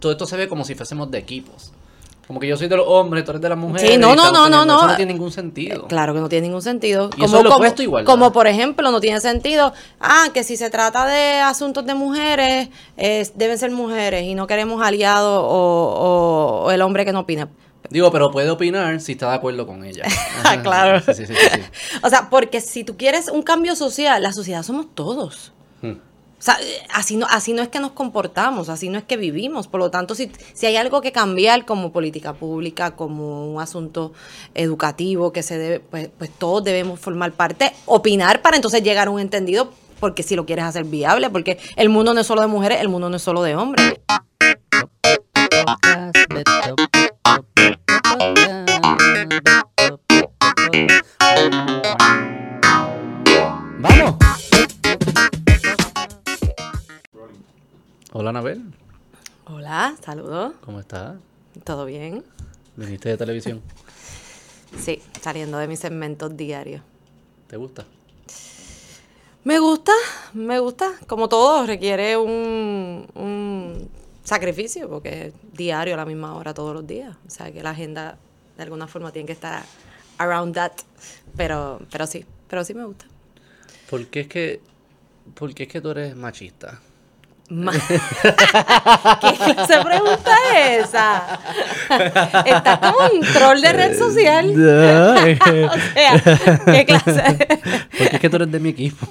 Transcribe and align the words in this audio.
todo 0.00 0.10
esto 0.12 0.26
se 0.26 0.36
ve 0.36 0.48
como 0.48 0.64
si 0.64 0.74
fuésemos 0.74 1.10
de 1.10 1.18
equipos. 1.18 1.72
Como 2.26 2.38
que 2.38 2.46
yo 2.46 2.56
soy 2.56 2.68
de 2.68 2.76
los 2.76 2.86
hombres, 2.86 3.24
tú 3.24 3.32
eres 3.32 3.42
de 3.42 3.48
las 3.48 3.58
mujeres. 3.58 3.90
Sí, 3.90 3.98
no, 3.98 4.14
no, 4.14 4.30
no, 4.30 4.48
no, 4.48 4.60
teniendo- 4.60 4.74
Eso 4.74 4.82
no. 4.84 4.88
no 4.90 4.96
tiene 4.96 5.12
ningún 5.14 5.32
sentido. 5.32 5.88
Claro 5.88 6.14
que 6.14 6.20
no 6.20 6.28
tiene 6.28 6.46
ningún 6.46 6.62
sentido. 6.62 7.10
Y 7.16 7.24
eso 7.24 7.38
es 7.38 7.42
lo 7.42 7.50
como, 7.50 7.56
opuesto 7.56 7.82
a 7.82 7.84
igualdad. 7.84 8.12
como 8.12 8.30
por 8.32 8.46
ejemplo, 8.46 8.88
no 8.92 9.00
tiene 9.00 9.18
sentido, 9.20 9.72
ah, 9.98 10.28
que 10.32 10.44
si 10.44 10.56
se 10.56 10.70
trata 10.70 11.06
de 11.06 11.40
asuntos 11.40 11.84
de 11.86 11.94
mujeres, 11.94 12.68
es- 12.96 13.36
deben 13.36 13.58
ser 13.58 13.72
mujeres 13.72 14.22
y 14.26 14.36
no 14.36 14.46
queremos 14.46 14.80
aliados 14.80 15.42
o, 15.42 15.44
o- 15.48 16.64
o 16.66 16.70
el 16.70 16.82
hombre 16.82 17.04
que 17.04 17.12
no 17.12 17.20
opina. 17.20 17.48
Digo, 17.88 18.12
pero 18.12 18.30
puede 18.30 18.48
opinar 18.48 19.00
si 19.00 19.12
está 19.12 19.30
de 19.30 19.34
acuerdo 19.34 19.66
con 19.66 19.84
ella. 19.84 20.04
Ah, 20.44 20.62
claro. 20.62 21.00
Sí, 21.00 21.12
sí, 21.14 21.26
sí, 21.26 21.34
sí, 21.34 21.46
sí. 21.52 21.60
O 22.04 22.08
sea, 22.08 22.30
porque 22.30 22.60
si 22.60 22.84
tú 22.84 22.96
quieres 22.96 23.28
un 23.28 23.42
cambio 23.42 23.74
social, 23.74 24.22
la 24.22 24.32
sociedad 24.32 24.62
somos 24.62 24.86
todos. 24.94 25.52
Hmm. 25.82 25.94
O 26.40 26.42
sea, 26.42 26.56
así 26.88 27.18
no, 27.18 27.26
así 27.28 27.52
no 27.52 27.60
es 27.60 27.68
que 27.68 27.80
nos 27.80 27.90
comportamos, 27.90 28.70
así 28.70 28.88
no 28.88 28.96
es 28.96 29.04
que 29.04 29.18
vivimos. 29.18 29.68
Por 29.68 29.78
lo 29.78 29.90
tanto, 29.90 30.14
si, 30.14 30.32
si 30.54 30.64
hay 30.64 30.76
algo 30.76 31.02
que 31.02 31.12
cambiar 31.12 31.66
como 31.66 31.92
política 31.92 32.32
pública, 32.32 32.92
como 32.92 33.52
un 33.52 33.60
asunto 33.60 34.14
educativo 34.54 35.34
que 35.34 35.42
se 35.42 35.58
debe, 35.58 35.80
pues, 35.80 36.08
pues 36.16 36.30
todos 36.30 36.64
debemos 36.64 36.98
formar 36.98 37.32
parte, 37.32 37.74
opinar 37.84 38.40
para 38.40 38.56
entonces 38.56 38.82
llegar 38.82 39.08
a 39.08 39.10
un 39.10 39.20
entendido, 39.20 39.70
porque 40.00 40.22
si 40.22 40.34
lo 40.34 40.46
quieres 40.46 40.64
hacer 40.64 40.84
viable, 40.84 41.28
porque 41.28 41.58
el 41.76 41.90
mundo 41.90 42.14
no 42.14 42.22
es 42.22 42.26
solo 42.26 42.40
de 42.40 42.46
mujeres, 42.46 42.80
el 42.80 42.88
mundo 42.88 43.10
no 43.10 43.16
es 43.16 43.22
solo 43.22 43.42
de 43.42 43.56
hombres. 43.56 44.00
Hola, 58.12 58.30
Anabel. 58.30 58.62
Hola, 59.44 59.96
saludos, 60.04 60.54
¿Cómo 60.62 60.80
estás? 60.80 61.16
¿todo 61.64 61.84
bien? 61.84 62.24
¿Viniste 62.76 63.08
de 63.10 63.16
televisión? 63.16 63.62
Sí, 64.78 65.02
saliendo 65.20 65.58
de 65.58 65.66
mis 65.66 65.80
segmentos 65.80 66.36
diarios. 66.36 66.80
¿Te 67.48 67.56
gusta? 67.56 67.84
Me 69.42 69.58
gusta, 69.58 69.92
me 70.32 70.60
gusta. 70.60 70.92
Como 71.08 71.28
todo, 71.28 71.66
requiere 71.66 72.16
un, 72.16 73.08
un 73.14 73.88
sacrificio, 74.22 74.88
porque 74.88 75.26
es 75.26 75.34
diario 75.52 75.94
a 75.94 75.96
la 75.96 76.04
misma 76.04 76.36
hora 76.36 76.54
todos 76.54 76.72
los 76.72 76.86
días. 76.86 77.16
O 77.26 77.30
sea, 77.30 77.50
que 77.50 77.64
la 77.64 77.70
agenda 77.70 78.16
de 78.56 78.62
alguna 78.62 78.86
forma 78.86 79.10
tiene 79.10 79.26
que 79.26 79.32
estar 79.32 79.64
around 80.18 80.54
that. 80.54 80.72
Pero, 81.36 81.80
pero 81.90 82.06
sí, 82.06 82.24
pero 82.48 82.62
sí 82.62 82.72
me 82.72 82.84
gusta. 82.84 83.06
¿Por 83.90 84.06
qué 84.06 84.20
es 84.20 84.28
que, 84.28 84.60
por 85.34 85.52
qué 85.52 85.64
es 85.64 85.68
que 85.68 85.80
tú 85.80 85.90
eres 85.90 86.14
machista? 86.14 86.80
¿Qué 89.20 89.36
clase 89.36 89.76
de 89.76 89.84
pregunta 89.84 90.36
es 90.54 90.88
esa? 90.88 91.40
Estás 92.46 92.78
como 92.78 92.98
un 93.12 93.20
troll 93.22 93.60
de 93.60 93.72
red 93.72 93.98
social. 93.98 94.50
o 94.50 94.54
sea, 95.94 96.22
¿qué 96.64 96.84
clase? 96.86 97.48
¿Por 97.98 98.08
qué 98.08 98.16
es 98.16 98.20
que 98.20 98.30
tú 98.30 98.36
eres 98.36 98.52
de 98.52 98.60
mi 98.60 98.68
equipo? 98.68 99.04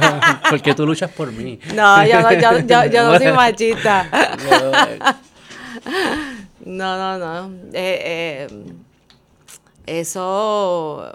Porque 0.50 0.72
tú 0.72 0.86
luchas 0.86 1.10
por 1.10 1.32
mí. 1.32 1.58
No, 1.74 2.06
yo 2.06 2.20
no, 2.20 2.32
yo, 2.32 2.58
yo, 2.60 2.84
yo 2.84 3.10
no 3.10 3.18
soy 3.18 3.32
machista. 3.32 4.06
No, 6.64 6.96
no, 6.96 7.18
no. 7.18 7.56
Eh, 7.72 8.46
eh, 8.52 8.64
eso, 9.86 11.12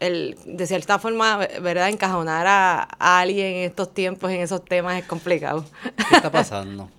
el, 0.00 0.36
de 0.46 0.66
cierta 0.66 0.98
forma, 0.98 1.38
¿verdad? 1.60 1.88
Encajonar 1.88 2.46
a, 2.46 2.88
a 2.98 3.20
alguien 3.20 3.46
en 3.56 3.64
estos 3.70 3.92
tiempos, 3.92 4.30
en 4.30 4.40
esos 4.40 4.64
temas, 4.64 4.98
es 5.00 5.04
complicado. 5.06 5.64
¿Qué 6.08 6.16
está 6.16 6.30
pasando? 6.30 6.88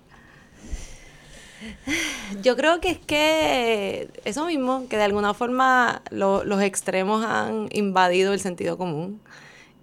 Yo 2.42 2.56
creo 2.56 2.80
que 2.80 2.90
es 2.90 2.98
que 2.98 4.08
eso 4.24 4.46
mismo, 4.46 4.86
que 4.88 4.96
de 4.96 5.02
alguna 5.02 5.34
forma 5.34 6.02
lo- 6.10 6.44
los 6.44 6.62
extremos 6.62 7.24
han 7.24 7.68
invadido 7.72 8.32
el 8.32 8.40
sentido 8.40 8.78
común 8.78 9.20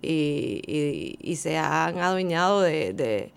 y, 0.02 0.62
y- 0.66 1.18
y 1.22 1.36
se 1.36 1.58
han 1.58 2.00
adueñado 2.00 2.62
de, 2.62 2.94
de, 2.94 3.32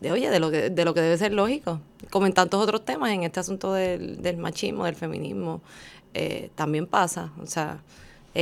de, 0.00 0.12
oye, 0.12 0.30
de 0.30 0.40
lo, 0.40 0.50
que, 0.50 0.70
de 0.70 0.84
lo 0.84 0.94
que 0.94 1.00
debe 1.02 1.18
ser 1.18 1.32
lógico. 1.32 1.80
Como 2.10 2.26
en 2.26 2.32
tantos 2.32 2.62
otros 2.62 2.84
temas, 2.84 3.10
en 3.10 3.22
este 3.24 3.40
asunto 3.40 3.72
del, 3.74 4.22
del 4.22 4.36
machismo, 4.38 4.84
del 4.86 4.96
feminismo, 4.96 5.60
eh, 6.14 6.50
también 6.54 6.86
pasa. 6.86 7.32
O 7.42 7.46
sea, 7.46 7.82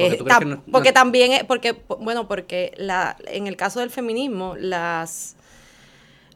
eh, 0.07 0.19
no- 0.19 0.25
porque 0.73 0.89
no- 0.91 0.95
también, 0.95 1.33
es- 1.33 1.45
porque, 1.45 1.77
bueno, 2.01 2.29
porque 2.29 2.73
la, 2.77 3.17
en 3.27 3.47
el 3.47 3.57
caso 3.57 3.81
del 3.81 3.91
feminismo, 3.91 4.55
las 4.57 5.35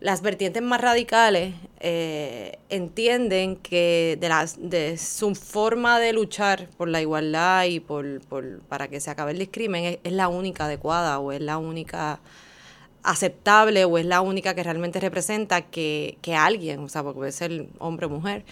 las 0.00 0.20
vertientes 0.20 0.60
más 0.64 0.80
radicales 0.80 1.54
eh, 1.78 2.58
entienden 2.70 3.54
que 3.54 4.18
de, 4.20 4.28
las, 4.28 4.56
de 4.60 4.98
su 4.98 5.36
forma 5.36 6.00
de 6.00 6.12
luchar 6.12 6.66
por 6.76 6.88
la 6.88 7.00
igualdad 7.00 7.66
y 7.66 7.78
por, 7.78 8.20
por- 8.22 8.58
para 8.62 8.88
que 8.88 8.98
se 8.98 9.10
acabe 9.10 9.30
el 9.30 9.38
discrimen 9.38 9.84
es, 9.84 9.98
es 10.02 10.12
la 10.12 10.26
única 10.26 10.64
adecuada 10.64 11.20
o 11.20 11.30
es 11.30 11.40
la 11.40 11.56
única 11.58 12.18
aceptable 13.04 13.84
o 13.84 13.98
es 13.98 14.04
la 14.06 14.20
única 14.20 14.54
que 14.54 14.62
realmente 14.62 15.00
representa 15.00 15.62
que, 15.62 16.18
que 16.22 16.34
alguien, 16.34 16.80
o 16.80 16.88
sea, 16.88 17.02
porque 17.02 17.16
puede 17.18 17.32
ser 17.32 17.66
hombre 17.78 18.06
o 18.06 18.08
mujer, 18.08 18.44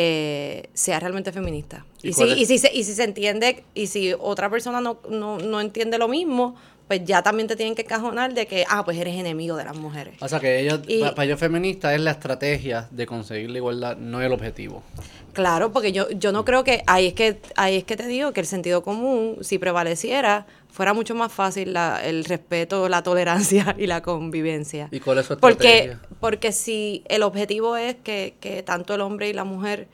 eh, 0.00 0.68
sea 0.74 1.00
realmente 1.00 1.32
feminista. 1.32 1.84
¿Y 2.04 2.10
Y, 2.10 2.12
si, 2.12 2.22
y, 2.24 2.46
si 2.46 2.58
se, 2.58 2.70
y 2.72 2.84
si 2.84 2.94
se 2.94 3.02
entiende, 3.02 3.64
y 3.74 3.88
si 3.88 4.14
otra 4.16 4.48
persona 4.48 4.80
no, 4.80 5.00
no, 5.10 5.38
no 5.38 5.60
entiende 5.60 5.98
lo 5.98 6.06
mismo, 6.06 6.54
pues 6.86 7.04
ya 7.04 7.20
también 7.20 7.48
te 7.48 7.56
tienen 7.56 7.74
que 7.74 7.82
encajonar 7.82 8.32
de 8.32 8.46
que, 8.46 8.64
ah, 8.68 8.84
pues 8.84 8.96
eres 8.96 9.16
enemigo 9.16 9.56
de 9.56 9.64
las 9.64 9.76
mujeres. 9.76 10.14
O 10.20 10.28
sea, 10.28 10.38
que 10.38 10.60
ellos, 10.60 10.80
Y- 10.86 11.00
para 11.00 11.24
ellos 11.24 11.40
feministas 11.40 11.94
es 11.94 12.00
la 12.00 12.12
estrategia 12.12 12.86
de 12.92 13.06
conseguir 13.06 13.50
la 13.50 13.58
igualdad, 13.58 13.96
no 13.96 14.22
el 14.22 14.32
objetivo. 14.32 14.84
Claro, 15.32 15.72
porque 15.72 15.90
yo, 15.92 16.08
yo 16.10 16.30
no 16.30 16.44
creo 16.44 16.62
que 16.62 16.82
ahí 16.86 17.08
es 17.08 17.12
que 17.14 17.40
ahí 17.56 17.76
es 17.76 17.84
que 17.84 17.96
te 17.96 18.06
digo 18.06 18.32
que 18.32 18.40
el 18.40 18.46
sentido 18.46 18.82
común, 18.84 19.36
si 19.40 19.58
prevaleciera, 19.58 20.46
fuera 20.78 20.94
mucho 20.94 21.16
más 21.16 21.32
fácil 21.32 21.72
la- 21.72 22.00
el 22.06 22.24
respeto, 22.24 22.88
la 22.88 23.02
tolerancia 23.02 23.74
y 23.76 23.88
la 23.88 24.00
convivencia. 24.00 24.88
¿Y 24.92 25.00
cuál 25.00 25.18
es 25.18 25.26
su 25.26 25.36
Porque, 25.36 25.78
estrategia? 25.78 26.00
porque 26.20 26.52
si 26.52 27.02
el 27.08 27.24
objetivo 27.24 27.76
es 27.76 27.96
que, 27.96 28.36
que 28.38 28.62
tanto 28.62 28.94
el 28.94 29.00
hombre 29.00 29.28
y 29.28 29.32
la 29.32 29.42
mujer 29.42 29.88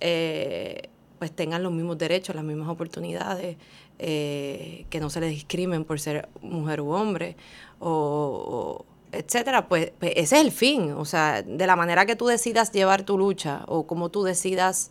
eh, 0.00 0.88
pues 1.18 1.32
tengan 1.32 1.62
los 1.62 1.70
mismos 1.70 1.98
derechos, 1.98 2.34
las 2.34 2.44
mismas 2.46 2.70
oportunidades, 2.70 3.58
eh, 3.98 4.86
que 4.88 5.00
no 5.00 5.10
se 5.10 5.20
les 5.20 5.28
discrimen 5.30 5.84
por 5.84 6.00
ser 6.00 6.30
mujer 6.40 6.80
u 6.80 6.92
hombre, 6.92 7.36
o, 7.78 7.90
o 7.90 8.84
etcétera, 9.14 9.68
pues, 9.68 9.92
pues 10.00 10.12
ese 10.16 10.36
es 10.38 10.44
el 10.46 10.50
fin. 10.50 10.92
O 10.92 11.04
sea, 11.04 11.42
de 11.42 11.66
la 11.66 11.76
manera 11.76 12.06
que 12.06 12.16
tú 12.16 12.26
decidas 12.26 12.72
llevar 12.72 13.02
tu 13.02 13.18
lucha 13.18 13.64
o 13.68 13.86
como 13.86 14.08
tú 14.08 14.22
decidas 14.22 14.90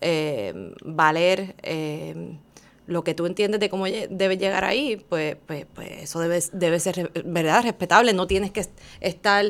eh, 0.00 0.72
valer 0.84 1.54
eh, 1.62 2.38
lo 2.88 3.04
que 3.04 3.14
tú 3.14 3.26
entiendes 3.26 3.60
de 3.60 3.68
cómo 3.68 3.84
debes 3.86 4.38
llegar 4.38 4.64
ahí, 4.64 4.96
pues, 5.08 5.36
pues, 5.46 5.66
pues 5.74 5.88
eso 6.02 6.18
debe, 6.20 6.42
debe 6.52 6.80
ser 6.80 7.12
verdad 7.24 7.62
respetable. 7.62 8.12
No 8.14 8.26
tienes 8.26 8.50
que 8.50 8.60
est- 8.60 8.76
estar 9.00 9.44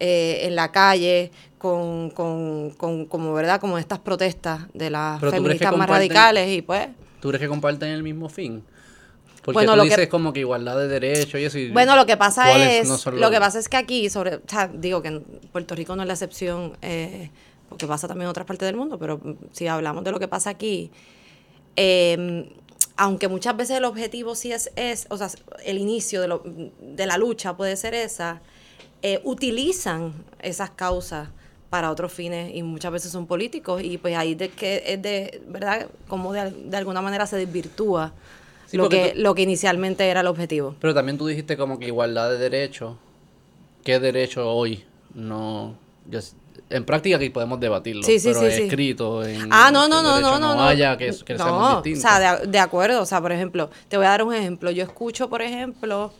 eh, 0.00 0.38
en 0.42 0.54
la 0.54 0.70
calle 0.72 1.30
con, 1.58 2.10
con, 2.10 2.70
con- 2.70 3.04
como 3.06 3.32
verdad 3.34 3.60
como 3.60 3.78
estas 3.78 3.98
protestas 3.98 4.62
de 4.74 4.90
las 4.90 5.20
feministas 5.20 5.76
más 5.76 5.90
radicales 5.90 6.48
y 6.50 6.62
pues 6.62 6.88
¿Tú 7.20 7.28
crees 7.28 7.40
que 7.42 7.48
comparten 7.48 7.88
el 7.90 8.02
mismo 8.02 8.28
fin? 8.28 8.62
Porque 9.42 9.56
Bueno, 9.58 9.72
tú 9.72 9.76
lo 9.78 9.82
que- 9.84 9.88
dices 9.90 10.08
como 10.08 10.32
que 10.32 10.40
igualdad 10.40 10.78
de 10.78 10.88
derechos 10.88 11.40
y 11.40 11.44
eso. 11.44 11.58
y 11.58 11.70
Bueno, 11.70 11.96
lo 11.96 12.06
que 12.06 12.16
pasa 12.16 12.46
¿cuáles 12.48 12.88
es, 12.88 13.06
no 13.06 13.12
lo 13.12 13.30
que 13.30 13.38
pasa 13.40 13.58
es 13.58 13.68
que 13.68 13.76
aquí, 13.76 14.08
sobre, 14.08 14.36
o 14.36 14.40
sea, 14.46 14.68
digo 14.72 15.02
que 15.02 15.08
en 15.08 15.22
Puerto 15.52 15.74
Rico 15.74 15.96
no 15.96 16.02
es 16.02 16.06
la 16.06 16.14
excepción, 16.14 16.78
eh, 16.80 17.30
porque 17.68 17.86
pasa 17.86 18.06
también 18.06 18.26
en 18.26 18.30
otras 18.30 18.46
partes 18.46 18.66
del 18.66 18.76
mundo, 18.76 18.98
pero 18.98 19.20
si 19.52 19.66
hablamos 19.66 20.04
de 20.04 20.12
lo 20.12 20.20
que 20.20 20.28
pasa 20.28 20.48
aquí, 20.50 20.90
eh, 21.76 22.50
aunque 22.96 23.28
muchas 23.28 23.56
veces 23.56 23.76
el 23.78 23.84
objetivo 23.84 24.34
sí 24.34 24.52
es, 24.52 24.70
es 24.76 25.06
o 25.10 25.16
sea, 25.16 25.28
el 25.64 25.78
inicio 25.78 26.20
de, 26.20 26.28
lo- 26.28 26.42
de 26.44 27.06
la 27.06 27.18
lucha 27.18 27.56
puede 27.56 27.76
ser 27.76 27.94
esa, 27.94 28.40
eh, 29.02 29.20
utilizan 29.24 30.12
esas 30.40 30.70
causas 30.70 31.28
para 31.70 31.90
otros 31.90 32.12
fines 32.12 32.54
y 32.54 32.62
muchas 32.62 32.92
veces 32.92 33.10
son 33.10 33.26
políticos 33.26 33.82
y 33.82 33.98
pues 33.98 34.16
ahí 34.16 34.34
de 34.36 34.48
que 34.50 34.82
es 34.86 35.02
de, 35.02 35.42
¿verdad? 35.48 35.88
Como 36.08 36.32
de, 36.32 36.50
de 36.50 36.76
alguna 36.76 37.02
manera 37.02 37.26
se 37.26 37.36
desvirtúa 37.36 38.12
Sí, 38.66 38.76
lo, 38.76 38.88
que, 38.88 39.12
tú- 39.14 39.20
lo 39.22 39.34
que 39.34 39.42
inicialmente 39.42 40.06
era 40.08 40.20
el 40.20 40.26
objetivo. 40.28 40.74
Pero 40.80 40.94
también 40.94 41.18
tú 41.18 41.26
dijiste 41.26 41.56
como 41.56 41.78
que 41.78 41.86
igualdad 41.86 42.30
de 42.30 42.38
derechos. 42.38 42.96
¿Qué 43.84 44.00
derecho 44.00 44.48
hoy? 44.50 44.84
No. 45.14 45.76
yo 46.08 46.20
en 46.70 46.84
práctica 46.84 47.16
aquí 47.16 47.30
podemos 47.30 47.60
debatirlo. 47.60 48.02
Sí, 48.02 48.18
sí, 48.18 48.28
pero 48.32 48.40
sí, 48.50 48.62
escrito. 48.62 49.24
En, 49.24 49.48
Ah, 49.50 49.70
no, 49.72 49.88
no, 49.88 50.02
no, 50.02 50.20
no, 50.20 50.38
no, 50.38 50.54
no. 50.54 50.62
haya, 50.64 50.96
que, 50.96 51.12
que 51.24 51.34
no, 51.34 51.38
seamos 51.44 51.72
o 51.72 51.82
distintos. 51.82 52.02
sea, 52.10 52.38
de, 52.40 52.46
de 52.46 52.58
acuerdo. 52.58 53.02
O 53.02 53.06
sea, 53.06 53.20
por 53.20 53.32
ejemplo, 53.32 53.70
te 53.88 53.96
voy 53.96 54.06
a 54.06 54.10
dar 54.10 54.22
un 54.22 54.34
ejemplo. 54.34 54.70
Yo 54.70 54.82
escucho, 54.82 55.28
por 55.28 55.42
ejemplo, 55.42 56.12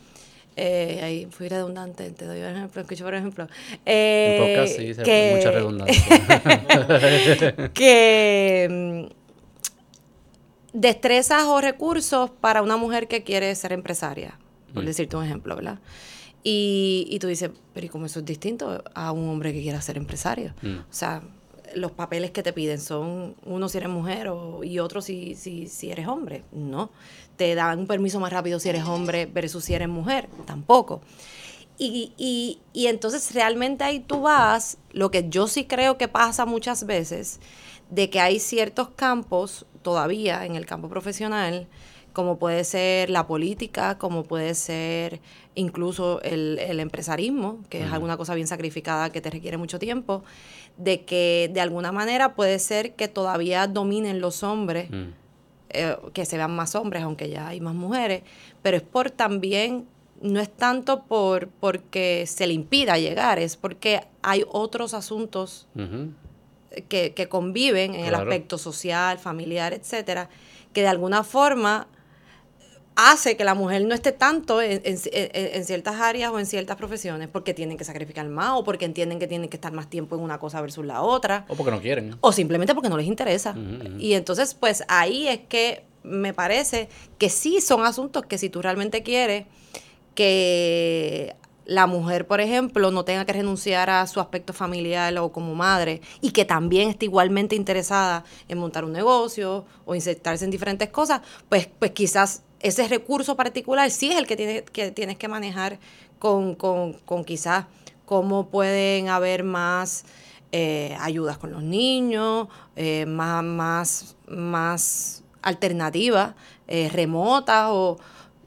eh, 0.56 1.00
ahí 1.02 1.26
fui 1.30 1.48
redundante, 1.48 2.10
te 2.10 2.24
doy 2.26 2.40
un 2.40 2.56
ejemplo. 2.56 2.82
Escucho, 2.82 3.04
por 3.04 3.14
ejemplo, 3.14 3.48
eh, 3.86 4.36
En 4.38 4.46
podcast 4.64 4.78
sí, 4.78 4.94
se 4.94 5.02
que, 5.02 5.32
mucha 5.36 5.50
redundancia. 5.50 7.70
que 7.74 8.68
mm, 8.70 9.04
destrezas 10.72 11.44
o 11.44 11.60
recursos 11.60 12.30
para 12.40 12.62
una 12.62 12.76
mujer 12.76 13.08
que 13.08 13.22
quiere 13.22 13.54
ser 13.54 13.72
empresaria, 13.72 14.38
por 14.72 14.82
Mm. 14.82 14.86
decirte 14.86 15.16
un 15.16 15.24
ejemplo, 15.24 15.56
¿verdad? 15.56 15.78
Y, 16.46 17.06
y 17.08 17.18
tú 17.18 17.26
dices, 17.26 17.50
pero 17.72 17.86
¿y 17.86 17.88
cómo 17.88 18.04
eso 18.04 18.18
es 18.18 18.26
distinto 18.26 18.84
a 18.94 19.12
un 19.12 19.28
hombre 19.30 19.54
que 19.54 19.62
quiera 19.62 19.80
ser 19.80 19.96
empresario? 19.96 20.52
Mm. 20.60 20.76
O 20.78 20.92
sea, 20.92 21.22
los 21.74 21.90
papeles 21.90 22.32
que 22.32 22.42
te 22.42 22.52
piden 22.52 22.78
son 22.78 23.34
uno 23.46 23.68
si 23.70 23.78
eres 23.78 23.88
mujer 23.88 24.28
o, 24.28 24.62
y 24.62 24.78
otro 24.78 25.00
si, 25.00 25.34
si, 25.36 25.66
si 25.68 25.90
eres 25.90 26.06
hombre. 26.06 26.44
No. 26.52 26.90
Te 27.36 27.54
dan 27.54 27.80
un 27.80 27.86
permiso 27.86 28.20
más 28.20 28.30
rápido 28.30 28.60
si 28.60 28.68
eres 28.68 28.84
hombre 28.84 29.24
versus 29.24 29.64
si 29.64 29.74
eres 29.74 29.88
mujer. 29.88 30.28
Tampoco. 30.44 31.00
Y, 31.78 32.12
y, 32.18 32.60
y 32.74 32.86
entonces 32.86 33.34
realmente 33.34 33.82
ahí 33.82 34.00
tú 34.00 34.20
vas, 34.20 34.76
lo 34.92 35.10
que 35.10 35.28
yo 35.28 35.48
sí 35.48 35.64
creo 35.64 35.96
que 35.96 36.08
pasa 36.08 36.44
muchas 36.44 36.84
veces, 36.84 37.40
de 37.90 38.10
que 38.10 38.20
hay 38.20 38.38
ciertos 38.38 38.90
campos 38.90 39.66
todavía 39.82 40.44
en 40.44 40.56
el 40.56 40.66
campo 40.66 40.88
profesional, 40.88 41.66
como 42.14 42.38
puede 42.38 42.64
ser 42.64 43.10
la 43.10 43.26
política, 43.26 43.98
como 43.98 44.22
puede 44.22 44.54
ser 44.54 45.20
incluso 45.54 46.22
el, 46.22 46.58
el 46.60 46.80
empresarismo, 46.80 47.58
que 47.68 47.82
es 47.82 47.92
alguna 47.92 48.16
cosa 48.16 48.34
bien 48.34 48.46
sacrificada 48.46 49.10
que 49.10 49.20
te 49.20 49.28
requiere 49.30 49.58
mucho 49.58 49.78
tiempo, 49.78 50.24
de 50.78 51.04
que 51.04 51.50
de 51.52 51.60
alguna 51.60 51.92
manera 51.92 52.34
puede 52.34 52.58
ser 52.60 52.94
que 52.94 53.08
todavía 53.08 53.66
dominen 53.66 54.20
los 54.20 54.42
hombres 54.42 54.90
Mm. 54.90 55.12
eh, 55.70 55.96
que 56.12 56.24
se 56.24 56.36
vean 56.36 56.54
más 56.54 56.76
hombres, 56.76 57.02
aunque 57.02 57.28
ya 57.28 57.48
hay 57.48 57.60
más 57.60 57.74
mujeres, 57.74 58.22
pero 58.62 58.76
es 58.76 58.82
por 58.84 59.10
también, 59.10 59.86
no 60.22 60.38
es 60.38 60.48
tanto 60.48 61.02
por 61.02 61.48
porque 61.48 62.26
se 62.28 62.46
le 62.46 62.54
impida 62.54 62.96
llegar, 62.96 63.40
es 63.40 63.56
porque 63.56 64.02
hay 64.22 64.44
otros 64.48 64.94
asuntos 64.94 65.66
que, 66.88 67.12
que 67.12 67.28
conviven 67.28 67.94
en 67.94 68.04
el 68.04 68.14
aspecto 68.14 68.56
social, 68.56 69.18
familiar, 69.18 69.72
etcétera, 69.72 70.28
que 70.72 70.82
de 70.82 70.88
alguna 70.88 71.24
forma 71.24 71.88
hace 72.96 73.36
que 73.36 73.44
la 73.44 73.54
mujer 73.54 73.84
no 73.84 73.94
esté 73.94 74.12
tanto 74.12 74.62
en, 74.62 74.80
en- 74.84 74.98
en- 75.12 75.30
en 75.56 75.64
ciertas 75.64 76.00
áreas 76.00 76.30
o 76.30 76.38
en 76.38 76.46
ciertas 76.46 76.76
profesiones 76.76 77.28
porque 77.28 77.52
tienen 77.52 77.76
que 77.76 77.84
sacrificar 77.84 78.28
más 78.28 78.50
o 78.54 78.62
porque 78.64 78.84
entienden 78.84 79.18
que 79.18 79.26
tienen 79.26 79.48
que 79.48 79.56
estar 79.56 79.72
más 79.72 79.88
tiempo 79.90 80.14
en 80.16 80.22
una 80.22 80.38
cosa 80.38 80.60
versus 80.60 80.84
la 80.86 81.02
otra 81.02 81.44
O 81.48 81.56
porque 81.56 81.72
no 81.72 81.80
quieren. 81.80 82.16
o 82.20 82.30
simplemente 82.32 82.72
porque 82.74 82.88
no 82.88 82.96
les 82.96 83.06
interesa. 83.06 83.54
Y 83.98 84.14
entonces, 84.14 84.54
pues 84.54 84.84
ahí 84.88 85.26
es 85.28 85.40
que 85.40 85.82
me 86.04 86.32
parece 86.34 86.88
que 87.18 87.30
sí 87.30 87.60
son 87.60 87.84
asuntos 87.84 88.26
que 88.26 88.38
si 88.38 88.48
tú 88.50 88.62
realmente 88.62 89.02
quieres 89.02 89.46
que 90.14 91.34
la 91.66 91.86
mujer, 91.86 92.26
por 92.26 92.40
ejemplo, 92.42 92.90
no 92.90 93.04
tenga 93.06 93.24
que 93.24 93.32
renunciar 93.32 93.88
a 93.88 94.06
su 94.06 94.20
aspecto 94.20 94.52
familiar 94.52 95.16
o 95.18 95.32
como 95.32 95.54
madre 95.54 96.02
y 96.20 96.30
que 96.32 96.44
también 96.44 96.90
esté 96.90 97.06
igualmente 97.06 97.56
interesada 97.56 98.22
en 98.48 98.58
montar 98.58 98.84
un 98.84 98.92
negocio 98.92 99.64
o 99.86 99.94
insertarse 99.94 100.44
en 100.44 100.50
diferentes 100.50 100.90
cosas, 100.90 101.22
pues, 101.48 101.66
pues 101.78 101.92
quizás 101.92 102.42
ese 102.64 102.88
recurso 102.88 103.36
particular 103.36 103.90
sí 103.90 104.10
es 104.10 104.16
el 104.16 104.26
que, 104.26 104.36
tiene, 104.36 104.64
que 104.64 104.90
tienes 104.90 105.18
que 105.18 105.28
manejar 105.28 105.78
con, 106.18 106.54
con, 106.54 106.94
con 106.94 107.24
quizás 107.24 107.66
cómo 108.06 108.48
pueden 108.48 109.08
haber 109.08 109.44
más 109.44 110.04
eh, 110.50 110.96
ayudas 111.00 111.36
con 111.36 111.52
los 111.52 111.62
niños, 111.62 112.48
eh, 112.76 113.04
más, 113.06 113.44
más, 113.44 114.16
más 114.28 115.22
alternativas, 115.42 116.34
eh, 116.66 116.88
remotas 116.90 117.66
o 117.70 117.98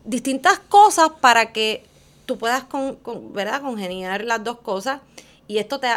distintas 0.04 0.58
cosas 0.60 1.12
para 1.22 1.52
que 1.54 1.86
tú 2.25 2.38
puedas 2.40 2.64
con, 2.64 2.96
con- 2.96 3.34
¿verdad? 3.34 3.62
congeniar 3.62 4.24
las 4.24 4.44
dos 4.44 4.58
cosas. 4.60 5.02
Y 5.48 5.60
esto 5.60 5.80
te, 5.80 5.90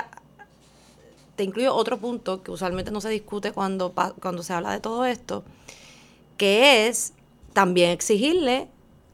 te 1.36 1.44
incluye 1.44 1.68
otro 1.70 1.98
punto 1.98 2.42
que 2.42 2.50
usualmente 2.50 2.90
no 2.90 3.00
se 3.00 3.08
discute 3.08 3.52
cuando, 3.52 3.94
cuando 4.20 4.42
se 4.42 4.52
habla 4.52 4.72
de 4.72 4.80
todo 4.80 5.06
esto, 5.06 5.42
que 6.36 6.86
es 6.88 7.14
también 7.52 7.90
exigirle 7.90 8.68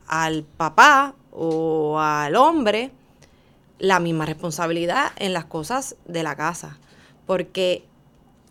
al 0.06 0.44
papá 0.44 1.14
o 1.32 1.98
al 1.98 2.36
hombre 2.36 2.90
la 3.78 4.00
misma 4.00 4.26
responsabilidad 4.26 5.12
en 5.16 5.32
las 5.32 5.44
cosas 5.44 5.96
de 6.06 6.22
la 6.22 6.36
casa. 6.36 6.78
Porque, 7.26 7.84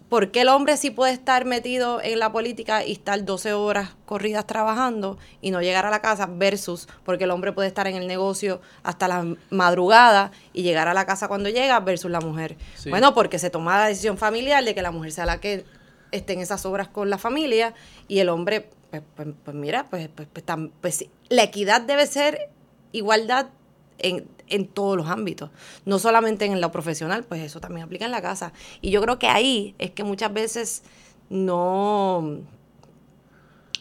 porque 0.09 0.41
el 0.41 0.49
hombre 0.49 0.77
sí 0.77 0.91
puede 0.91 1.13
estar 1.13 1.45
metido 1.45 2.01
en 2.01 2.19
la 2.19 2.31
política 2.31 2.85
y 2.85 2.91
estar 2.91 3.23
12 3.23 3.53
horas 3.53 3.95
corridas 4.05 4.45
trabajando 4.45 5.17
y 5.41 5.51
no 5.51 5.61
llegar 5.61 5.85
a 5.85 5.89
la 5.89 6.01
casa 6.01 6.27
versus 6.27 6.87
porque 7.03 7.23
el 7.23 7.31
hombre 7.31 7.53
puede 7.53 7.67
estar 7.67 7.87
en 7.87 7.95
el 7.95 8.05
negocio 8.05 8.61
hasta 8.83 9.07
la 9.07 9.35
madrugada 9.49 10.31
y 10.53 10.61
llegar 10.61 10.87
a 10.87 10.93
la 10.93 11.05
casa 11.05 11.27
cuando 11.27 11.49
llega 11.49 11.79
versus 11.79 12.11
la 12.11 12.19
mujer. 12.19 12.57
Sí. 12.75 12.89
Bueno, 12.89 13.13
porque 13.13 13.39
se 13.39 13.49
toma 13.49 13.77
la 13.77 13.87
decisión 13.87 14.17
familiar 14.17 14.63
de 14.63 14.75
que 14.75 14.81
la 14.81 14.91
mujer 14.91 15.11
sea 15.11 15.25
la 15.25 15.39
que 15.39 15.65
esté 16.11 16.33
en 16.33 16.39
esas 16.39 16.65
obras 16.65 16.87
con 16.87 17.09
la 17.09 17.17
familia 17.17 17.73
y 18.07 18.19
el 18.19 18.29
hombre, 18.29 18.69
pues, 19.01 19.27
pues, 19.27 19.36
pues 19.44 19.56
mira, 19.56 19.88
pues, 19.89 20.09
pues, 20.13 20.27
pues, 20.31 20.45
tam- 20.45 20.71
pues 20.81 21.06
la 21.30 21.44
equidad 21.44 21.81
debe 21.81 22.06
ser 22.07 22.50
igualdad 22.92 23.47
en, 23.97 24.27
en 24.47 24.68
todos 24.68 24.95
los 24.97 25.07
ámbitos, 25.07 25.50
no 25.86 26.00
solamente 26.00 26.45
en 26.45 26.59
lo 26.62 26.71
profesional, 26.71 27.24
pues 27.24 27.42
eso 27.42 27.59
también 27.59 27.86
aplica 27.86 28.06
en 28.06 28.12
la 28.12 28.21
casa. 28.21 28.53
Y 28.81 28.92
yo 28.92 29.01
creo 29.01 29.18
que 29.19 29.27
ahí 29.27 29.74
es 29.80 29.92
que 29.92 30.03
muchas 30.03 30.33
veces 30.33 30.83
no, 31.30 32.39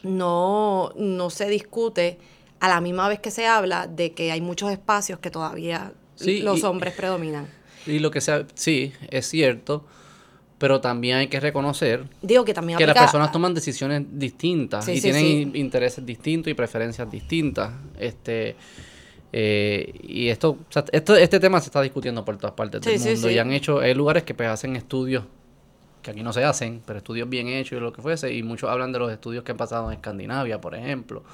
no, 0.03 0.93
no 0.97 1.31
se 1.31 1.49
discute 1.49 2.19
a 2.61 2.69
la 2.69 2.81
misma 2.81 3.09
vez 3.09 3.21
que 3.21 3.31
se 3.31 3.47
habla 3.47 3.87
de 3.87 4.13
que 4.13 4.33
hay 4.33 4.41
muchos 4.41 4.71
espacios 4.71 5.19
que 5.19 5.31
todavía 5.31 5.93
Sí, 6.17 6.41
los 6.41 6.61
y- 6.61 6.63
hombres 6.65 6.95
predominan. 6.95 7.49
Y 7.87 7.99
lo 7.99 8.11
que 8.11 8.21
sea, 8.21 8.47
sí, 8.55 8.93
es 9.11 9.27
cierto, 9.29 9.85
pero 10.59 10.81
también 10.81 11.19
hay 11.19 11.27
que 11.29 11.41
reconocer 11.41 12.05
Digo 12.23 12.45
que 12.45 12.55
también 12.55 12.79
que 12.79 12.87
las 12.87 12.97
personas 12.97 13.33
toman 13.33 13.55
decisiones 13.55 14.05
distintas 14.11 14.85
Sí, 14.85 14.93
y 14.93 14.97
sí, 14.97 15.03
tienen 15.03 15.53
sí. 15.53 15.59
intereses 15.59 16.05
distintos 16.05 16.51
y 16.51 16.55
preferencias 16.55 17.11
distintas. 17.11 17.73
Este 17.99 18.57
eh, 19.37 19.93
y 20.01 20.29
esto, 20.29 20.51
o 20.51 20.73
sea, 20.73 20.85
esto, 20.93 21.17
este 21.17 21.41
tema 21.41 21.59
se 21.61 21.67
está 21.67 21.83
discutiendo 21.83 22.25
por 22.25 22.37
todas 22.37 22.55
partes 22.55 22.81
del 22.83 23.01
mundo 23.01 23.31
y 23.31 23.39
han 23.39 23.51
hecho, 23.51 23.81
hay 23.81 23.93
lugares 23.93 24.23
que 24.23 24.33
pues 24.33 24.49
hacen 24.49 24.77
estudios 24.77 25.25
que 26.05 26.13
aquí 26.13 26.23
no 26.23 26.33
se 26.33 26.45
hacen, 26.45 26.83
pero 26.87 26.99
estudios 26.99 27.29
bien 27.29 27.49
hechos 27.49 27.79
y 27.79 27.81
lo 27.81 27.93
que 27.93 28.01
fuese, 28.01 28.33
y 28.33 28.45
muchos 28.45 28.71
hablan 28.71 28.93
de 28.93 29.01
los 29.01 29.11
estudios 29.11 29.43
que 29.43 29.51
han 29.51 29.57
pasado 29.57 29.91
en 29.91 29.97
Escandinavia, 29.97 30.61
por 30.61 30.77
ejemplo, 30.77 31.25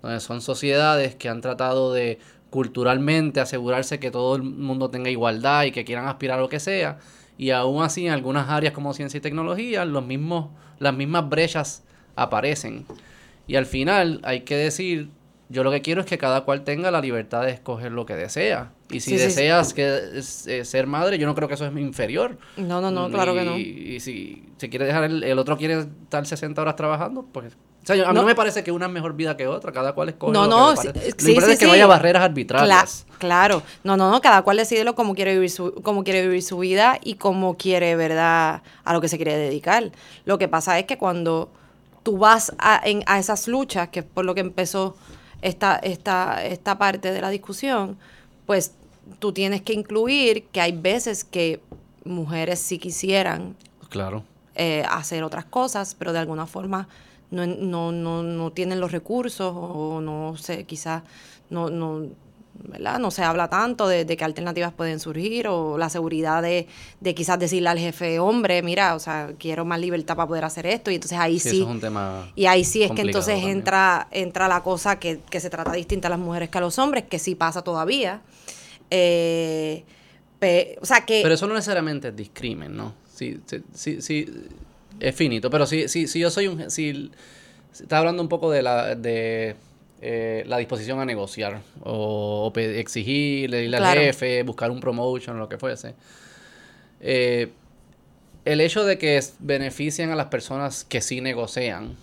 donde 0.00 0.20
son 0.20 0.40
sociedades 0.40 1.14
que 1.14 1.28
han 1.28 1.42
tratado 1.42 1.92
de 1.92 2.18
culturalmente 2.48 3.40
asegurarse 3.40 4.00
que 4.00 4.10
todo 4.10 4.36
el 4.36 4.42
mundo 4.42 4.88
tenga 4.88 5.10
igualdad 5.10 5.64
y 5.64 5.72
que 5.72 5.84
quieran 5.84 6.06
aspirar 6.06 6.38
a 6.38 6.42
lo 6.42 6.48
que 6.48 6.60
sea, 6.60 6.98
y 7.38 7.50
aún 7.50 7.82
así 7.82 8.06
en 8.06 8.12
algunas 8.12 8.48
áreas 8.48 8.72
como 8.72 8.92
ciencia 8.94 9.18
y 9.18 9.20
tecnología, 9.20 9.84
los 9.84 10.04
mismos, 10.04 10.50
las 10.78 10.94
mismas 10.94 11.28
brechas 11.28 11.82
aparecen. 12.16 12.84
Y 13.46 13.56
al 13.56 13.66
final 13.66 14.20
hay 14.22 14.40
que 14.42 14.56
decir, 14.56 15.08
yo 15.48 15.64
lo 15.64 15.70
que 15.70 15.82
quiero 15.82 16.00
es 16.00 16.06
que 16.06 16.18
cada 16.18 16.42
cual 16.42 16.62
tenga 16.64 16.90
la 16.90 17.00
libertad 17.00 17.42
de 17.42 17.50
escoger 17.50 17.92
lo 17.92 18.06
que 18.06 18.14
desea. 18.14 18.72
Y 18.90 19.00
si 19.00 19.10
Sí, 19.10 19.10
sí, 19.10 19.18
sí. 19.18 19.24
deseas 19.26 19.74
que 19.74 20.00
eh, 20.46 20.64
ser 20.64 20.86
madre, 20.86 21.18
yo 21.18 21.26
no 21.26 21.34
creo 21.34 21.48
que 21.48 21.54
eso 21.54 21.66
es 21.66 21.76
inferior. 21.76 22.38
No, 22.56 22.80
no, 22.80 22.90
no, 22.90 23.10
claro 23.10 23.34
que 23.34 23.42
no. 23.44 23.56
Y, 23.58 23.62
y 23.96 24.00
si 24.00 24.44
se 24.58 24.68
quiere 24.68 24.84
dejar, 24.84 25.04
el, 25.04 25.24
el 25.24 25.38
otro 25.38 25.56
quiere 25.56 25.78
estar 25.80 26.26
60 26.26 26.60
horas 26.60 26.76
trabajando, 26.76 27.26
pues... 27.32 27.56
O 27.82 27.86
sea, 27.86 27.96
yo- 27.96 28.04
a 28.06 28.08
mí 28.10 28.14
No. 28.14 28.20
no 28.20 28.26
me 28.28 28.34
parece 28.36 28.62
que 28.62 28.70
una 28.70 28.86
es 28.86 28.92
mejor 28.92 29.14
vida 29.14 29.36
que 29.36 29.46
otra, 29.48 29.72
cada 29.72 29.92
cual 29.92 30.10
escoge 30.10 30.32
No, 30.32 30.44
lo 30.44 30.48
no, 30.48 30.74
que 30.74 30.74
le 30.74 30.80
sí, 30.82 30.86
Lo 30.86 30.92
sí, 30.94 31.30
importante 31.30 31.46
sí, 31.46 31.52
es 31.52 31.58
que 31.58 31.66
no 31.66 31.72
haya 31.72 31.86
barreras 31.88 32.20
Cla- 32.22 32.24
arbitrarias. 32.26 33.06
claro, 33.18 33.62
no, 33.82 33.96
no, 33.96 34.10
no, 34.10 34.20
cada 34.20 34.42
cual 34.42 34.56
decide 34.58 34.84
lo 34.84 34.94
cómo 34.94 35.14
quiere 35.16 35.34
vivir 35.34 35.50
su, 35.50 35.74
cómo 35.82 36.04
quiere 36.04 36.22
vivir 36.22 36.42
su 36.44 36.58
vida 36.58 36.98
y 37.02 37.14
cómo 37.14 37.56
quiere, 37.56 37.96
¿verdad?, 37.96 38.62
a 38.84 38.92
lo 38.92 39.00
que 39.00 39.08
se 39.08 39.16
quiere 39.16 39.36
dedicar. 39.36 39.90
Lo 40.24 40.38
que 40.38 40.46
pasa 40.46 40.78
es 40.78 40.84
que 40.86 40.96
cuando 40.96 41.50
tú 42.04 42.18
vas 42.18 42.52
a, 42.58 42.80
en- 42.84 43.02
a 43.06 43.18
esas 43.18 43.48
luchas, 43.48 43.88
que 43.88 44.00
es 44.00 44.06
por 44.06 44.24
lo 44.24 44.34
que 44.36 44.42
empezó 44.42 44.96
esta, 45.40 45.74
esta, 45.76 46.44
esta 46.44 46.78
parte 46.78 47.10
de 47.12 47.20
la 47.20 47.30
discusión, 47.30 47.98
pues 48.46 48.74
tú 49.18 49.32
tienes 49.32 49.60
que 49.62 49.72
incluir 49.72 50.44
que 50.52 50.60
hay 50.60 50.70
veces 50.70 51.24
que 51.24 51.60
mujeres 52.04 52.60
sí 52.60 52.78
quisieran 52.78 53.56
Claro. 53.88 54.22
eh, 54.54 54.84
hacer 54.88 55.24
otras 55.24 55.44
cosas, 55.46 55.96
pero 55.98 56.12
de 56.12 56.20
alguna 56.20 56.46
forma 56.46 56.86
no, 57.32 57.46
no, 57.46 57.90
no, 57.90 58.22
no 58.22 58.52
tienen 58.52 58.78
los 58.78 58.92
recursos 58.92 59.52
o 59.56 60.00
no 60.00 60.36
sé, 60.36 60.64
quizás 60.64 61.02
no, 61.50 61.68
no, 61.70 62.06
¿verdad? 62.64 62.98
no 62.98 63.10
se 63.10 63.22
habla 63.24 63.48
tanto 63.48 63.88
de, 63.88 64.04
de 64.04 64.16
qué 64.16 64.24
alternativas 64.24 64.72
pueden 64.72 65.00
surgir 65.00 65.48
o 65.48 65.76
la 65.78 65.88
seguridad 65.88 66.42
de, 66.42 66.68
de 67.00 67.14
quizás 67.14 67.38
decirle 67.38 67.68
al 67.70 67.78
jefe, 67.78 68.18
hombre, 68.20 68.62
mira, 68.62 68.94
o 68.94 68.98
sea, 69.00 69.32
quiero 69.38 69.64
más 69.64 69.80
libertad 69.80 70.14
para 70.14 70.28
poder 70.28 70.44
hacer 70.44 70.66
esto 70.66 70.90
y 70.90 70.94
entonces 70.96 71.18
ahí 71.18 71.40
Sí, 71.40 71.48
sí, 71.50 71.56
eso 71.56 71.64
es 71.64 71.70
un 71.70 71.80
tema... 71.80 72.30
y 72.36 72.46
ahí 72.46 72.62
sí 72.64 72.82
es 72.82 72.92
que 72.92 73.02
entonces 73.02 73.34
también. 73.34 73.58
entra, 73.58 74.06
entra 74.10 74.46
la 74.48 74.62
cosa 74.62 74.98
que, 75.00 75.20
que 75.30 75.40
se 75.40 75.50
trata 75.50 75.72
distinta 75.72 76.08
a 76.08 76.10
las 76.10 76.18
mujeres 76.20 76.50
que 76.50 76.58
a 76.58 76.60
los 76.60 76.78
hombres, 76.78 77.04
que 77.08 77.18
sí 77.18 77.34
pasa 77.34 77.62
todavía. 77.62 78.20
Eh, 78.90 79.84
pe- 80.38 80.78
o 80.80 80.86
sea 80.86 81.04
que... 81.06 81.20
Pero 81.22 81.34
eso 81.34 81.46
no 81.46 81.54
necesariamente 81.54 82.08
es 82.08 82.16
discrimen, 82.16 82.76
¿no? 82.76 82.94
Sí, 83.14 83.40
sí, 83.46 83.62
sí, 83.74 84.02
sí, 84.02 84.26
es 85.08 85.14
finito. 85.14 85.50
Pero 85.50 85.66
si, 85.66 85.88
si, 85.88 86.06
si 86.06 86.20
yo 86.20 86.30
soy 86.30 86.48
un... 86.48 86.70
Si, 86.70 87.10
si 87.72 87.82
está 87.82 87.98
hablando 87.98 88.22
un 88.22 88.28
poco 88.28 88.50
de 88.50 88.62
la... 88.62 88.94
De, 88.94 89.56
eh, 90.04 90.42
la 90.48 90.58
disposición 90.58 90.98
a 90.98 91.04
negociar 91.04 91.60
o, 91.84 92.52
o 92.52 92.58
exigirle, 92.58 93.58
decirle 93.58 93.76
al 93.76 93.82
Claro. 93.84 94.00
jefe, 94.00 94.42
buscar 94.42 94.70
un 94.72 94.80
promotion, 94.80 95.38
lo 95.38 95.48
que 95.48 95.58
fuese. 95.58 95.94
Eh, 97.00 97.52
el 98.44 98.60
hecho 98.60 98.84
de 98.84 98.98
que 98.98 99.22
beneficien 99.38 100.10
a 100.10 100.16
las 100.16 100.26
personas 100.26 100.84
que 100.84 101.00
sí 101.00 101.20
negocian 101.20 101.96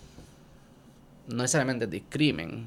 no 1.28 1.42
necesariamente 1.42 1.84
es 1.84 1.90
discrimen. 1.90 2.64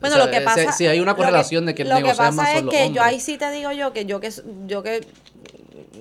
Bueno, 0.00 0.18
lo 0.18 0.30
que 0.30 0.42
pasa... 0.42 0.70
Si, 0.72 0.86
hay 0.86 1.00
una 1.00 1.16
correlación 1.16 1.64
de 1.64 1.74
que 1.74 1.82
el 1.82 1.88
Lo 1.88 1.96
que 1.96 2.02
pasa 2.02 2.30
más 2.30 2.54
es 2.56 2.62
que 2.64 2.92
yo 2.92 3.02
ahí 3.02 3.20
sí 3.20 3.38
te 3.38 3.50
digo 3.52 3.72
yo 3.72 3.94
que 3.94 4.04
yo 4.04 4.20
que... 4.20 4.30
Yo 4.66 4.82
que 4.82 5.00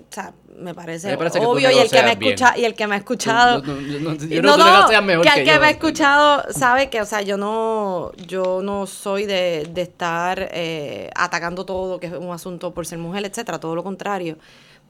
o 0.02 0.14
sea, 0.14 0.34
me 0.58 0.74
parece, 0.74 1.08
Me 1.10 1.18
parece 1.18 1.40
que 1.40 1.46
tú 1.46 1.52
obvio 1.52 1.70
y 1.72 1.78
el 1.80 1.90
que 1.90 2.04
me 2.04 2.12
escucha 2.12 2.58
y 2.58 2.66
el 2.66 2.76
que 2.76 2.88
me 2.88 2.96
ha 2.96 2.98
escuchado 2.98 3.62
No, 3.62 3.74
no, 3.76 4.14
yo 4.16 4.42
no- 4.42 4.58
no, 4.58 4.66
negocias 4.66 5.04
mejor 5.04 5.24
que, 5.26 5.32
que 5.34 5.40
el 5.42 5.46
que 5.48 5.60
me 5.60 5.66
ha 5.66 5.70
escuchado 5.70 6.44
sabe 6.52 6.90
que, 6.90 7.02
o 7.02 7.06
sea, 7.06 7.22
yo 7.22 7.38
no, 7.38 8.12
yo 8.28 8.62
no 8.64 8.86
soy 8.88 9.26
de, 9.26 9.68
de 9.72 9.82
estar 9.82 10.50
eh, 10.52 11.10
atacando 11.16 11.66
todo, 11.66 12.00
que 12.00 12.08
es 12.08 12.14
un 12.14 12.32
asunto 12.32 12.74
por 12.74 12.86
ser 12.86 13.00
mujer, 13.00 13.26
etcétera, 13.26 13.60
todo 13.60 13.76
lo 13.76 13.84
contrario. 13.84 14.38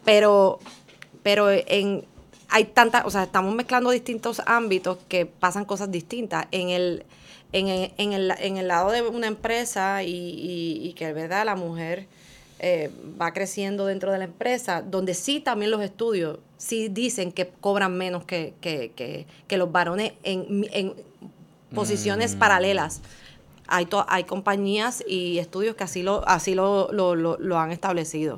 Pero, 0.05 0.59
pero 1.23 1.49
en, 1.51 2.05
hay 2.49 2.65
tantas, 2.65 3.05
o 3.05 3.09
sea, 3.09 3.23
estamos 3.23 3.55
mezclando 3.55 3.89
distintos 3.89 4.41
ámbitos 4.45 4.97
que 5.07 5.25
pasan 5.25 5.65
cosas 5.65 5.89
distintas. 5.91 6.45
En 6.51 6.69
el, 6.69 7.05
en 7.51 7.67
el, 7.69 7.91
en 7.97 8.13
el, 8.13 8.31
en 8.39 8.57
el 8.57 8.67
lado 8.67 8.91
de 8.91 9.01
una 9.01 9.27
empresa 9.27 10.03
y, 10.03 10.09
y, 10.11 10.87
y 10.89 10.93
que, 10.93 11.13
¿verdad? 11.13 11.45
La 11.45 11.55
mujer 11.55 12.07
eh, 12.65 12.89
va 13.21 13.33
creciendo 13.33 13.85
dentro 13.85 14.11
de 14.13 14.19
la 14.19 14.23
empresa, 14.23 14.81
donde 14.81 15.13
sí 15.15 15.41
también 15.41 15.69
los 15.69 15.81
estudios 15.81 16.39
sí 16.57 16.87
dicen 16.87 17.33
que 17.33 17.49
cobran 17.59 17.97
menos 17.97 18.23
que, 18.23 18.53
que, 18.61 18.93
que, 18.95 19.27
que 19.47 19.57
los 19.57 19.69
varones 19.69 20.13
en, 20.23 20.65
en 20.71 20.93
posiciones 21.75 22.35
Mm. 22.35 22.39
paralelas. 22.39 23.01
Hay, 23.67 23.85
to- 23.85 24.05
hay 24.09 24.25
compañías 24.25 25.03
y 25.07 25.39
estudios 25.39 25.75
que 25.75 25.83
así 25.85 26.03
lo, 26.03 26.25
así 26.27 26.53
lo, 26.53 26.89
lo, 26.91 27.15
lo, 27.15 27.37
lo 27.39 27.57
han 27.57 27.71
establecido. 27.71 28.37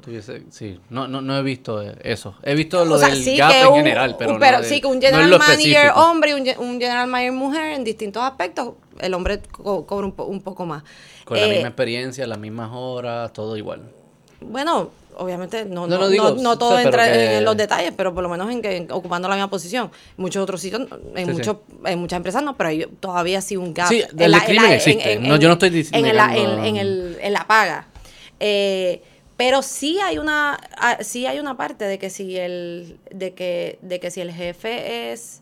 Sí, 0.52 0.80
no, 0.90 1.08
no, 1.08 1.22
no 1.22 1.38
he 1.38 1.42
visto 1.44 1.82
eso. 1.82 2.36
He 2.44 2.54
visto 2.56 2.86
lo 2.86 2.96
O 2.96 2.98
sea, 3.00 3.10
del 3.10 3.24
sí 3.24 3.36
gap 3.38 3.52
en 3.52 3.68
un- 3.68 3.76
general, 3.76 4.16
pero, 4.18 4.34
un- 4.36 4.40
no 4.40 4.62
de- 4.62 4.70
sí 4.70 4.82
que 4.82 4.88
un 4.88 4.96
no 4.96 5.02
general 5.02 5.30
lo 5.30 5.38
manager 5.40 5.92
hombre 5.96 6.32
y 6.32 6.34
un 6.60 6.80
general 6.80 7.08
manager 7.08 7.32
mujer 7.34 7.72
en 7.74 7.84
distintos 7.84 8.24
aspectos, 8.24 8.74
el 9.00 9.14
hombre 9.16 9.42
co- 9.52 9.86
cobra 9.86 10.06
un, 10.06 10.14
po- 10.14 10.26
un 10.26 10.42
poco 10.42 10.66
más. 10.66 10.84
Con 11.26 11.38
la 11.40 11.46
Eh, 11.48 11.50
misma 11.54 11.68
experiencia, 11.70 12.26
las 12.28 12.38
mismas 12.40 12.70
horas, 12.74 13.34
todo 13.34 13.58
igual. 13.58 13.82
Bueno, 14.42 14.90
obviamente 15.18 15.66
no, 15.66 15.88
No, 15.88 15.96
no, 15.96 15.98
no 16.00 16.10
digo, 16.10 16.30
no- 16.32 16.42
no 16.42 16.54
sí, 16.54 16.60
todo 16.60 16.78
entra 16.80 17.06
que- 17.12 17.38
en 17.38 17.46
los 17.46 17.56
detalles, 17.56 17.94
pero 17.96 18.14
por 18.14 18.22
lo 18.24 18.30
menos 18.30 18.52
en 18.52 18.62
que 18.62 18.76
en- 18.78 18.92
ocupando 18.92 19.28
la 19.30 19.36
misma 19.36 19.50
posición. 19.50 19.90
Muchos 20.18 20.44
otros 20.44 20.60
sitios, 20.62 20.82
en, 20.82 20.90
Sí, 20.90 21.26
sí. 21.26 21.32
muchos, 21.32 21.58
en 21.86 22.00
muchas 22.00 22.18
empresas 22.18 22.44
no, 22.44 22.56
pero 22.58 22.70
hay 22.70 22.86
todavía 23.00 23.42
sí 23.42 23.56
un 23.58 23.74
gap. 23.74 23.88
Sí, 23.90 24.02
en 24.02 24.18
la- 24.18 24.26
en 24.26 24.32
discrimen 24.34 24.70
la- 24.70 24.76
existe. 24.76 25.20
No, 25.20 25.36
yo 25.38 25.48
no 25.48 25.54
estoy 25.54 25.70
dis- 25.70 25.90
en, 25.94 26.16
la, 26.16 26.36
en, 26.36 26.66
en 26.66 26.76
el, 26.78 27.18
en 27.22 27.34
la 27.34 27.48
paga. 27.48 27.88
Eh, 28.40 29.02
pero 29.38 29.62
sí 29.62 30.00
hay 30.00 30.18
una 30.18 30.58
ah, 30.78 30.98
sí 31.02 31.26
hay 31.26 31.40
una 31.40 31.58
parte 31.58 31.86
de 31.86 31.98
que 32.00 32.10
si 32.10 32.38
el 32.38 32.98
de 33.12 33.34
que 33.34 33.80
de 33.82 34.00
que 34.00 34.10
si 34.12 34.22
el 34.22 34.32
jefe 34.32 35.12
es 35.12 35.42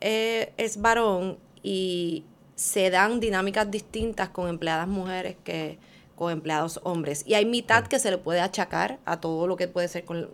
eh, 0.00 0.52
es 0.56 0.80
varón 0.80 1.38
y 1.62 2.24
se 2.54 2.90
dan 2.90 3.20
dinámicas 3.20 3.70
distintas 3.70 4.28
con 4.30 4.48
empleadas 4.48 4.88
mujeres 4.88 5.36
que 5.44 5.78
con 6.16 6.32
empleados 6.32 6.80
hombres. 6.84 7.24
Y 7.26 7.34
hay 7.34 7.44
mitad 7.46 7.86
que 7.86 7.98
se 7.98 8.10
le 8.10 8.18
puede 8.18 8.40
achacar 8.40 8.98
a 9.04 9.20
todo 9.20 9.46
lo 9.46 9.56
que 9.56 9.68
puede 9.68 9.88
ser 9.88 10.04
con, 10.04 10.28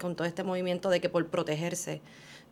con 0.00 0.14
todo 0.16 0.26
este 0.26 0.42
movimiento 0.44 0.90
de 0.90 1.00
que 1.00 1.08
por 1.08 1.26
protegerse 1.28 2.00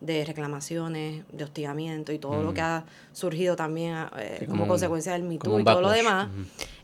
de 0.01 0.25
reclamaciones, 0.25 1.25
de 1.31 1.45
hostigamiento 1.45 2.11
y 2.13 2.19
todo 2.19 2.43
lo 2.43 2.55
que 2.55 2.63
ha 2.63 2.85
surgido 3.13 3.55
también 3.55 3.95
eh, 4.17 4.37
Sí, 4.41 4.47
como, 4.47 4.67
consecuencia 4.67 5.13
del 5.13 5.23
un 5.25 5.33
y 5.33 5.39
todo 5.65 5.81
lo 5.83 5.91
demás. 5.91 6.29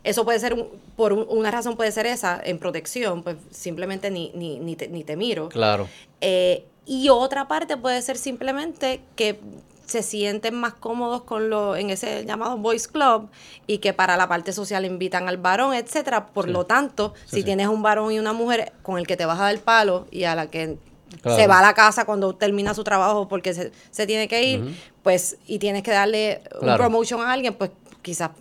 Eso 0.03 0.23
puede 0.23 0.39
ser, 0.39 0.53
un- 0.53 0.67
por 0.95 1.13
un- 1.13 1.25
una 1.27 1.49
razón 1.49 1.75
puede 1.75 1.91
ser 1.91 2.05
esa, 2.05 2.39
en 2.43 2.59
protección, 2.59 3.23
pues 3.23 3.37
simplemente 3.49 4.11
ni, 4.11 4.31
ni, 4.35 4.59
ni, 4.59 4.75
te, 4.75 4.87
ni 4.87 5.03
te 5.03 5.15
miro. 5.15 5.49
Claro. 5.49 5.87
Eh, 6.21 6.65
y 6.85 7.09
otra 7.09 7.47
parte 7.47 7.75
puede 7.75 8.01
ser 8.03 8.17
simplemente 8.17 9.01
que 9.15 9.39
se 9.87 10.03
sienten 10.03 10.53
más 10.55 10.73
cómodos 10.73 11.23
con 11.23 11.49
lo 11.49 11.75
en 11.75 11.89
ese 11.89 12.25
llamado 12.25 12.57
boys 12.57 12.87
club 12.87 13.29
y 13.65 13.79
que 13.79 13.93
para 13.93 14.15
la 14.17 14.27
parte 14.27 14.51
social 14.53 14.85
invitan 14.85 15.27
al 15.27 15.37
varón, 15.37 15.73
etcétera. 15.73 16.27
Por 16.27 16.45
Sí. 16.45 16.51
lo 16.51 16.65
tanto, 16.65 17.13
Sí, 17.25 17.29
si 17.29 17.35
sí. 17.37 17.43
tienes 17.45 17.67
un 17.67 17.81
varón 17.81 18.11
y 18.11 18.19
una 18.19 18.33
mujer 18.33 18.73
con 18.83 18.97
el 18.99 19.07
que 19.07 19.17
te 19.17 19.25
vas 19.25 19.39
a 19.39 19.43
dar 19.43 19.57
palo 19.59 20.05
y 20.11 20.25
a 20.25 20.35
la 20.35 20.47
que 20.47 20.77
Claro. 21.21 21.37
se 21.37 21.47
va 21.47 21.59
a 21.59 21.61
la 21.61 21.73
casa 21.73 22.03
cuando 22.05 22.35
termina 22.35 22.73
su 22.73 22.83
trabajo 22.83 23.29
porque 23.29 23.53
se, 23.53 23.71
se 23.91 24.05
tiene 24.05 24.27
que 24.27 24.43
ir, 24.43 24.77
pues 25.03 25.37
y 25.47 25.57
tienes 25.57 25.81
que 25.83 25.91
darle 25.91 26.41
un 26.61 26.75
promotion 26.75 27.21
a 27.21 27.31
alguien, 27.31 27.53
pues 27.53 27.71
quizás 28.01 28.31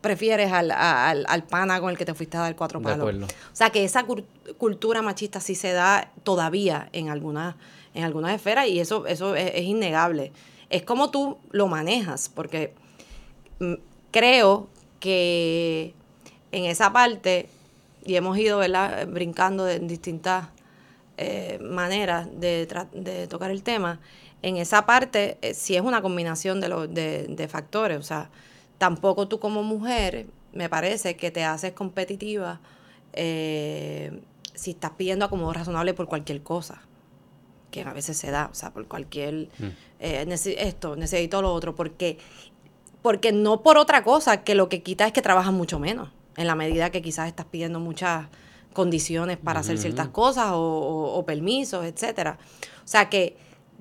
prefieres 0.00 0.52
al, 0.52 0.70
al, 0.70 1.24
al 1.28 1.42
pana 1.42 1.80
con 1.80 1.90
el 1.90 1.98
que 1.98 2.04
te 2.04 2.14
fuiste 2.14 2.36
a 2.36 2.40
dar 2.42 2.54
cuatro 2.54 2.80
palos. 2.80 3.12
O 3.24 3.26
sea 3.56 3.70
que 3.70 3.82
esa 3.84 4.04
cultura 4.56 5.02
machista 5.02 5.40
sí 5.40 5.56
se 5.56 5.72
da 5.72 6.12
todavía 6.22 6.88
en 6.92 7.08
algunas 7.08 7.56
en 7.92 8.04
algunas 8.04 8.32
esferas 8.34 8.68
y 8.68 8.78
eso 8.78 9.06
eso 9.06 9.34
es, 9.34 9.50
es 9.54 9.62
innegable. 9.64 10.30
Es 10.70 10.82
como 10.82 11.10
tú 11.10 11.38
lo 11.50 11.68
manejas, 11.68 12.28
porque 12.28 12.74
mm, 13.60 13.74
creo 14.10 14.68
que 15.00 15.94
en 16.52 16.64
esa 16.64 16.92
parte, 16.92 17.48
y 18.04 18.16
hemos 18.16 18.38
ido 18.38 18.60
brincando 19.08 19.64
de 19.64 19.78
distintas 19.80 20.48
eh, 21.18 21.58
maneras 21.62 22.28
de, 22.32 23.26
tocar 23.28 23.50
el 23.50 23.62
tema, 23.62 24.00
en 24.42 24.56
esa 24.56 24.86
parte 24.86 25.38
eh, 25.42 25.54
sí 25.54 25.76
es 25.76 25.82
una 25.82 26.02
combinación 26.02 26.60
de, 26.60 26.88
de, 26.88 27.26
de 27.28 27.48
factores. 27.48 27.98
O 27.98 28.02
sea, 28.02 28.30
tampoco 28.78 29.28
tú 29.28 29.38
como 29.40 29.62
mujer, 29.62 30.26
me 30.52 30.68
parece 30.68 31.16
que 31.16 31.30
te 31.30 31.44
haces 31.44 31.72
competitiva 31.72 32.60
eh, 33.12 34.20
si 34.54 34.72
estás 34.72 34.92
pidiendo 34.92 35.24
acomodo 35.24 35.52
razonable 35.52 35.94
por 35.94 36.06
cualquier 36.06 36.42
cosa 36.42 36.85
que 37.70 37.82
a 37.82 37.92
veces 37.92 38.16
se 38.16 38.30
da, 38.30 38.48
o 38.50 38.54
sea, 38.54 38.72
por 38.72 38.86
cualquier, 38.86 39.48
Mm. 39.58 39.64
eh, 40.00 40.26
esto, 40.58 40.96
necesito 40.96 41.42
lo 41.42 41.52
otro, 41.52 41.74
porque, 41.74 42.18
porque 43.02 43.32
no 43.32 43.62
por 43.62 43.78
otra 43.78 44.02
cosa, 44.02 44.42
que 44.44 44.54
lo 44.54 44.68
que 44.68 44.82
quita 44.82 45.06
es 45.06 45.12
que 45.12 45.22
trabajas 45.22 45.52
mucho 45.52 45.78
menos, 45.78 46.10
en 46.36 46.46
la 46.46 46.54
medida 46.54 46.90
que 46.90 47.02
quizás 47.02 47.28
estás 47.28 47.46
pidiendo 47.46 47.80
muchas 47.80 48.26
condiciones 48.72 49.38
para 49.38 49.60
hacer 49.60 49.78
ciertas 49.78 50.08
cosas 50.08 50.48
o, 50.52 50.58
o- 50.60 51.18
o 51.18 51.24
permisos, 51.24 51.84
etcétera. 51.86 52.38
O 52.84 52.88
sea 52.88 53.08
que 53.08 53.36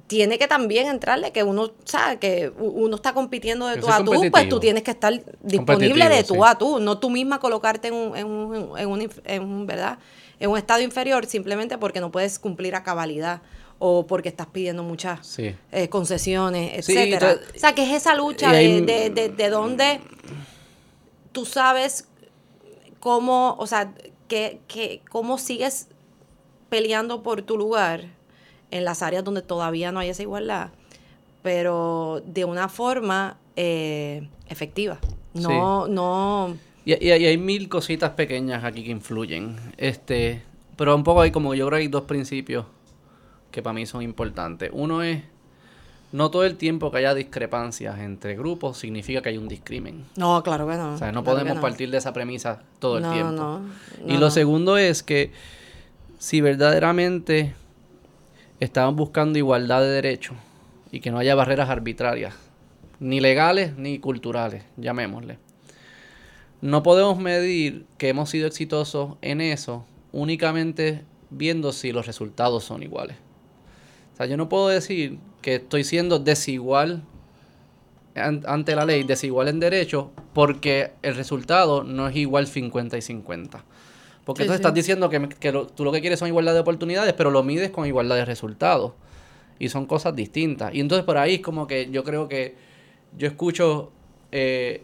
tiene 0.08 0.38
que 0.38 0.48
también 0.48 0.88
entrarle 0.88 1.32
que 1.32 1.44
uno, 1.44 1.72
sabe 1.84 2.18
que 2.20 2.54
uno 2.60 2.96
está 2.96 3.14
compitiendo 3.14 3.68
de 3.68 3.78
tú 3.78 3.90
a 3.90 4.04
tú, 4.04 4.12
pues 4.32 4.48
tú 4.48 4.60
tienes 4.60 4.84
que 4.84 4.92
estar 4.92 5.12
disponible 5.42 6.08
de 6.10 6.24
tú 6.24 6.36
sí. 6.36 6.40
a 6.46 6.56
tú, 6.58 6.80
no 6.80 6.98
tú 7.00 7.10
misma 7.10 7.40
colocarte 7.40 7.88
en 7.90 7.94
un, 7.96 8.16
en 8.16 8.28
un, 8.28 8.78
en 8.78 8.88
un, 8.88 9.10
en 9.26 9.42
un, 9.44 9.66
¿verdad? 9.68 9.98
En 10.40 10.50
un 10.52 10.58
estado 10.58 10.82
inferior 10.82 11.26
simplemente 11.26 11.78
porque 11.78 12.00
no 12.02 12.12
puedes 12.12 12.40
cumplir 12.40 12.76
a 12.76 12.84
cabalidad 12.84 13.42
o 13.80 14.08
porque 14.08 14.30
estás 14.30 14.48
pidiendo 14.48 14.84
muchas 14.84 15.26
Sí. 15.28 15.54
eh, 15.72 15.90
concesiones, 15.90 16.74
etcétera. 16.80 17.38
o 17.56 17.60
sea, 17.60 17.74
que 17.76 17.84
es 17.84 17.92
esa 17.92 18.16
lucha 18.16 18.52
de, 18.52 18.82
de, 18.82 19.10
de, 19.10 19.30
de 19.30 19.50
donde 19.50 20.00
tú 21.32 21.46
sabes 21.46 22.08
cómo, 23.00 23.56
o 23.60 23.68
sea, 23.68 23.94
que, 24.28 24.60
que 24.68 25.02
cómo 25.10 25.38
sigues 25.38 25.88
peleando 26.70 27.22
por 27.22 27.42
tu 27.42 27.58
lugar 27.58 28.06
en 28.72 28.86
las 28.86 29.02
áreas 29.02 29.24
donde 29.24 29.42
todavía 29.42 29.92
no 29.92 30.00
hay 30.00 30.10
esa 30.10 30.24
igualdad, 30.24 30.70
pero 31.42 32.24
de 32.26 32.46
una 32.46 32.70
forma 32.70 33.38
eh, 33.56 34.28
efectiva. 34.48 35.00
No, 35.34 35.88
no. 35.88 36.58
Y, 36.86 36.94
y- 36.94 37.08
y 37.14 37.26
hay 37.26 37.38
mil 37.38 37.68
cositas 37.70 38.12
pequeñas 38.12 38.64
aquí 38.64 38.84
que 38.84 38.92
influyen. 38.92 39.58
Este, 39.78 40.42
pero 40.78 40.96
un 40.96 41.04
poco 41.04 41.22
hay 41.22 41.32
como 41.32 41.54
yo 41.54 41.68
creo 41.68 41.78
que 41.78 41.84
hay 41.84 41.88
dos 41.90 42.04
principios 42.04 42.66
que 43.56 43.64
para 43.64 43.74
mí 43.74 43.86
son 43.86 44.02
importantes. 44.02 44.70
Uno 44.74 45.02
es 45.02 45.24
no 46.12 46.30
todo 46.30 46.44
el 46.44 46.58
tiempo 46.58 46.92
que 46.92 46.98
haya 46.98 47.14
discrepancias 47.14 48.00
entre 48.00 48.36
grupos 48.36 48.78
significa 48.78 49.22
que 49.22 49.30
hay 49.30 49.38
un 49.38 49.48
discrimen. 49.48 50.04
No, 50.18 50.44
claro 50.44 50.68
que 50.68 50.76
no. 50.76 50.96
O 50.96 50.98
sea, 50.98 51.14
no 51.14 51.24
claro 51.24 51.38
podemos 51.38 51.56
no. 51.56 51.62
partir 51.62 51.90
de 51.90 51.98
esa 51.98 52.12
premisa 52.12 52.64
todo 52.80 52.98
el 52.98 53.10
tiempo. 53.10 53.32
no, 53.32 53.62
y 54.06 54.18
lo 54.18 54.30
segundo 54.30 54.78
es 54.78 55.04
que 55.04 55.32
si 56.20 56.42
verdaderamente 56.42 57.56
estamos 58.60 58.94
buscando 58.96 59.40
igualdad 59.40 59.80
de 59.80 59.88
derechos 59.88 60.36
y 60.92 61.00
que 61.00 61.12
no 61.12 61.18
haya 61.18 61.34
barreras 61.34 61.70
arbitrarias, 61.70 62.36
ni 63.00 63.22
legales 63.22 63.78
ni 63.78 64.00
culturales, 64.00 64.66
llamémosle. 64.76 65.40
No 66.62 66.84
podemos 66.84 67.18
medir 67.20 67.86
que 67.98 68.10
hemos 68.10 68.30
sido 68.30 68.48
exitosos 68.48 69.16
en 69.22 69.40
eso 69.40 69.86
únicamente 70.12 71.06
viendo 71.30 71.72
si 71.72 71.94
los 71.94 72.06
resultados 72.06 72.66
son 72.66 72.84
iguales. 72.84 73.16
O 74.16 74.18
sea, 74.18 74.26
yo 74.28 74.38
no 74.38 74.48
puedo 74.50 74.70
decir 74.70 75.20
que 75.42 75.56
estoy 75.56 75.84
siendo 75.84 76.20
desigual 76.20 77.04
an- 78.16 78.44
ante 78.48 78.74
la 78.76 78.86
ley, 78.86 79.04
desigual 79.04 79.50
en 79.50 79.60
derechos, 79.60 80.06
porque 80.34 80.92
el 81.02 81.16
resultado 81.16 81.84
no 81.84 82.08
es 82.08 82.16
igual 82.16 82.48
50 82.48 82.98
y 82.98 83.02
50. 83.02 83.64
Porque 84.24 84.44
Sí, 84.44 84.48
tú 84.48 84.54
sí. 84.54 84.56
estás 84.56 84.74
diciendo 84.74 85.10
que, 85.10 85.28
que 85.30 85.52
lo- 85.52 85.68
tú 85.68 85.84
lo 85.84 85.92
que 85.92 86.00
quieres 86.02 86.18
son 86.20 86.30
igualdad 86.30 86.54
de 86.54 86.62
oportunidades, 86.62 87.14
pero 87.14 87.30
lo 87.30 87.44
mides 87.44 87.72
con 87.72 87.86
igualdad 87.86 88.16
de 88.16 88.26
resultados. 88.26 88.94
Y 89.60 89.68
son 89.70 89.86
cosas 89.86 90.16
distintas. 90.16 90.74
Y 90.74 90.80
entonces 90.80 91.06
por 91.06 91.18
ahí 91.18 91.36
es 91.36 91.42
como 91.42 91.68
que 91.68 91.90
yo 91.92 92.04
creo 92.04 92.28
que 92.30 92.56
yo 93.18 93.28
escucho, 93.28 93.92
eh, 94.32 94.84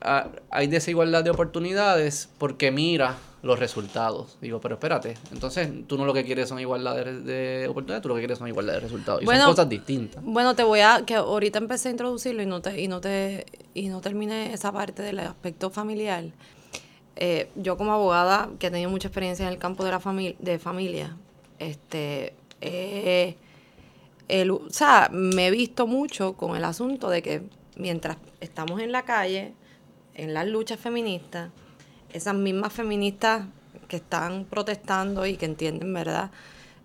a- 0.00 0.28
hay 0.50 0.66
desigualdad 0.66 1.24
de 1.24 1.30
oportunidades 1.30 2.28
porque 2.38 2.70
mira 2.70 3.16
los 3.42 3.58
resultados. 3.58 4.36
Digo, 4.40 4.60
pero 4.60 4.74
espérate, 4.74 5.14
entonces 5.32 5.70
tú 5.86 5.96
no 5.96 6.04
lo 6.04 6.12
que 6.12 6.24
quieres 6.24 6.48
son 6.48 6.58
igualdad 6.58 6.96
de, 6.96 7.20
de 7.20 7.68
oportunidades, 7.68 8.02
tú 8.02 8.08
lo 8.08 8.14
que 8.16 8.20
quieres 8.22 8.38
son 8.38 8.48
igualdad 8.48 8.74
de 8.74 8.80
resultados. 8.80 9.22
Y 9.22 9.24
Bueno, 9.26 9.42
son 9.42 9.52
cosas 9.52 9.68
distintas. 9.68 10.22
Bueno, 10.24 10.54
te 10.56 10.64
voy 10.64 10.80
a, 10.80 11.02
que 11.06 11.14
ahorita 11.14 11.58
empecé 11.58 11.88
a 11.88 11.90
introducirlo 11.92 12.42
y 12.42 12.46
no 12.46 12.60
te, 12.60 12.80
y 12.80 12.88
no 12.88 13.00
te, 13.00 13.46
y 13.74 13.88
no 13.88 14.00
terminé 14.00 14.52
esa 14.52 14.72
parte 14.72 15.02
del 15.02 15.20
aspecto 15.20 15.70
familiar. 15.70 16.24
Eh, 17.20 17.48
yo 17.56 17.76
como 17.76 17.92
abogada, 17.92 18.48
que 18.58 18.68
he 18.68 18.70
tenido 18.70 18.90
mucha 18.90 19.08
experiencia 19.08 19.44
en 19.46 19.52
el 19.52 19.58
campo 19.58 19.84
de 19.84 19.90
la 19.92 20.00
familia, 20.00 20.36
de 20.40 20.58
familia, 20.58 21.16
este, 21.60 22.34
el, 24.28 24.50
o 24.50 24.62
sea, 24.70 25.08
me 25.12 25.46
he 25.46 25.50
visto 25.50 25.86
mucho 25.86 26.34
con 26.34 26.56
el 26.56 26.64
asunto 26.64 27.08
de 27.08 27.22
que 27.22 27.42
mientras 27.76 28.16
estamos 28.40 28.80
en 28.80 28.92
la 28.92 29.02
calle, 29.02 29.52
en 30.18 30.34
las 30.34 30.46
luchas 30.46 30.78
feministas, 30.78 31.50
esas 32.12 32.34
mismas 32.34 32.72
feministas 32.72 33.46
que 33.86 33.96
están 33.96 34.44
protestando 34.44 35.24
y 35.24 35.36
que 35.36 35.46
entienden, 35.46 35.94
¿verdad? 35.94 36.30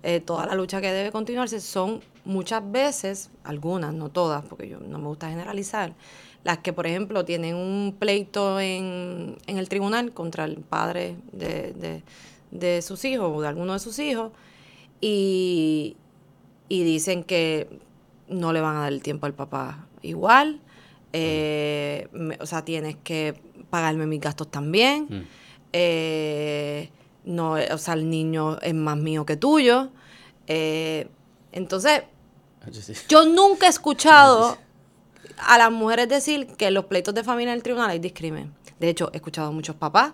Eh, 0.04 0.20
toda 0.20 0.46
la 0.46 0.56
lucha 0.56 0.80
que 0.80 0.92
debe 0.92 1.12
continuarse 1.12 1.60
son 1.60 2.02
muchas 2.26 2.72
veces, 2.72 3.32
algunas, 3.44 3.94
no 3.94 4.10
todas, 4.10 4.46
porque 4.46 4.70
yo 4.70 4.80
no 4.80 5.00
me 5.00 5.08
gusta 5.08 5.30
generalizar, 5.30 5.94
las 6.44 6.60
que, 6.60 6.74
por 6.74 6.86
ejemplo, 6.86 7.26
tienen 7.26 7.56
un 7.56 7.96
pleito 7.98 8.60
en, 8.60 9.38
en 9.48 9.58
el 9.58 9.68
tribunal 9.68 10.12
contra 10.12 10.46
el 10.46 10.58
padre 10.58 11.16
de, 11.32 12.04
de, 12.52 12.82
sus 12.82 13.04
hijos 13.04 13.32
o 13.34 13.42
de 13.42 13.48
alguno 13.48 13.74
de 13.74 13.80
sus 13.80 13.98
hijos 13.98 14.32
y, 15.02 15.98
y 16.70 16.84
dicen 16.84 17.24
que 17.24 17.80
no 18.28 18.54
le 18.54 18.62
van 18.62 18.76
a 18.76 18.82
dar 18.82 18.94
el 18.94 19.02
tiempo 19.02 19.26
al 19.26 19.34
papá 19.34 19.88
igual, 20.02 20.60
eh, 21.14 22.08
o 22.40 22.46
sea, 22.46 22.66
tienes 22.66 22.98
que 23.04 23.36
pagarme 23.70 24.08
mis 24.08 24.20
gastos 24.20 24.50
también. 24.50 25.08
Mm. 25.10 25.22
Eh, 25.72 26.90
no, 27.26 27.54
o 27.54 27.78
sea, 27.78 27.94
el 27.94 28.10
niño 28.10 28.60
es 28.62 28.74
más 28.74 28.98
mío 28.98 29.26
que 29.26 29.38
tuyo. 29.38 29.90
Eh, 30.48 31.08
entonces, 31.52 32.04
ah, 32.62 32.70
yo 33.08 33.26
nunca 33.26 33.68
he 33.68 33.70
escuchado 33.70 34.58
a 35.38 35.58
las 35.58 35.72
mujeres 35.72 36.10
decir 36.10 36.48
que 36.58 36.68
en 36.68 36.74
los 36.74 36.86
pleitos 36.86 37.14
de 37.14 37.24
familia 37.24 37.54
en 37.54 37.58
el 37.58 37.64
tribunal 37.64 37.92
hay 37.92 38.00
discrimen. 38.00 38.54
De 38.80 38.90
hecho, 38.90 39.10
he 39.14 39.18
escuchado 39.18 39.50
a 39.50 39.52
muchos 39.52 39.76
papás 39.76 40.14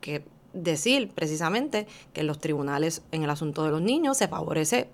que 0.00 0.24
decir 0.52 1.10
precisamente 1.14 1.86
que 2.12 2.22
en 2.22 2.26
los 2.26 2.38
tribunales 2.38 3.02
en 3.12 3.22
el 3.22 3.30
asunto 3.30 3.62
de 3.64 3.70
los 3.70 3.80
niños 3.80 4.16
se 4.16 4.26
favorece 4.26 4.88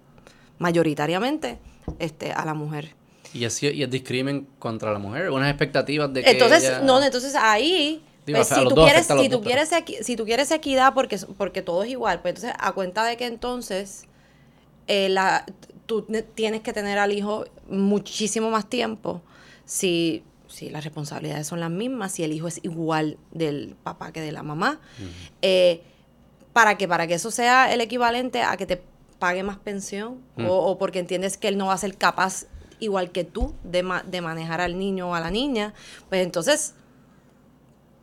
mayoritariamente 0.58 1.58
este, 1.98 2.32
a 2.32 2.44
la 2.44 2.54
mujer. 2.54 2.94
¿Y 3.36 3.44
es, 3.44 3.62
y 3.62 3.82
es 3.82 3.90
discrimen 3.90 4.48
contra 4.58 4.92
la 4.92 4.98
mujer? 4.98 5.30
¿Unas 5.30 5.50
expectativas 5.50 6.12
de 6.12 6.22
que 6.22 6.30
Entonces, 6.30 6.82
no, 6.82 7.02
entonces 7.02 7.34
ahí 7.34 8.02
pues, 8.32 8.48
si, 8.48 8.64
tú 8.64 8.74
quieres, 8.74 9.06
si, 9.06 9.28
tú 9.28 9.40
quieres, 9.40 9.70
si 10.02 10.16
tú 10.16 10.24
quieres 10.24 10.50
equidad 10.50 10.94
porque, 10.94 11.18
porque 11.36 11.62
todo 11.62 11.84
es 11.84 11.90
igual, 11.90 12.20
pues 12.20 12.34
entonces 12.34 12.56
a 12.58 12.72
cuenta 12.72 13.04
de 13.04 13.16
que 13.16 13.26
entonces 13.26 14.04
eh, 14.88 15.08
la, 15.08 15.46
tú 15.86 16.06
tienes 16.34 16.62
que 16.62 16.72
tener 16.72 16.98
al 16.98 17.12
hijo 17.12 17.44
muchísimo 17.68 18.50
más 18.50 18.68
tiempo 18.68 19.22
si, 19.64 20.24
si 20.48 20.70
las 20.70 20.84
responsabilidades 20.84 21.46
son 21.46 21.60
las 21.60 21.70
mismas, 21.70 22.12
si 22.12 22.24
el 22.24 22.32
hijo 22.32 22.48
es 22.48 22.60
igual 22.64 23.18
del 23.30 23.76
papá 23.82 24.12
que 24.12 24.20
de 24.20 24.32
la 24.32 24.42
mamá, 24.42 24.80
eh, 25.42 25.82
para 26.52 26.76
que 26.76 26.88
para 26.88 27.06
que 27.06 27.14
eso 27.14 27.30
sea 27.30 27.72
el 27.72 27.80
equivalente 27.80 28.42
a 28.42 28.56
que 28.56 28.66
te 28.66 28.82
pague 29.18 29.42
más 29.42 29.58
pensión 29.58 30.20
o, 30.36 30.48
o, 30.48 30.78
porque 30.78 30.98
entiendes 30.98 31.36
que 31.36 31.48
él 31.48 31.56
no 31.56 31.66
va 31.66 31.74
a 31.74 31.78
ser 31.78 31.96
capaz 31.96 32.46
igual 32.80 33.10
que 33.10 33.24
tú 33.24 33.54
de, 33.64 33.84
de 34.06 34.20
manejar 34.20 34.60
al 34.60 34.78
niño 34.78 35.10
o 35.10 35.14
a 35.14 35.20
la 35.20 35.30
niña, 35.30 35.74
pues 36.08 36.22
entonces 36.22 36.74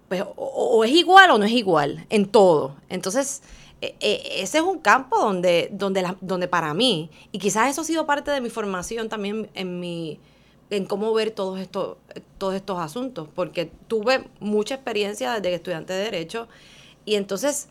pues 0.08 0.24
o, 0.36 0.84
es 0.84 0.92
igual 0.92 1.32
o 1.32 1.38
no 1.38 1.46
es 1.46 1.52
igual 1.52 2.06
en 2.10 2.28
todo. 2.28 2.76
Entonces, 2.90 3.42
e, 3.82 3.96
e, 4.00 4.42
ese 4.44 4.60
es 4.60 4.64
un 4.64 4.80
campo 4.80 5.18
donde, 5.18 5.70
donde, 5.72 6.06
donde 6.22 6.48
para 6.48 6.74
mí, 6.74 7.10
y 7.32 7.40
quizás 7.40 7.70
eso 7.70 7.82
ha 7.82 7.84
sido 7.84 8.06
parte 8.06 8.32
de 8.32 8.42
mi 8.42 8.50
formación 8.50 9.10
también 9.10 9.50
en 9.54 9.80
mi 9.80 10.20
en 10.70 10.86
cómo 10.86 11.14
ver 11.14 11.30
todos 11.30 11.60
estos, 11.60 11.98
todos 12.40 12.56
estos 12.56 12.80
asuntos, 12.80 13.28
porque 13.36 13.72
tuve 13.88 14.28
mucha 14.40 14.76
experiencia 14.76 15.40
desde 15.40 15.54
estudiante 15.54 15.94
de 15.94 16.04
Derecho, 16.06 16.48
y 17.06 17.16
entonces 17.16 17.68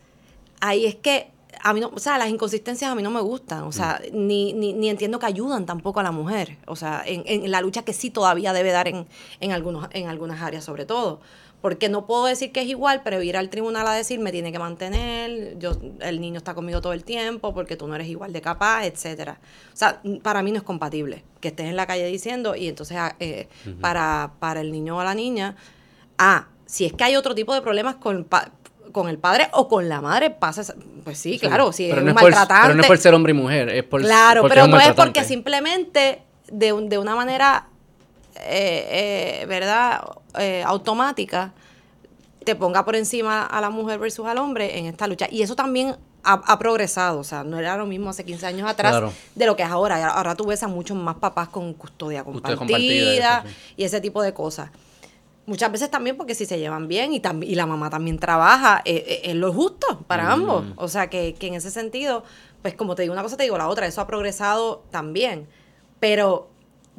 ahí 0.60 0.86
es 0.86 0.94
que 0.94 1.31
a 1.60 1.72
mí 1.72 1.80
no, 1.80 1.90
o 1.94 1.98
sea, 1.98 2.18
las 2.18 2.28
inconsistencias 2.28 2.90
a 2.90 2.94
mí 2.94 3.02
no 3.02 3.10
me 3.10 3.20
gustan, 3.20 3.62
o 3.64 3.72
sea, 3.72 4.00
mm. 4.12 4.26
ni, 4.26 4.52
ni, 4.52 4.72
ni, 4.72 4.88
entiendo 4.88 5.18
que 5.18 5.26
ayudan 5.26 5.66
tampoco 5.66 6.00
a 6.00 6.02
la 6.02 6.12
mujer, 6.12 6.58
o 6.66 6.76
sea, 6.76 7.02
en, 7.06 7.22
en 7.26 7.50
la 7.50 7.60
lucha 7.60 7.84
que 7.84 7.92
sí 7.92 8.10
todavía 8.10 8.52
debe 8.52 8.70
dar 8.70 8.88
en, 8.88 9.06
en, 9.40 9.52
algunos, 9.52 9.88
en 9.92 10.08
algunas 10.08 10.40
áreas 10.42 10.64
sobre 10.64 10.86
todo 10.86 11.20
porque 11.62 11.88
no 11.88 12.06
puedo 12.06 12.26
decir 12.26 12.50
que 12.50 12.60
es 12.60 12.66
igual, 12.66 13.02
pero 13.04 13.22
ir 13.22 13.36
al 13.36 13.48
tribunal 13.48 13.86
a 13.86 13.92
decir 13.92 14.18
me 14.18 14.32
tiene 14.32 14.50
que 14.50 14.58
mantener, 14.58 15.56
yo 15.58 15.70
el 16.00 16.20
niño 16.20 16.38
está 16.38 16.54
conmigo 16.54 16.80
todo 16.80 16.92
el 16.92 17.04
tiempo 17.04 17.54
porque 17.54 17.76
tú 17.76 17.86
no 17.86 17.94
eres 17.94 18.08
igual 18.08 18.32
de 18.32 18.40
capaz, 18.42 18.84
etcétera. 18.84 19.38
O 19.72 19.76
sea, 19.76 20.02
para 20.22 20.42
mí 20.42 20.50
no 20.50 20.58
es 20.58 20.64
compatible 20.64 21.22
que 21.40 21.48
estés 21.48 21.68
en 21.68 21.76
la 21.76 21.86
calle 21.86 22.04
diciendo 22.06 22.56
y 22.56 22.66
entonces 22.66 22.96
ah, 22.98 23.14
eh, 23.20 23.48
para, 23.80 24.32
para 24.40 24.60
el 24.60 24.72
niño 24.72 24.98
o 24.98 25.04
la 25.04 25.14
niña, 25.14 25.54
ah, 26.18 26.48
si 26.66 26.84
es 26.84 26.92
que 26.92 27.04
hay 27.04 27.14
otro 27.14 27.34
tipo 27.34 27.54
de 27.54 27.62
problemas 27.62 27.94
con 27.94 28.26
con 28.92 29.08
el 29.08 29.18
padre 29.18 29.48
o 29.52 29.68
con 29.68 29.88
la 29.88 30.00
madre 30.00 30.30
pasa 30.30 30.74
pues 31.04 31.18
sí, 31.18 31.38
claro 31.38 31.72
si 31.72 31.90
es 31.90 31.96
un 31.96 32.12
maltratante 32.12 32.62
pero 32.62 32.74
no 32.74 32.82
es 32.82 32.86
por 32.86 32.98
ser 32.98 33.14
hombre 33.14 33.32
y 33.32 33.34
mujer 33.34 33.68
es 33.70 33.84
por 33.84 34.00
claro 34.02 34.44
pero 34.48 34.66
no 34.66 34.78
es 34.78 34.92
porque 34.92 35.24
simplemente 35.24 36.22
de, 36.48 36.72
de 36.88 36.98
una 36.98 37.16
manera 37.16 37.66
eh, 38.36 39.42
eh, 39.42 39.46
¿verdad? 39.46 40.02
Eh, 40.38 40.62
automática 40.66 41.52
te 42.44 42.56
ponga 42.56 42.84
por 42.84 42.96
encima 42.96 43.44
a 43.44 43.60
la 43.60 43.70
mujer 43.70 43.98
versus 43.98 44.26
al 44.26 44.38
hombre 44.38 44.78
en 44.78 44.86
esta 44.86 45.06
lucha. 45.06 45.28
Y 45.30 45.42
eso 45.42 45.54
también 45.54 45.96
ha, 46.24 46.58
progresado, 46.58 47.20
o 47.20 47.24
sea, 47.24 47.44
no 47.44 47.58
era 47.58 47.76
lo 47.76 47.86
mismo 47.86 48.10
hace 48.10 48.24
15 48.24 48.46
años 48.46 48.68
atrás 48.68 49.12
de 49.34 49.46
lo 49.46 49.56
que 49.56 49.62
es 49.62 49.68
ahora. 49.68 50.12
Ahora 50.12 50.34
tú 50.34 50.46
ves 50.46 50.62
a 50.62 50.68
muchos 50.68 50.96
más 50.96 51.16
papás 51.16 51.48
con 51.48 51.72
custodia 51.74 52.24
compartida, 52.24 53.44
y 53.76 53.84
ese 53.84 54.00
tipo 54.00 54.22
de 54.22 54.32
cosas. 54.32 54.70
Muchas 55.44 55.72
veces 55.72 55.90
también 55.90 56.16
porque 56.16 56.34
si 56.34 56.46
se 56.46 56.58
llevan 56.58 56.86
bien 56.86 57.12
y, 57.12 57.22
y 57.42 57.54
la 57.56 57.66
mamá 57.66 57.90
también 57.90 58.18
trabaja, 58.18 58.80
es 58.84 59.34
lo 59.34 59.52
justo 59.52 60.04
para 60.06 60.24
mm. 60.24 60.32
ambos. 60.32 60.64
O 60.76 60.88
sea, 60.88 61.10
que, 61.10 61.34
que 61.34 61.48
en 61.48 61.54
ese 61.54 61.70
sentido, 61.70 62.22
pues 62.62 62.74
como 62.74 62.94
te 62.94 63.02
digo 63.02 63.12
una 63.12 63.22
cosa, 63.22 63.36
te 63.36 63.42
digo 63.42 63.58
la 63.58 63.68
otra, 63.68 63.86
eso 63.86 64.00
ha 64.00 64.06
progresado 64.06 64.84
también. 64.90 65.48
Pero 65.98 66.48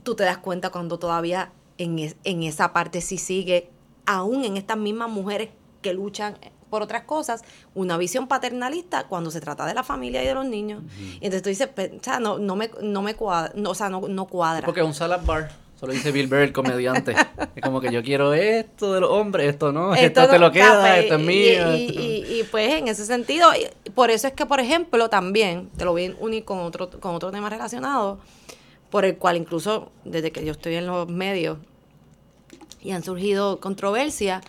tú 0.03 0.15
te 0.15 0.23
das 0.23 0.37
cuenta 0.37 0.71
cuando 0.71 0.99
todavía 0.99 1.53
en, 1.77 2.13
en 2.23 2.43
esa 2.43 2.73
parte 2.73 3.01
sí 3.01 3.17
sigue, 3.17 3.69
aún 4.05 4.43
en 4.43 4.57
estas 4.57 4.77
mismas 4.77 5.09
mujeres 5.09 5.49
que 5.81 5.93
luchan 5.93 6.37
por 6.73 6.81
otras 6.81 7.03
cosas, 7.03 7.43
una 7.75 7.97
visión 7.97 8.27
paternalista 8.27 9.03
cuando 9.03 9.29
se 9.29 9.39
trata 9.39 9.63
de 9.67 9.75
la 9.75 9.83
familia 9.83 10.23
y 10.23 10.25
de 10.25 10.33
los 10.33 10.45
niños. 10.45 10.81
Y 11.21 11.25
entonces 11.25 11.43
tú 11.43 11.49
dices, 11.49 11.69
o 11.77 12.03
sea, 12.03 12.19
no, 12.19 12.39
no 12.39 12.55
me, 12.55 12.71
no 12.81 13.03
me 13.03 13.13
cuadra, 13.13 13.53
o 13.69 13.75
sea, 13.75 13.89
no, 13.89 14.01
no 14.07 14.25
cuadra. 14.25 14.65
Porque 14.65 14.81
es 14.81 14.87
un 14.87 14.95
salad 14.95 15.23
bar. 15.23 15.51
Solo 15.83 15.91
dice 15.91 16.13
Bill 16.13 16.27
Burr, 16.27 16.37
el 16.37 16.53
comediante. 16.53 17.13
es 17.57 17.61
como 17.61 17.81
que 17.81 17.91
yo 17.91 18.01
quiero 18.01 18.33
esto 18.33 18.93
de 18.93 19.01
los 19.01 19.09
hombres, 19.09 19.49
esto 19.49 19.73
no, 19.73 19.93
esto, 19.93 20.29
te 20.29 20.39
lo 20.39 20.49
queda, 20.49 20.97
esto 20.97 21.15
es 21.15 21.19
mío. 21.19 21.75
Y, 21.75 22.23
y, 22.39 22.47
pues 22.49 22.75
en 22.75 22.87
ese 22.87 23.05
sentido, 23.05 23.49
por 23.93 24.09
eso 24.09 24.27
es 24.27 24.33
que, 24.33 24.45
por 24.45 24.61
ejemplo, 24.61 25.09
también, 25.09 25.67
te 25.75 25.83
lo 25.83 25.91
voy 25.91 26.05
a 26.05 26.23
unir 26.23 26.45
con 26.45 26.59
otro, 26.59 26.89
con 26.89 27.15
otro 27.15 27.31
tema 27.31 27.49
relacionado, 27.49 28.17
por 28.89 29.03
el 29.03 29.17
cual 29.17 29.35
incluso 29.35 29.91
desde 30.05 30.31
que 30.31 30.45
yo 30.45 30.53
estoy 30.53 30.75
en 30.75 30.87
los 30.87 31.09
medios 31.09 31.57
y 32.81 32.91
han 32.91 33.03
surgido 33.03 33.59
controversias, 33.59 34.41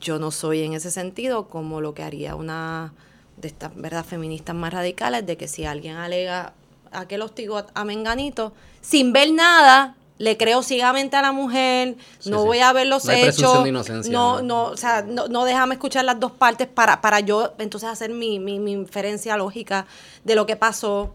yo 0.00 0.18
no 0.18 0.30
soy 0.30 0.62
en 0.62 0.72
ese 0.72 0.90
sentido 0.90 1.48
como 1.48 1.82
lo 1.82 1.92
que 1.92 2.02
haría 2.02 2.34
una 2.34 2.94
de 3.36 3.48
estas 3.48 3.76
verdad 3.76 4.06
feministas 4.06 4.56
más 4.56 4.72
radicales, 4.72 5.26
de 5.26 5.36
que 5.36 5.48
si 5.48 5.66
alguien 5.66 5.96
alega 5.96 6.54
a 6.92 7.06
que 7.06 7.20
hostigo 7.20 7.58
a, 7.58 7.66
a 7.74 7.84
Menganito, 7.84 8.54
sin 8.80 9.12
ver 9.12 9.30
nada, 9.30 9.96
le 10.18 10.36
creo 10.36 10.62
ciegamente 10.62 11.16
a 11.16 11.22
la 11.22 11.32
mujer, 11.32 11.96
no 12.24 12.44
voy 12.44 12.60
a 12.60 12.72
ver 12.72 12.86
los 12.86 13.08
hechos, 13.08 13.66
no, 14.08 14.42
no, 14.42 14.64
o 14.66 14.76
sea, 14.76 15.02
no, 15.02 15.26
no, 15.26 15.44
déjame 15.44 15.74
escuchar 15.74 16.04
las 16.04 16.20
dos 16.20 16.30
partes 16.32 16.68
para, 16.68 17.00
para 17.00 17.20
yo 17.20 17.54
entonces 17.58 17.88
hacer 17.88 18.10
mi, 18.10 18.38
mi, 18.38 18.60
mi 18.60 18.72
inferencia 18.72 19.36
lógica 19.36 19.86
de 20.22 20.34
lo 20.36 20.46
que 20.46 20.56
pasó. 20.56 21.14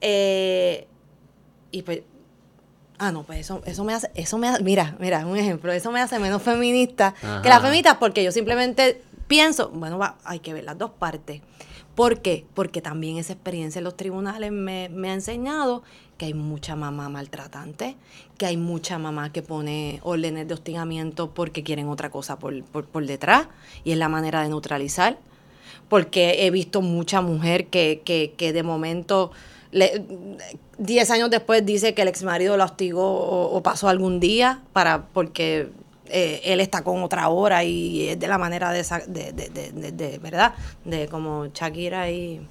Eh, 0.00 0.88
y 1.70 1.82
pues, 1.82 2.02
ah, 2.98 3.12
no, 3.12 3.22
pues 3.22 3.40
eso, 3.40 3.62
eso 3.66 3.84
me 3.84 3.94
hace, 3.94 4.10
eso 4.14 4.36
me 4.36 4.48
hace, 4.48 4.62
mira, 4.64 4.96
mira, 4.98 5.24
un 5.24 5.36
ejemplo, 5.36 5.70
eso 5.70 5.92
me 5.92 6.00
hace 6.00 6.18
menos 6.18 6.42
feminista 6.42 7.14
que 7.42 7.48
las 7.48 7.62
feministas 7.62 7.98
porque 7.98 8.24
yo 8.24 8.32
simplemente 8.32 9.02
pienso, 9.28 9.68
bueno, 9.70 9.96
va, 9.96 10.18
hay 10.24 10.40
que 10.40 10.52
ver 10.52 10.64
las 10.64 10.76
dos 10.76 10.90
partes. 10.90 11.40
¿Por 11.94 12.20
qué? 12.20 12.46
Porque 12.54 12.80
también 12.80 13.18
esa 13.18 13.32
experiencia 13.32 13.78
en 13.78 13.84
los 13.84 13.96
tribunales 13.96 14.50
me, 14.50 14.88
me 14.88 15.10
ha 15.10 15.14
enseñado 15.14 15.82
que 16.20 16.26
hay 16.26 16.34
mucha 16.34 16.76
mamá 16.76 17.08
maltratante, 17.08 17.96
que 18.36 18.44
hay 18.44 18.58
mucha 18.58 18.98
mamá 18.98 19.32
que 19.32 19.40
pone 19.40 20.00
órdenes 20.02 20.46
de 20.46 20.52
hostigamiento 20.52 21.30
porque 21.30 21.62
quieren 21.62 21.88
otra 21.88 22.10
cosa 22.10 22.38
por, 22.38 22.62
por, 22.62 22.84
por 22.84 23.06
detrás 23.06 23.46
y 23.84 23.92
es 23.92 23.96
la 23.96 24.10
manera 24.10 24.42
de 24.42 24.50
neutralizar. 24.50 25.16
Porque 25.88 26.44
he 26.44 26.50
visto 26.50 26.82
mucha 26.82 27.22
mujer 27.22 27.68
que, 27.68 28.02
que, 28.04 28.34
que 28.36 28.52
de 28.52 28.62
momento 28.62 29.30
diez 30.76 31.10
años 31.10 31.30
después 31.30 31.64
dice 31.64 31.94
que 31.94 32.02
el 32.02 32.08
ex 32.08 32.22
marido 32.22 32.58
la 32.58 32.66
hostigó 32.66 33.54
o, 33.56 33.62
pasó 33.62 33.88
algún 33.88 34.20
día 34.20 34.60
para 34.74 35.06
porque 35.14 35.70
eh, 36.10 36.42
él 36.44 36.60
está 36.60 36.84
con 36.84 37.02
otra 37.02 37.30
hora 37.30 37.64
y 37.64 38.08
es 38.08 38.20
de 38.20 38.28
la 38.28 38.36
manera 38.36 38.72
de, 38.72 38.82
de, 39.08 39.32
de, 39.32 39.92
de, 39.92 40.18
verdad 40.18 40.52
de 40.84 41.08
como 41.08 41.46
Shakira 41.46 42.10
y 42.10 42.46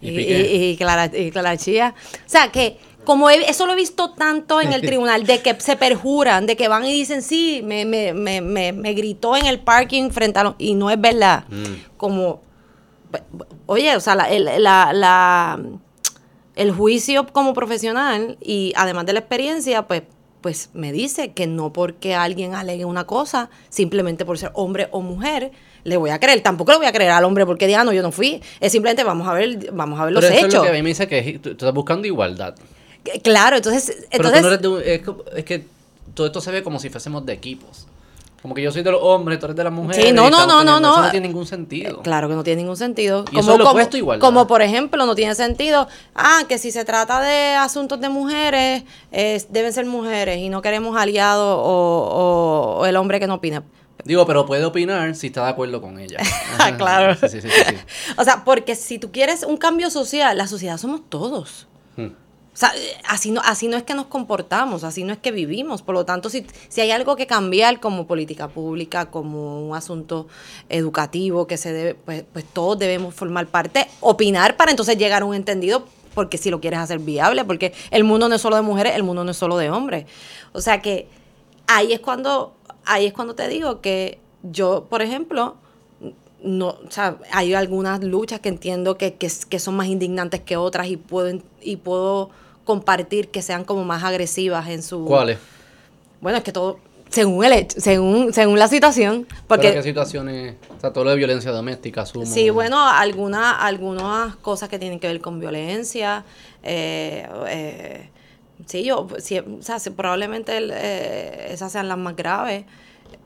y, 0.00 0.72
y, 0.72 0.76
Clara, 0.76 1.56
Chía. 1.56 1.94
O 2.26 2.28
sea 2.28 2.50
que 2.50 2.76
como 3.06 3.30
eso 3.30 3.64
lo 3.64 3.72
he 3.72 3.76
visto 3.76 4.10
tanto 4.10 4.60
en 4.60 4.74
el 4.74 4.80
tribunal, 4.82 5.24
de 5.24 5.40
que 5.40 5.58
se 5.58 5.76
perjuran, 5.76 6.44
de 6.44 6.56
que 6.56 6.68
van 6.68 6.84
y 6.84 6.92
dicen, 6.92 7.22
sí, 7.22 7.62
me, 7.64 7.86
me, 7.86 8.12
me, 8.12 8.42
me, 8.42 8.72
me 8.74 8.92
gritó 8.92 9.36
en 9.36 9.46
el 9.46 9.60
parking 9.60 10.10
frente 10.10 10.38
a 10.40 10.44
los... 10.44 10.54
Y 10.58 10.74
no 10.74 10.90
es 10.90 11.00
verdad. 11.00 11.44
Mm. 11.48 11.96
Como, 11.96 12.42
oye, 13.64 13.96
o 13.96 14.00
sea, 14.00 14.14
la, 14.14 14.28
la, 14.58 14.92
la, 14.92 15.58
el 16.54 16.72
juicio 16.72 17.26
como 17.32 17.54
profesional 17.54 18.36
y 18.42 18.74
además 18.76 19.06
de 19.06 19.14
la 19.14 19.20
experiencia, 19.20 19.86
pues 19.86 20.02
pues 20.46 20.70
me 20.74 20.92
dice 20.92 21.32
que 21.32 21.48
no 21.48 21.72
porque 21.72 22.14
alguien 22.14 22.54
alegue 22.54 22.84
una 22.84 23.04
cosa, 23.04 23.50
simplemente 23.68 24.24
por 24.24 24.38
ser 24.38 24.52
hombre 24.54 24.86
o 24.92 25.00
mujer, 25.00 25.50
le 25.82 25.96
voy 25.96 26.10
a 26.10 26.20
creer. 26.20 26.40
Tampoco 26.40 26.70
le 26.70 26.78
voy 26.78 26.86
a 26.86 26.92
creer 26.92 27.10
al 27.10 27.24
hombre 27.24 27.44
porque 27.46 27.66
diga, 27.66 27.80
ah, 27.80 27.84
no, 27.84 27.92
yo 27.92 28.00
no 28.00 28.12
fui. 28.12 28.40
Es 28.60 28.70
simplemente 28.70 29.02
vamos 29.02 29.26
a 29.26 29.32
ver, 29.32 29.72
vamos 29.72 29.98
a 29.98 30.04
ver 30.04 30.12
los 30.12 30.22
eso 30.22 30.46
Es 30.46 30.54
lo 30.54 30.62
que 30.62 30.68
a 30.68 30.72
mí 30.72 30.82
me 30.82 30.90
dice 30.90 31.08
que 31.08 31.40
tú, 31.40 31.50
estás 31.50 31.74
buscando 31.74 32.06
igualdad. 32.06 32.54
Claro, 33.22 33.56
entonces... 33.56 34.06
entonces 34.10 34.44
es, 35.34 35.44
que 35.44 35.66
todo 36.14 36.26
esto 36.26 36.40
se 36.40 36.50
ve 36.50 36.62
como 36.62 36.78
si 36.78 36.90
fuésemos 36.90 37.24
de 37.26 37.32
equipos. 37.32 37.86
Como 38.42 38.54
que 38.54 38.62
yo 38.62 38.70
soy 38.70 38.82
de 38.82 38.92
los 38.92 39.02
hombres, 39.02 39.40
tú 39.40 39.46
eres 39.46 39.56
de 39.56 39.64
las 39.64 39.72
mujeres. 39.72 40.04
Sí, 40.04 40.12
no, 40.12 40.30
no, 40.30 40.46
no, 40.46 40.62
no, 40.62 40.78
no. 40.78 40.92
Eso 40.92 41.02
no 41.02 41.10
tiene 41.10 41.26
ningún 41.26 41.46
sentido. 41.46 42.00
Claro 42.02 42.28
que 42.28 42.34
no 42.34 42.44
tiene 42.44 42.62
ningún 42.62 42.76
sentido. 42.76 43.24
Y 43.32 43.36
como, 43.36 43.40
eso 43.40 43.58
lo 43.58 43.64
como, 43.64 43.80
igual. 43.92 44.18
Como 44.20 44.46
por 44.46 44.62
ejemplo, 44.62 45.04
no 45.04 45.16
tiene 45.16 45.34
sentido, 45.34 45.88
ah, 46.14 46.44
que 46.48 46.58
si 46.58 46.70
se 46.70 46.84
trata 46.84 47.20
de 47.20 47.54
asuntos 47.54 48.00
de 48.00 48.08
mujeres, 48.08 48.84
deben 49.10 49.72
ser 49.72 49.86
mujeres 49.86 50.38
y 50.38 50.48
no 50.48 50.62
queremos 50.62 50.96
aliados 50.96 51.58
o, 51.60 52.84
el 52.86 52.96
hombre 52.96 53.18
que 53.18 53.26
no 53.26 53.34
opina. 53.34 53.64
Digo, 54.04 54.24
pero 54.26 54.46
puede 54.46 54.64
opinar 54.64 55.16
si 55.16 55.26
está 55.26 55.42
de 55.42 55.50
acuerdo 55.50 55.80
con 55.80 55.98
ella. 55.98 56.18
claro. 56.78 57.16
Sí, 57.16 57.40
sí, 57.40 57.40
sí, 57.40 57.48
o 58.16 58.22
sea, 58.22 58.44
porque 58.44 58.76
si 58.76 59.00
tú 59.00 59.10
quieres 59.10 59.42
un 59.42 59.56
cambio 59.56 59.90
social, 59.90 60.38
la 60.38 60.46
sociedad 60.46 60.76
somos 60.78 61.00
todos. 61.08 61.66
Hmm. 61.96 62.10
O 62.56 62.58
sea, 62.58 62.72
así 63.06 63.32
no, 63.32 63.42
así 63.44 63.68
no 63.68 63.76
es 63.76 63.82
que 63.82 63.92
nos 63.92 64.06
comportamos, 64.06 64.82
así 64.82 65.04
no 65.04 65.12
es 65.12 65.18
que 65.18 65.30
vivimos. 65.30 65.82
Por 65.82 65.94
lo 65.94 66.06
tanto, 66.06 66.30
si, 66.30 66.46
si 66.70 66.80
hay 66.80 66.90
algo 66.90 67.14
que 67.14 67.26
cambiar 67.26 67.80
como 67.80 68.06
política 68.06 68.48
pública, 68.48 69.10
como 69.10 69.68
un 69.68 69.76
asunto 69.76 70.26
educativo 70.70 71.46
que 71.46 71.58
se 71.58 71.74
debe, 71.74 71.94
pues, 71.96 72.24
pues 72.32 72.46
todos 72.46 72.78
debemos 72.78 73.14
formar 73.14 73.46
parte, 73.48 73.86
opinar 74.00 74.56
para 74.56 74.70
entonces 74.70 74.96
llegar 74.96 75.20
a 75.20 75.26
un 75.26 75.34
entendido, 75.34 75.84
porque 76.14 76.38
si 76.38 76.48
lo 76.48 76.62
quieres 76.62 76.80
hacer 76.80 76.98
viable, 76.98 77.44
porque 77.44 77.74
el 77.90 78.04
mundo 78.04 78.26
no 78.26 78.36
es 78.36 78.40
solo 78.40 78.56
de 78.56 78.62
mujeres, 78.62 78.94
el 78.96 79.02
mundo 79.02 79.22
no 79.22 79.32
es 79.32 79.36
solo 79.36 79.58
de 79.58 79.68
hombres. 79.68 80.06
O 80.54 80.62
sea 80.62 80.80
que 80.80 81.08
ahí 81.66 81.92
es 81.92 82.00
cuando, 82.00 82.56
ahí 82.86 83.04
es 83.04 83.12
cuando 83.12 83.34
te 83.34 83.48
digo 83.48 83.82
que 83.82 84.18
yo, 84.42 84.86
por 84.88 85.02
ejemplo, 85.02 85.56
no, 86.42 86.68
o 86.68 86.90
sea, 86.90 87.18
hay 87.32 87.52
algunas 87.52 88.02
luchas 88.02 88.40
que 88.40 88.48
entiendo 88.48 88.96
que, 88.96 89.16
que, 89.16 89.30
que 89.46 89.58
son 89.58 89.76
más 89.76 89.88
indignantes 89.88 90.40
que 90.40 90.56
otras 90.56 90.86
y 90.86 90.96
puedo, 90.96 91.38
y 91.60 91.76
puedo 91.76 92.30
compartir 92.66 93.28
que 93.28 93.40
sean 93.40 93.64
como 93.64 93.84
más 93.84 94.04
agresivas 94.04 94.68
en 94.68 94.82
su... 94.82 95.06
¿Cuáles? 95.06 95.38
Bueno, 96.20 96.36
es 96.36 96.44
que 96.44 96.52
todo, 96.52 96.78
según 97.08 97.44
el 97.44 97.52
hecho, 97.52 97.80
según, 97.80 98.32
según 98.32 98.58
la 98.58 98.68
situación. 98.68 99.26
Porque, 99.46 99.72
¿Qué 99.72 99.82
situaciones? 99.82 100.56
O 100.76 100.80
sea, 100.80 100.92
todo 100.92 101.04
lo 101.04 101.10
de 101.10 101.16
violencia 101.16 101.50
doméstica, 101.50 102.02
asumo. 102.02 102.26
Sí, 102.26 102.50
bueno, 102.50 102.82
algunas 102.86 103.56
algunas 103.60 104.36
cosas 104.36 104.68
que 104.68 104.78
tienen 104.78 104.98
que 104.98 105.06
ver 105.06 105.20
con 105.20 105.38
violencia. 105.38 106.24
Eh, 106.62 107.26
eh, 107.48 108.10
sí, 108.66 108.84
yo, 108.84 109.06
sí, 109.18 109.38
o 109.38 109.62
sea, 109.62 109.78
probablemente 109.94 110.58
eh, 110.58 111.52
esas 111.52 111.72
sean 111.72 111.88
las 111.88 111.98
más 111.98 112.16
graves. 112.16 112.64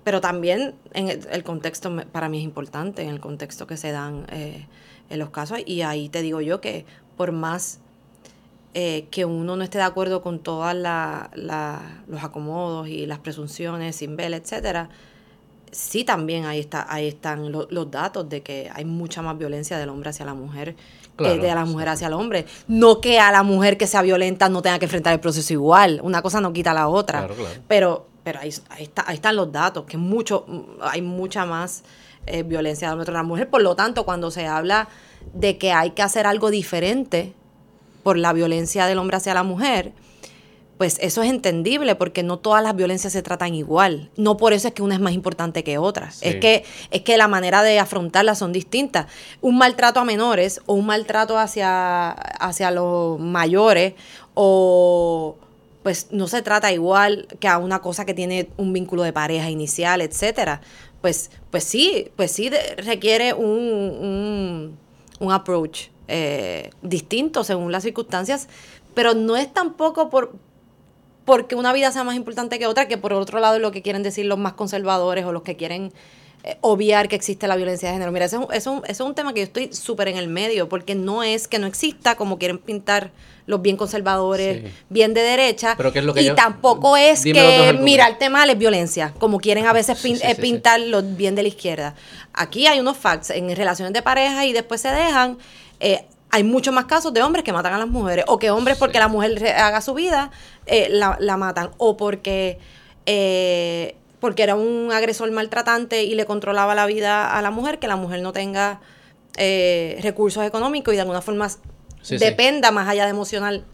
Pero 0.05 0.21
también 0.21 0.75
en 0.93 1.09
el, 1.09 1.43
contexto, 1.43 1.95
para 2.13 2.29
mí 2.29 2.39
es 2.39 2.45
importante, 2.45 3.03
en 3.03 3.09
el 3.11 3.21
contexto 3.21 3.67
que 3.67 3.77
se 3.77 3.93
dan 3.93 4.27
en 4.31 5.19
los 5.19 5.31
casos. 5.31 5.59
Y 5.65 5.83
ahí 5.83 6.09
te 6.09 6.21
digo 6.23 6.41
yo 6.41 6.61
que 6.61 6.85
por 7.17 7.33
más 7.33 7.81
eh, 8.75 9.07
que 9.11 9.25
uno 9.25 9.57
no 9.57 9.65
esté 9.65 9.79
de 9.79 9.85
acuerdo 9.85 10.23
con 10.23 10.39
todos 10.39 10.75
los 10.75 12.23
acomodos 12.23 12.89
y 12.89 13.07
las 13.07 13.19
presunciones 13.19 13.97
sin 13.97 14.17
ver, 14.17 14.33
etcétera, 14.33 14.91
sí 15.73 16.05
también 16.05 16.47
ahí 16.47 16.61
está 16.61 16.87
ahí 16.93 17.07
están 17.07 17.53
los 17.53 17.91
datos 17.91 18.29
de 18.29 18.43
que 18.43 18.71
hay 18.75 18.85
mucha 18.85 19.23
más 19.23 19.39
violencia 19.39 19.79
del 19.79 19.89
hombre 19.89 20.11
hacia 20.11 20.25
la 20.25 20.35
mujer 20.35 20.75
que 21.17 21.39
de 21.39 21.55
la 21.55 21.65
mujer 21.65 21.89
hacia 21.89 22.07
el 22.07 22.15
hombre. 22.15 22.47
No 22.67 23.01
que 23.01 23.19
a 23.19 23.31
la 23.31 23.43
mujer 23.43 23.77
que 23.77 23.87
sea 23.87 24.03
violenta 24.03 24.49
no 24.49 24.63
tenga 24.63 24.79
que 24.79 24.87
enfrentar 24.87 25.13
el 25.13 25.21
proceso 25.21 25.53
igual. 25.53 26.01
Una 26.03 26.23
cosa 26.23 26.41
no 26.41 26.53
quita 26.53 26.73
la 26.73 26.89
otra. 26.89 27.29
Pero, 27.69 28.07
pero 28.23 28.41
ahí, 28.41 28.51
ahí, 28.71 28.85
está, 28.85 29.05
ahí 29.07 29.17
están 29.17 29.37
los 29.37 29.53
datos, 29.53 29.85
que 29.85 29.97
mucho, 29.97 30.47
hay 30.81 31.03
mucha 31.03 31.45
más 31.45 31.83
eh, 32.27 32.43
violencia 32.43 32.89
del 32.89 32.99
hombre 32.99 33.13
la 33.13 33.23
mujer. 33.23 33.51
Por 33.51 33.63
lo 33.63 33.77
tanto, 33.77 34.05
cuando 34.05 34.31
se 34.31 34.47
habla 34.47 34.89
de 35.35 35.59
que 35.59 35.73
hay 35.73 35.91
que 35.91 36.03
hacer 36.03 36.27
algo 36.27 36.51
diferente, 36.51 37.35
por 38.03 38.19
la 38.19 38.33
violencia 38.33 38.87
del 38.87 38.99
hombre 38.99 39.17
hacia 39.17 39.35
la 39.35 39.43
mujer, 39.43 39.93
pues 40.81 40.97
eso 41.03 41.23
es 41.23 41.29
entendible 41.29 41.95
porque 41.95 42.23
no 42.23 42.39
todas 42.39 42.63
las 42.63 42.75
violencias 42.75 43.13
se 43.13 43.23
tratan 43.23 43.55
igual. 43.55 44.09
No 44.17 44.39
por 44.39 44.55
eso 44.55 44.67
es 44.67 44.73
que 44.73 44.81
una 44.81 44.95
es 44.95 45.01
más 45.03 45.13
importante 45.13 45.63
que 45.63 45.77
otra. 45.77 46.11
Es, 46.23 46.37
que, 46.37 46.65
es 46.91 47.03
que 47.03 47.19
la 47.19 47.29
manera 47.29 47.63
de 47.63 47.79
afrontarlas 47.79 48.39
son 48.39 48.51
distintas. 48.51 49.05
Un 49.43 49.59
maltrato 49.59 50.01
a 50.01 50.07
menores 50.07 50.63
o 50.65 50.73
un 50.73 50.87
maltrato 50.87 51.39
hacia, 51.39 52.13
hacia 52.13 52.71
los 52.71 53.21
mayores 53.21 53.93
o 54.33 55.37
pues 55.83 56.07
no 56.13 56.29
se 56.29 56.41
trata 56.41 56.73
igual 56.73 57.29
que 57.41 57.49
a 57.49 57.59
una 57.59 57.81
cosa 57.83 58.07
que 58.07 58.15
tiene 58.15 58.49
un 58.57 58.73
vínculo 58.73 59.03
de 59.03 59.13
pareja 59.13 59.51
inicial, 59.51 60.01
etcétera. 60.01 60.63
Pues, 61.03 61.31
pues 61.51 61.65
sí, 61.65 62.11
pues 62.17 62.33
sí 62.33 62.51
requiere 62.79 63.35
un, 63.35 63.49
un, 63.49 64.79
un 65.19 65.33
approach 65.33 65.89
eh, 66.11 66.71
distinto 66.83 67.45
según 67.45 67.73
las 67.73 67.85
circunstancias, 67.85 68.49
pero 68.95 69.15
no 69.15 69.37
es 69.37 69.53
tampoco 69.53 70.11
por 70.11 70.33
porque 71.25 71.55
una 71.55 71.73
vida 71.73 71.93
sea 71.93 72.03
más 72.03 72.17
importante 72.17 72.59
que 72.59 72.67
otra, 72.67 72.89
que 72.89 72.99
por 72.99 73.13
otro 73.13 73.39
lado 73.39 73.55
es 73.55 73.63
lo 73.63 73.71
que 73.71 73.83
quieren 73.83 74.03
decir 74.03 74.27
los 74.27 74.39
más 74.39 74.55
conservadores 74.55 75.25
o 75.25 75.33
los 75.33 75.43
que 75.43 75.55
quieren 75.55 75.93
eh, 76.43 76.57
obviar 76.63 77.09
que 77.09 77.17
existe 77.17 77.47
la 77.47 77.55
violencia 77.55 77.89
de 77.89 77.95
género. 77.95 78.11
Mira, 78.11 78.25
eso, 78.25 78.51
es 78.51 78.67
un, 78.67 78.83
es 78.87 78.99
un 78.99 79.15
tema 79.15 79.35
que 79.35 79.41
yo 79.41 79.45
estoy 79.45 79.73
súper 79.73 80.09
en 80.09 80.17
el 80.17 80.27
medio, 80.27 80.69
porque 80.69 80.95
no 80.95 81.23
es 81.23 81.47
que 81.47 81.59
no 81.59 81.67
exista, 81.67 82.17
como 82.17 82.39
quieren 82.39 82.59
pintar 82.59 83.13
los 83.47 83.61
bien 83.61 83.77
conservadores, 83.77 84.73
bien 84.89 85.13
de 85.13 85.21
derecha, 85.21 85.77
y 86.17 86.31
tampoco 86.31 86.97
es 86.97 87.25
que 87.25 87.79
mirarte 87.81 88.31
mal 88.31 88.49
es 88.49 88.57
violencia, 88.57 89.13
como 89.19 89.39
quieren 89.39 89.67
a 89.67 89.73
veces 89.73 90.03
eh, 90.05 90.35
pintar 90.35 90.81
los 90.81 91.17
bien 91.17 91.35
de 91.35 91.43
la 91.43 91.49
izquierda. 91.49 91.95
Aquí 92.33 92.67
hay 92.67 92.81
unos 92.81 92.97
facts 92.97 93.31
en 93.31 93.55
relaciones 93.55 93.93
de 93.93 94.03
pareja 94.03 94.47
y 94.47 94.53
después 94.53 94.81
se 94.81 94.89
dejan 94.89 95.37
eh, 95.81 96.05
hay 96.31 96.45
muchos 96.45 96.73
más 96.73 96.85
casos 96.85 97.13
de 97.13 97.23
hombres 97.23 97.45
que 97.45 97.53
matan 97.53 97.73
a 97.73 97.79
las 97.79 97.89
mujeres, 97.89 98.25
o 98.29 98.39
que 98.39 98.51
hombres 98.51 98.79
porque 98.79 98.99
la 98.99 99.09
mujer 99.09 99.45
haga 99.49 99.81
su 99.81 99.95
vida, 99.95 100.31
eh, 100.67 100.89
la, 100.91 101.37
matan, 101.37 101.71
o 101.77 101.97
porque, 101.97 102.59
eh, 103.07 103.97
porque 104.21 104.45
era 104.45 104.55
un 104.55 104.93
agresor 104.93 105.31
maltratante 105.33 106.05
y 106.05 106.15
le 106.15 106.27
controlaba 106.27 106.77
la 106.77 106.87
vida 106.87 107.37
a 107.37 107.43
la 107.43 107.51
mujer, 107.51 107.81
que 107.81 107.89
la 107.89 107.97
mujer 107.97 108.23
no 108.23 108.33
tenga 108.33 108.81
recursos 110.03 110.45
económicos 110.45 110.93
y 110.93 110.97
de 110.97 111.01
alguna 111.01 111.23
forma 111.23 111.49
dependa 112.11 112.71
más 112.73 112.89
allá 112.89 113.05
de 113.05 113.11
emocional 113.11 113.65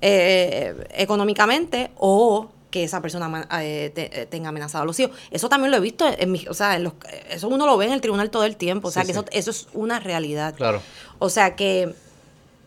económicamente, 0.00 1.92
o 1.96 2.50
que 2.72 2.82
esa 2.82 3.00
persona 3.02 3.46
eh, 3.60 3.92
eh, 3.94 4.26
tenga 4.28 4.48
amenazado 4.48 4.82
a 4.82 4.86
los 4.86 4.98
hijos. 4.98 5.16
Eso 5.30 5.48
también 5.48 5.70
lo 5.70 5.76
he 5.76 5.80
visto, 5.80 6.06
en 6.08 6.32
mi, 6.32 6.44
o 6.48 6.54
sea, 6.54 6.74
en 6.74 6.84
los, 6.84 6.94
eso 7.30 7.46
uno 7.46 7.66
lo 7.66 7.76
ve 7.76 7.86
en 7.86 7.92
el 7.92 8.00
tribunal 8.00 8.30
todo 8.30 8.44
el 8.44 8.56
tiempo, 8.56 8.88
o 8.88 8.90
sea, 8.90 9.04
que 9.04 9.12
Eso, 9.12 9.26
eso 9.30 9.50
es 9.50 9.68
una 9.74 10.00
realidad. 10.00 10.54
Claro. 10.54 10.80
O 11.20 11.28
sea 11.28 11.54
que, 11.54 11.94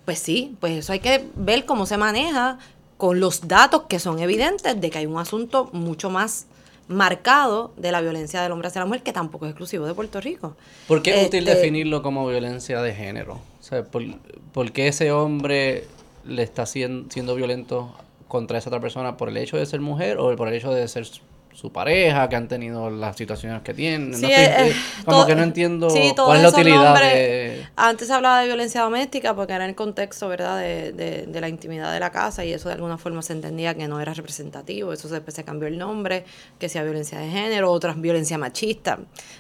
pues 0.05 0.19
sí, 0.19 0.55
pues 0.61 0.77
eso 0.77 0.93
hay 0.93 0.99
que 0.99 1.25
ver 1.35 1.65
cómo 1.65 1.87
se 1.87 1.97
maneja 1.97 2.59
con 2.97 3.19
los 3.19 3.47
datos 3.47 3.83
que 3.89 3.99
son 3.99 4.19
evidentes 4.19 4.79
de 4.79 4.89
que 4.89 4.99
hay 4.99 5.07
un 5.07 5.17
asunto 5.17 5.69
mucho 5.73 6.09
más 6.09 6.45
marcado 6.87 7.73
de 7.77 7.91
la 7.91 7.99
violencia 7.99 8.43
del 8.43 8.51
hombre 8.51 8.67
hacia 8.67 8.81
la 8.81 8.85
mujer 8.85 9.01
que 9.01 9.11
tampoco 9.11 9.45
es 9.45 9.51
exclusivo 9.51 9.87
de 9.87 9.95
Puerto 9.95 10.21
Rico. 10.21 10.55
¿Por 10.87 11.01
qué 11.01 11.19
es 11.19 11.27
útil 11.27 11.47
este, 11.47 11.55
definirlo 11.55 12.03
como 12.03 12.27
violencia 12.27 12.81
de 12.81 12.93
género? 12.93 13.39
O 13.59 13.63
sea, 13.63 13.83
¿por, 13.83 14.71
qué 14.71 14.87
ese 14.87 15.11
hombre 15.11 15.85
le 16.25 16.43
está 16.43 16.67
siendo, 16.67 17.11
siendo 17.11 17.33
violento 17.33 17.95
contra 18.35 18.57
esa 18.57 18.69
otra 18.69 18.81
persona 18.81 19.15
por 19.15 19.29
el 19.29 19.37
hecho 19.37 19.55
de 19.55 19.65
ser 19.65 19.79
mujer 19.79 20.17
o 20.19 20.35
por 20.35 20.49
el 20.49 20.55
hecho 20.55 20.71
de 20.71 20.85
ser 20.89 21.07
su 21.55 21.71
pareja, 21.71 22.27
que 22.27 22.35
han 22.35 22.47
tenido 22.47 22.89
las 22.89 23.15
situaciones 23.15 23.61
que 23.61 23.73
tienen. 23.73 24.13
Sí, 24.13 24.25
eh, 24.25 24.69
eh, 24.69 24.75
como 25.05 25.25
que 25.25 25.35
no 25.35 25.43
entiendo 25.43 25.87
cuál 25.87 26.37
es 26.37 26.43
la 26.43 26.49
utilidad 26.49 27.01
de... 27.01 27.65
Antes 27.75 28.07
se 28.07 28.13
hablaba 28.13 28.41
de 28.41 28.47
violencia 28.47 28.81
doméstica 28.81 29.33
porque 29.33 29.53
era 29.53 29.63
en 29.63 29.69
el 29.69 29.75
contexto, 29.75 30.27
¿verdad?, 30.27 30.59
de, 30.59 30.91
de, 30.91 31.25
de, 31.27 31.41
la 31.41 31.47
intimidad 31.47 31.93
de 31.93 31.99
la 31.99 32.11
casa 32.11 32.43
y 32.43 32.51
eso 32.51 32.67
de 32.67 32.75
alguna 32.75 32.97
forma 32.97 33.21
se 33.21 33.33
entendía 33.33 33.73
que 33.73 33.87
no 33.87 34.01
era 34.01 34.13
representativo. 34.13 34.91
Eso 34.91 35.07
después 35.07 35.33
se 35.33 35.45
cambió 35.45 35.67
el 35.67 35.77
nombre, 35.77 36.25
que 36.59 36.67
sea 36.67 36.83
violencia 36.83 37.19
de 37.19 37.29
género, 37.29 37.71
otras 37.71 37.99
violencia 37.99 38.37
machista. 38.37 38.99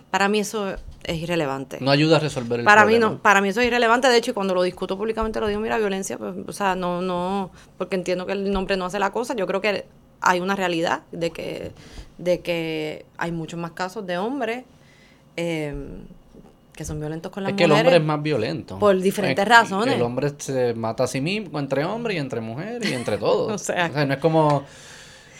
Para 0.09 0.29
mí 0.29 0.39
eso 0.39 0.73
es 1.03 1.17
irrelevante. 1.17 1.79
No 1.81 1.91
ayuda 1.91 2.17
a 2.17 2.19
resolver 2.19 2.59
el 2.59 2.65
para 2.65 2.83
problema. 2.83 3.07
Mí 3.09 3.15
no, 3.15 3.21
para 3.21 3.41
mí 3.41 3.49
eso 3.49 3.59
es 3.59 3.67
irrelevante. 3.67 4.07
De 4.07 4.17
hecho, 4.17 4.33
cuando 4.33 4.53
lo 4.55 4.63
discuto 4.63 4.97
públicamente 4.97 5.39
lo 5.39 5.47
digo, 5.47 5.59
mira, 5.59 5.77
violencia, 5.77 6.17
pues, 6.17 6.33
o 6.47 6.53
sea, 6.53 6.75
no, 6.75 7.01
no, 7.01 7.51
porque 7.77 7.95
entiendo 7.95 8.25
que 8.25 8.31
el 8.31 8.51
nombre 8.51 8.77
no 8.77 8.85
hace 8.85 8.99
la 8.99 9.11
cosa. 9.11 9.35
Yo 9.35 9.45
creo 9.47 9.61
que 9.61 9.85
hay 10.21 10.39
una 10.39 10.55
realidad 10.55 11.03
de 11.11 11.31
que, 11.31 11.71
de 12.17 12.39
que 12.41 13.05
hay 13.17 13.31
muchos 13.31 13.59
más 13.59 13.71
casos 13.71 14.05
de 14.07 14.17
hombres. 14.17 14.63
Eh, 15.37 15.73
que 16.73 16.83
son 16.83 16.99
violentos 16.99 17.31
con 17.31 17.43
las 17.43 17.51
es 17.53 17.57
que 17.57 17.67
mujeres. 17.67 17.79
el 17.81 17.87
hombre 17.87 17.97
es 18.01 18.05
más 18.05 18.21
violento. 18.21 18.79
Por 18.79 18.99
diferentes 18.99 19.41
Es- 19.43 19.47
razones. 19.49 19.95
El 19.95 20.01
hombre 20.01 20.33
se 20.37 20.73
mata 20.73 21.05
a 21.05 21.07
sí 21.07 21.21
mismo 21.21 21.57
entre 21.59 21.85
hombres 21.85 22.17
y 22.17 22.19
entre 22.19 22.41
mujeres 22.41 22.89
y 22.91 22.93
entre 22.93 23.17
todos. 23.19 23.53
O 23.53 23.57
sea- 23.57 23.87
no 23.87 24.13
es 24.13 24.19
como... 24.19 24.65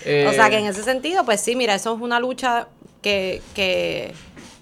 eh, 0.06 0.28
O 0.30 0.34
sea 0.34 0.50
que 0.50 0.60
en 0.60 0.66
ese 0.66 0.82
sentido, 0.84 1.26
pues 1.26 1.42
sí, 1.42 1.58
mira, 1.58 1.76
eso 1.76 1.94
es 1.94 2.02
una 2.02 2.22
lucha 2.22 2.70
que, 3.02 3.42
que, 3.54 4.14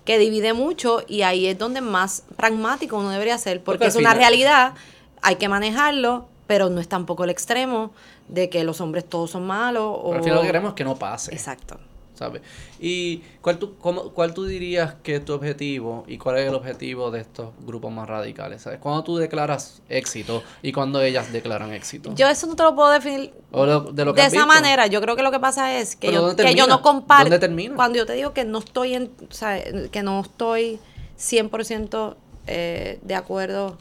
que 0.03 0.17
divide 0.17 0.53
mucho 0.53 1.03
y 1.07 1.21
ahí 1.21 1.45
es 1.45 1.59
donde 1.59 1.79
más 1.81 2.23
pragmático 2.37 2.97
uno 2.97 3.11
debería 3.11 3.37
ser, 3.37 3.61
porque 3.63 3.85
es 3.85 3.95
una 3.95 4.15
realidad, 4.15 4.73
hay 5.21 5.35
que 5.35 5.47
manejarlo, 5.49 6.25
pero 6.47 6.71
no 6.71 6.81
es 6.81 6.87
tampoco 6.87 7.23
el 7.23 7.29
extremo 7.29 7.91
de 8.29 8.49
que 8.49 8.63
los 8.63 8.81
hombres 8.81 9.05
todos 9.07 9.29
son 9.29 9.45
malos. 9.45 9.83
O... 9.85 10.05
Pero 10.05 10.15
al 10.17 10.23
final 10.23 10.35
lo 10.37 10.41
que 10.41 10.47
queremos 10.47 10.69
es 10.69 10.75
que 10.75 10.83
no 10.85 10.95
pase. 10.95 11.31
Exacto. 11.33 11.77
¿Sabes? 12.15 12.41
¿Y 12.79 13.17
cuál 13.41 13.57
tú, 13.59 13.75
cómo- 13.77 14.09
cuál 14.13 14.33
tú 14.33 14.45
dirías 14.45 14.95
que 15.03 15.15
es 15.15 15.25
tu 15.25 15.33
objetivo 15.33 16.03
y 16.07 16.17
cuál 16.17 16.37
es 16.37 16.47
el 16.47 16.53
objetivo 16.55 17.11
de 17.11 17.21
estos 17.21 17.49
grupos 17.65 17.91
más 17.91 18.07
radicales? 18.07 18.61
¿Sabes? 18.61 18.79
¿Cuándo 18.79 19.03
tú 19.03 19.17
declaras 19.17 19.81
éxito 19.89 20.43
y 20.61 20.71
cuándo 20.71 21.01
ellas 21.01 21.31
declaran 21.33 21.71
éxito? 21.73 22.13
Yo 22.15 22.27
eso 22.27 22.47
no 22.47 22.55
te 22.55 22.63
lo 22.63 22.75
puedo 22.75 22.89
definir 22.91 23.33
O 23.51 23.65
lo- 23.65 23.81
de 23.81 24.05
lo 24.05 24.13
que 24.13 24.21
de 24.21 24.27
has 24.27 24.33
esa 24.33 24.45
visto. 24.45 24.61
manera. 24.61 24.87
Yo 24.87 25.01
creo 25.01 25.15
que 25.15 25.23
lo 25.23 25.31
que 25.31 25.39
pasa 25.39 25.77
es 25.79 25.95
que, 25.95 26.11
yo, 26.11 26.21
¿dónde 26.21 26.43
que 26.43 26.55
yo 26.55 26.67
no 26.67 26.81
comparto. 26.81 27.25
¿Dónde 27.25 27.39
termina? 27.39 27.75
Cuando 27.75 27.97
yo 27.97 28.05
te 28.05 28.13
digo 28.13 28.33
que 28.33 28.45
no 28.45 28.59
estoy 28.59 28.93
en, 28.95 29.11
o 29.29 29.33
sea, 29.33 29.61
que 29.91 30.03
no 30.03 30.21
estoy 30.21 30.79
100% 31.17 32.15
eh, 32.47 32.99
de 33.01 33.15
acuerdo 33.15 33.77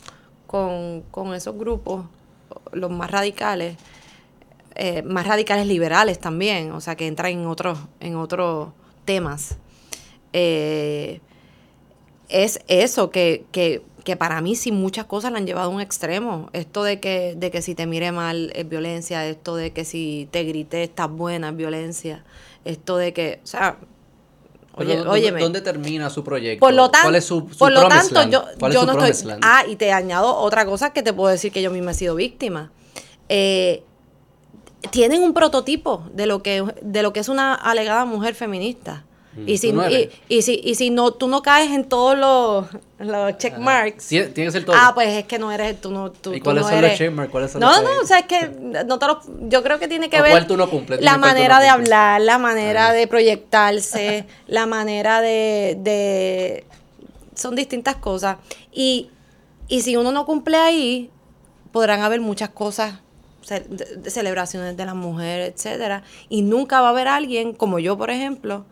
con, 0.47 1.03
con 1.11 1.35
esos 1.35 1.57
grupos, 1.57 2.05
los 2.73 2.91
más 2.91 3.11
radicales, 3.11 3.77
eh, 4.75 5.03
más 5.03 5.27
radicales 5.27 5.67
liberales 5.67 6.19
también, 6.19 6.73
o 6.73 6.81
sea, 6.81 6.97
que 6.97 7.07
entran 7.07 7.33
en 7.33 7.47
otros, 7.47 7.79
en 8.01 8.17
otros 8.17 8.71
temas. 9.05 9.57
Eh, 10.33 11.21
es 12.29 12.61
eso, 12.69 13.11
que, 13.11 13.45
que, 13.53 13.83
que 14.05 14.17
para 14.17 14.41
mí 14.41 14.57
sí 14.57 14.73
muchas 14.73 15.05
cosas 15.05 15.33
la 15.33 15.39
han 15.39 15.47
llevado 15.47 15.71
a 15.71 15.75
un 15.75 15.81
extremo. 15.81 16.49
Esto 16.53 16.83
de 16.83 16.99
que, 17.01 17.35
de 17.37 17.51
que 17.51 17.61
si 17.61 17.75
te 17.75 17.87
mire 17.87 18.13
mal 18.13 18.51
es 18.55 18.69
violencia, 18.69 19.27
esto 19.27 19.57
de 19.57 19.73
que 19.73 19.85
si 19.85 20.29
te 20.31 20.45
grité 20.45 20.83
estás 20.83 21.11
buena 21.11 21.51
es 21.51 21.57
violencia, 21.57 22.25
esto 22.65 22.97
de 22.97 23.13
que, 23.13 23.41
o 23.45 23.47
sea, 23.47 23.77
oye, 24.77 24.97
¿dónde, 24.97 25.11
óyeme. 25.11 25.41
¿Dónde 25.41 25.61
termina 25.61 26.09
su 26.09 26.25
proyecto? 26.25 26.61
Por 26.65 26.73
lo 26.73 26.91
tanto, 26.91 27.07
¿Cuál 27.09 27.17
es 27.17 27.25
su, 27.27 27.49
su 27.51 27.59
por 27.59 27.71
lo 27.73 27.87
tanto 27.89 28.15
land? 28.15 28.33
yo, 28.33 28.45
¿Cuál 28.59 28.73
es 28.73 28.75
yo 28.75 28.81
su 28.81 28.87
no 28.87 29.05
estoy. 29.05 29.29
land? 29.29 29.43
Ah, 29.45 29.65
y 29.69 29.77
te 29.77 29.93
añado 29.93 30.35
otra 30.37 30.65
cosa 30.65 30.95
que 30.95 31.03
te 31.03 31.13
puedo 31.13 31.29
decir 31.29 31.53
que 31.53 31.61
yo 31.61 31.71
misma 31.71 31.91
he 31.91 31.95
sido 31.95 32.15
víctima. 32.15 32.73
Eh, 33.29 33.83
tienen 34.91 35.23
un 35.23 35.33
prototipo 35.35 36.03
de 36.13 36.27
lo 36.27 36.43
que 36.43 36.65
de 36.83 37.03
lo 37.03 37.13
que 37.13 37.21
es 37.21 37.29
una 37.29 37.55
alegada 37.55 38.05
mujer 38.05 38.35
feminista. 38.35 39.05
Mm, 39.35 39.49
Y 39.49 39.57
si, 39.59 39.73
no 39.73 39.85
y, 39.89 40.43
si, 40.43 40.61
y 40.63 40.75
si 40.75 40.91
no, 40.91 41.13
tú 41.13 41.27
no 41.27 41.41
caes 41.41 41.71
en 41.71 41.85
todos 41.89 42.19
los, 42.19 42.67
los 42.99 43.39
check 43.39 43.57
marks. 43.57 44.09
Tiene 44.09 44.31
que 44.31 44.51
ser 44.51 44.65
todo. 44.67 44.77
Ah, 44.79 44.91
pues 44.95 45.09
es 45.09 45.25
que 45.25 45.39
no 45.39 45.51
eres, 45.51 45.81
tú 45.81 45.91
no, 45.91 46.11
tú, 46.13 46.35
¿Y 46.35 46.39
tú 46.39 46.45
cuáles 46.45 46.65
no 46.65 46.69
son 46.69 46.77
los 46.83 46.85
eres. 46.89 46.99
checkmarks? 46.99 47.31
¿Cuáles 47.33 47.51
son 47.53 47.61
no, 47.63 47.69
los 47.73 47.83
no, 47.83 47.89
o 48.03 48.07
sea, 48.07 48.19
es 48.19 48.27
que 48.27 48.51
no 48.85 48.99
te 48.99 49.07
lo- 49.07 49.23
yo 49.49 49.63
creo 49.63 49.79
que 49.79 49.89
tiene 49.89 50.11
que 50.11 50.21
¿O 50.21 50.23
ver 50.23 50.33
cuál 50.33 50.47
tú 50.47 50.57
no 50.59 50.69
cumples? 50.69 51.01
La 51.01 51.15
tú 51.15 51.21
manera 51.21 51.55
no 51.57 51.63
de 51.63 51.69
hablar, 51.71 52.21
la 52.21 52.37
manera 52.37 52.93
de 52.93 53.07
proyectarse, 53.07 54.27
la 54.49 54.67
manera 54.67 55.23
de, 55.23 55.79
de 55.81 56.67
son 57.35 57.55
distintas 57.57 57.97
cosas 57.97 58.37
y, 58.71 59.09
y 59.67 59.81
si 59.81 59.97
uno 59.97 60.13
no 60.13 60.27
cumple 60.27 60.59
ahí 60.59 61.11
podrán 61.73 62.03
haber 62.03 62.21
muchas 62.21 62.51
cosas 62.51 62.97
celebraciones 63.43 64.77
de 64.77 64.87
las 64.87 64.95
mujeres, 64.95 65.55
etcétera, 65.55 66.03
y 66.29 66.43
nunca 66.43 66.81
va 66.81 66.89
a 66.89 66.91
haber 66.91 67.09
alguien 67.09 67.53
como 67.53 67.79
yo, 67.79 67.97
por 67.99 68.11
ejemplo, 68.11 68.65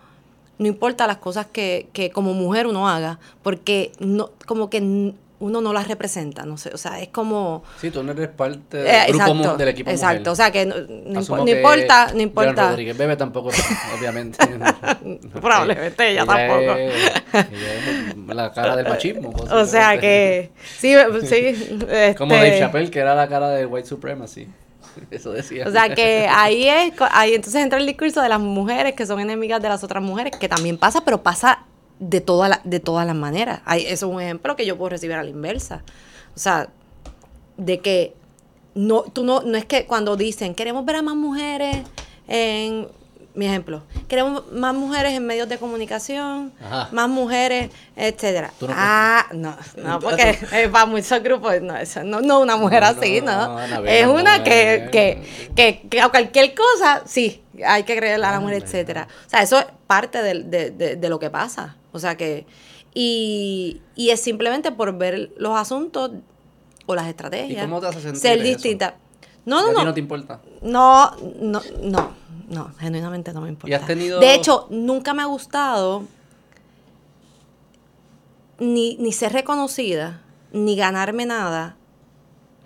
no 0.58 0.66
importa 0.66 1.06
las 1.06 1.16
cosas 1.16 1.46
que, 1.46 1.88
que 1.92 2.10
como 2.10 2.34
mujer 2.34 2.66
uno 2.66 2.88
haga, 2.88 3.18
porque 3.42 3.92
no, 3.98 4.30
como 4.46 4.68
que 4.70 5.14
uno 5.40 5.60
no 5.62 5.72
las 5.72 5.88
representa, 5.88 6.44
no 6.44 6.56
sé, 6.58 6.70
o 6.72 6.76
sea, 6.76 7.00
es 7.00 7.08
como... 7.08 7.64
Sí, 7.80 7.90
tú 7.90 8.02
no 8.02 8.12
eres 8.12 8.28
parte 8.28 8.76
del 8.76 8.86
eh, 8.86 9.04
grupo 9.08 9.24
exacto, 9.24 9.56
del 9.56 9.68
equipo 9.68 9.90
exacto, 9.90 10.18
mujer. 10.18 10.28
o 10.28 10.34
sea, 10.36 10.50
que 10.50 10.66
no, 10.66 10.74
no 10.76 11.20
impo- 11.20 11.36
no 11.38 11.44
que 11.46 11.50
importa, 11.52 12.12
no 12.14 12.20
importa. 12.20 12.68
Rodríguez 12.70 12.96
Bebe 12.96 13.16
tampoco, 13.16 13.48
obviamente. 13.98 14.38
Probablemente 15.40 16.10
ella 16.10 16.26
tampoco. 16.26 16.72
es- 16.76 16.94
ella 17.32 18.14
es 18.28 18.36
la 18.36 18.52
cara 18.52 18.76
del 18.76 18.86
machismo. 18.88 19.30
O 19.50 19.64
sea 19.64 19.98
que, 19.98 20.50
sí, 20.78 20.94
sí. 21.22 21.68
Como 22.16 22.34
este, 22.34 22.46
Dave 22.46 22.58
Chappelle, 22.58 22.90
que 22.90 22.98
era 23.00 23.14
la 23.14 23.26
cara 23.28 23.48
del 23.50 23.66
white 23.66 23.88
supremacy. 23.88 24.46
Eso 25.10 25.32
decía. 25.32 25.66
O 25.66 25.70
sea 25.70 25.94
que 25.94 26.28
ahí 26.28 26.68
es, 26.68 26.92
ahí 27.12 27.34
entonces 27.34 27.62
entra 27.62 27.78
el 27.78 27.86
discurso 27.86 28.20
de 28.20 28.28
las 28.28 28.40
mujeres 28.40 28.94
que 28.94 29.06
son 29.06 29.20
enemigas 29.20 29.62
de 29.62 29.68
las 29.68 29.82
otras 29.84 30.02
mujeres, 30.02 30.32
que 30.36 30.48
también 30.48 30.76
pasa, 30.78 31.02
pero 31.04 31.22
pasa 31.22 31.64
de, 32.00 32.20
toda 32.20 32.48
la- 32.48 32.60
de 32.64 32.80
todas 32.80 33.06
las 33.06 33.14
maneras. 33.14 33.60
Hay, 33.64 33.82
eso 33.86 34.08
es 34.08 34.14
un 34.14 34.20
ejemplo 34.20 34.56
que 34.56 34.66
yo 34.66 34.76
puedo 34.76 34.88
recibir 34.90 35.14
a 35.16 35.22
la 35.22 35.30
inversa. 35.30 35.82
O 36.34 36.38
sea, 36.38 36.68
de 37.56 37.78
que 37.80 38.14
no, 38.74 39.02
tú 39.02 39.22
no, 39.24 39.42
no 39.42 39.56
es 39.56 39.64
que 39.66 39.86
cuando 39.86 40.16
dicen 40.16 40.54
queremos 40.54 40.84
ver 40.84 40.96
a 40.96 41.02
más 41.02 41.14
mujeres 41.14 41.78
en 42.26 42.88
mi 43.32 43.46
ejemplo, 43.46 43.82
queremos 44.08 44.50
más 44.52 44.74
mujeres 44.74 45.12
en 45.12 45.24
medios 45.24 45.48
de 45.48 45.56
comunicación, 45.58 46.52
Ajá. 46.64 46.88
más 46.90 47.08
mujeres, 47.08 47.70
etcétera. 47.94 48.50
No 48.60 48.68
ah, 48.70 49.26
no, 49.32 49.56
no, 49.76 50.00
porque 50.00 50.36
eh, 50.52 50.68
para 50.68 50.86
muchos 50.86 51.22
grupos, 51.22 51.60
no, 51.62 51.76
eso, 51.76 52.02
no, 52.02 52.20
no 52.20 52.40
una 52.40 52.56
mujer 52.56 52.82
No, 52.82 52.88
así, 52.88 53.20
no, 53.20 53.60
es 53.86 54.06
una 54.06 54.42
que, 54.42 54.88
que, 54.90 55.22
que, 55.54 55.86
que 55.88 56.00
a 56.00 56.08
cualquier 56.08 56.54
cosa, 56.54 57.02
sí, 57.06 57.40
hay 57.64 57.84
que 57.84 57.96
creerle 57.96 58.26
a 58.26 58.32
la 58.32 58.40
mujer, 58.40 58.62
etcétera. 58.64 59.06
O 59.26 59.30
sea, 59.30 59.42
eso 59.42 59.58
es 59.60 59.66
parte 59.86 60.22
del- 60.22 60.50
de, 60.50 60.70
de, 60.70 60.96
de 60.96 61.08
lo 61.08 61.18
que 61.20 61.30
pasa. 61.30 61.76
O 61.92 61.98
sea 61.98 62.16
que, 62.16 62.46
y, 62.94 63.80
y 63.96 64.10
es 64.10 64.20
simplemente 64.20 64.72
por 64.72 64.96
ver 64.96 65.32
los 65.36 65.56
asuntos 65.56 66.10
o 66.86 66.94
las 66.94 67.06
estrategias. 67.08 67.62
¿Y 67.64 67.66
cómo 67.66 67.80
te 67.80 67.86
hace 67.88 68.00
sentir 68.00 68.20
Ser 68.20 68.42
distinta. 68.42 68.96
No, 69.44 69.60
¿Y 69.60 69.70
a 69.70 69.72
no, 69.72 69.78
no. 69.78 69.84
no 69.86 69.94
te 69.94 70.00
importa? 70.00 70.40
No, 70.62 71.10
no, 71.40 71.60
no, 71.82 72.10
no, 72.48 72.72
genuinamente 72.78 73.32
no 73.32 73.40
me 73.40 73.48
importa. 73.48 73.70
¿Y 73.70 73.74
has 73.74 73.86
tenido- 73.86 74.20
De 74.20 74.34
hecho, 74.34 74.66
nunca 74.70 75.14
me 75.14 75.22
ha 75.22 75.26
gustado 75.26 76.04
ni, 78.58 78.96
ni 78.98 79.12
ser 79.12 79.32
reconocida, 79.32 80.20
ni 80.52 80.76
ganarme 80.76 81.26
nada 81.26 81.76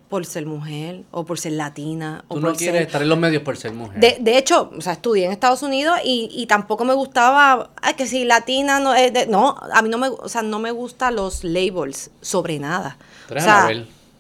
por 0.09 0.27
ser 0.27 0.47
mujer, 0.47 1.03
o 1.11 1.25
por 1.25 1.39
ser 1.39 1.53
latina, 1.53 2.25
o 2.29 2.35
Tú 2.37 2.41
por 2.41 2.51
no 2.51 2.57
quieres 2.57 2.77
ser... 2.81 2.87
estar 2.87 3.03
en 3.03 3.09
los 3.09 3.19
medios 3.19 3.43
por 3.43 3.57
ser 3.57 3.73
mujer. 3.73 3.99
De, 3.99 4.19
de 4.21 4.39
hecho, 4.39 4.71
o 4.77 4.81
sea, 4.81 4.93
estudié 4.93 5.25
en 5.27 5.33
Estados 5.33 5.63
Unidos 5.63 5.99
y, 6.05 6.29
y 6.33 6.47
tampoco 6.47 6.85
me 6.85 6.95
gustaba, 6.95 7.71
ay, 7.83 7.95
que 7.95 8.07
si 8.07 8.25
latina, 8.25 8.79
no, 8.81 8.95
es 8.95 9.13
de- 9.13 9.27
no, 9.27 9.57
a 9.73 9.83
mí 9.83 9.89
no 9.89 9.99
me, 9.99 10.09
o 10.09 10.29
sea, 10.29 10.43
no 10.43 10.59
me 10.59 10.71
gustan 10.71 11.17
los 11.17 11.43
labels 11.43 12.11
sobre 12.21 12.59
nada. 12.59 12.97
Eres 13.31 13.43
O 13.43 13.47
sea. 13.47 13.69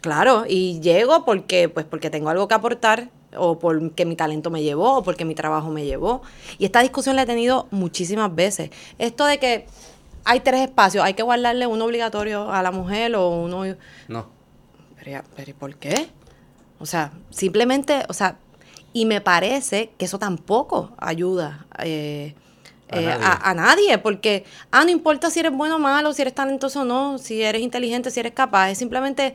Claro, 0.00 0.44
y 0.48 0.80
llego 0.80 1.24
porque, 1.24 1.68
pues, 1.70 1.86
porque 1.86 2.10
tengo 2.10 2.28
algo 2.28 2.46
que 2.48 2.54
aportar, 2.54 3.08
o 3.36 3.58
porque 3.58 4.04
mi 4.04 4.16
talento 4.16 4.50
me 4.50 4.62
llevó, 4.62 4.98
o 4.98 5.02
porque 5.02 5.24
mi 5.24 5.34
trabajo 5.34 5.70
me 5.70 5.84
llevó. 5.86 6.20
Y 6.58 6.66
esta 6.66 6.80
discusión 6.80 7.16
la 7.16 7.22
he 7.22 7.26
tenido 7.26 7.68
muchísimas 7.70 8.34
veces. 8.34 8.70
Esto 8.98 9.24
de 9.26 9.38
que 9.38 9.66
hay 10.24 10.40
tres 10.40 10.60
espacios, 10.62 11.02
hay 11.04 11.14
que 11.14 11.22
guardarle 11.22 11.66
uno 11.66 11.84
obligatorio 11.86 12.52
a 12.52 12.62
la 12.62 12.70
mujer 12.70 13.14
o 13.16 13.28
uno 13.30 13.64
No. 14.08 14.26
Pero, 15.04 15.10
ya- 15.18 15.24
pero 15.36 15.50
¿y 15.50 15.54
por 15.54 15.74
qué? 15.76 16.08
O 16.80 16.86
sea, 16.86 17.12
simplemente, 17.30 18.02
o 18.08 18.12
sea, 18.14 18.36
y 18.92 19.04
me 19.06 19.20
parece 19.20 19.90
que 19.98 20.04
eso 20.06 20.18
tampoco 20.18 20.92
ayuda 20.98 21.66
eh, 21.80 22.34
A 22.90 22.98
eh, 23.00 23.04
nadie. 23.04 23.24
a, 23.24 23.50
a 23.50 23.54
nadie, 23.54 23.98
porque, 23.98 24.44
ah, 24.70 24.84
no 24.84 24.90
importa 24.90 25.30
si 25.30 25.40
eres 25.40 25.52
bueno 25.52 25.76
o 25.76 25.78
malo, 25.78 26.12
si 26.12 26.22
eres 26.22 26.34
talentoso 26.34 26.82
o 26.82 26.84
no, 26.84 27.18
si 27.18 27.42
eres 27.42 27.60
inteligente, 27.62 28.10
si 28.10 28.20
eres 28.20 28.32
capaz, 28.32 28.70
es 28.70 28.78
simplemente, 28.78 29.34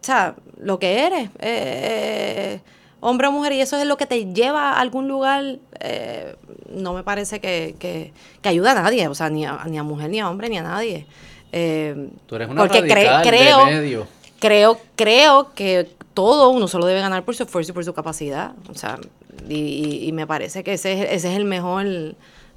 o 0.00 0.04
sea, 0.04 0.34
lo 0.58 0.78
que 0.78 1.06
eres, 1.06 1.30
eh, 1.38 2.60
hombre 3.00 3.28
o 3.28 3.32
mujer, 3.32 3.52
y 3.52 3.60
eso 3.60 3.76
es 3.78 3.86
lo 3.86 3.96
que 3.96 4.06
te 4.06 4.32
lleva 4.32 4.72
a 4.72 4.80
algún 4.80 5.06
lugar, 5.08 5.58
no 6.70 6.92
me 6.92 7.02
parece 7.04 7.40
que, 7.40 7.76
que, 7.78 8.12
que 8.42 8.48
ayuda 8.48 8.72
a 8.72 8.82
nadie, 8.82 9.06
o 9.08 9.14
sea, 9.14 9.30
ni 9.30 9.46
a, 9.46 9.64
ni 9.66 9.78
a 9.78 9.82
mujer, 9.84 10.10
ni 10.10 10.18
a 10.20 10.28
hombre, 10.28 10.48
ni 10.48 10.58
a 10.58 10.62
nadie. 10.62 11.06
Tú 12.26 12.34
eres 12.36 12.48
una 12.48 12.62
porque 12.62 12.80
cre- 12.82 13.04
radical 13.06 13.22
creo, 13.22 13.58
de 13.58 13.64
medio. 13.66 14.06
Creo, 14.38 14.78
creo 14.96 15.52
que 15.54 15.90
todo 16.14 16.50
uno 16.50 16.68
solo 16.68 16.86
debe 16.86 17.00
ganar 17.00 17.24
por 17.24 17.36
su 17.36 17.44
esfuerzo 17.44 17.72
y 17.72 17.74
por 17.74 17.84
su 17.84 17.94
capacidad. 17.94 18.52
O 18.70 18.74
sea, 18.74 18.98
y, 19.48 20.10
me 20.12 20.26
parece 20.26 20.64
que 20.64 20.74
ese 20.74 20.92
es, 20.94 21.00
ese 21.12 21.32
es 21.32 21.36
el 21.36 21.44
mejor 21.44 22.16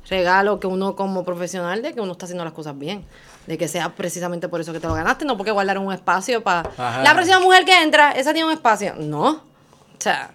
regalo 0.09 0.59
que 0.59 0.67
uno 0.67 0.95
como 0.95 1.23
profesional 1.23 1.81
de 1.81 1.93
que 1.93 2.01
uno 2.01 2.13
está 2.13 2.25
haciendo 2.25 2.43
las 2.43 2.53
cosas 2.53 2.77
bien. 2.77 3.05
De 3.47 3.57
que 3.57 3.67
sea 3.67 3.95
precisamente 3.95 4.47
por 4.47 4.61
eso 4.61 4.73
que 4.73 4.79
te 4.79 4.87
lo 4.87 4.93
ganaste, 4.93 5.25
no 5.25 5.37
porque 5.37 5.51
guardar 5.51 5.77
un 5.77 5.91
espacio 5.91 6.43
para... 6.43 6.69
Ajá. 6.77 7.03
La 7.03 7.13
próxima 7.13 7.39
mujer 7.39 7.65
que 7.65 7.81
entra, 7.81 8.11
esa 8.11 8.33
tiene 8.33 8.47
un 8.47 8.53
espacio. 8.53 8.95
No. 8.95 9.29
O 9.29 9.99
sea, 9.99 10.31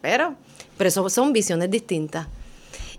pero... 0.00 0.34
Pero 0.76 0.88
eso 0.88 1.08
son 1.10 1.32
visiones 1.32 1.70
distintas. 1.70 2.28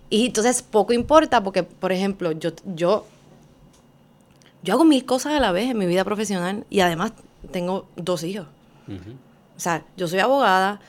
Y 0.10 0.28
entonces 0.28 0.62
poco 0.62 0.92
importa 0.94 1.42
porque, 1.44 1.64
por 1.64 1.92
ejemplo, 1.92 2.32
yo, 2.34 2.52
yo, 2.66 3.06
yo 4.64 4.74
hago 4.74 4.84
mil 4.84 5.06
cosas 5.06 5.34
a 5.34 5.40
la 5.40 5.52
vez 5.52 5.70
en 5.70 5.78
mi 5.78 5.86
vida 5.86 6.04
profesional 6.04 6.66
y 6.70 6.82
además 6.82 7.14
tengo 7.52 7.88
dos 7.96 8.24
hijos. 8.24 8.48
O 9.56 9.60
sea, 9.60 9.86
yo 9.98 10.08
soy 10.08 10.20
abogada, 10.20 10.80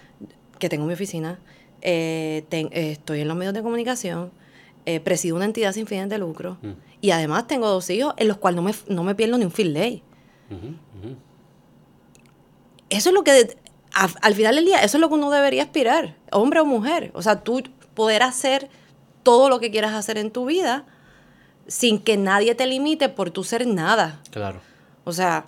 que 0.58 0.68
tengo 0.68 0.86
mi 0.86 0.92
oficina, 0.94 1.38
eh, 1.82 2.44
ten- 2.48 2.68
eh, 2.72 2.92
estoy 2.92 3.20
en 3.20 3.28
los 3.28 3.36
medios 3.36 3.54
de 3.54 3.62
comunicación, 3.62 4.30
eh, 4.86 5.00
presido 5.00 5.36
una 5.36 5.44
entidad 5.44 5.72
sin 5.72 5.86
fines 5.86 6.08
de 6.08 6.18
lucro 6.18 6.56
y 7.00 7.10
además 7.10 7.46
tengo 7.46 7.68
dos 7.68 7.88
hijos 7.90 8.14
en 8.16 8.28
los 8.28 8.36
cuales 8.38 8.56
no 8.56 8.62
me, 8.62 8.74
no 8.88 9.02
me 9.04 9.14
pierdo 9.14 9.36
ni 9.38 9.44
un 9.44 9.50
field 9.50 9.74
day. 9.76 10.02
Ujú, 10.50 10.66
ujú. 10.68 11.16
Eso 12.90 13.10
es 13.10 13.14
lo 13.14 13.22
que, 13.24 13.56
a- 13.94 14.08
al 14.22 14.34
final 14.34 14.56
del 14.56 14.64
día, 14.64 14.82
eso 14.82 14.96
es 14.96 15.00
lo 15.00 15.08
que 15.08 15.14
uno 15.14 15.30
debería 15.30 15.62
aspirar, 15.62 16.16
hombre 16.32 16.60
o 16.60 16.64
mujer. 16.64 17.10
O 17.14 17.22
sea, 17.22 17.42
tú 17.42 17.62
poder 17.94 18.22
hacer 18.22 18.68
todo 19.22 19.48
lo 19.48 19.60
que 19.60 19.70
quieras 19.70 19.92
hacer 19.94 20.18
en 20.18 20.30
tu 20.30 20.46
vida 20.46 20.84
sin 21.66 21.98
que 22.00 22.16
nadie 22.16 22.54
te 22.54 22.66
limite 22.66 23.08
por 23.08 23.30
tu 23.30 23.44
ser 23.44 23.66
nada. 23.66 24.20
Claro. 24.30 24.60
O 25.04 25.12
sea, 25.12 25.44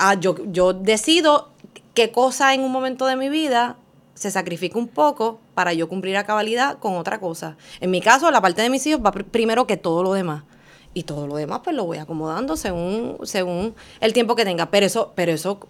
ah, 0.00 0.14
yo, 0.14 0.34
yo 0.50 0.72
decido 0.72 1.50
qué 1.94 2.10
cosa 2.10 2.54
en 2.54 2.62
un 2.62 2.72
momento 2.72 3.06
de 3.06 3.14
mi 3.16 3.28
vida 3.28 3.76
se 4.14 4.30
sacrifica 4.30 4.78
un 4.78 4.88
poco 4.88 5.38
para 5.54 5.72
yo 5.72 5.88
cumplir 5.88 6.16
a 6.16 6.24
cabalidad 6.24 6.78
con 6.78 6.96
otra 6.96 7.20
cosa. 7.20 7.56
En 7.80 7.90
mi 7.90 8.00
caso, 8.00 8.30
la 8.30 8.40
parte 8.40 8.60
de 8.62 8.68
mis 8.70 8.86
hijos 8.86 9.00
va 9.04 9.12
pr- 9.12 9.24
primero 9.24 9.66
que 9.66 9.76
todo 9.76 10.02
lo 10.02 10.12
demás. 10.12 10.42
Y 10.92 11.04
todo 11.04 11.26
lo 11.28 11.36
demás, 11.36 11.60
pues 11.62 11.76
lo 11.76 11.84
voy 11.84 11.98
acomodando 11.98 12.56
según, 12.56 13.18
según 13.22 13.74
el 14.00 14.12
tiempo 14.12 14.34
que 14.34 14.44
tenga. 14.44 14.66
Pero 14.70 14.84
eso, 14.86 15.12
pero 15.14 15.30
eso, 15.32 15.60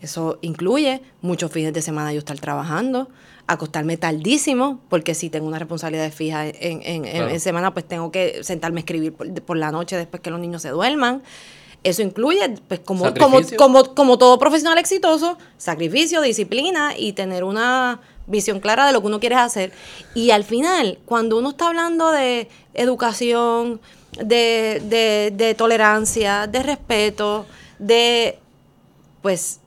eso 0.00 0.38
incluye 0.40 1.02
muchos 1.20 1.50
fines 1.52 1.72
de 1.74 1.82
semana 1.82 2.12
yo 2.12 2.20
estar 2.20 2.38
trabajando, 2.38 3.08
acostarme 3.46 3.96
tardísimo, 3.96 4.80
porque 4.88 5.14
si 5.14 5.28
tengo 5.30 5.46
una 5.46 5.58
responsabilidad 5.58 6.10
fija 6.12 6.46
en, 6.46 6.54
en, 6.60 6.82
en- 6.84 7.02
Claro. 7.12 7.28
en 7.28 7.40
semana, 7.40 7.74
pues 7.74 7.86
tengo 7.86 8.10
que 8.10 8.42
sentarme 8.44 8.80
a 8.80 8.82
escribir 8.82 9.12
por, 9.12 9.30
por 9.42 9.56
la 9.56 9.70
noche 9.72 9.96
después 9.96 10.22
que 10.22 10.30
los 10.30 10.40
niños 10.40 10.62
se 10.62 10.70
duerman. 10.70 11.22
Eso 11.82 12.02
incluye, 12.02 12.56
pues 12.68 12.80
como, 12.80 13.12
como, 13.14 13.40
como, 13.56 13.94
como 13.94 14.18
todo 14.18 14.38
profesional 14.38 14.76
exitoso, 14.78 15.38
sacrificio, 15.56 16.20
disciplina 16.20 16.96
y 16.96 17.14
tener 17.14 17.42
una 17.42 18.00
visión 18.26 18.60
clara 18.60 18.86
de 18.86 18.92
lo 18.92 19.00
que 19.00 19.06
uno 19.06 19.20
quiere 19.20 19.36
hacer. 19.36 19.72
Y 20.14 20.30
al 20.30 20.44
final, 20.44 20.98
cuando 21.06 21.38
uno 21.38 21.50
está 21.50 21.68
hablando 21.68 22.10
de 22.10 22.48
educación, 22.74 23.80
de, 24.18 24.82
de, 24.84 25.32
de 25.34 25.54
tolerancia, 25.54 26.46
de 26.46 26.62
respeto, 26.62 27.46
de, 27.78 28.38
pues 29.22 29.60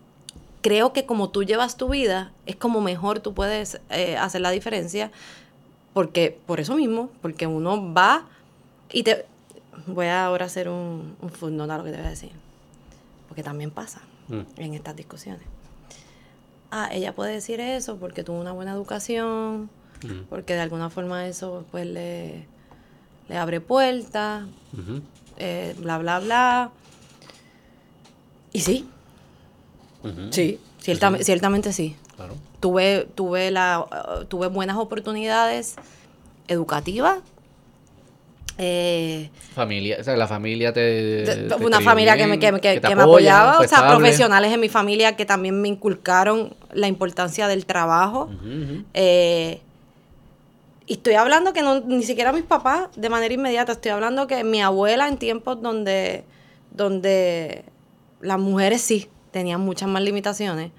creo 0.62 0.94
que 0.94 1.06
como 1.06 1.30
tú 1.30 1.44
llevas 1.44 1.78
tu 1.78 1.90
vida, 1.90 2.32
es 2.46 2.56
como 2.56 2.82
mejor 2.82 3.20
tú 3.20 3.34
puedes 3.34 3.80
eh, 3.90 4.18
hacer 4.18 4.42
la 4.42 4.52
diferencia, 4.52 5.12
porque 5.94 6.38
por 6.46 6.60
eso 6.60 6.76
mismo, 6.76 7.10
porque 7.22 7.48
uno 7.48 7.94
va 7.94 8.26
y 8.92 9.04
te... 9.04 9.26
Voy 9.88 10.06
a 10.08 10.26
ahora 10.26 10.46
hacer 10.46 10.70
un, 10.70 11.16
un 11.22 11.30
footnote 11.30 11.72
a 11.74 11.78
lo 11.78 11.84
que 11.84 11.92
te 11.92 11.98
voy 11.98 12.06
a 12.08 12.10
decir, 12.10 12.32
porque 13.28 13.44
también 13.44 13.72
pasa 13.72 14.02
Mm. 14.30 14.42
en 14.58 14.74
estas 14.74 14.96
discusiones. 14.96 15.44
Ah, 16.72 16.90
ella 16.94 17.14
puede 17.14 17.34
decir 17.34 17.60
eso 17.60 17.98
porque 17.98 18.24
tuvo 18.24 18.40
una 18.40 18.52
buena 18.54 18.72
educación, 18.72 19.70
Ujú, 20.04 20.26
porque 20.30 20.54
de 20.56 20.62
alguna 20.62 20.90
forma 20.90 21.28
eso 21.28 21.66
pues 21.72 21.86
le, 21.86 22.46
le 23.28 23.38
abre 23.38 23.60
puertas, 23.62 24.46
eh, 25.38 25.76
bla, 25.78 25.98
bla, 25.98 26.20
bla. 26.20 26.72
Y 28.54 28.62
sí, 28.62 28.88
sí, 30.32 30.60
ciertam- 30.82 31.18
Sí. 31.18 31.24
ciertamente 31.26 31.74
sí. 31.74 31.96
Claro. 32.16 32.36
Tuve, 32.60 33.08
tuve, 33.16 33.52
la, 33.52 33.86
tuve 34.30 34.48
buenas 34.48 34.78
oportunidades 34.78 35.76
educativas. 36.48 37.20
Eh, 38.58 39.30
Familia, 39.56 39.98
o 40.00 40.04
sea, 40.04 40.16
la 40.16 40.28
familia 40.28 40.74
te. 40.74 41.48
una 41.60 41.82
familia 41.82 42.16
que 42.18 42.28
me, 42.28 42.40
que, 42.40 42.52
que- 42.52 42.80
me 42.96 43.02
apoya, 43.02 43.04
apoyaba, 43.04 43.60
o 43.60 43.68
sea, 43.68 43.88
profesionales 43.88 44.52
en 44.54 44.60
mi 44.60 44.70
familia 44.70 45.16
que 45.16 45.26
también 45.26 45.60
me 45.62 45.68
inculcaron 45.68 46.56
la 46.72 46.88
importancia 46.88 47.48
del 47.48 47.66
trabajo. 47.66 48.30
Eh, 48.94 49.60
y 50.86 50.94
estoy 50.94 51.14
hablando 51.14 51.54
que 51.54 51.62
no, 51.62 51.80
ni 51.80 52.04
siquiera 52.04 52.32
mis 52.34 52.44
papás 52.44 52.90
de 52.96 53.10
manera 53.10 53.34
inmediata, 53.34 53.72
estoy 53.72 53.92
hablando 53.92 54.28
que 54.28 54.44
mi 54.44 54.62
abuela 54.62 55.08
en 55.08 55.18
tiempos 55.18 55.62
donde, 55.62 56.26
donde 56.72 57.64
las 58.22 58.38
mujeres 58.40 58.82
sí 58.82 59.08
tenían 59.32 59.62
muchas 59.62 59.90
más 59.90 60.04
limitaciones. 60.04 60.72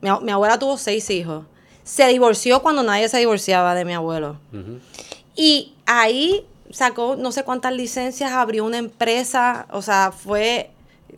Mi, 0.00 0.08
abuela 0.30 0.58
tuvo 0.58 0.76
seis 0.76 1.08
hijos. 1.10 1.44
Se 1.84 2.08
divorció 2.08 2.62
cuando 2.62 2.82
nadie 2.82 3.08
se 3.08 3.18
divorciaba 3.18 3.74
de 3.74 3.84
mi 3.84 3.92
abuelo. 3.92 4.38
Y 5.36 5.74
ahí 5.84 6.44
sacó 6.76 7.16
no 7.16 7.32
sé 7.32 7.42
cuántas 7.42 7.72
licencias, 7.72 8.32
abrió 8.32 8.62
una 8.64 8.76
empresa, 8.76 9.66
o 9.70 9.80
sea, 9.80 10.12
fue, 10.12 10.70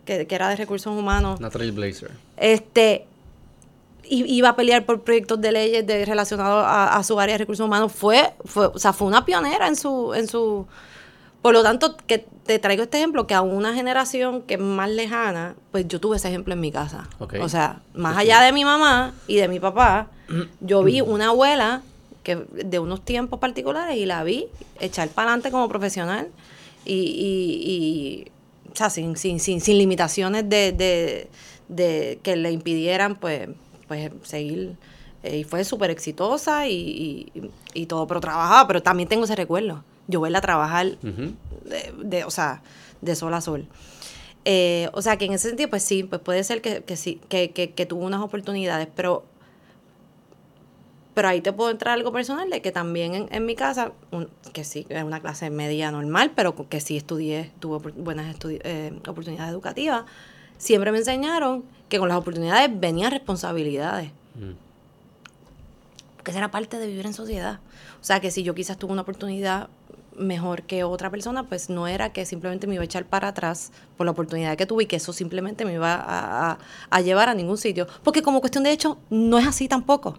que, 0.05 0.25
que 0.25 0.35
era 0.35 0.47
de 0.47 0.55
recursos 0.55 0.97
humanos. 0.97 1.37
Una 1.37 1.49
trailblazer. 1.49 2.11
Este, 2.37 3.05
iba 4.05 4.49
a 4.49 4.55
pelear 4.55 4.85
por 4.85 5.01
proyectos 5.01 5.41
de 5.41 5.51
leyes 5.51 5.85
de, 5.85 6.05
relacionados 6.05 6.63
a, 6.65 6.95
a 6.95 7.03
su 7.03 7.19
área 7.19 7.33
de 7.33 7.39
recursos 7.39 7.65
humanos. 7.65 7.91
Fue, 7.91 8.33
fue, 8.45 8.67
o 8.67 8.79
sea, 8.79 8.93
fue 8.93 9.09
una 9.09 9.25
pionera 9.25 9.67
en 9.67 9.75
su, 9.75 10.13
en 10.13 10.29
su. 10.29 10.65
Por 11.41 11.53
lo 11.53 11.61
tanto, 11.61 11.97
que 12.07 12.25
te 12.45 12.57
traigo 12.57 12.83
este 12.83 12.97
ejemplo, 12.97 13.27
que 13.27 13.33
a 13.33 13.41
una 13.41 13.73
generación 13.73 14.41
que 14.43 14.53
es 14.53 14.59
más 14.61 14.89
lejana, 14.89 15.55
pues 15.71 15.89
yo 15.89 15.99
tuve 15.99 16.15
ese 16.15 16.29
ejemplo 16.29 16.53
en 16.53 16.61
mi 16.61 16.71
casa. 16.71 17.09
Ok. 17.19 17.35
O 17.41 17.49
sea, 17.49 17.81
más 17.93 18.17
allá 18.17 18.39
de 18.41 18.53
mi 18.53 18.63
mamá 18.63 19.13
y 19.27 19.35
de 19.35 19.49
mi 19.49 19.59
papá, 19.59 20.07
yo 20.61 20.83
vi 20.83 21.01
una 21.01 21.27
abuela 21.27 21.81
que 22.23 22.35
de 22.35 22.79
unos 22.79 23.03
tiempos 23.03 23.39
particulares 23.39 23.97
y 23.97 24.05
la 24.05 24.23
vi 24.23 24.47
echar 24.79 25.09
para 25.09 25.29
adelante 25.29 25.51
como 25.51 25.67
profesional 25.69 26.27
y, 26.85 26.93
y, 26.93 27.71
y, 27.71 28.71
o 28.71 28.75
sea, 28.75 28.89
sin, 28.89 29.15
sin, 29.17 29.39
sin, 29.39 29.61
sin 29.61 29.77
limitaciones 29.77 30.47
de, 30.49 30.71
de, 30.71 31.29
de 31.67 32.19
que 32.23 32.35
le 32.35 32.51
impidieran 32.51 33.15
pues, 33.15 33.49
pues 33.87 34.11
seguir. 34.23 34.75
Eh, 35.23 35.39
y 35.39 35.43
fue 35.43 35.65
súper 35.65 35.91
exitosa 35.91 36.67
y, 36.67 37.29
y, 37.33 37.51
y 37.73 37.85
todo, 37.87 38.07
pero 38.07 38.21
trabajaba, 38.21 38.67
pero 38.67 38.81
también 38.81 39.09
tengo 39.09 39.25
ese 39.25 39.35
recuerdo. 39.35 39.83
Yo 40.07 40.21
verla 40.21 40.39
trabajar 40.41 40.97
de, 40.97 41.93
de, 42.03 42.23
o 42.23 42.31
sea, 42.31 42.61
de 43.01 43.15
sol 43.15 43.33
a 43.33 43.41
sol. 43.41 43.67
Eh, 44.45 44.89
o 44.93 45.01
sea, 45.01 45.17
que 45.17 45.25
en 45.25 45.33
ese 45.33 45.49
sentido, 45.49 45.69
pues 45.69 45.83
sí, 45.83 46.03
pues 46.03 46.21
puede 46.21 46.43
ser 46.43 46.61
que, 46.61 46.83
que 46.83 46.95
sí, 46.95 47.19
que, 47.27 47.51
que, 47.51 47.71
que 47.71 47.85
tuvo 47.85 48.05
unas 48.05 48.21
oportunidades, 48.21 48.87
pero, 48.95 49.25
pero 51.19 51.27
ahí 51.27 51.41
te 51.41 51.51
puedo 51.51 51.69
entrar 51.69 51.95
algo 51.95 52.13
personal 52.13 52.49
de 52.49 52.61
que 52.61 52.71
también 52.71 53.13
en, 53.13 53.27
en 53.29 53.45
mi 53.45 53.53
casa, 53.53 53.91
un- 54.11 54.29
que 54.53 54.63
sí, 54.63 54.85
es 54.87 55.03
una 55.03 55.19
clase 55.19 55.49
media 55.49 55.91
normal, 55.91 56.31
pero 56.33 56.55
que 56.69 56.79
sí 56.79 56.95
estudié, 56.95 57.51
tuve 57.59 57.91
buenas 57.91 58.33
estudi- 58.33 58.61
eh, 58.63 58.97
oportunidades 59.05 59.51
educativas, 59.51 60.05
siempre 60.57 60.93
me 60.93 60.99
enseñaron 60.99 61.65
que 61.89 61.99
con 61.99 62.07
las 62.07 62.17
oportunidades 62.17 62.69
venían 62.79 63.11
responsabilidades 63.11 64.11
Mm. 64.35 64.51
porque 66.15 66.31
esa 66.31 66.37
era 66.39 66.51
parte 66.51 66.79
de 66.79 66.87
vivir 66.87 67.05
en 67.05 67.13
sociedad. 67.13 67.59
O 67.99 68.03
sea, 68.05 68.21
que 68.21 68.31
si 68.31 68.43
yo 68.43 68.55
quizás 68.55 68.77
tuve 68.77 68.93
una 68.93 69.01
oportunidad 69.01 69.67
mejor 70.17 70.63
que 70.63 70.85
otra 70.85 71.09
persona, 71.09 71.43
pues 71.43 71.69
no 71.69 71.85
era 71.85 72.13
que 72.13 72.25
simplemente 72.25 72.65
me 72.65 72.75
iba 72.75 72.81
a 72.81 72.85
echar 72.85 73.03
para 73.03 73.27
atrás 73.27 73.73
por 73.97 74.05
la 74.05 74.11
oportunidad 74.11 74.55
que 74.55 74.65
tuve 74.65 74.83
y 74.83 74.85
que 74.85 74.95
eso 74.95 75.11
simplemente 75.11 75.65
me 75.65 75.73
iba 75.73 75.95
a, 75.95 76.51
a- 76.51 76.57
a 76.89 77.01
llevar 77.01 77.27
a 77.27 77.33
ningún 77.33 77.57
sitio. 77.57 77.87
Porque 78.05 78.21
como 78.21 78.39
cuestión 78.39 78.63
de 78.63 78.71
hecho, 78.71 78.97
no 79.09 79.37
es 79.37 79.45
así 79.47 79.67
tampoco. 79.67 80.15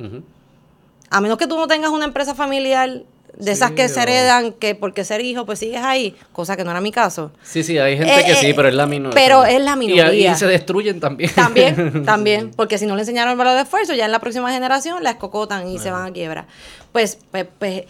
A 1.11 1.20
menos 1.20 1.38
que 1.38 1.46
tú 1.46 1.57
no 1.57 1.66
tengas 1.66 1.90
una 1.90 2.05
empresa 2.05 2.35
familiar 2.35 3.03
de 3.38 3.53
esas 3.53 3.70
que 3.73 3.88
se 3.88 4.01
heredan, 4.03 4.53
que 4.53 4.75
porque 4.75 5.03
ser 5.05 5.20
hijo, 5.23 5.46
pues 5.46 5.59
sigues 5.61 5.83
ahí, 5.83 6.14
cosa 6.33 6.57
que 6.57 6.64
no 6.64 6.70
era 6.73 6.81
mi 6.81 6.92
caso. 6.92 7.33
Sí, 7.42 7.62
sí, 7.62 7.79
hay 7.79 7.96
gente 7.96 8.12
Eh, 8.20 8.25
que 8.25 8.33
eh, 8.33 8.37
sí, 8.37 8.53
pero 8.55 8.68
es 8.68 8.75
la 8.75 8.87
minoría. 8.87 9.14
pero 9.14 9.44
es 9.44 9.61
la 9.62 9.73
Y, 9.75 9.77
minoría. 9.77 10.33
y 10.33 10.35
se 10.35 10.46
destruyen 10.46 11.01
también. 11.01 11.31
También, 11.35 12.05
también, 12.05 12.51
porque 12.55 12.77
si 12.77 12.87
no 12.87 12.96
le 12.96 13.03
enseñaron 13.03 13.33
el 13.33 13.38
valor 13.38 13.55
de 13.55 13.62
esfuerzo, 13.62 13.94
ya 13.94 14.05
en 14.05 14.12
la 14.12 14.18
próxima 14.18 14.53
generación 14.53 15.03
la 15.03 15.11
escocotan 15.11 15.68
y 15.68 15.79
se 15.79 15.90
van 15.90 16.07
a 16.07 16.12
quiebra. 16.12 16.46
Pues, 16.92 17.18
pues, 17.31 17.46
pues, 17.59 17.85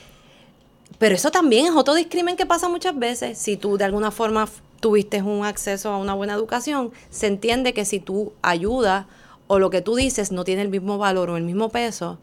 pero 0.98 1.14
eso 1.14 1.30
también 1.30 1.66
es 1.66 1.72
otro 1.72 1.94
discrimen 1.94 2.36
que 2.36 2.46
pasa 2.46 2.68
muchas 2.68 2.96
veces. 2.98 3.38
Si 3.38 3.56
tú 3.56 3.76
de 3.76 3.84
alguna 3.84 4.10
forma 4.10 4.46
tuviste 4.80 5.20
un 5.22 5.44
acceso 5.44 5.90
a 5.90 5.96
una 5.96 6.14
buena 6.14 6.34
educación, 6.34 6.92
se 7.10 7.26
entiende 7.26 7.72
que 7.74 7.84
si 7.84 7.98
tú 7.98 8.34
ayudas 8.42 9.06
o 9.46 9.58
lo 9.58 9.70
que 9.70 9.80
tú 9.80 9.94
dices 9.96 10.30
no 10.32 10.44
tiene 10.44 10.62
el 10.62 10.68
mismo 10.68 10.96
valor 10.98 11.30
o 11.30 11.36
el 11.36 11.42
mismo 11.42 11.70
peso, 11.70 12.18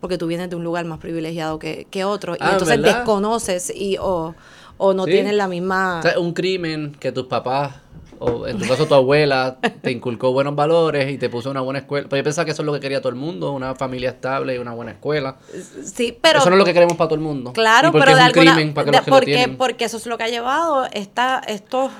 porque 0.00 0.18
tú 0.18 0.26
vienes 0.26 0.48
de 0.50 0.56
un 0.56 0.64
lugar 0.64 0.84
más 0.84 0.98
privilegiado 0.98 1.58
que, 1.58 1.86
que 1.90 2.04
otro, 2.04 2.34
y 2.34 2.38
Ah, 2.40 2.52
entonces 2.52 2.80
¿verdad? 2.80 2.96
desconoces 2.98 3.72
y 3.74 3.96
o, 4.00 4.34
o 4.78 4.94
no 4.94 5.04
Sí. 5.04 5.12
tienes 5.12 5.34
la 5.34 5.46
misma... 5.48 5.98
O 6.00 6.02
sea, 6.02 6.18
un 6.18 6.32
crimen 6.32 6.96
que 6.98 7.12
tus 7.12 7.26
papás, 7.26 7.74
o 8.18 8.46
en 8.46 8.58
tu 8.58 8.66
caso 8.66 8.86
tu 8.86 8.94
abuela, 8.94 9.58
te 9.82 9.90
inculcó 9.90 10.32
buenos 10.32 10.54
valores 10.54 11.10
y 11.10 11.16
te 11.18 11.28
puso 11.30 11.50
una 11.50 11.60
buena 11.62 11.80
escuela. 11.80 12.06
Pero 12.08 12.20
yo 12.20 12.24
pensaba 12.24 12.44
que 12.44 12.50
eso 12.52 12.62
es 12.62 12.66
lo 12.66 12.72
que 12.72 12.80
quería 12.80 13.00
todo 13.00 13.10
el 13.10 13.14
mundo, 13.16 13.52
una 13.52 13.74
familia 13.74 14.10
estable 14.10 14.54
y 14.54 14.58
una 14.58 14.72
buena 14.72 14.92
escuela. 14.92 15.36
sí, 15.84 16.16
pero... 16.20 16.38
eso 16.40 16.48
no 16.50 16.56
es 16.56 16.58
lo 16.60 16.64
que 16.64 16.74
queremos 16.74 16.96
para 16.96 17.08
todo 17.08 17.14
el 17.16 17.24
mundo. 17.24 17.52
Claro, 17.52 17.88
¿Y 17.88 17.92
por 17.92 18.00
qué 18.00 18.06
pero 18.06 18.10
es 18.12 18.16
de 18.16 18.22
un 18.22 18.26
alguna 18.38 18.54
crimen 18.54 18.74
para 18.74 18.84
que 18.86 18.90
de- 18.90 18.96
los 18.96 19.04
que 19.04 19.10
lo 19.10 19.16
porque, 19.16 19.48
porque 19.58 19.84
eso 19.84 19.96
es 19.98 20.06
lo 20.06 20.16
que 20.18 20.24
ha 20.24 20.28
llevado 20.28 20.86
esta, 20.92 21.38
estos, 21.46 21.92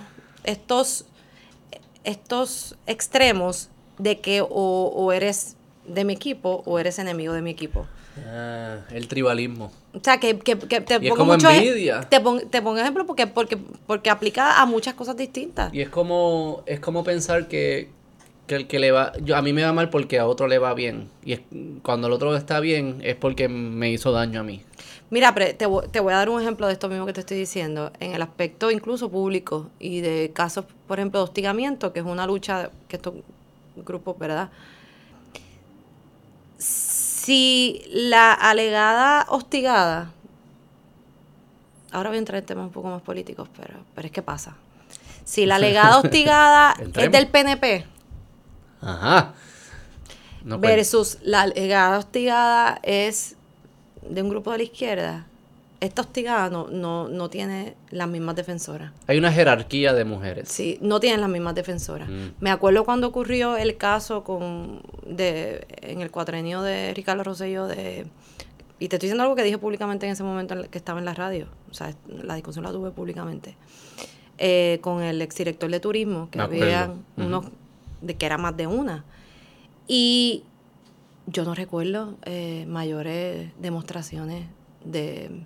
estos, 0.44 1.04
estos 2.04 2.76
extremos 2.86 3.68
de 3.98 4.20
que 4.20 4.40
o, 4.42 4.46
o 4.48 5.12
eres 5.12 5.56
de 5.86 6.04
mi 6.04 6.12
equipo 6.12 6.62
o 6.66 6.78
eres 6.78 6.98
enemigo 6.98 7.32
de 7.32 7.42
mi 7.42 7.50
equipo. 7.50 7.86
Ah, 8.26 8.78
el 8.90 9.08
tribalismo. 9.08 9.72
O 9.94 10.00
sea, 10.02 10.18
que, 10.18 10.38
que, 10.38 10.58
que 10.58 10.80
te 10.80 10.94
Y 10.94 10.96
es 11.06 11.10
pongo 11.10 11.16
como 11.16 11.32
mucho 11.34 11.48
envidia. 11.50 12.00
Te, 12.02 12.20
pon- 12.20 12.48
te 12.50 12.60
pongo 12.60 12.78
ejemplo 12.78 13.06
porque, 13.06 13.26
porque, 13.26 13.56
porque 13.86 14.10
aplica 14.10 14.60
a 14.60 14.66
muchas 14.66 14.94
cosas 14.94 15.16
distintas. 15.16 15.72
Y 15.72 15.80
es 15.80 15.88
como, 15.88 16.62
es 16.66 16.80
como 16.80 17.02
pensar 17.04 17.48
que, 17.48 17.88
que 18.46 18.56
el 18.56 18.66
que 18.66 18.78
le 18.78 18.90
va, 18.90 19.12
yo, 19.22 19.36
a 19.36 19.42
mí 19.42 19.52
me 19.52 19.62
va 19.62 19.72
mal 19.72 19.90
porque 19.90 20.18
a 20.18 20.26
otro 20.26 20.48
le 20.48 20.58
va 20.58 20.74
bien. 20.74 21.08
Y 21.24 21.32
es, 21.32 21.40
cuando 21.82 22.08
el 22.08 22.12
otro 22.12 22.36
está 22.36 22.60
bien 22.60 23.00
es 23.02 23.16
porque 23.16 23.48
me 23.48 23.90
hizo 23.90 24.12
daño 24.12 24.40
a 24.40 24.42
mí. 24.42 24.62
Mira, 25.08 25.34
te, 25.34 25.54
te 25.54 25.66
voy 25.66 26.12
a 26.12 26.16
dar 26.16 26.28
un 26.28 26.40
ejemplo 26.40 26.66
de 26.68 26.72
esto 26.74 26.88
mismo 26.88 27.04
que 27.06 27.12
te 27.12 27.20
estoy 27.20 27.36
diciendo. 27.38 27.90
En 28.00 28.12
el 28.12 28.22
aspecto 28.22 28.70
incluso 28.70 29.08
público 29.10 29.68
y 29.80 30.00
de 30.02 30.30
casos, 30.32 30.66
por 30.86 30.98
ejemplo, 30.98 31.20
de 31.20 31.24
hostigamiento, 31.24 31.92
que 31.92 32.00
es 32.00 32.06
una 32.06 32.26
lucha 32.26 32.70
que 32.86 32.96
estos 32.96 33.14
grupos, 33.76 34.18
¿verdad? 34.18 34.50
Si 37.22 37.82
la 37.90 38.32
alegada 38.32 39.26
hostigada, 39.28 40.10
ahora 41.92 42.08
voy 42.08 42.16
a 42.16 42.18
entrar 42.18 42.38
en 42.38 42.46
temas 42.46 42.64
un 42.64 42.72
poco 42.72 42.88
más 42.88 43.02
políticos, 43.02 43.46
pero, 43.58 43.74
pero 43.94 44.06
es 44.06 44.12
que 44.12 44.22
pasa. 44.22 44.56
Si 45.24 45.44
la 45.44 45.56
alegada 45.56 45.98
hostigada 46.02 46.74
es 46.94 47.12
del 47.12 47.28
PNP, 47.28 47.84
Ajá. 48.80 49.34
Pues. 50.48 50.60
versus 50.60 51.18
la 51.20 51.42
alegada 51.42 51.98
hostigada 51.98 52.80
es 52.82 53.36
de 54.00 54.22
un 54.22 54.30
grupo 54.30 54.52
de 54.52 54.58
la 54.58 54.64
izquierda, 54.64 55.26
esta 55.80 56.02
hostigada 56.02 56.50
no, 56.50 57.08
no, 57.08 57.30
tiene 57.30 57.74
las 57.90 58.08
mismas 58.08 58.36
defensoras. 58.36 58.92
Hay 59.06 59.18
una 59.18 59.32
jerarquía 59.32 59.94
de 59.94 60.04
mujeres. 60.04 60.48
Sí, 60.48 60.78
no 60.82 61.00
tienen 61.00 61.20
las 61.20 61.30
mismas 61.30 61.54
defensoras. 61.54 62.08
Mm. 62.08 62.28
Me 62.38 62.50
acuerdo 62.50 62.84
cuando 62.84 63.06
ocurrió 63.06 63.56
el 63.56 63.76
caso 63.76 64.22
con 64.22 64.82
de 65.06 65.66
en 65.80 66.02
el 66.02 66.10
cuatrenio 66.10 66.62
de 66.62 66.92
Ricardo 66.94 67.24
Rosselló 67.24 67.66
de 67.66 68.06
y 68.80 68.88
te 68.88 68.96
estoy 68.96 69.08
diciendo 69.08 69.22
algo 69.22 69.36
que 69.36 69.42
dije 69.42 69.58
públicamente 69.58 70.06
en 70.06 70.12
ese 70.12 70.22
momento 70.22 70.54
que 70.70 70.78
estaba 70.78 70.98
en 70.98 71.04
la 71.04 71.12
radio, 71.12 71.46
o 71.70 71.74
sea, 71.74 71.94
la 72.08 72.34
discusión 72.34 72.64
la 72.64 72.72
tuve 72.72 72.90
públicamente, 72.90 73.54
eh, 74.38 74.78
con 74.80 75.02
el 75.02 75.20
exdirector 75.20 75.70
de 75.70 75.80
turismo, 75.80 76.30
que 76.30 76.40
había 76.40 76.90
unos, 77.18 77.44
de 78.00 78.16
que 78.16 78.24
era 78.24 78.38
más 78.38 78.56
de 78.56 78.66
una. 78.66 79.04
Y 79.86 80.44
yo 81.26 81.44
no 81.44 81.54
recuerdo 81.54 82.16
eh, 82.24 82.64
mayores 82.66 83.50
demostraciones 83.60 84.46
de, 84.82 85.44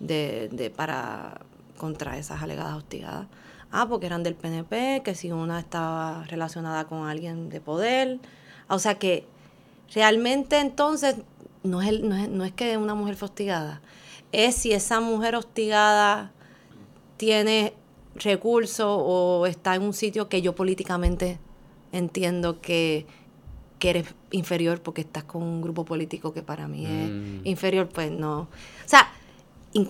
de, 0.00 0.72
para 0.74 1.40
contra 1.76 2.18
esas 2.18 2.42
alegadas 2.42 2.76
hostigadas. 2.76 3.26
Ah, 3.70 3.86
porque 3.88 4.06
eran 4.06 4.22
del 4.22 4.34
PNP, 4.34 5.02
que 5.04 5.14
si 5.14 5.32
una 5.32 5.58
estaba 5.58 6.24
relacionada 6.24 6.84
con 6.84 7.08
alguien 7.08 7.48
de 7.48 7.60
poder. 7.60 8.20
O 8.68 8.78
sea 8.78 8.96
que 8.96 9.26
realmente 9.92 10.60
entonces 10.60 11.16
no 11.62 11.82
es, 11.82 12.00
no 12.00 12.16
es, 12.16 12.28
no 12.28 12.44
es 12.44 12.52
que 12.52 12.76
una 12.76 12.94
mujer 12.94 13.16
fue 13.16 13.26
hostigada, 13.26 13.80
es 14.32 14.54
si 14.54 14.72
esa 14.72 15.00
mujer 15.00 15.34
hostigada 15.34 16.32
tiene 17.16 17.74
recursos 18.16 18.86
o 18.88 19.46
está 19.46 19.74
en 19.74 19.82
un 19.82 19.92
sitio 19.92 20.28
que 20.28 20.42
yo 20.42 20.54
políticamente 20.54 21.38
entiendo 21.92 22.60
que 22.60 23.06
que 23.84 23.90
eres 23.90 24.14
inferior 24.30 24.80
porque 24.80 25.02
estás 25.02 25.24
con 25.24 25.42
un 25.42 25.60
grupo 25.60 25.84
político 25.84 26.32
que 26.32 26.40
para 26.40 26.66
mí 26.66 26.86
es 26.86 27.10
mm. 27.10 27.40
inferior, 27.44 27.86
pues 27.86 28.10
no. 28.10 28.40
O 28.40 28.48
sea, 28.86 29.12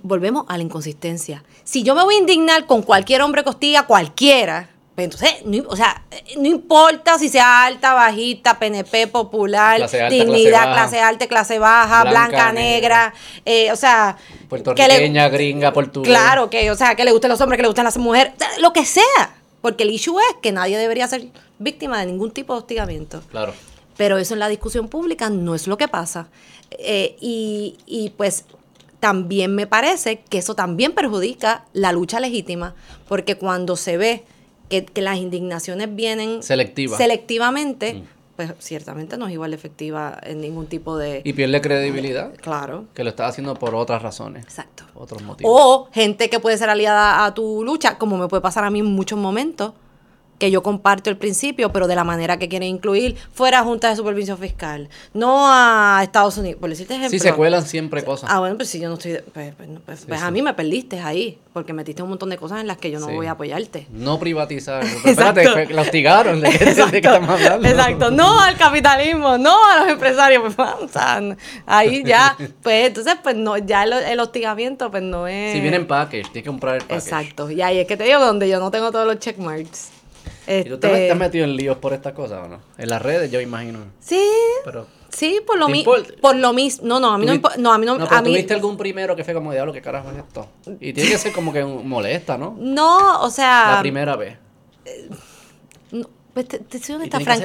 volvemos 0.03 0.45
a 0.49 0.57
la 0.57 0.63
inconsistencia. 0.63 1.45
Si 1.65 1.83
yo 1.83 1.95
me 1.95 2.05
voy 2.05 2.17
a 2.17 2.19
indignar 2.19 2.67
con 2.67 2.83
cualquier 2.83 3.23
hombre 3.23 3.45
costiga, 3.45 3.87
cualquiera, 3.87 4.71
pues 4.95 5.07
entonces, 5.07 5.35
no, 5.45 5.69
o 5.69 5.77
sea, 5.77 6.05
no 6.37 6.47
importa 6.47 7.19
si 7.19 7.29
sea 7.29 7.65
alta, 7.65 7.95
bajita, 7.95 8.59
PNP, 8.59 9.09
popular, 9.09 9.91
dignidad, 10.09 10.73
clase, 10.73 11.01
alta, 11.01 11.27
clase 11.27 11.59
baja, 11.59 12.05
blanca, 12.05 12.53
negra, 12.53 13.13
eh, 13.45 13.73
o 13.73 13.77
sea... 13.77 14.17
Puertorriqueña, 14.49 15.29
gringa, 15.29 15.73
portuguesa. 15.73 16.13
Claro, 16.13 16.49
que, 16.49 16.71
o 16.71 16.77
sea, 16.77 16.95
que 16.95 17.05
le 17.05 17.11
gusten 17.11 17.31
los 17.31 17.41
hombres, 17.41 17.59
que 17.59 17.63
le 17.63 17.69
gusten 17.69 17.85
las 17.85 17.99
mujeres, 17.99 18.35
lo 18.61 18.73
que 18.73 18.85
sea. 18.85 19.35
Porque 19.61 19.85
el 19.85 19.91
issue 19.91 20.19
es 20.19 20.37
que 20.43 20.53
nadie 20.53 20.77
debería 20.77 21.09
ser 21.09 21.27
víctima 21.59 21.99
de 21.99 22.07
ningún 22.07 22.31
tipo 22.31 22.53
de 22.53 22.59
hostigamiento. 22.61 23.23
Claro. 23.31 23.55
Pero 23.97 24.19
eso 24.19 24.35
en 24.35 24.41
la 24.41 24.49
discusión 24.49 24.89
pública 24.89 25.31
no 25.31 25.55
es 25.55 25.67
lo 25.67 25.79
que 25.79 25.89
pasa. 25.89 26.29
Eh, 26.71 27.17
y, 27.19 27.79
y 27.87 28.11
pues 28.11 28.45
también 29.05 29.55
me 29.55 29.67
parece 29.67 30.21
que 30.31 30.39
eso 30.39 30.55
también 30.55 30.93
perjudica 30.93 31.67
la 31.75 31.93
lucha 31.93 32.21
legítima, 32.21 32.75
porque 33.07 33.37
cuando 33.37 33.77
se 33.77 33.99
ve 33.99 34.25
que, 34.71 34.87
las 35.03 35.19
indignaciones 35.19 35.95
vienen 35.95 36.43
selectivamente, 36.43 37.97
mm. 37.97 38.03
pues 38.37 38.55
ciertamente 38.61 39.19
no 39.19 39.27
es 39.27 39.35
igual 39.35 39.51
de 39.51 39.57
efectiva 39.59 40.19
en 40.23 40.41
ningún 40.41 40.69
tipo 40.69 40.97
de... 40.97 41.21
Y 41.23 41.35
pierde 41.35 41.61
credibilidad. 41.61 42.33
Claro. 42.37 42.87
Que 42.95 43.05
lo 43.05 43.11
está 43.11 43.27
haciendo 43.27 43.57
por 43.57 43.75
otras 43.75 44.01
razones. 44.01 44.43
Exacto. 44.43 44.85
Otros 44.95 45.21
motivos. 45.21 45.53
O 45.55 45.89
gente 45.93 46.31
que 46.31 46.41
puede 46.41 46.57
ser 46.57 46.71
aliada 46.71 47.27
a 47.27 47.35
tu 47.35 47.63
lucha, 47.63 47.99
como 47.99 48.17
me 48.17 48.29
puede 48.29 48.41
pasar 48.41 48.65
a 48.65 48.71
mí 48.71 48.79
en 48.79 48.87
muchos 48.87 49.19
momentos, 49.19 49.75
que 50.39 50.51
yo 50.51 50.63
comparto 50.63 51.11
el 51.11 51.17
principio, 51.17 51.73
pero 51.73 51.87
de 51.87 51.95
la 51.95 52.05
manera 52.05 52.39
que 52.39 52.49
quieren 52.49 52.69
incluir, 52.69 53.17
fuera 53.33 53.63
Junta 53.63 53.91
de 53.91 53.97
Supervisión 53.97 54.39
Fiscal, 54.39 54.89
no 55.13 55.47
a 55.49 56.01
Estados 56.03 56.37
Unidos. 56.39 56.61
Por 56.61 56.71
decirte 56.71 56.95
ejemplo. 56.95 57.11
Sí, 57.11 57.19
se 57.19 57.33
cuelan 57.33 57.65
siempre 57.67 58.05
cosas. 58.05 58.31
Ah, 58.33 58.41
bueno, 58.41 58.57
pues 58.57 58.69
si 58.69 58.81
yo 58.81 58.89
no 58.89 58.95
estoy. 58.95 59.19
Pues, 59.33 59.55
pues, 59.55 59.69
pues, 59.85 60.05
pues 60.07 60.23
a 60.23 60.31
mí 60.31 60.43
me 60.43 60.55
perdiste 60.55 61.01
ahí, 61.01 61.39
porque 61.53 61.73
metiste 61.73 62.03
un 62.03 62.09
montón 62.09 62.31
de 62.31 62.37
cosas 62.37 62.61
en 62.61 62.67
las 62.67 62.79
que 62.79 62.91
yo 62.91 63.01
no 63.01 63.09
voy 63.09 63.27
a 63.27 63.33
apoyarte. 63.33 63.87
No 63.91 64.19
privatizar. 64.19 64.85
espérate, 65.05 65.73
la 65.73 65.83
hostigaron. 65.83 66.41
¿De 66.41 66.51
qué, 66.51 66.65
estamos 66.71 67.31
hablando? 67.31 67.69
Exacto. 67.69 68.11
No 68.11 68.41
al 68.41 68.57
capitalismo, 68.57 69.39
no 69.39 69.57
a 69.65 69.81
los 69.81 69.89
empresarios. 69.89 70.55
Pues, 70.55 70.69
ahí 71.67 72.03
ya, 72.05 72.37
pues 72.63 72.89
entonces, 72.89 73.17
pues 73.23 73.37
no, 73.37 73.57
ya 73.59 73.85
el, 73.85 74.21
hostigamiento, 74.21 74.91
pues 74.91 75.03
no 75.03 75.27
es. 75.27 75.53
Si 75.53 75.61
viene 75.61 75.77
en 75.77 75.87
package, 75.87 76.23
tienes 76.25 76.43
que 76.43 76.45
comprar 76.45 76.77
el 76.77 76.83
package. 76.83 77.05
Exacto. 77.05 77.51
Y 77.51 77.63
ahí 77.63 77.79
es 77.79 77.87
que 77.87 77.97
te 77.97 78.05
digo, 78.05 78.21
donde 78.21 78.49
yo 78.49 78.59
no 78.59 78.71
tengo 78.71 78.91
todos 78.91 79.07
los 79.07 79.19
checkmarks. 79.19 79.94
¿Y 80.47 80.65
tú 80.65 80.79
te, 80.79 81.11
has 81.11 81.19
metido 81.19 81.45
en 81.45 81.57
líos 81.57 81.79
por 81.79 81.93
estas 81.93 82.13
cosas 82.13 82.45
o 82.45 82.49
no? 82.49 82.61
En 82.77 82.89
las 82.89 83.01
redes, 83.01 83.31
yo 83.31 83.41
imagino. 83.41 83.81
Sí. 84.01 84.23
Pero, 84.65 84.87
sí, 85.09 85.41
por 85.47 85.59
lo 85.59 85.69
mismo. 85.69 85.93
Por 86.21 86.37
lo 86.37 86.53
mismo. 86.53 86.87
No, 86.87 87.01
no, 87.01 87.13
a 87.13 87.19
mí 87.19 87.27
no, 87.27 87.35
no, 87.59 87.73
a 87.73 87.79
mí 87.79 87.87
no. 87.87 87.99
no 87.99 88.09
pero 88.09 88.23
¿Tuviste 88.23 88.55
algún 88.55 88.77
primero 88.77 89.17
que 89.17 89.25
fue 89.25 89.35
como, 89.35 89.53
diablo, 89.53 89.73
qué 89.73 89.81
carajo 89.81 90.11
es 90.11 90.19
esto? 90.19 90.49
Y 90.81 90.93
tiene 90.93 91.11
que 91.11 91.19
ser 91.19 91.33
como 91.33 91.53
que 91.53 91.65
molesta, 91.65 92.37
¿no? 92.37 92.57
No, 92.59 93.21
o 93.23 93.31
sea. 93.31 93.75
La 93.77 93.81
primera 93.81 94.17
vez. 94.17 94.37
Eh, 94.85 95.09
no, 95.93 96.09
pues 96.35 96.49
te, 96.49 96.59
te 96.59 96.79
soy 96.79 96.97
honesta, 96.97 97.21
Frank. 97.21 97.43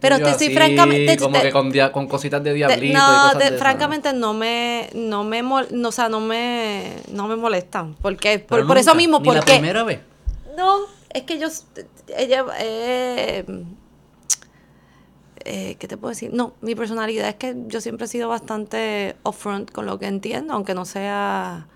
pero 0.00 0.18
te 0.18 0.30
estoy 0.30 0.54
francamente. 0.54 1.16
Como 1.16 1.40
que 1.40 1.50
con, 1.50 1.72
con, 1.92 2.06
cositas 2.06 2.44
de 2.44 2.54
diablito. 2.54 2.98
no, 2.98 3.30
y 3.30 3.32
cosas 3.32 3.58
francamente 3.58 4.12
no 4.12 4.34
me. 4.34 4.90
No 4.94 5.24
me. 5.24 5.42
No, 5.42 5.88
o 5.88 5.92
sea, 5.92 6.08
no 6.08 6.20
me. 6.20 6.92
No 7.10 7.26
me 7.26 7.36
molestan. 7.36 7.96
Porque, 8.00 8.38
por, 8.38 8.66
por, 8.66 8.78
eso 8.78 8.94
mismo, 8.94 9.22
porque. 9.22 9.40
¿La 9.40 9.44
primera 9.44 9.82
vez? 9.82 10.00
No, 10.56 10.80
es 11.10 11.22
que 11.22 11.38
yo, 11.38 11.48
ella, 12.08 12.44
eh, 12.58 13.44
eh, 15.44 15.76
¿qué 15.78 15.88
te 15.88 15.96
puedo 15.96 16.10
decir? 16.10 16.32
No, 16.32 16.54
mi 16.60 16.74
personalidad 16.74 17.28
es 17.28 17.36
que 17.36 17.54
yo 17.66 17.80
siempre 17.80 18.06
he 18.06 18.08
sido 18.08 18.28
bastante 18.28 19.16
upfront 19.24 19.70
con 19.70 19.86
lo 19.86 19.98
que 19.98 20.06
entiendo, 20.06 20.54
aunque 20.54 20.74
no 20.74 20.84
sea 20.84 21.66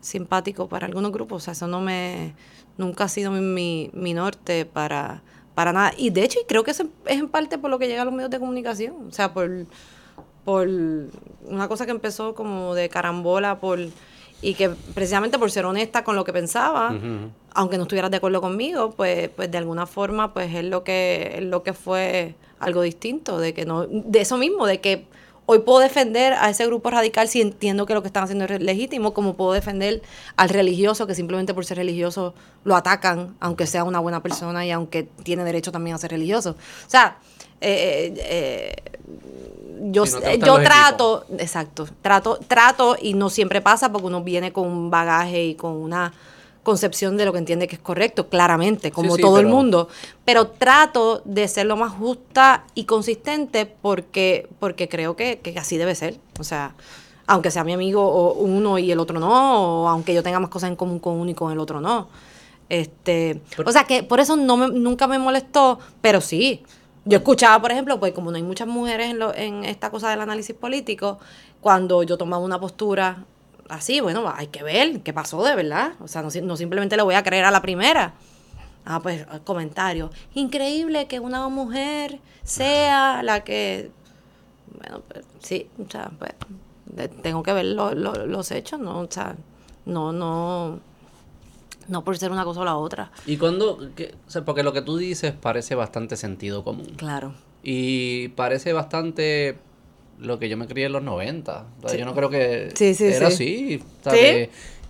simpático 0.00 0.68
para 0.68 0.86
algunos 0.86 1.12
grupos, 1.12 1.42
o 1.42 1.44
sea, 1.44 1.52
eso 1.52 1.66
no 1.66 1.80
me, 1.80 2.34
nunca 2.76 3.04
ha 3.04 3.08
sido 3.08 3.30
mi, 3.30 3.90
mi, 3.92 4.14
norte 4.14 4.64
para, 4.64 5.22
para 5.54 5.72
nada. 5.72 5.92
Y 5.96 6.10
de 6.10 6.24
hecho, 6.24 6.40
creo 6.46 6.64
que 6.64 6.70
eso 6.70 6.84
es 7.06 7.18
en 7.18 7.28
parte 7.28 7.58
por 7.58 7.70
lo 7.70 7.78
que 7.78 7.88
llega 7.88 8.02
a 8.02 8.04
los 8.04 8.14
medios 8.14 8.30
de 8.30 8.38
comunicación, 8.38 9.08
o 9.08 9.12
sea, 9.12 9.32
por, 9.32 9.66
por 10.44 10.68
una 10.68 11.68
cosa 11.68 11.84
que 11.84 11.92
empezó 11.92 12.34
como 12.34 12.74
de 12.74 12.88
carambola, 12.88 13.58
por 13.58 13.78
y 14.40 14.54
que 14.54 14.70
precisamente 14.70 15.38
por 15.38 15.50
ser 15.50 15.64
honesta 15.64 16.04
con 16.04 16.16
lo 16.16 16.24
que 16.24 16.32
pensaba, 16.32 16.94
aunque 17.54 17.76
no 17.76 17.82
estuvieras 17.84 18.10
de 18.10 18.18
acuerdo 18.18 18.40
conmigo, 18.40 18.92
pues, 18.92 19.28
pues 19.30 19.50
de 19.50 19.58
alguna 19.58 19.86
forma 19.86 20.32
pues 20.32 20.54
es 20.54 20.64
lo 20.64 20.84
que 20.84 21.34
es 21.36 21.42
lo 21.42 21.62
que 21.62 21.72
fue 21.72 22.34
algo 22.60 22.82
distinto, 22.82 23.38
de 23.38 23.54
que 23.54 23.64
no 23.64 23.86
de 23.86 24.20
eso 24.20 24.36
mismo, 24.36 24.66
de 24.66 24.80
que 24.80 25.06
hoy 25.50 25.60
puedo 25.60 25.78
defender 25.78 26.34
a 26.34 26.50
ese 26.50 26.66
grupo 26.66 26.90
radical 26.90 27.26
si 27.26 27.40
entiendo 27.40 27.86
que 27.86 27.94
lo 27.94 28.02
que 28.02 28.08
están 28.08 28.24
haciendo 28.24 28.44
es 28.44 28.60
legítimo, 28.60 29.14
como 29.14 29.34
puedo 29.34 29.52
defender 29.52 30.02
al 30.36 30.50
religioso 30.50 31.06
que 31.06 31.14
simplemente 31.14 31.54
por 31.54 31.64
ser 31.64 31.78
religioso 31.78 32.34
lo 32.64 32.76
atacan, 32.76 33.34
aunque 33.40 33.66
sea 33.66 33.82
una 33.84 33.98
buena 33.98 34.22
persona 34.22 34.66
y 34.66 34.70
aunque 34.70 35.08
tiene 35.22 35.44
derecho 35.44 35.72
también 35.72 35.96
a 35.96 35.98
ser 35.98 36.10
religioso. 36.10 36.50
O 36.50 36.90
sea, 36.90 37.16
eh, 37.60 38.12
eh, 38.18 38.74
yo, 39.80 40.04
yo 40.04 40.62
trato, 40.62 41.24
exacto, 41.38 41.88
trato, 42.02 42.38
trato 42.46 42.96
y 43.00 43.14
no 43.14 43.30
siempre 43.30 43.60
pasa 43.60 43.90
porque 43.90 44.06
uno 44.06 44.22
viene 44.22 44.52
con 44.52 44.66
un 44.66 44.90
bagaje 44.90 45.44
y 45.44 45.54
con 45.54 45.72
una 45.72 46.12
concepción 46.68 47.16
de 47.16 47.24
lo 47.24 47.32
que 47.32 47.38
entiende 47.38 47.66
que 47.66 47.76
es 47.76 47.80
correcto, 47.80 48.28
claramente, 48.28 48.90
como 48.90 49.16
todo 49.16 49.40
el 49.40 49.46
mundo, 49.46 49.88
pero 50.26 50.48
trato 50.48 51.22
de 51.24 51.48
ser 51.48 51.64
lo 51.64 51.78
más 51.78 51.92
justa 51.92 52.64
y 52.74 52.84
consistente 52.84 53.64
porque, 53.64 54.48
porque 54.58 54.86
creo 54.86 55.16
que, 55.16 55.40
así 55.58 55.78
debe 55.78 55.94
ser. 55.94 56.18
O 56.38 56.44
sea, 56.44 56.74
aunque 57.26 57.50
sea 57.50 57.64
mi 57.64 57.72
amigo 57.72 58.06
o 58.06 58.34
uno 58.34 58.78
y 58.78 58.92
el 58.92 58.98
otro 59.00 59.18
no, 59.18 59.84
o 59.84 59.88
aunque 59.88 60.12
yo 60.12 60.22
tenga 60.22 60.40
más 60.40 60.50
cosas 60.50 60.68
en 60.68 60.76
común 60.76 60.98
con 60.98 61.14
uno 61.14 61.30
y 61.30 61.34
con 61.34 61.50
el 61.52 61.58
otro 61.58 61.80
no. 61.80 62.08
Este, 62.68 63.40
o 63.64 63.72
sea 63.72 63.84
que 63.84 64.02
por 64.02 64.20
eso 64.20 64.36
no 64.36 64.58
me, 64.58 64.68
nunca 64.68 65.06
me 65.06 65.18
molestó, 65.18 65.78
pero 66.02 66.20
sí, 66.20 66.64
yo 67.08 67.18
escuchaba, 67.18 67.60
por 67.60 67.72
ejemplo, 67.72 67.98
pues 67.98 68.12
como 68.12 68.30
no 68.30 68.36
hay 68.36 68.42
muchas 68.42 68.68
mujeres 68.68 69.10
en, 69.10 69.18
lo, 69.18 69.34
en 69.34 69.64
esta 69.64 69.90
cosa 69.90 70.10
del 70.10 70.20
análisis 70.20 70.54
político, 70.54 71.18
cuando 71.60 72.02
yo 72.02 72.18
tomaba 72.18 72.44
una 72.44 72.60
postura 72.60 73.24
así, 73.70 74.00
bueno, 74.00 74.30
hay 74.34 74.48
que 74.48 74.62
ver 74.62 75.00
qué 75.00 75.14
pasó 75.14 75.42
de 75.42 75.54
verdad. 75.54 75.92
O 76.00 76.08
sea, 76.08 76.20
no, 76.20 76.28
no 76.42 76.56
simplemente 76.56 76.96
le 76.96 77.02
voy 77.02 77.14
a 77.14 77.22
creer 77.22 77.46
a 77.46 77.50
la 77.50 77.62
primera. 77.62 78.12
Ah, 78.84 79.00
pues 79.00 79.26
comentarios. 79.44 80.10
Increíble 80.34 81.06
que 81.06 81.18
una 81.18 81.48
mujer 81.48 82.20
sea 82.42 83.22
la 83.22 83.42
que... 83.42 83.90
Bueno, 84.78 85.02
pues 85.08 85.24
sí, 85.40 85.68
o 85.78 85.90
sea, 85.90 86.10
pues 86.18 86.34
tengo 87.22 87.42
que 87.42 87.52
ver 87.54 87.64
los 87.64 88.50
hechos, 88.50 88.80
¿no? 88.80 89.00
O 89.00 89.10
sea, 89.10 89.34
no, 89.86 90.12
no, 90.12 90.80
no 91.88 92.04
por 92.04 92.16
ser 92.18 92.30
una 92.30 92.44
cosa 92.44 92.60
o 92.60 92.64
la 92.64 92.76
otra. 92.76 93.10
Y 93.26 93.36
cuando, 93.36 93.78
o 93.78 94.30
sea, 94.30 94.44
porque 94.44 94.62
lo 94.62 94.72
que 94.72 94.82
tú 94.82 94.96
dices 94.96 95.32
parece 95.32 95.74
bastante 95.74 96.16
sentido 96.16 96.62
común. 96.62 96.92
Claro. 96.96 97.34
Y 97.62 98.28
parece 98.28 98.72
bastante 98.72 99.58
lo 100.20 100.38
que 100.38 100.48
yo 100.48 100.56
me 100.56 100.66
crié 100.66 100.86
en 100.86 100.92
los 100.92 101.02
90. 101.02 101.64
Yo 101.96 102.04
no 102.04 102.14
creo 102.14 102.30
que 102.30 102.72
era 102.78 103.28
así. 103.28 103.82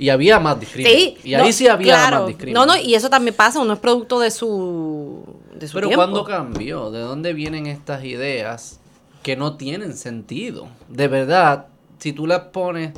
Y 0.01 0.11
había 0.11 0.39
más 0.39 0.61
discriminación. 0.61 1.15
y 1.25 1.35
ahí 1.35 1.53
sí 1.53 1.67
había 1.67 2.11
más 2.11 2.27
discriminación. 2.29 2.69
No, 2.69 2.75
no, 2.75 2.81
y 2.81 2.95
eso 2.95 3.11
también 3.11 3.35
pasa, 3.35 3.59
uno 3.61 3.73
es 3.73 3.81
producto 3.81 4.21
de 4.21 4.31
su, 4.31 5.25
de 5.59 5.67
su 5.67 5.75
Pero 5.75 5.91
¿cuándo 5.91 6.23
cambió? 6.25 6.93
¿De 6.93 7.01
dónde 7.01 7.33
vienen 7.33 7.67
estas 7.67 8.05
ideas 8.05 8.79
que 9.25 9.35
no 9.37 9.57
tienen 9.57 9.97
sentido? 9.97 10.69
De 10.89 11.09
verdad, 11.09 11.67
si 11.99 12.13
tú 12.13 12.29
las 12.29 12.43
pones, 12.45 12.93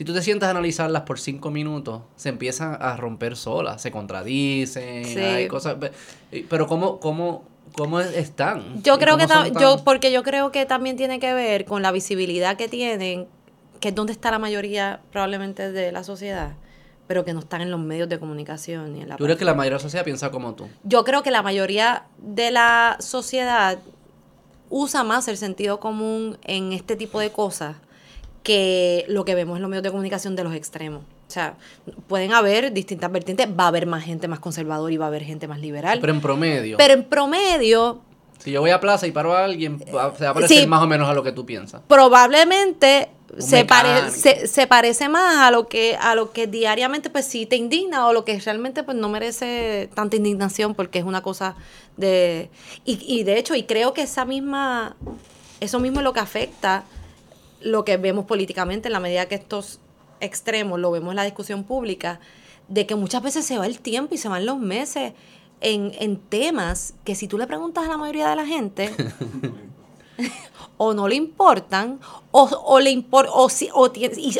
si 0.00 0.04
tú 0.06 0.14
te 0.14 0.22
sientas 0.22 0.46
a 0.46 0.52
analizarlas 0.52 1.02
por 1.02 1.20
cinco 1.20 1.50
minutos, 1.50 2.00
se 2.16 2.30
empiezan 2.30 2.78
a 2.80 2.96
romper 2.96 3.36
solas, 3.36 3.82
se 3.82 3.90
contradicen, 3.90 5.04
hay 5.18 5.46
cosas... 5.46 5.76
Pero 6.48 6.66
¿cómo, 6.66 6.98
cómo, 7.00 7.44
cómo 7.76 8.00
están? 8.00 8.82
Yo 8.82 8.98
creo 8.98 9.18
que, 9.18 9.26
yo, 9.60 9.84
porque 9.84 10.10
yo 10.10 10.22
creo 10.22 10.52
que 10.52 10.64
también 10.64 10.96
tiene 10.96 11.20
que 11.20 11.34
ver 11.34 11.66
con 11.66 11.82
la 11.82 11.92
visibilidad 11.92 12.56
que 12.56 12.66
tienen 12.66 13.26
que 13.78 13.88
es 13.90 13.94
donde 13.94 14.14
está 14.14 14.30
la 14.30 14.38
mayoría 14.38 15.02
probablemente 15.12 15.70
de 15.70 15.92
la 15.92 16.02
sociedad, 16.02 16.52
pero 17.06 17.26
que 17.26 17.34
no 17.34 17.40
están 17.40 17.60
en 17.60 17.70
los 17.70 17.80
medios 17.80 18.08
de 18.08 18.18
comunicación. 18.18 18.94
Ni 18.94 19.02
en 19.02 19.10
la 19.10 19.16
¿Tú 19.16 19.24
crees 19.24 19.38
que 19.38 19.44
la 19.44 19.52
mayoría 19.52 19.76
de 19.76 19.82
la 19.82 19.82
sociedad 19.82 20.04
piensa 20.06 20.30
como 20.30 20.54
tú? 20.54 20.66
Yo 20.82 21.04
creo 21.04 21.22
que 21.22 21.30
la 21.30 21.42
mayoría 21.42 22.04
de 22.16 22.50
la 22.50 22.96
sociedad 23.00 23.78
usa 24.70 25.04
más 25.04 25.28
el 25.28 25.36
sentido 25.36 25.78
común 25.78 26.38
en 26.44 26.72
este 26.72 26.96
tipo 26.96 27.20
de 27.20 27.30
cosas 27.30 27.76
que 28.42 29.04
lo 29.08 29.24
que 29.24 29.34
vemos 29.34 29.56
en 29.56 29.62
los 29.62 29.70
medios 29.70 29.82
de 29.82 29.90
comunicación 29.90 30.36
de 30.36 30.44
los 30.44 30.54
extremos. 30.54 31.02
O 31.28 31.32
sea, 31.32 31.54
pueden 32.08 32.32
haber 32.32 32.72
distintas 32.72 33.10
vertientes, 33.12 33.48
va 33.48 33.64
a 33.64 33.68
haber 33.68 33.86
más 33.86 34.04
gente 34.04 34.26
más 34.28 34.40
conservadora 34.40 34.92
y 34.92 34.96
va 34.96 35.04
a 35.04 35.08
haber 35.08 35.22
gente 35.22 35.46
más 35.46 35.60
liberal. 35.60 36.00
Pero 36.00 36.12
en 36.12 36.20
promedio. 36.20 36.76
Pero 36.76 36.94
en 36.94 37.04
promedio... 37.04 38.00
Si 38.38 38.50
yo 38.50 38.62
voy 38.62 38.70
a 38.70 38.80
plaza 38.80 39.06
y 39.06 39.12
paro 39.12 39.34
a 39.34 39.44
alguien, 39.44 39.78
se 39.78 39.92
va 39.92 40.06
a 40.06 40.34
parecer 40.34 40.66
más 40.66 40.82
o 40.82 40.86
menos 40.86 41.08
a 41.08 41.14
lo 41.14 41.22
que 41.22 41.30
tú 41.30 41.44
piensas. 41.44 41.82
Probablemente 41.86 43.10
se, 43.38 43.64
parece 43.64 44.46
se, 44.46 44.66
parece 44.66 45.08
más 45.08 45.36
a 45.36 45.50
lo 45.50 45.68
que 45.68 45.96
a 46.00 46.14
lo 46.14 46.32
que 46.32 46.46
diariamente 46.46 47.10
pues 47.10 47.26
sí 47.26 47.46
te 47.46 47.56
indigna 47.56 48.08
o 48.08 48.12
lo 48.12 48.24
que 48.24 48.38
realmente 48.40 48.82
pues 48.82 48.96
no 48.96 49.08
merece 49.08 49.88
tanta 49.94 50.16
indignación 50.16 50.74
porque 50.74 50.98
es 50.98 51.04
una 51.04 51.22
cosa 51.22 51.54
de 51.96 52.50
y, 52.84 52.98
y 53.06 53.22
de 53.22 53.38
hecho 53.38 53.54
y 53.54 53.64
creo 53.64 53.92
que 53.92 54.02
esa 54.02 54.24
misma 54.24 54.96
eso 55.60 55.78
mismo 55.78 56.00
es 56.00 56.04
lo 56.04 56.12
que 56.12 56.20
afecta 56.20 56.84
lo 57.60 57.84
que 57.84 57.96
vemos 57.96 58.24
políticamente 58.24 58.88
en 58.88 58.92
la 58.92 59.00
medida 59.00 59.26
que 59.26 59.34
estos 59.34 59.80
extremos 60.20 60.78
lo 60.78 60.90
vemos 60.90 61.10
en 61.10 61.16
la 61.16 61.24
discusión 61.24 61.64
pública 61.64 62.20
de 62.68 62.86
que 62.86 62.94
muchas 62.94 63.22
veces 63.22 63.44
se 63.44 63.58
va 63.58 63.66
el 63.66 63.80
tiempo 63.80 64.14
y 64.14 64.18
se 64.18 64.28
van 64.28 64.46
los 64.46 64.58
meses 64.58 65.12
en, 65.60 65.92
en 65.98 66.16
temas 66.16 66.94
que 67.04 67.14
si 67.14 67.28
tú 67.28 67.38
le 67.38 67.46
preguntas 67.46 67.84
a 67.84 67.88
la 67.88 67.96
mayoría 67.96 68.28
de 68.28 68.36
la 68.36 68.46
gente 68.46 68.94
o 70.76 70.94
no 70.94 71.08
le 71.08 71.16
importan, 71.16 72.00
o, 72.30 72.44
o 72.44 72.80
le 72.80 73.04
o, 73.10 73.48
si, 73.48 73.68
o, 73.74 73.90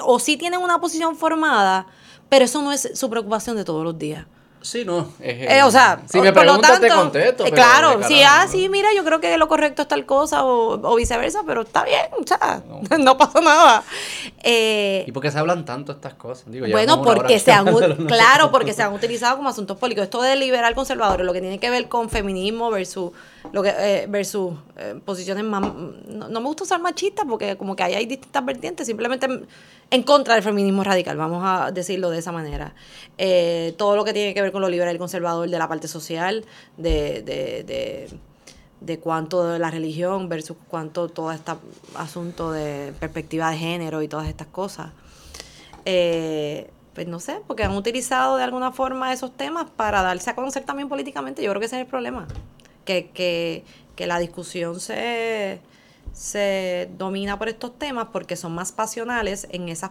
o 0.04 0.18
sí 0.18 0.36
tienen 0.36 0.60
una 0.60 0.80
posición 0.80 1.16
formada, 1.16 1.86
pero 2.28 2.44
eso 2.44 2.62
no 2.62 2.72
es 2.72 2.90
su 2.94 3.10
preocupación 3.10 3.56
de 3.56 3.64
todos 3.64 3.84
los 3.84 3.98
días. 3.98 4.26
Sí, 4.62 4.84
no. 4.84 5.08
Eh, 5.20 5.62
o 5.64 5.70
sea, 5.70 6.02
si 6.10 6.20
me 6.20 6.32
preguntas, 6.32 6.80
te 6.80 6.88
contesto. 6.88 7.46
Eh, 7.46 7.52
claro, 7.52 8.02
si, 8.06 8.22
ah, 8.22 8.46
sí, 8.48 8.68
mira, 8.68 8.90
yo 8.94 9.04
creo 9.04 9.20
que 9.20 9.38
lo 9.38 9.48
correcto 9.48 9.82
es 9.82 9.88
tal 9.88 10.04
cosa 10.04 10.44
o, 10.44 10.96
viceversa, 10.96 11.42
pero 11.46 11.62
está 11.62 11.84
bien, 11.84 12.06
o 12.18 12.26
sea, 12.26 12.62
no, 12.98 13.16
pasa 13.16 13.40
nada. 13.40 13.82
Eh, 14.42 15.04
¿Y 15.06 15.12
por 15.12 15.22
qué 15.22 15.30
se 15.30 15.38
hablan 15.38 15.64
tanto 15.64 15.92
estas 15.92 16.14
cosas? 16.14 16.44
bueno, 16.70 17.02
porque 17.02 17.38
se 17.38 17.52
han, 17.52 17.66
claro, 18.06 18.50
porque 18.50 18.74
se 18.74 18.82
han 18.82 18.92
utilizado 18.92 19.38
como 19.38 19.48
asuntos 19.48 19.78
políticos. 19.78 20.04
Esto 20.04 20.20
de 20.20 20.36
liberal 20.36 20.74
conservador, 20.74 21.20
lo 21.24 21.32
que 21.32 21.40
tiene 21.40 21.58
que 21.58 21.70
ver 21.70 21.88
con 21.88 22.10
feminismo 22.10 22.70
versus 22.70 23.12
lo 23.52 23.62
que 23.62 23.70
eh, 23.70 24.06
versus 24.08 24.54
eh, 24.76 25.00
posiciones 25.04 25.44
más 25.44 25.62
no, 25.62 26.28
me 26.28 26.46
gusta 26.46 26.64
usar 26.64 26.80
machista 26.80 27.24
porque 27.24 27.56
como 27.56 27.74
que 27.74 27.82
ahí 27.82 27.94
hay 27.94 28.06
distintas 28.06 28.44
vertientes 28.44 28.86
simplemente 28.86 29.26
en, 29.90 30.02
contra 30.02 30.34
del 30.34 30.42
feminismo 30.42 30.84
radical 30.84 31.16
vamos 31.16 31.42
a 31.44 31.70
decirlo 31.70 32.10
de 32.10 32.18
esa 32.18 32.32
manera 32.32 32.74
eh, 33.18 33.74
todo 33.76 33.96
lo 33.96 34.04
que 34.04 34.12
tiene 34.12 34.34
que 34.34 34.42
ver 34.42 34.52
con 34.52 34.60
lo 34.60 34.68
liberal 34.68 34.94
y 34.94 34.98
conservador 34.98 35.48
de 35.48 35.58
la 35.58 35.68
parte 35.68 35.88
social 35.88 36.44
de, 36.76 37.22
de, 37.22 37.64
de, 37.64 38.08
de 38.80 38.98
cuánto 38.98 39.48
de 39.48 39.58
la 39.58 39.70
religión 39.70 40.28
versus 40.28 40.56
cuánto 40.68 41.08
todo 41.08 41.32
este 41.32 41.52
asunto 41.96 42.52
de 42.52 42.92
perspectiva 43.00 43.50
de 43.50 43.56
género 43.56 44.02
y 44.02 44.08
todas 44.08 44.28
estas 44.28 44.48
cosas 44.48 44.92
pues 46.94 47.06
no 47.06 47.20
sé, 47.20 47.40
porque 47.46 47.62
han 47.62 47.74
utilizado 47.76 48.36
de 48.36 48.42
alguna 48.42 48.72
forma 48.72 49.12
esos 49.12 49.34
temas 49.36 49.70
para 49.70 50.02
darse 50.02 50.28
a 50.28 50.34
conocer 50.34 50.64
también 50.64 50.88
políticamente. 50.88 51.40
Yo 51.42 51.50
creo 51.50 51.60
que 51.60 51.66
ese 51.66 51.76
es 51.76 51.82
el 51.82 51.86
problema 51.86 52.26
que, 52.84 53.64
la 53.98 54.18
discusión 54.18 54.80
se, 54.80 55.60
se 56.14 56.88
domina 56.96 57.38
por 57.38 57.48
estos 57.48 57.78
temas 57.78 58.08
porque 58.12 58.34
son 58.34 58.54
más 58.54 58.72
pasionales 58.72 59.46
en 59.50 59.68
esas 59.68 59.90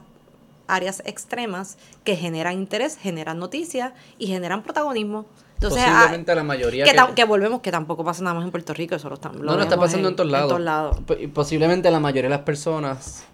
áreas 0.67 1.01
extremas 1.05 1.77
que 2.03 2.15
generan 2.15 2.53
interés, 2.53 2.97
generan 2.97 3.39
noticias 3.39 3.93
y 4.17 4.27
generan 4.27 4.63
protagonismo. 4.63 5.25
Entonces, 5.55 5.83
Posiblemente 5.83 6.31
a, 6.31 6.35
la 6.35 6.43
mayoría. 6.43 6.85
Que, 7.15 7.25
volvemos, 7.25 7.59
que 7.59 7.71
tampoco 7.71 8.05
pasa 8.05 8.23
nada 8.23 8.35
más 8.35 8.45
en 8.45 8.51
Puerto 8.51 8.73
Rico, 8.73 8.95
eso 8.95 9.09
lo 9.09 9.15
estamos. 9.15 9.41
No, 9.41 9.57
no 9.57 9.61
está 9.61 9.77
pasando 9.77 10.07
en, 10.07 10.15
todos 10.15 10.31
lados. 10.31 10.59
lados. 10.61 10.97
Posiblemente 11.33 11.91
la 11.91 11.99
mayoría 11.99 12.29
de 12.29 12.35
las 12.37 12.45
personas 12.45 13.25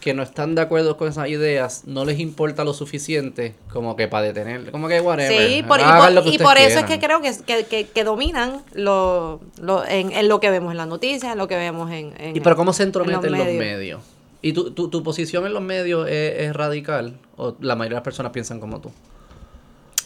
que 0.00 0.14
no 0.14 0.22
están 0.22 0.54
de 0.54 0.62
acuerdo 0.62 0.96
con 0.96 1.08
esas 1.08 1.28
ideas 1.28 1.82
no 1.86 2.04
les 2.04 2.18
importa 2.18 2.64
lo 2.64 2.72
suficiente 2.72 3.54
como 3.72 3.96
que 3.96 4.08
para 4.08 4.26
detener, 4.26 4.70
como 4.70 4.88
que 4.88 5.00
whatever. 5.00 5.48
Sí, 5.48 5.62
por, 5.62 5.80
y, 5.80 6.38
por, 6.38 6.58
eso 6.58 6.80
es 6.80 6.84
que 6.86 6.98
creo 6.98 7.20
que, 7.20 7.86
que, 7.92 8.04
dominan 8.04 8.62
lo, 8.72 9.40
lo, 9.60 9.86
en, 9.86 10.28
lo 10.28 10.40
que 10.40 10.50
vemos 10.50 10.72
en 10.72 10.78
las 10.78 10.88
noticias, 10.88 11.32
en 11.32 11.38
lo 11.38 11.46
que 11.46 11.56
vemos 11.56 11.90
en... 11.90 12.14
en 12.18 12.36
¿Y 12.36 12.40
pero 12.40 12.56
cómo 12.56 12.72
se 12.72 12.82
entrometen 12.82 13.30
los 13.30 13.46
medios? 13.46 14.00
¿Y 14.42 14.54
tu, 14.54 14.70
tu, 14.70 14.88
tu, 14.88 15.02
posición 15.02 15.46
en 15.46 15.52
los 15.52 15.62
medios 15.62 16.08
es, 16.08 16.52
radical 16.54 17.18
o 17.36 17.56
la 17.60 17.76
mayoría 17.76 17.96
de 17.96 18.00
las 18.00 18.04
personas 18.04 18.32
piensan 18.32 18.58
como 18.58 18.80
tú? 18.80 18.90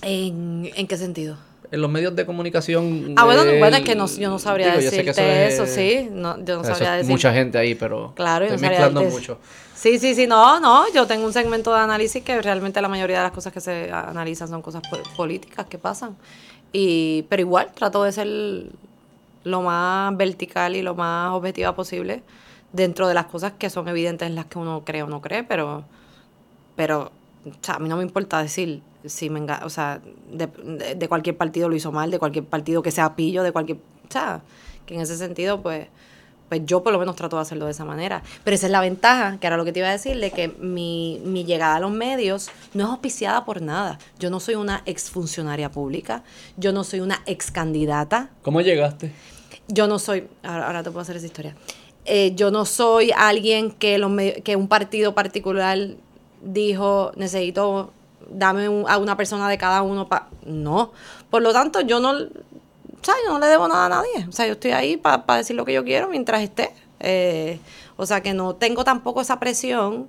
¿En, 0.03 0.70
en 0.74 0.86
qué 0.86 0.97
sentido? 0.97 1.36
en 1.74 1.80
los 1.80 1.90
medios 1.90 2.14
de 2.14 2.24
comunicación. 2.24 3.14
Ah, 3.16 3.24
bueno, 3.24 3.42
bueno, 3.59 3.76
es 3.76 3.82
que 3.82 3.97
no, 3.97 4.07
yo 4.07 4.30
no 4.30 4.38
sabría 4.38 4.76
decirte 4.76 5.47
eso, 5.49 5.66
sí. 5.66 6.09
No, 6.11 6.42
yo 6.45 6.59
no 6.59 6.64
sabría 6.64 6.95
decir. 6.95 7.11
Mucha 7.11 7.32
gente 7.32 7.59
ahí, 7.59 7.74
pero 7.74 8.12
claro, 8.14 8.45
estoy 8.45 8.61
mezclando 8.61 9.03
mucho. 9.03 9.38
Sí, 9.85 9.99
sí, 9.99 10.14
sí, 10.14 10.26
no, 10.26 10.61
no, 10.61 10.91
yo 10.95 11.07
tengo 11.07 11.26
un 11.26 11.35
segmento 11.35 11.70
de 11.74 11.78
análisis 11.78 12.24
que 12.24 12.41
realmente 12.41 12.80
la 12.80 12.89
mayoría 12.89 13.18
de 13.18 13.24
las 13.24 13.32
cosas 13.32 13.53
que 13.53 13.61
se 13.61 13.93
analizan 13.93 14.49
son 14.49 14.62
cosas 14.62 14.82
políticas 15.14 15.66
que 15.66 15.76
pasan. 15.76 16.16
Y, 16.72 17.24
pero 17.28 17.43
igual 17.43 17.70
trato 17.74 18.03
de 18.03 18.11
ser 18.11 18.26
lo 19.45 19.61
más 19.61 20.16
vertical 20.16 20.74
y 20.74 20.80
lo 20.80 20.95
más 20.95 21.32
objetiva 21.32 21.74
posible 21.74 22.22
dentro 22.72 23.09
de 23.09 23.12
las 23.12 23.26
cosas 23.26 23.53
que 23.59 23.68
son 23.68 23.87
evidentes 23.87 24.26
en 24.26 24.35
las 24.35 24.47
que 24.47 24.59
uno 24.59 24.85
cree 24.87 25.03
o 25.03 25.07
no 25.07 25.20
cree, 25.20 25.45
pero, 25.45 25.85
pero 26.74 27.12
a 27.68 27.78
mí 27.78 27.87
no 27.91 27.99
me 27.99 28.05
importa 28.05 28.41
decir 28.41 28.80
si 29.05 29.28
me 29.28 29.43
o 29.62 29.68
sea, 29.68 30.01
de, 30.32 30.47
de, 30.97 31.09
cualquier 31.09 31.37
partido 31.37 31.68
lo 31.68 31.76
hizo 31.76 31.93
mal, 31.93 32.11
de 32.11 32.18
cualquier 32.18 32.47
partido 32.47 32.80
que 32.80 32.91
sea 32.91 33.16
pillo, 33.16 33.43
de 33.43 33.53
cualquier, 33.53 33.76
o 33.76 34.11
sea, 34.11 34.41
que 34.87 34.95
en 34.95 35.03
ese 35.03 35.18
sentido, 35.18 35.61
pues, 35.61 35.89
pues 36.49 36.62
yo 36.64 36.82
por 36.82 36.92
lo 36.92 36.99
menos 36.99 37.16
trato 37.16 37.36
de 37.36 37.42
hacerlo 37.42 37.64
de 37.64 37.72
esa 37.72 37.84
manera. 37.84 38.22
Pero 38.45 38.55
esa 38.55 38.66
es 38.66 38.72
la 38.72 38.80
ventaja, 38.80 39.38
que 39.38 39.47
era 39.47 39.57
lo 39.57 39.64
que 39.64 39.72
te 39.72 39.80
iba 39.80 39.88
a 39.88 39.92
decir, 39.92 40.18
de 40.18 40.30
que 40.30 40.49
mi, 40.49 41.20
mi 41.24 41.45
llegada 41.45 41.76
a 41.76 41.80
los 41.80 41.90
medios 41.90 42.51
no 42.74 42.84
es 42.84 42.90
auspiciada 42.90 43.45
por 43.45 43.62
nada. 43.62 43.99
Yo 44.18 44.30
no 44.30 44.40
soy 44.40 44.55
una 44.55 44.82
exfuncionaria 44.86 45.70
pública, 45.70 46.22
yo 46.57 46.72
no 46.72 46.84
soy 46.84 47.01
una 47.01 47.22
ex 47.26 47.51
candidata. 47.51 48.30
¿Cómo 48.42 48.61
llegaste? 48.61 49.12
Yo 49.68 49.86
no 49.86 49.99
soy, 49.99 50.28
ahora, 50.42 50.82
te 50.82 50.90
puedo 50.90 51.01
hacer 51.01 51.16
esa 51.16 51.26
historia. 51.26 51.57
Eh, 52.05 52.34
yo 52.34 52.51
no 52.51 52.66
soy 52.66 53.12
alguien 53.16 53.70
que, 53.70 53.99
los, 53.99 54.12
que 54.45 54.57
un 54.57 54.68
partido 54.68 55.14
particular 55.14 55.78
dijo, 56.42 57.12
necesito, 57.16 57.92
dame 58.28 58.66
a 58.86 58.99
una 58.99 59.16
persona 59.16 59.49
de 59.49 59.57
cada 59.59 59.82
uno 59.82 60.09
para... 60.09 60.28
No. 60.45 60.92
Por 61.30 61.42
lo 61.42 61.53
tanto, 61.53 61.80
yo 61.80 62.01
no, 62.01 62.12
sea, 63.05 63.15
yo 63.25 63.33
no 63.33 63.39
le 63.39 63.47
debo 63.47 63.69
nada 63.69 63.87
a 63.87 63.89
nadie. 63.89 64.27
O 64.29 64.33
sea, 64.33 64.47
yo 64.47 64.53
estoy 64.53 64.73
ahí 64.73 64.97
para 64.97 65.23
decir 65.37 65.57
lo 65.57 65.65
que 65.65 65.73
yo 65.73 65.85
quiero 65.85 66.09
mientras 66.09 66.43
esté. 66.43 66.71
Eh, 67.01 67.59
o 67.97 68.07
sea, 68.07 68.23
que 68.23 68.35
no 68.35 68.55
tengo 68.55 68.85
tampoco 68.85 69.21
esa 69.21 69.39
presión 69.39 70.09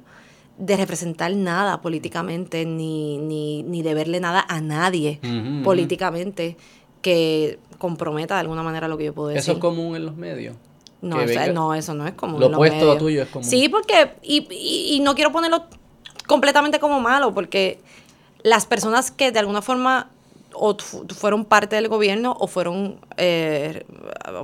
de 0.58 0.78
representar 0.78 1.34
nada 1.36 1.82
políticamente, 1.82 2.66
ni, 2.66 3.18
ni, 3.18 3.64
ni 3.64 3.82
de 3.82 3.94
verle 3.94 4.20
nada 4.20 4.46
a 4.48 4.62
nadie 4.62 5.20
políticamente 5.64 6.56
que 7.02 7.60
comprometa 7.78 8.36
de 8.36 8.42
alguna 8.42 8.64
manera 8.64 8.88
lo 8.88 8.98
que 8.98 9.06
yo 9.06 9.14
puedo 9.14 9.30
decir. 9.30 9.40
¿Eso 9.40 9.52
es 9.54 9.58
común 9.60 9.96
en 9.96 10.06
los 10.06 10.16
medios? 10.16 10.56
No, 11.02 11.18
no 11.54 11.74
eso 11.74 11.94
no 11.94 12.08
es 12.08 12.14
común. 12.14 12.40
Lo 12.40 12.48
opuesto 12.48 12.98
tuyo 12.98 13.22
es 13.22 13.28
común. 13.28 13.48
Sí, 13.48 13.70
porque, 13.70 14.14
y, 14.24 14.48
y, 14.50 14.96
y 14.96 15.00
no 15.02 15.14
quiero 15.14 15.32
ponerlo 15.32 15.66
completamente 16.26 16.80
como 16.80 17.00
malo, 17.00 17.34
porque 17.34 17.80
las 18.42 18.66
personas 18.66 19.12
que 19.12 19.32
de 19.32 19.40
alguna 19.40 19.62
forma 19.62 20.10
o 20.58 20.78
fueron 21.14 21.46
parte 21.46 21.76
del 21.76 21.88
gobierno 21.88 22.36
o 22.40 22.48
fueron, 22.48 23.00
eh, 23.18 23.86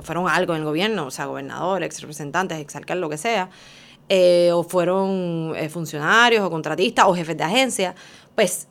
fueron 0.02 0.28
algo 0.28 0.54
en 0.54 0.60
el 0.60 0.64
gobierno, 0.64 1.06
o 1.06 1.10
sea, 1.10 1.26
gobernadores, 1.26 1.86
ex 1.86 2.00
representantes, 2.00 2.58
ex 2.58 2.76
alcaldes, 2.76 3.00
lo 3.00 3.08
que 3.08 3.18
sea, 3.18 3.50
eh, 4.08 4.50
o 4.52 4.62
fueron 4.62 5.54
eh, 5.56 5.68
funcionarios 5.68 6.44
o 6.44 6.50
contratistas 6.50 7.06
o 7.06 7.14
jefes 7.14 7.36
de 7.36 7.44
agencia, 7.44 7.94
pues 8.34 8.68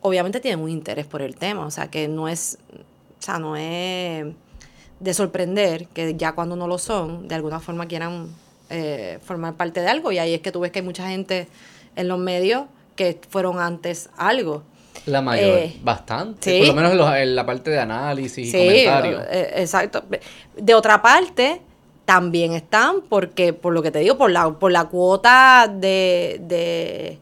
obviamente 0.00 0.40
tienen 0.40 0.60
un 0.60 0.70
interés 0.70 1.06
por 1.06 1.22
el 1.22 1.36
tema, 1.36 1.66
o 1.66 1.70
sea, 1.70 1.90
que 1.90 2.08
no 2.08 2.28
es, 2.28 2.58
o 3.18 3.22
sea, 3.22 3.38
no 3.38 3.56
es 3.56 4.26
de 5.00 5.14
sorprender 5.14 5.88
que 5.88 6.14
ya 6.16 6.32
cuando 6.32 6.56
no 6.56 6.68
lo 6.68 6.78
son, 6.78 7.28
de 7.28 7.34
alguna 7.34 7.60
forma 7.60 7.86
quieran 7.86 8.28
formar 9.24 9.54
parte 9.54 9.80
de 9.80 9.88
algo, 9.88 10.10
y 10.10 10.18
ahí 10.18 10.34
es 10.34 10.40
que 10.40 10.50
tú 10.50 10.58
ves 10.58 10.72
que 10.72 10.80
hay 10.80 10.84
mucha 10.84 11.08
gente 11.08 11.46
en 11.94 12.08
los 12.08 12.18
medios 12.18 12.64
que 12.96 13.20
fueron 13.28 13.60
antes 13.60 14.10
algo. 14.16 14.64
La 15.06 15.20
mayor, 15.20 15.58
eh, 15.58 15.76
bastante. 15.82 16.58
Por 16.58 16.68
lo 16.68 16.74
menos 16.74 17.16
en, 17.16 17.36
la 17.36 17.44
parte 17.44 17.70
de 17.70 17.78
análisis 17.78 18.48
y 18.48 18.52
comentarios. 18.52 19.22
Eh, 19.30 19.52
exacto. 19.56 20.04
De 20.56 20.74
otra 20.74 21.02
parte, 21.02 21.60
también 22.04 22.52
están, 22.52 23.02
porque, 23.08 23.52
por 23.52 23.72
lo 23.72 23.82
que 23.82 23.90
te 23.90 23.98
digo, 23.98 24.16
por 24.16 24.30
la, 24.30 24.50
por 24.58 24.72
la 24.72 24.84
cuota 24.84 25.68
de, 25.68 26.40
de 26.42 27.18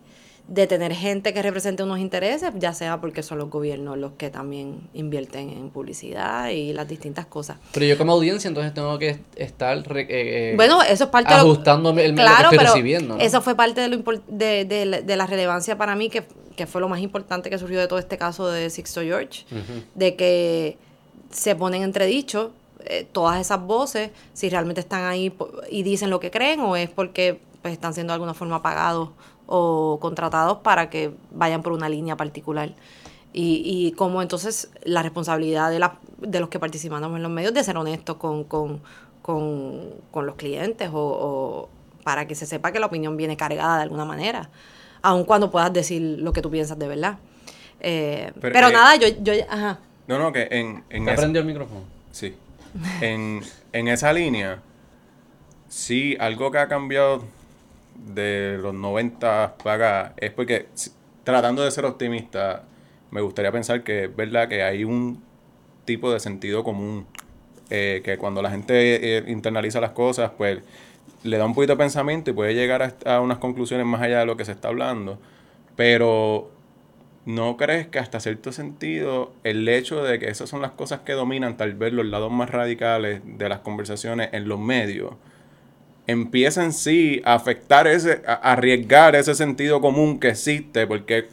de 0.53 0.67
tener 0.67 0.93
gente 0.95 1.33
que 1.33 1.41
represente 1.41 1.83
unos 1.83 1.99
intereses, 1.99 2.51
ya 2.59 2.75
sea 2.75 3.01
porque 3.01 3.23
son 3.23 3.39
los 3.39 3.49
gobiernos 3.49 3.97
los 3.97 4.13
que 4.13 4.29
también 4.29 4.81
invierten 4.93 5.49
en 5.49 5.71
publicidad 5.71 6.51
y 6.51 6.75
las 6.75 6.87
distintas 6.87 7.25
cosas. 7.25 7.57
Pero 7.73 7.87
yo 7.87 7.97
como 7.97 8.13
audiencia 8.13 8.49
entonces 8.49 8.75
tengo 8.75 8.99
que 8.99 9.19
estar 9.37 9.79
eh, 9.79 10.07
eh, 10.11 10.53
bueno, 10.55 10.83
eso 10.83 11.05
es 11.05 11.11
parte 11.11 11.33
ajustando 11.33 11.91
el 11.99 12.15
claro, 12.15 12.51
que 12.51 12.57
estoy 12.57 12.69
recibiendo. 12.69 13.17
Eso 13.19 13.41
fue 13.41 13.55
parte 13.55 13.81
de, 13.81 13.89
lo 13.89 14.03
de, 14.29 15.03
de, 15.07 15.17
la 15.17 15.27
relevancia 15.27 15.79
para 15.79 15.97
mí, 15.97 16.11
que, 16.11 16.25
fue 16.67 16.81
lo 16.81 16.89
más 16.89 17.01
importante 17.01 17.51
que 17.51 17.59
surgió 17.59 17.81
de 17.81 17.89
todo 17.89 17.99
este 17.99 18.19
caso 18.19 18.49
de 18.49 18.71
Sixto 18.71 19.03
George, 19.03 19.45
de 19.95 20.17
que 20.17 20.79
se 21.31 21.57
ponen 21.57 21.83
entredicho 21.83 22.53
eh, 22.85 23.07
todas 23.11 23.41
esas 23.41 23.61
voces, 23.63 24.11
si 24.33 24.49
realmente 24.49 24.81
están 24.81 25.05
ahí 25.05 25.33
y 25.71 25.83
dicen 25.83 26.11
lo 26.11 26.21
que 26.21 26.31
creen 26.31 26.61
o 26.61 26.77
es 26.77 26.91
porque 26.91 27.41
pues, 27.63 27.73
están 27.73 27.95
siendo 27.95 28.13
de 28.13 28.15
alguna 28.15 28.35
forma 28.35 28.57
apagados 28.57 29.11
o 29.47 29.99
contratados 30.01 30.59
para 30.59 30.91
que 30.91 31.13
vayan 31.31 31.63
por 31.63 31.73
una 31.73 31.89
línea 31.89 32.17
particular. 32.17 32.75
Y, 33.33 33.63
y 33.65 33.93
como 33.93 34.21
entonces 34.21 34.71
la 34.85 35.03
responsabilidad 35.03 35.71
de, 35.71 35.79
la, 35.79 35.99
de 36.19 36.41
los 36.41 36.49
que 36.49 36.59
participamos 36.59 37.17
en 37.17 37.23
los 37.23 37.33
medios 37.33 37.55
de 37.55 37.65
ser 37.65 37.77
honestos 37.77 38.17
con, 38.17 38.45
con, 38.45 38.83
con, 39.23 40.27
los 40.27 40.35
clientes 40.37 40.91
o, 40.93 41.69
para 42.05 42.27
que 42.27 42.35
se 42.35 42.47
sepa 42.47 42.73
que 42.73 42.81
la 42.81 42.87
opinión 42.87 43.17
viene 43.17 43.37
cargada 43.37 43.77
de 43.77 43.83
alguna 43.85 44.05
manera, 44.05 44.51
aun 45.03 45.25
cuando 45.25 45.51
puedas 45.51 45.73
decir 45.73 46.01
lo 46.21 46.33
que 46.33 46.43
tú 46.43 46.51
piensas 46.51 46.79
de 46.79 46.89
verdad. 46.89 47.19
Eh, 47.81 48.33
pero, 48.41 48.69
eh, 48.69 48.73
nada, 48.73 48.97
yo, 48.97 49.09
yo, 49.23 49.33
ajá. 49.49 49.81
No, 50.07 50.19
no, 50.19 50.33
que 50.33 50.49
en... 50.51 50.85
en 50.91 51.09
el 51.09 51.45
micrófono? 51.45 51.83
Sí. 52.11 52.35
en, 53.01 53.41
en 53.73 53.89
esa 53.89 54.13
línea, 54.13 54.61
sí, 55.69 56.17
algo 56.19 56.51
que 56.51 56.59
ha 56.59 56.69
cambiado 56.69 57.25
de 57.95 58.59
los 58.61 58.75
90 58.75 59.57
para 59.63 60.15
es 60.17 60.31
porque, 60.31 60.69
tratando 61.25 61.63
de 61.63 61.71
ser 61.71 61.85
optimista, 61.85 62.65
me 63.11 63.21
gustaría 63.21 63.53
pensar 63.53 63.83
que 63.83 64.05
es 64.05 64.17
verdad 64.17 64.49
que 64.49 64.63
hay 64.63 64.85
un 64.85 65.23
tipo 65.85 66.13
de 66.13 66.21
sentido 66.21 66.65
común, 66.65 67.07
eh, 67.71 68.01
que 68.05 68.19
cuando 68.19 68.43
la 68.43 68.51
gente 68.51 69.19
eh, 69.19 69.25
internaliza 69.29 69.81
las 69.81 69.93
cosas, 69.93 70.31
pues 70.37 70.61
le 71.23 71.39
da 71.39 71.45
un 71.45 71.55
poquito 71.55 71.75
de 71.75 71.79
pensamiento 71.79 72.31
y 72.31 72.35
puede 72.35 72.55
llegar 72.55 72.95
a, 73.05 73.21
unas 73.21 73.39
conclusiones 73.39 73.87
más 73.87 74.03
allá 74.03 74.21
de 74.21 74.27
lo 74.27 74.37
que 74.37 74.45
se 74.45 74.53
está 74.53 74.69
hablando. 74.69 75.19
Pero 75.77 76.51
¿no 77.25 77.57
crees 77.57 77.87
que 77.87 77.99
hasta 77.99 78.21
cierto 78.21 78.53
sentido 78.53 79.33
el 79.45 79.69
hecho 79.69 80.03
de 80.03 80.19
que 80.19 80.29
esas 80.29 80.49
son 80.49 80.63
las 80.63 80.73
cosas 80.73 81.01
que 81.01 81.13
dominan 81.13 81.57
tal 81.57 81.75
vez 81.75 81.93
los 81.93 82.07
lados 82.07 82.33
más 82.33 82.51
radicales 82.51 83.21
de 83.25 83.49
las 83.49 83.61
conversaciones 83.61 84.31
en 84.33 84.49
los 84.49 84.59
medios? 84.59 85.15
empieza 86.07 86.65
en 86.65 86.73
sí 86.73 87.23
a 87.25 87.35
afectar 87.35 87.87
ese, 87.87 88.23
a 88.27 88.53
arriesgar 88.53 89.17
ese 89.17 89.35
sentido 89.35 89.81
común 89.81 90.19
que 90.19 90.29
existe, 90.29 90.87
porque 90.87 91.29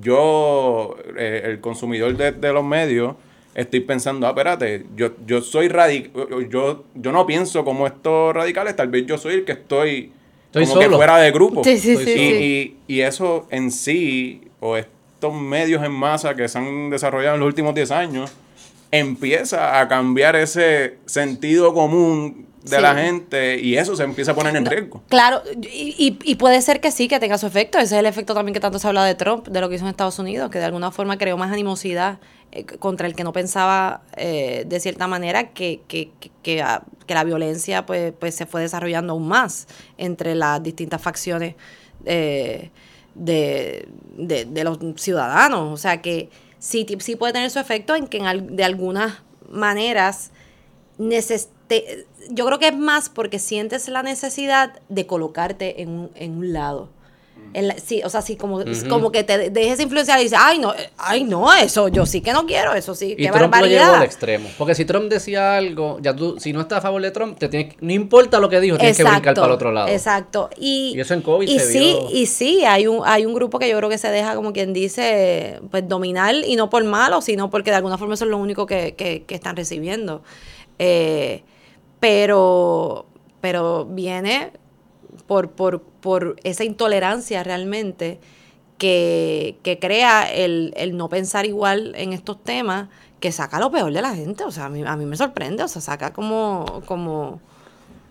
yo, 0.00 0.96
eh, 1.16 1.42
el 1.44 1.60
consumidor 1.60 2.16
de, 2.16 2.52
los 2.52 2.64
medios, 2.64 3.16
estoy 3.58 3.80
pensando, 3.80 4.26
ah, 4.26 4.30
espérate, 4.30 4.86
yo, 4.94 5.10
yo 5.26 5.40
soy 5.40 5.66
radical, 5.66 6.48
yo, 6.48 6.84
yo 6.94 7.12
no 7.12 7.26
pienso 7.26 7.64
como 7.64 7.88
estos 7.88 8.32
radicales, 8.32 8.76
tal 8.76 8.86
vez 8.88 9.04
yo 9.04 9.18
soy 9.18 9.34
el 9.34 9.44
que 9.44 9.52
estoy, 9.52 10.12
como 10.52 10.78
que 10.78 10.88
fuera 10.88 11.18
de 11.18 11.32
grupo. 11.32 11.64
Sí, 11.64 11.76
sí, 11.76 11.96
sí, 11.96 12.12
y, 12.16 12.76
y, 12.86 13.00
eso 13.00 13.48
en 13.50 13.72
sí, 13.72 14.42
o 14.60 14.76
estos 14.76 15.34
medios 15.34 15.82
en 15.82 15.90
masa 15.90 16.36
que 16.36 16.46
se 16.46 16.56
han 16.56 16.88
desarrollado 16.88 17.34
en 17.34 17.40
los 17.40 17.48
últimos 17.48 17.74
10 17.74 17.90
años, 17.90 18.32
empieza 18.90 19.80
a 19.80 19.88
cambiar 19.88 20.36
ese 20.36 20.98
sentido 21.06 21.74
común 21.74 22.48
de 22.62 22.80
la 22.80 22.94
gente 22.94 23.58
y 23.60 23.76
eso 23.76 23.96
se 23.96 24.04
empieza 24.04 24.32
a 24.32 24.34
poner 24.34 24.54
en 24.56 24.66
riesgo. 24.66 25.02
Claro, 25.08 25.42
y, 25.62 26.18
y, 26.22 26.34
puede 26.34 26.60
ser 26.60 26.80
que 26.80 26.90
sí, 26.90 27.08
que 27.08 27.18
tenga 27.18 27.38
su 27.38 27.46
efecto. 27.46 27.78
Ese 27.78 27.94
es 27.94 28.00
el 28.00 28.06
efecto 28.06 28.34
también 28.34 28.52
que 28.52 28.60
tanto 28.60 28.78
se 28.78 28.86
habla 28.86 29.04
de 29.04 29.14
Trump, 29.14 29.48
de 29.48 29.60
lo 29.60 29.68
que 29.68 29.76
hizo 29.76 29.84
en 29.84 29.90
Estados 29.90 30.18
Unidos, 30.18 30.50
que 30.50 30.58
de 30.58 30.64
alguna 30.64 30.90
forma 30.90 31.16
creó 31.18 31.36
más 31.36 31.52
animosidad 31.52 32.18
eh, 32.50 32.64
contra 32.64 33.06
el 33.06 33.14
que 33.14 33.24
no 33.24 33.32
pensaba 33.32 34.02
eh, 34.16 34.64
de 34.66 34.80
cierta 34.80 35.06
manera 35.06 35.50
que, 35.50 35.82
que, 35.86 36.10
que, 36.42 36.62
ah, 36.62 36.82
que, 37.06 37.14
la 37.14 37.24
violencia 37.24 37.84
pues, 37.84 38.12
pues 38.18 38.34
se 38.34 38.46
fue 38.46 38.62
desarrollando 38.62 39.12
aún 39.12 39.28
más 39.28 39.66
entre 39.98 40.34
las 40.34 40.62
distintas 40.62 41.00
facciones 41.00 41.56
eh, 42.04 42.70
de, 43.14 43.86
de, 44.16 44.64
los 44.64 44.78
ciudadanos. 44.96 45.72
O 45.72 45.76
sea 45.76 46.00
que 46.00 46.30
sí, 46.58 46.86
sí 47.00 47.16
puede 47.16 47.32
tener 47.32 47.50
su 47.50 47.58
efecto 47.58 47.94
en 47.94 48.06
que 48.06 48.18
en, 48.18 48.56
de 48.56 48.64
algunas 48.64 49.22
maneras 49.50 50.30
yo 50.98 52.46
creo 52.46 52.58
que 52.58 52.68
es 52.68 52.76
más 52.76 53.08
porque 53.08 53.38
sientes 53.38 53.88
la 53.88 54.02
necesidad 54.02 54.80
de 54.88 55.06
colocarte 55.06 55.82
en 55.82 55.90
un, 55.90 56.10
en 56.14 56.38
un 56.38 56.52
lado. 56.52 56.90
Sí, 57.82 58.02
o 58.04 58.10
sea, 58.10 58.22
sí, 58.22 58.36
como, 58.36 58.62
como 58.88 59.12
que 59.12 59.24
te 59.24 59.50
dejes 59.50 59.80
influenciar 59.80 60.20
y 60.20 60.24
dices, 60.24 60.38
ay, 60.40 60.58
no, 60.58 60.72
ay, 60.96 61.24
no, 61.24 61.52
eso, 61.54 61.88
yo 61.88 62.06
sí 62.06 62.20
que 62.20 62.32
no 62.32 62.46
quiero, 62.46 62.74
eso 62.74 62.94
sí, 62.94 63.14
y 63.18 63.28
Trump 63.28 63.54
lo 63.54 63.66
llevó 63.66 63.94
al 63.94 64.02
extremo. 64.02 64.48
Porque 64.58 64.74
si 64.74 64.84
Trump 64.84 65.10
decía 65.10 65.56
algo, 65.56 65.98
ya 66.00 66.14
tú, 66.14 66.38
si 66.38 66.52
no 66.52 66.60
estás 66.60 66.78
a 66.78 66.82
favor 66.82 67.02
de 67.02 67.10
Trump, 67.10 67.38
te 67.38 67.48
tienes, 67.48 67.74
no 67.80 67.92
importa 67.92 68.38
lo 68.40 68.48
que 68.48 68.60
dijo, 68.60 68.78
tienes 68.78 68.96
que 68.96 69.04
brincar 69.04 69.34
para 69.34 69.46
el 69.46 69.52
otro 69.52 69.72
lado. 69.72 69.88
Exacto. 69.88 70.50
Y, 70.58 70.98
eso 70.98 71.14
en 71.14 71.22
COVID 71.22 71.48
y 71.48 71.58
se 71.58 71.72
sí, 71.72 71.98
Y 72.12 72.26
sí, 72.26 72.64
hay 72.64 72.86
un, 72.86 73.02
hay 73.04 73.26
un 73.26 73.34
grupo 73.34 73.58
que 73.58 73.68
yo 73.68 73.76
creo 73.76 73.88
que 73.88 73.98
se 73.98 74.10
deja, 74.10 74.34
como 74.34 74.52
quien 74.52 74.72
dice, 74.72 75.60
pues 75.70 75.88
dominar, 75.88 76.34
y 76.46 76.56
no 76.56 76.70
por 76.70 76.84
malo, 76.84 77.20
sino 77.20 77.50
porque 77.50 77.70
de 77.70 77.76
alguna 77.76 77.98
forma 77.98 78.14
eso 78.14 78.24
es 78.24 78.30
lo 78.30 78.38
único 78.38 78.66
que, 78.66 78.94
que, 78.94 79.24
que 79.24 79.34
están 79.34 79.56
recibiendo. 79.56 80.22
Eh, 80.78 81.42
pero, 82.00 83.06
pero 83.40 83.84
viene 83.84 84.52
por, 85.26 85.50
por, 85.50 85.82
por 86.08 86.36
esa 86.42 86.64
intolerancia 86.64 87.44
realmente 87.44 88.18
que, 88.78 89.58
que 89.62 89.78
crea 89.78 90.22
el, 90.22 90.72
el, 90.74 90.96
no 90.96 91.10
pensar 91.10 91.44
igual 91.44 91.92
en 91.96 92.14
estos 92.14 92.42
temas, 92.42 92.88
que 93.20 93.30
saca 93.30 93.60
lo 93.60 93.70
peor 93.70 93.92
de 93.92 94.00
la 94.00 94.14
gente. 94.14 94.42
O 94.44 94.50
sea, 94.50 94.64
a 94.64 94.68
mí, 94.70 94.82
a 94.86 94.96
mí 94.96 95.04
me 95.04 95.18
sorprende, 95.18 95.64
o 95.64 95.68
sea, 95.68 95.82
saca 95.82 96.14
como... 96.14 96.82
como 96.86 97.40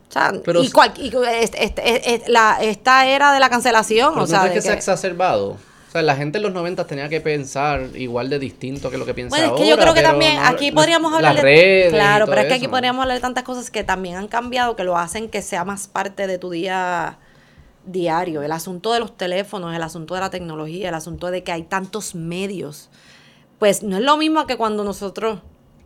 o 0.10 0.12
sea, 0.12 0.32
y, 0.62 0.70
cual, 0.70 0.93
y 0.95 1.12
este, 1.41 1.64
este, 1.64 2.22
la, 2.28 2.60
esta 2.62 3.08
era 3.08 3.34
de 3.34 3.39
la 3.39 3.50
cancelación, 3.50 4.16
o 4.20 4.28
sea, 4.28 4.54
que, 4.54 4.62
se 4.62 4.70
ha 4.70 4.74
exacerbado. 4.76 5.54
O 5.88 5.91
sea, 5.91 6.04
la 6.04 6.16
gente 6.16 6.38
en 6.38 6.43
los 6.43 6.54
90 6.54 6.86
tenía 6.86 7.10
que 7.10 7.20
pensar 7.20 7.82
igual 7.95 8.30
de 8.30 8.38
distinto 8.38 8.91
que 8.91 9.00
lo 9.00 9.08
que 9.08 9.16
piensa 9.16 9.36
ahora. 9.36 9.50
Bueno, 9.50 9.64
es 9.64 9.66
que 9.66 9.76
yo 9.76 9.82
creo 9.82 9.95
que 9.95 10.04
también 10.04 10.38
aquí 10.43 10.72
podríamos 10.72 11.12
hablar 11.12 11.41
de... 11.41 11.88
Claro, 11.89 12.28
pero 12.28 12.41
es 12.41 12.48
que 12.48 12.54
aquí 12.54 12.68
podríamos 12.68 13.02
hablar 13.02 13.18
de 13.18 13.22
tantas 13.22 13.43
cosas 13.43 13.72
que 13.72 13.84
también 13.84 14.18
han 14.18 14.28
cambiado, 14.28 14.76
que 14.76 14.84
lo 14.84 15.00
hacen 15.00 15.30
que 15.30 15.41
sea 15.41 15.66
más 15.66 15.88
parte 15.88 16.28
de 16.28 16.38
tu 16.38 16.52
día 16.52 17.18
diario. 17.88 18.41
El 18.43 18.51
asunto 18.51 18.93
de 18.93 18.99
los 18.99 19.17
teléfonos, 19.17 19.75
el 19.75 19.81
asunto 19.81 20.13
de 20.13 20.21
la 20.21 20.29
tecnología, 20.29 20.89
el 20.89 20.95
asunto 20.95 21.31
de 21.31 21.43
que 21.43 21.51
hay 21.51 21.63
tantos 21.63 22.15
medios. 22.15 22.89
Pues 23.59 23.81
no 23.83 23.97
es 23.97 24.03
lo 24.03 24.17
mismo 24.17 24.45
que 24.45 24.57
cuando 24.57 24.83
nosotros 24.83 25.39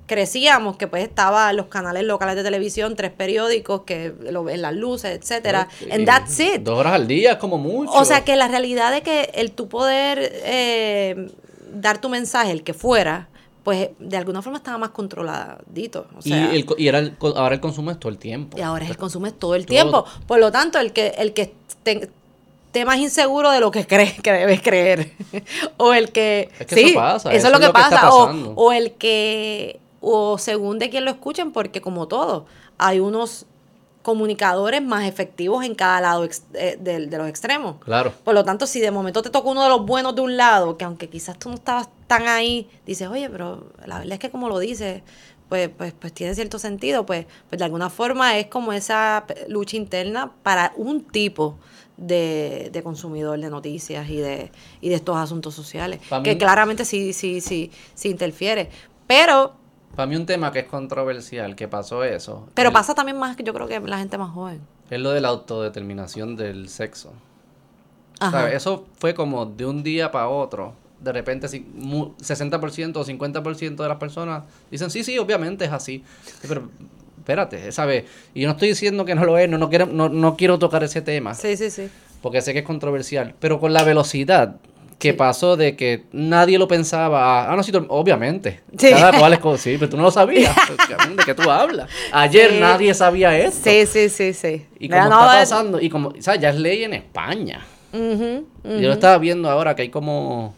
crecíamos, 0.08 0.76
que 0.76 0.88
pues 0.88 1.04
estaba 1.04 1.54
los 1.54 1.68
canales 1.68 2.04
locales 2.04 2.36
de 2.36 2.44
televisión, 2.44 2.98
tres 2.98 3.12
periódicos, 3.12 3.84
que 3.84 4.14
en 4.26 4.62
las 4.62 4.74
luces, 4.74 5.18
etcétera. 5.18 5.70
And 5.90 6.06
that's 6.06 6.38
it. 6.40 6.64
Dos 6.64 6.78
horas 6.78 6.94
al 6.94 7.08
día, 7.08 7.40
como 7.40 7.58
mucho. 7.58 7.94
O 7.94 8.04
sea 8.04 8.26
que 8.26 8.36
la 8.36 8.50
realidad 8.50 8.92
de 8.92 9.04
que 9.04 9.32
el 9.36 9.54
tu 9.54 9.70
poder 9.70 10.20
eh, 10.44 11.32
dar 11.74 12.02
tu 12.02 12.10
mensaje, 12.10 12.52
el 12.52 12.64
que 12.64 12.74
fuera, 12.74 13.30
pues 13.64 13.90
de 14.00 14.18
alguna 14.18 14.42
forma 14.42 14.58
estaba 14.58 14.78
más 14.78 14.90
controladito. 14.90 16.08
y, 16.24 16.34
el, 16.34 16.66
y 16.78 16.88
era 16.88 17.12
ahora 17.36 17.56
el 17.56 17.62
consumo 17.62 17.92
es 17.92 18.00
todo 18.00 18.12
el 18.12 18.18
tiempo. 18.18 18.58
Y 18.58 18.62
ahora 18.62 18.88
el 18.88 18.98
consumo 18.98 19.28
es 19.28 19.38
todo 19.38 19.56
el 19.56 19.66
tiempo. 19.66 20.06
Por 20.28 20.40
lo 20.40 20.52
tanto, 20.52 20.80
el 20.80 20.94
que, 20.94 21.10
el 21.18 21.34
que 21.34 21.54
esté 21.86 22.86
más 22.86 22.98
inseguro 22.98 23.52
de 23.52 23.60
lo 23.60 23.70
que 23.72 23.86
crees 23.88 24.20
que 24.22 24.32
debes 24.32 24.62
creer. 24.62 25.14
o 25.78 25.94
el 25.94 26.12
que... 26.12 26.50
Es 26.60 26.68
que 26.68 26.86
eso 26.86 26.96
pasa. 26.96 27.32
Eso, 27.34 27.48
es 27.48 27.54
lo 27.54 27.60
que, 27.60 27.70
pasa. 27.70 28.10
O, 28.14 28.54
o 28.56 28.72
el 28.72 28.94
que 28.94 29.80
o 30.02 30.40
según 30.40 30.80
de 30.80 30.90
quién 30.90 31.06
lo 31.06 31.12
escuchen, 31.12 31.52
porque 31.52 31.80
como 31.80 32.08
todo, 32.08 32.46
hay 32.80 33.00
unos 33.00 33.46
comunicadores 34.02 34.82
más 34.82 35.06
efectivos 35.06 35.64
en 35.64 35.76
cada 35.76 36.02
lado 36.02 36.28
eh, 36.54 36.78
de, 36.80 37.08
de 37.08 37.18
los 37.18 37.28
extremos. 37.28 37.78
Claro. 37.84 38.14
Por 38.24 38.34
lo 38.34 38.44
tanto, 38.44 38.66
si 38.66 38.80
de 38.80 38.92
momento 38.92 39.22
te 39.22 39.30
toca 39.30 39.50
uno 39.50 39.64
de 39.64 39.70
los 39.70 39.86
buenos 39.86 40.16
de 40.16 40.22
un 40.22 40.38
lado, 40.38 40.78
que 40.78 40.86
aunque 40.86 41.10
quizás 41.10 41.38
tú 41.38 41.50
no 41.50 41.56
estabas 41.56 41.90
tan 42.08 42.28
ahí, 42.28 42.70
dices, 42.86 43.08
oye, 43.08 43.30
pero 43.30 43.72
la 43.86 44.00
verdad 44.00 44.14
es 44.14 44.20
que 44.20 44.30
como 44.30 44.50
lo 44.50 44.60
dices, 44.60 45.02
pues, 45.50 45.70
pues, 45.70 45.94
pues 45.94 46.14
tiene 46.14 46.34
cierto 46.34 46.60
sentido, 46.60 47.06
pues, 47.06 47.26
pues 47.50 47.60
de 47.60 47.66
alguna 47.66 47.90
forma 47.90 48.38
es 48.38 48.48
como 48.48 48.72
esa 48.72 49.26
lucha 49.50 49.76
interna 49.76 50.32
para 50.44 50.72
un 50.78 51.04
tipo 51.04 51.58
de, 51.98 52.70
de 52.72 52.84
consumidor 52.84 53.40
de 53.40 53.50
noticias 53.50 54.10
y 54.10 54.16
de, 54.16 54.52
y 54.80 54.90
de 54.90 54.96
estos 54.96 55.18
asuntos 55.18 55.54
sociales, 55.54 56.00
que 56.24 56.38
claramente 56.38 56.86
sí, 56.86 57.14
sí, 57.14 57.42
sí, 57.42 57.70
sí 57.94 58.10
interfiere. 58.10 58.70
Pero, 59.08 59.54
Para 59.96 60.06
mí 60.08 60.16
un 60.16 60.26
tema 60.26 60.52
que 60.52 60.60
es 60.60 60.66
controversial, 60.66 61.56
que 61.56 61.68
pasó 61.68 62.04
eso, 62.04 62.48
pero 62.54 62.72
pasa 62.72 62.96
también 62.96 63.18
más 63.18 63.36
que 63.36 63.44
yo 63.44 63.54
creo 63.54 63.68
que 63.68 63.80
la 63.80 63.98
gente 64.00 64.18
más 64.18 64.32
joven. 64.32 64.62
es 64.90 65.00
lo 65.00 65.12
de 65.12 65.22
la 65.22 65.28
autodeterminación 65.30 66.36
del 66.36 66.70
sexo. 66.70 67.14
Ajá. 68.20 68.52
Eso 68.52 68.86
fue 69.00 69.14
como 69.14 69.46
de 69.46 69.66
un 69.66 69.84
día 69.84 70.12
para 70.12 70.28
otro. 70.30 70.74
De 71.00 71.12
repente, 71.12 71.48
si 71.48 71.62
mu- 71.74 72.12
60% 72.22 72.98
o 73.00 73.04
50% 73.06 73.76
de 73.84 73.90
las 73.90 73.98
personas 73.98 74.44
dicen, 74.70 74.92
sí, 74.92 75.04
sí, 75.04 75.18
obviamente 75.18 75.66
es 75.66 75.72
así. 75.72 76.04
Sí, 76.26 76.48
Pero 76.48 76.70
espérate, 77.18 77.72
¿sabes? 77.72 78.06
Y 78.36 78.42
yo 78.42 78.48
no 78.48 78.54
estoy 78.54 78.68
diciendo 78.70 79.04
que 79.06 79.16
no 79.16 79.26
lo 79.26 79.38
es, 79.40 79.50
no, 79.50 79.58
no, 79.58 79.70
quiero, 79.70 79.88
no, 79.88 80.10
no 80.10 80.36
quiero 80.38 80.60
tocar 80.60 80.84
ese 80.84 81.02
tema, 81.02 81.34
Sí, 81.34 81.58
sí, 81.58 81.72
sí. 81.72 81.90
porque 82.22 82.42
sé 82.42 82.54
que 82.54 82.60
es 82.60 82.66
controversial. 82.66 83.34
Pero 83.40 83.60
con 83.60 83.74
la 83.74 83.84
velocidad 83.84 84.58
que 85.02 85.10
Sí. 85.12 85.18
pasó 85.18 85.58
de 85.58 85.76
que 85.76 86.04
nadie 86.12 86.60
lo 86.60 86.68
pensaba, 86.68 87.52
ah, 87.52 87.56
no, 87.56 87.64
sí, 87.64 87.72
obviamente. 87.88 88.60
Sí. 88.78 88.92
Cada 88.92 89.18
cual 89.18 89.34
es 89.34 89.40
co- 89.40 89.58
sí, 89.58 89.78
pero 89.80 89.90
tú 89.90 89.98
no 89.98 90.04
lo 90.04 90.12
sabías. 90.12 90.56
¿De 91.18 91.24
qué 91.26 91.34
tú 91.34 91.50
hablas? 91.50 91.90
Ayer 92.14 92.52
Sí. 92.52 92.58
nadie 92.60 92.94
sabía 92.94 93.36
esto. 93.36 93.68
Sí, 93.68 93.88
sí, 93.88 94.10
sí, 94.10 94.32
sí. 94.34 94.68
Y 94.80 94.88
como 94.90 95.02
no, 95.02 95.10
está 95.22 95.26
pasando, 95.40 95.82
y 95.82 95.90
como, 95.90 96.14
¿sabes? 96.20 96.40
Ya 96.40 96.50
es 96.50 96.56
ley 96.58 96.84
en 96.84 96.94
España. 96.94 97.66
ujú. 97.92 98.46
Yo 98.64 98.88
lo 98.88 98.94
estaba 98.94 99.18
viendo 99.18 99.50
ahora 99.50 99.76
que 99.76 99.82
hay 99.82 99.90
como 99.90 100.54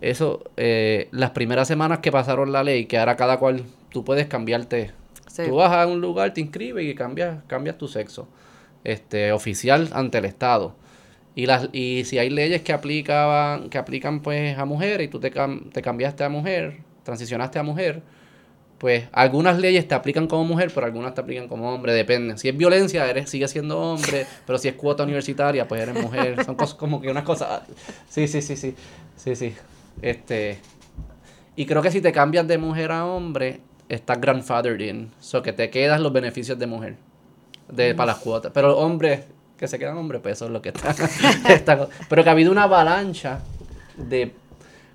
eso, 0.00 0.42
eh, 0.56 1.08
las 1.12 1.30
primeras 1.30 1.68
semanas 1.68 2.00
que 2.00 2.10
pasaron 2.12 2.50
la 2.52 2.62
ley, 2.64 2.86
que 2.86 2.98
ahora 2.98 3.16
cada 3.16 3.38
cual, 3.38 3.62
tú 3.90 4.04
puedes 4.04 4.26
cambiarte. 4.26 4.90
Sí. 5.30 5.44
Tú 5.46 5.54
vas 5.56 5.72
a 5.72 5.86
un 5.86 6.00
lugar, 6.00 6.34
te 6.34 6.40
inscribes 6.40 6.84
y 6.84 6.94
cambias, 6.96 7.36
cambias 7.46 7.78
tu 7.78 7.86
sexo. 7.88 8.26
Este, 8.84 9.30
oficial 9.32 9.88
ante 9.92 10.18
el 10.18 10.24
Estado. 10.24 10.74
Y 11.38 11.46
las, 11.46 11.68
y 11.72 12.02
si 12.04 12.18
hay 12.18 12.30
leyes 12.30 12.62
que 12.62 12.72
aplicaban, 12.72 13.70
que 13.70 13.78
aplican 13.78 14.22
pues 14.22 14.58
a 14.58 14.64
mujeres 14.64 15.06
y 15.06 15.08
tú 15.08 15.20
te, 15.20 15.32
cam- 15.32 15.70
te 15.70 15.82
cambiaste 15.82 16.24
a 16.24 16.28
mujer, 16.28 16.78
transicionaste 17.04 17.60
a 17.60 17.62
mujer, 17.62 18.02
pues 18.78 19.04
algunas 19.12 19.56
leyes 19.56 19.86
te 19.86 19.94
aplican 19.94 20.26
como 20.26 20.42
mujer, 20.42 20.72
pero 20.74 20.86
algunas 20.86 21.14
te 21.14 21.20
aplican 21.20 21.46
como 21.46 21.72
hombre, 21.72 21.92
depende. 21.92 22.36
Si 22.38 22.48
es 22.48 22.56
violencia, 22.56 23.08
eres, 23.08 23.30
sigue 23.30 23.46
siendo 23.46 23.78
hombre, 23.78 24.26
pero 24.48 24.58
si 24.58 24.66
es 24.66 24.74
cuota 24.74 25.04
universitaria, 25.04 25.68
pues 25.68 25.80
eres 25.80 25.94
mujer. 25.94 26.44
Son 26.44 26.56
cosas 26.56 26.74
como 26.74 27.00
que 27.00 27.08
unas 27.08 27.22
cosas. 27.22 27.62
Sí, 28.08 28.26
sí, 28.26 28.42
sí, 28.42 28.56
sí. 28.56 28.74
Sí, 29.14 29.36
sí. 29.36 29.54
Este. 30.02 30.58
Y 31.54 31.66
creo 31.66 31.82
que 31.82 31.92
si 31.92 32.00
te 32.00 32.10
cambias 32.10 32.48
de 32.48 32.58
mujer 32.58 32.90
a 32.90 33.06
hombre, 33.06 33.60
estás 33.88 34.20
grandfathered 34.20 34.80
in. 34.80 35.12
So 35.20 35.40
que 35.40 35.52
te 35.52 35.70
quedas 35.70 36.00
los 36.00 36.12
beneficios 36.12 36.58
de 36.58 36.66
mujer. 36.66 36.96
De, 37.70 37.94
para 37.94 38.12
las 38.14 38.18
cuotas. 38.22 38.50
Pero 38.52 38.76
hombres 38.76 39.20
que 39.58 39.68
se 39.68 39.78
quedan 39.78 39.96
hombres, 39.98 40.22
eso 40.24 40.46
es 40.46 40.50
lo 40.50 40.62
que 40.62 40.70
está. 40.70 40.90
está- 41.52 41.88
pero 42.08 42.22
que 42.22 42.28
ha 42.28 42.32
habido 42.32 42.50
una 42.52 42.62
avalancha 42.64 43.40
de 43.96 44.32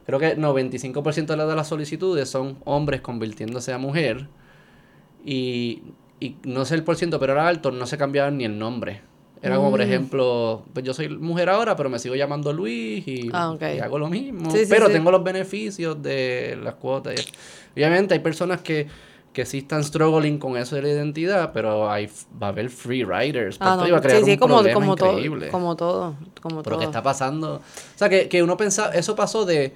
creo 0.05 0.19
que 0.19 0.37
95% 0.37 1.25
de 1.27 1.37
las 1.37 1.47
de 1.47 1.55
las 1.55 1.67
solicitudes 1.67 2.29
son 2.29 2.57
hombres 2.65 3.01
convirtiéndose 3.01 3.71
a 3.73 3.77
mujer 3.77 4.27
y, 5.25 5.81
y 6.19 6.35
no 6.43 6.65
sé 6.65 6.75
el 6.75 6.83
por 6.83 6.95
ciento, 6.95 7.19
pero 7.19 7.33
era 7.33 7.47
alto, 7.47 7.71
no 7.71 7.85
se 7.85 7.97
cambiaban 7.97 8.37
ni 8.37 8.45
el 8.45 8.57
nombre. 8.57 9.01
Era 9.41 9.57
como, 9.57 9.71
por 9.71 9.79
Mm. 9.81 9.83
ejemplo, 9.83 10.63
pues 10.73 10.85
yo 10.85 10.93
soy 10.93 11.09
mujer 11.09 11.49
ahora, 11.49 11.75
pero 11.75 11.89
me 11.89 11.99
sigo 11.99 12.15
llamando 12.15 12.53
Luis 12.53 13.05
y, 13.05 13.29
Ah, 13.33 13.53
y 13.59 13.79
hago 13.79 13.99
lo 13.99 14.07
mismo. 14.09 14.49
Sí, 14.51 14.63
pero 14.69 14.87
sí. 14.87 14.93
tengo 14.93 15.11
los 15.11 15.21
beneficios 15.21 16.01
de 16.01 16.57
las 16.63 16.75
cuotas. 16.75 17.15
y. 17.19 17.73
Obviamente 17.75 18.13
hay 18.13 18.21
personas 18.21 18.61
que, 18.61 18.87
que 19.33 19.45
sí 19.45 19.59
están 19.59 19.83
struggling 19.83 20.37
con 20.37 20.55
eso 20.57 20.75
de 20.75 20.83
la 20.83 20.89
identidad, 20.89 21.51
pero 21.53 21.89
hay, 21.89 22.07
va 22.41 22.47
a 22.47 22.49
haber 22.51 22.69
free 22.69 23.03
riders. 23.03 23.57
Ah, 23.59 23.75
no, 23.75 23.87
iba 23.87 23.97
a 23.97 24.01
crear 24.01 24.19
sí, 24.19 24.25
sí, 24.25 24.31
un 24.33 24.37
como, 24.37 24.55
problema 24.55 24.73
como 24.79 24.95
todo, 24.95 25.09
increíble. 25.13 25.49
como 25.49 25.75
todo, 25.75 26.15
como 26.41 26.57
Pero 26.63 26.75
todo. 26.75 26.79
que 26.79 26.85
está 26.85 27.01
pasando. 27.01 27.55
O 27.55 27.61
sea, 27.97 28.09
que, 28.09 28.29
que 28.29 28.43
uno 28.43 28.55
pensaba, 28.55 28.93
eso 28.93 29.15
pasó 29.15 29.43
de. 29.43 29.73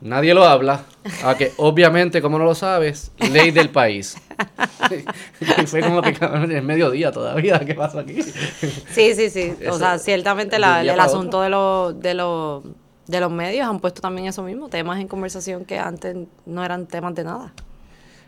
Nadie 0.00 0.32
lo 0.32 0.44
habla. 0.44 0.86
A 1.22 1.34
que, 1.34 1.52
obviamente, 1.58 2.22
como 2.22 2.38
no 2.38 2.44
lo 2.46 2.54
sabes, 2.54 3.12
ley 3.30 3.50
del 3.50 3.68
país. 3.68 4.16
y 5.60 5.66
fue 5.66 5.82
como 5.82 6.00
que 6.00 6.14
cabrón, 6.14 6.50
es 6.50 6.62
mediodía 6.64 7.12
todavía. 7.12 7.58
¿Qué 7.60 7.74
pasó 7.74 7.98
aquí? 7.98 8.22
Sí, 8.22 9.14
sí, 9.14 9.28
sí. 9.28 9.54
O 9.68 9.76
sea, 9.76 9.98
ciertamente 9.98 10.58
la- 10.58 10.80
el 10.80 10.98
asunto 10.98 11.42
de 11.42 11.50
los, 11.50 12.00
de 12.00 12.14
los 12.14 12.64
de 13.06 13.18
los 13.20 13.30
medios 13.32 13.66
han 13.68 13.80
puesto 13.80 14.00
también 14.00 14.28
eso 14.28 14.42
mismo, 14.44 14.68
temas 14.68 15.00
en 15.00 15.08
conversación 15.08 15.64
que 15.64 15.78
antes 15.80 16.16
no 16.46 16.64
eran 16.64 16.86
temas 16.86 17.12
de 17.16 17.24
nada. 17.24 17.52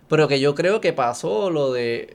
Pero 0.08 0.28
que 0.28 0.40
yo 0.40 0.54
creo 0.54 0.80
que 0.80 0.92
pasó 0.92 1.50
lo 1.50 1.72
de, 1.72 2.14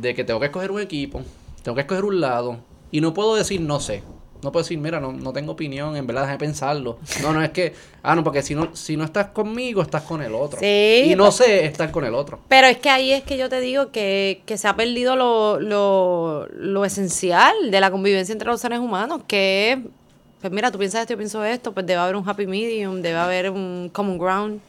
de 0.00 0.14
que 0.14 0.24
tengo 0.24 0.40
que 0.40 0.46
escoger 0.46 0.70
un 0.70 0.80
equipo, 0.80 1.22
tengo 1.62 1.74
que 1.74 1.82
escoger 1.82 2.04
un 2.04 2.20
lado, 2.20 2.58
y 2.90 3.00
no 3.00 3.12
puedo 3.14 3.34
decir 3.36 3.60
no 3.60 3.80
sé. 3.80 4.02
No 4.42 4.52
puedo 4.52 4.62
decir, 4.64 4.78
mira, 4.78 5.00
no, 5.00 5.12
no 5.12 5.32
tengo 5.32 5.52
opinión, 5.52 5.96
en 5.96 6.06
verdad, 6.06 6.22
déjame 6.22 6.38
pensarlo. 6.38 6.98
No, 7.22 7.32
no 7.32 7.42
es 7.42 7.50
que, 7.50 7.72
ah, 8.02 8.14
no, 8.14 8.22
porque 8.22 8.42
si 8.42 8.54
no, 8.54 8.76
si 8.76 8.96
no 8.96 9.04
estás 9.04 9.28
conmigo, 9.28 9.80
estás 9.80 10.02
con 10.02 10.22
el 10.22 10.34
otro. 10.34 10.60
Sí, 10.60 11.04
y 11.10 11.14
no 11.16 11.24
pues- 11.24 11.36
sé 11.36 11.64
estar 11.64 11.90
con 11.90 12.04
el 12.04 12.14
otro. 12.14 12.38
Pero 12.46 12.66
es 12.66 12.76
que 12.76 12.90
ahí 12.90 13.12
es 13.12 13.24
que 13.24 13.38
yo 13.38 13.48
te 13.48 13.60
digo 13.60 13.90
que, 13.90 14.42
que 14.44 14.58
se 14.58 14.68
ha 14.68 14.76
perdido 14.76 15.16
lo, 15.16 15.58
lo, 15.58 16.46
lo 16.48 16.84
esencial 16.84 17.54
de 17.70 17.80
la 17.80 17.90
convivencia 17.90 18.32
entre 18.32 18.46
los 18.48 18.60
seres 18.60 18.78
humanos, 18.78 19.22
que 19.26 19.72
es, 19.72 19.78
pues 20.42 20.52
mira, 20.52 20.70
tú 20.70 20.78
piensas 20.78 21.00
esto, 21.00 21.14
yo 21.14 21.18
pienso 21.18 21.42
esto, 21.42 21.72
pues 21.72 21.86
debe 21.86 21.98
haber 22.00 22.14
un 22.14 22.28
happy 22.28 22.46
medium, 22.46 23.00
debe 23.00 23.18
haber 23.18 23.50
un 23.50 23.90
common 23.92 24.18
ground 24.18 24.60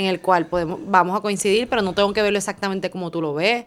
en 0.00 0.06
el 0.06 0.20
cual 0.20 0.46
podemos, 0.46 0.78
vamos 0.86 1.16
a 1.16 1.20
coincidir, 1.20 1.68
pero 1.68 1.82
no 1.82 1.92
tengo 1.92 2.12
que 2.12 2.22
verlo 2.22 2.38
exactamente 2.38 2.90
como 2.90 3.10
tú 3.10 3.20
lo 3.22 3.34
ves. 3.34 3.64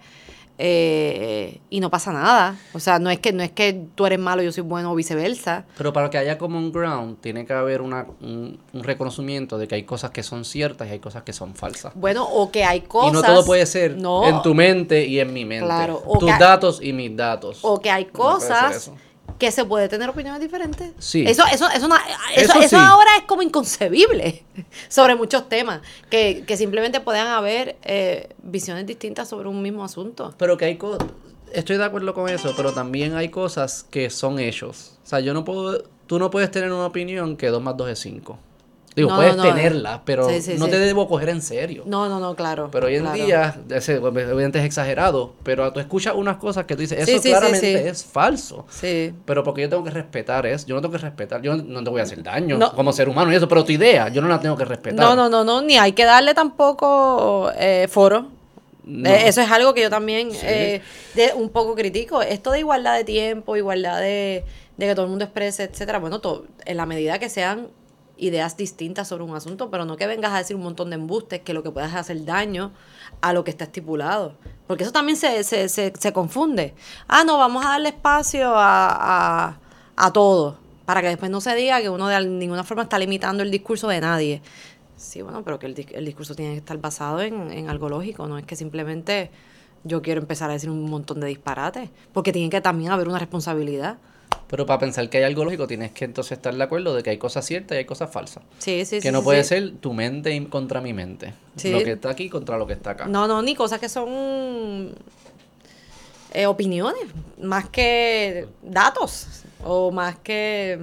eh, 0.60 1.60
y 1.72 1.80
no 1.80 1.90
pasa 1.90 2.12
nada. 2.14 2.56
O 2.74 2.80
sea, 2.80 3.00
no 3.00 3.10
es 3.10 3.18
que 3.20 3.34
no 3.34 3.42
es 3.42 3.52
que 3.52 3.74
tú 3.96 4.06
eres 4.06 4.20
malo 4.20 4.44
yo 4.44 4.52
soy 4.52 4.62
bueno 4.64 4.92
o 4.92 4.96
viceversa. 4.96 5.66
Pero 5.78 5.92
para 5.94 6.10
que 6.12 6.18
haya 6.20 6.38
common 6.38 6.72
ground, 6.72 7.18
tiene 7.22 7.46
que 7.46 7.54
haber 7.54 7.82
una, 7.82 8.06
un, 8.22 8.60
un 8.72 8.84
reconocimiento 8.84 9.58
de 9.58 9.68
que 9.68 9.76
hay 9.76 9.84
cosas 9.84 10.12
que 10.12 10.22
son 10.22 10.46
ciertas 10.46 10.88
y 10.88 10.92
hay 10.92 11.00
cosas 11.00 11.24
que 11.24 11.34
son 11.34 11.56
falsas. 11.56 11.94
Bueno, 11.96 12.24
o 12.30 12.52
que 12.52 12.64
hay 12.64 12.82
cosas. 12.82 13.10
y 13.12 13.14
no 13.14 13.24
todo 13.24 13.44
puede 13.46 13.66
ser 13.66 13.98
No, 13.98 14.28
en 14.28 14.42
tu 14.44 14.54
mente 14.54 15.06
y 15.06 15.20
en 15.20 15.34
mi 15.34 15.44
mente. 15.44 15.66
Claro, 15.66 16.04
Tus 16.20 16.32
que- 16.32 16.40
datos 16.40 16.80
y 16.84 16.94
mis 16.94 17.16
datos. 17.18 17.60
O 17.64 17.80
que 17.82 17.90
hay 17.90 18.06
cosas. 18.06 18.92
Que 19.40 19.52
se 19.52 19.66
puede 19.66 19.90
tener 19.90 20.10
opiniones 20.10 20.42
diferentes. 20.42 20.92
Sí. 21.00 21.26
Eso, 21.28 21.44
eso, 21.52 21.68
eso, 21.70 21.86
una- 21.86 22.02
eso, 22.36 22.52
Eso 22.54 22.60
eso 22.60 22.70
sí. 22.70 22.76
ahora 22.78 23.10
es 23.18 23.24
como 23.26 23.42
inconcebible 23.42 24.44
sobre 24.90 25.16
muchos 25.16 25.50
temas. 25.50 25.82
Que, 26.10 26.44
que 26.48 26.58
simplemente 26.58 27.00
puedan 27.02 27.28
haber 27.28 27.78
eh, 27.84 28.30
visiones 28.44 28.86
distintas 28.86 29.28
sobre 29.30 29.50
un 29.50 29.62
mismo 29.62 29.84
asunto. 29.84 30.34
Pero 30.38 30.58
que 30.58 30.66
hay 30.66 30.78
cosas. 30.78 31.08
Estoy 31.52 31.78
de 31.78 31.84
acuerdo 31.86 32.14
con 32.14 32.30
eso, 32.30 32.54
pero 32.58 32.74
también 32.74 33.16
hay 33.16 33.30
cosas 33.30 33.84
que 33.84 34.10
son 34.10 34.40
hechos. 34.40 34.98
O 35.04 35.08
sea, 35.08 35.20
yo 35.20 35.34
no 35.34 35.44
puedo. 35.46 35.84
Tú 36.08 36.20
no 36.20 36.30
puedes 36.32 36.50
tener 36.52 36.72
una 36.72 36.86
opinión 36.88 37.38
que 37.38 37.48
2 37.48 37.62
más 37.62 37.78
2 37.78 37.90
es 37.90 38.00
5. 38.00 38.38
Digo, 38.96 39.10
No, 39.10 39.16
puedes 39.16 39.36
no, 39.36 39.44
tenerla, 39.44 40.02
pero 40.06 40.30
Sí, 40.30 40.42
sí, 40.42 40.56
no 40.58 40.66
sí. 40.66 40.72
te 40.72 40.80
debo 40.80 41.08
coger 41.08 41.30
en 41.30 41.42
serio. 41.42 41.84
No, 41.88 42.08
no, 42.10 42.20
no, 42.20 42.36
claro. 42.36 42.70
Pero 42.72 42.88
hoy 42.88 42.96
en 42.96 43.02
claro. 43.04 43.26
día, 43.26 43.56
obviamente 44.00 44.60
es 44.60 44.66
exagerado, 44.66 45.34
pero 45.44 45.72
tú 45.74 45.80
escuchas 45.80 46.14
unas 46.16 46.38
cosas 46.38 46.66
que 46.66 46.76
tú 46.76 46.82
dices, 46.82 47.08
eso 47.08 47.22
claramente 47.22 47.88
es 47.90 48.06
falso. 48.06 48.66
Sí. 48.70 49.14
Pero 49.26 49.44
porque 49.44 49.64
yo 49.64 49.70
tengo 49.70 49.84
que 49.84 49.90
respetar 49.90 50.46
eso, 50.46 50.68
yo 50.68 50.76
no 50.76 50.82
tengo 50.82 50.92
que 50.92 51.00
respetar, 51.00 51.42
yo 51.42 51.56
no 51.56 51.84
te 51.84 51.90
voy 51.90 52.02
a 52.02 52.04
hacer 52.04 52.22
daño 52.22 52.58
No. 52.58 52.74
como 52.74 52.94
ser 52.94 53.10
humano 53.10 53.32
y 53.34 53.36
eso, 53.36 53.48
pero 53.48 53.64
tu 53.64 53.72
idea, 53.72 54.10
yo 54.10 54.22
no 54.22 54.28
la 54.28 54.40
tengo 54.40 54.56
que 54.56 54.66
respetar. 54.66 55.00
No, 55.04 55.16
no, 55.16 55.28
no, 55.28 55.44
no, 55.44 55.62
ni 55.62 55.78
hay 55.78 55.94
que 55.94 56.06
darle 56.06 56.34
tampoco 56.36 57.52
eh, 57.58 57.88
foro. 57.90 58.28
No. 58.84 59.10
Eh, 59.10 59.28
eso 59.28 59.42
es 59.42 59.50
algo 59.50 59.74
que 59.74 59.82
yo 59.82 59.90
también 59.90 60.30
eh, 60.44 60.82
de, 61.16 61.32
un 61.36 61.50
poco 61.50 61.74
critico. 61.74 62.22
Esto 62.22 62.52
de 62.52 62.60
igualdad 62.60 62.96
de 62.98 63.06
tiempo, 63.06 63.56
igualdad 63.56 64.00
de, 64.02 64.44
de 64.78 64.86
que 64.86 64.94
todo 64.94 65.06
el 65.06 65.10
mundo 65.10 65.24
exprese, 65.26 65.64
etcétera. 65.64 66.00
Bueno, 66.00 66.22
en 66.66 66.78
la 66.78 66.86
medida 66.86 67.18
que 67.18 67.30
sean 67.30 67.70
ideas 68.24 68.56
distintas 68.58 69.08
sobre 69.08 69.24
un 69.24 69.36
asunto, 69.36 69.70
pero 69.70 69.86
no 69.86 69.98
que 69.98 70.08
vengas 70.08 70.32
a 70.32 70.38
decir 70.38 70.56
un 70.56 70.64
montón 70.64 70.90
de 70.90 70.96
embustes 70.96 71.42
que 71.42 71.54
lo 71.54 71.62
que 71.62 71.72
puedas 71.72 71.94
hacer 71.94 72.24
daño 72.26 72.72
a 73.22 73.34
lo 73.34 73.44
que 73.44 73.52
está 73.52 73.66
estipulado. 73.66 74.36
Porque 74.68 74.84
eso 74.84 74.92
también 74.92 75.18
se, 75.18 75.44
se, 75.44 75.68
se, 75.70 75.94
se 75.98 76.14
confunde. 76.14 76.74
Ah, 77.08 77.24
no, 77.24 77.38
vamos 77.38 77.66
a 77.66 77.70
darle 77.70 77.90
espacio 77.90 78.56
a, 78.56 79.48
a, 79.48 79.60
a 79.96 80.14
todo, 80.14 80.58
para 80.86 81.02
que 81.02 81.08
después 81.08 81.30
no 81.30 81.42
se 81.42 81.54
diga 81.56 81.82
que 81.82 81.90
uno 81.90 82.08
de 82.08 82.26
ninguna 82.26 82.64
forma 82.64 82.84
está 82.84 82.98
limitando 82.98 83.44
el 83.44 83.52
discurso 83.52 83.88
de 83.88 84.00
nadie. 84.00 84.42
Sí, 84.96 85.22
bueno, 85.22 85.44
pero 85.44 85.60
que 85.60 85.66
el, 85.66 85.88
el 85.92 86.06
discurso 86.06 86.34
tiene 86.34 86.54
que 86.54 86.60
estar 86.60 86.78
basado 86.78 87.22
en, 87.22 87.52
en 87.52 87.70
algo 87.70 87.90
lógico, 87.90 88.28
no 88.28 88.38
es 88.38 88.46
que 88.46 88.56
simplemente 88.56 89.32
yo 89.84 90.02
quiero 90.02 90.22
empezar 90.22 90.50
a 90.50 90.54
decir 90.54 90.70
un 90.70 90.90
montón 90.90 91.20
de 91.20 91.28
disparates, 91.28 91.90
porque 92.14 92.32
tiene 92.32 92.50
que 92.50 92.62
también 92.62 92.92
haber 92.92 93.10
una 93.10 93.20
responsabilidad. 93.20 93.98
Pero 94.54 94.68
para 94.68 94.78
pensar 94.78 95.10
que 95.10 95.18
hay 95.18 95.24
algo 95.24 95.44
lógico, 95.46 95.66
tienes 95.66 95.94
que 95.94 96.06
entonces 96.06 96.34
estar 96.34 96.54
de 96.54 96.64
acuerdo 96.64 96.94
de 96.94 97.02
que 97.02 97.10
hay 97.10 97.18
cosas 97.18 97.44
ciertas 97.44 97.76
y 97.76 97.80
hay 97.80 97.86
cosas 97.86 98.12
falsas. 98.12 98.44
Sí, 98.60 98.86
sí, 98.86 98.98
sí. 98.98 99.02
que 99.02 99.12
no 99.12 99.22
sí, 99.22 99.24
puede 99.24 99.42
sí. 99.42 99.50
ser 99.50 99.78
tu 99.78 99.94
mente 99.94 100.48
contra 100.48 100.80
mi 100.80 100.94
mente. 100.94 101.34
Sí. 101.56 101.72
Lo 101.72 101.80
que 101.80 101.94
está 101.94 102.12
aquí 102.12 102.30
contra 102.30 102.56
lo 102.60 102.68
que 102.68 102.74
está 102.74 102.92
acá. 102.92 103.08
No, 103.08 103.28
no, 103.28 103.42
ni 103.42 103.56
cosas 103.56 103.80
que 103.80 103.90
son 103.90 104.94
eh, 106.34 106.46
opiniones, 106.46 107.02
más 107.42 107.68
que 107.70 108.48
datos, 108.62 109.44
o 109.66 109.90
más 109.90 110.18
que, 110.20 110.78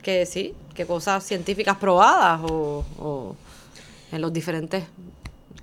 que 0.00 0.24
sí, 0.24 0.54
que 0.72 0.86
cosas 0.86 1.24
científicas 1.24 1.78
probadas, 1.78 2.48
o, 2.48 2.84
o 3.00 3.36
en 4.12 4.20
los 4.20 4.32
diferentes 4.32 4.84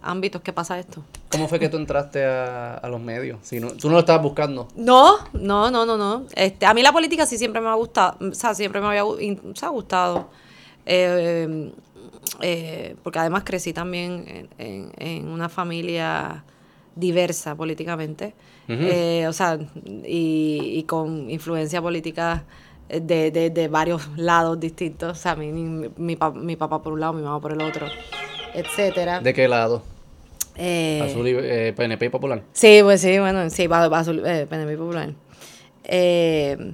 ámbitos 0.06 0.42
que 0.42 0.54
pasa 0.54 0.78
esto. 0.80 1.04
¿Cómo 1.30 1.48
fue 1.48 1.60
que 1.60 1.68
tú 1.70 1.78
entraste 1.78 2.24
a, 2.26 2.76
a 2.76 2.88
los 2.90 3.02
medios? 3.02 3.40
Si 3.42 3.60
no, 3.60 3.70
tú 3.72 3.88
no 3.90 3.94
lo 3.96 4.00
estabas 4.00 4.22
buscando. 4.24 4.68
No, 4.76 5.18
no, 5.34 5.70
no, 5.72 5.86
no, 5.86 5.98
no. 5.98 6.26
Este, 6.36 6.66
a 6.66 6.74
mí 6.74 6.82
la 6.82 6.92
política 6.94 7.26
sí 7.26 7.38
siempre 7.38 7.60
me 7.62 7.68
ha 7.70 7.74
gustado, 7.74 8.18
o 8.30 8.34
sea, 8.34 8.54
siempre 8.56 8.80
me 8.82 8.88
había 8.88 9.04
sea, 9.56 9.70
gustado. 9.70 10.30
Eh, 10.86 11.72
eh, 12.42 12.96
porque 13.04 13.20
además 13.20 13.44
crecí 13.44 13.74
también 13.74 14.26
en, 14.28 14.50
en- 14.58 14.92
en 14.98 15.28
una 15.28 15.50
familia 15.50 16.44
diversa 16.96 17.56
políticamente. 17.56 18.34
Eh, 18.68 19.26
o 19.28 19.34
sea, 19.34 19.60
y, 19.86 20.60
y 20.80 20.84
con 20.84 21.30
influencia 21.30 21.82
política 21.84 22.46
de, 22.90 23.30
de, 23.30 23.50
de 23.52 23.68
varios 23.68 24.08
lados 24.18 24.60
distintos. 24.60 25.12
O 25.18 25.22
sea, 25.22 25.36
mi, 25.36 25.52
mi, 25.52 25.90
mi 25.98 26.16
pa- 26.16 26.32
mi 26.32 26.56
papá 26.56 26.82
por 26.82 26.94
un 26.94 27.00
lado, 27.00 27.14
mi 27.14 27.22
mamá 27.22 27.40
por 27.40 27.52
el 27.52 27.62
otro, 27.62 27.86
etcétera. 28.56 29.20
¿De 29.20 29.34
qué 29.34 29.48
lado? 29.48 29.84
Eh, 30.58 31.02
Azul 31.04 31.28
y 31.28 31.32
eh, 31.38 31.74
PNP 31.76 32.06
y 32.06 32.10
Popular. 32.10 32.42
Sí, 32.54 32.80
pues 32.82 33.02
sí, 33.02 33.20
bueno, 33.20 33.50
sí, 33.50 33.68
va, 33.68 33.88
va 33.88 34.00
azul, 34.00 34.24
eh, 34.26 34.46
PNP 34.50 34.78
popular. 34.78 35.14
Eh, 35.84 36.74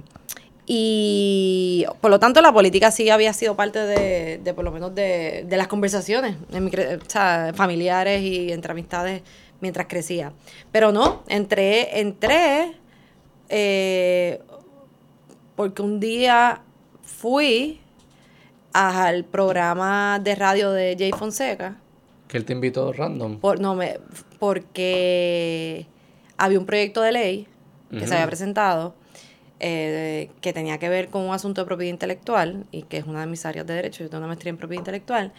y 0.66 1.84
por 2.00 2.10
lo 2.10 2.20
tanto 2.20 2.40
la 2.40 2.52
política 2.52 2.90
sí 2.92 3.10
había 3.10 3.32
sido 3.32 3.56
parte 3.56 3.80
de, 3.80 4.38
de 4.38 4.54
por 4.54 4.64
lo 4.64 4.70
menos 4.70 4.94
de, 4.94 5.44
de 5.46 5.56
las 5.56 5.66
conversaciones 5.66 6.36
en 6.52 6.64
mi 6.64 6.70
cre- 6.70 6.98
o 7.04 7.10
sea, 7.10 7.52
familiares 7.54 8.22
y 8.22 8.52
entre 8.52 8.70
amistades 8.72 9.22
mientras 9.60 9.86
crecía. 9.88 10.32
Pero 10.70 10.92
no, 10.92 11.24
entré, 11.28 11.98
entré 12.00 12.72
porque 15.56 15.82
un 15.82 16.00
día 16.00 16.62
fui 17.02 17.80
al 18.72 19.24
programa 19.24 20.18
de 20.22 20.34
radio 20.34 20.70
de 20.70 20.96
Jay 20.98 21.10
Fonseca. 21.12 21.76
Que 22.32 22.38
él 22.38 22.46
te 22.46 22.54
invitó 22.54 22.94
random. 22.94 23.40
Por, 23.40 23.60
no, 23.60 23.74
me, 23.74 24.00
porque 24.38 25.86
había 26.38 26.58
un 26.58 26.64
proyecto 26.64 27.02
de 27.02 27.12
ley 27.12 27.46
que 27.90 28.06
se 28.06 28.14
había 28.14 28.26
presentado 28.26 28.94
eh, 29.60 30.30
que 30.40 30.54
tenía 30.54 30.78
que 30.78 30.88
ver 30.88 31.08
con 31.08 31.20
un 31.22 31.34
asunto 31.34 31.60
de 31.60 31.66
propiedad 31.66 31.92
intelectual 31.92 32.64
y 32.72 32.84
que 32.84 32.96
es 32.96 33.04
una 33.04 33.20
de 33.20 33.26
mis 33.26 33.44
áreas 33.44 33.66
de 33.66 33.74
derecho. 33.74 34.02
Yo 34.02 34.08
tengo 34.08 34.20
una 34.20 34.28
maestría 34.28 34.48
en 34.48 34.56
propiedad 34.56 34.80
intelectual. 34.80 35.34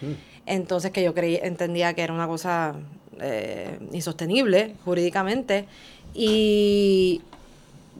Entonces, 0.45 0.91
que 0.91 1.01
yo 1.01 1.15
creí, 1.15 1.39
entendía 1.41 1.95
que 1.95 2.03
era 2.03 2.13
una 2.13 2.27
cosa 2.27 2.75
eh, 3.19 3.79
insostenible 3.91 4.75
jurídicamente. 4.85 5.65
Y, 6.13 7.21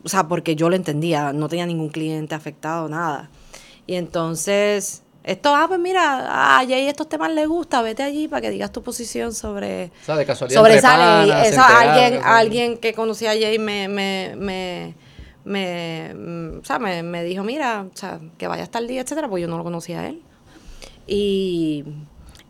o 0.04 0.08
sea, 0.08 0.28
porque 0.28 0.56
yo 0.56 0.70
lo 0.70 0.76
entendía, 0.76 1.34
no 1.34 1.50
tenía 1.50 1.66
ningún 1.66 1.90
cliente 1.90 2.36
afectado, 2.36 2.88
nada. 2.90 3.32
Y 3.88 3.96
entonces, 3.96 5.02
esto, 5.24 5.56
ah, 5.56 5.66
pues 5.68 5.80
mira, 5.80 6.58
a 6.60 6.66
Jay 6.66 6.88
estos 6.88 7.08
temas 7.08 7.32
le 7.32 7.46
gusta, 7.46 7.82
vete 7.82 8.04
allí 8.04 8.28
para 8.28 8.42
que 8.42 8.50
digas 8.50 8.72
tu 8.72 8.84
posición 8.84 9.34
sobre, 9.34 9.92
O 10.04 10.06
sea, 10.06 10.16
de 10.18 10.26
casualidad. 10.26 10.60
sobre 10.60 10.76
esa 10.76 10.98
ley. 11.26 11.32
Esa- 11.46 11.80
alguien, 11.80 12.22
alguien 12.24 12.78
que 12.78 12.94
conocía 12.94 13.32
a 13.32 13.34
Jay 13.34 13.58
me, 13.58 13.88
me, 13.88 14.34
me, 14.38 14.96
me, 15.46 16.14
mm, 16.14 16.60
o 16.62 16.66
sea, 16.66 16.78
me, 16.80 17.04
me 17.04 17.24
dijo, 17.24 17.44
mira, 17.44 17.86
o 17.94 17.98
sea, 17.98 18.20
que 18.38 18.48
vaya 18.48 18.64
hasta 18.64 18.80
el 18.80 18.88
día, 18.88 19.02
etcétera, 19.02 19.30
porque 19.30 19.44
yo 19.44 19.48
no 19.48 19.58
lo 19.58 19.64
conocía 19.64 20.02
a 20.02 20.08
él. 20.08 20.22
Y, 21.08 21.86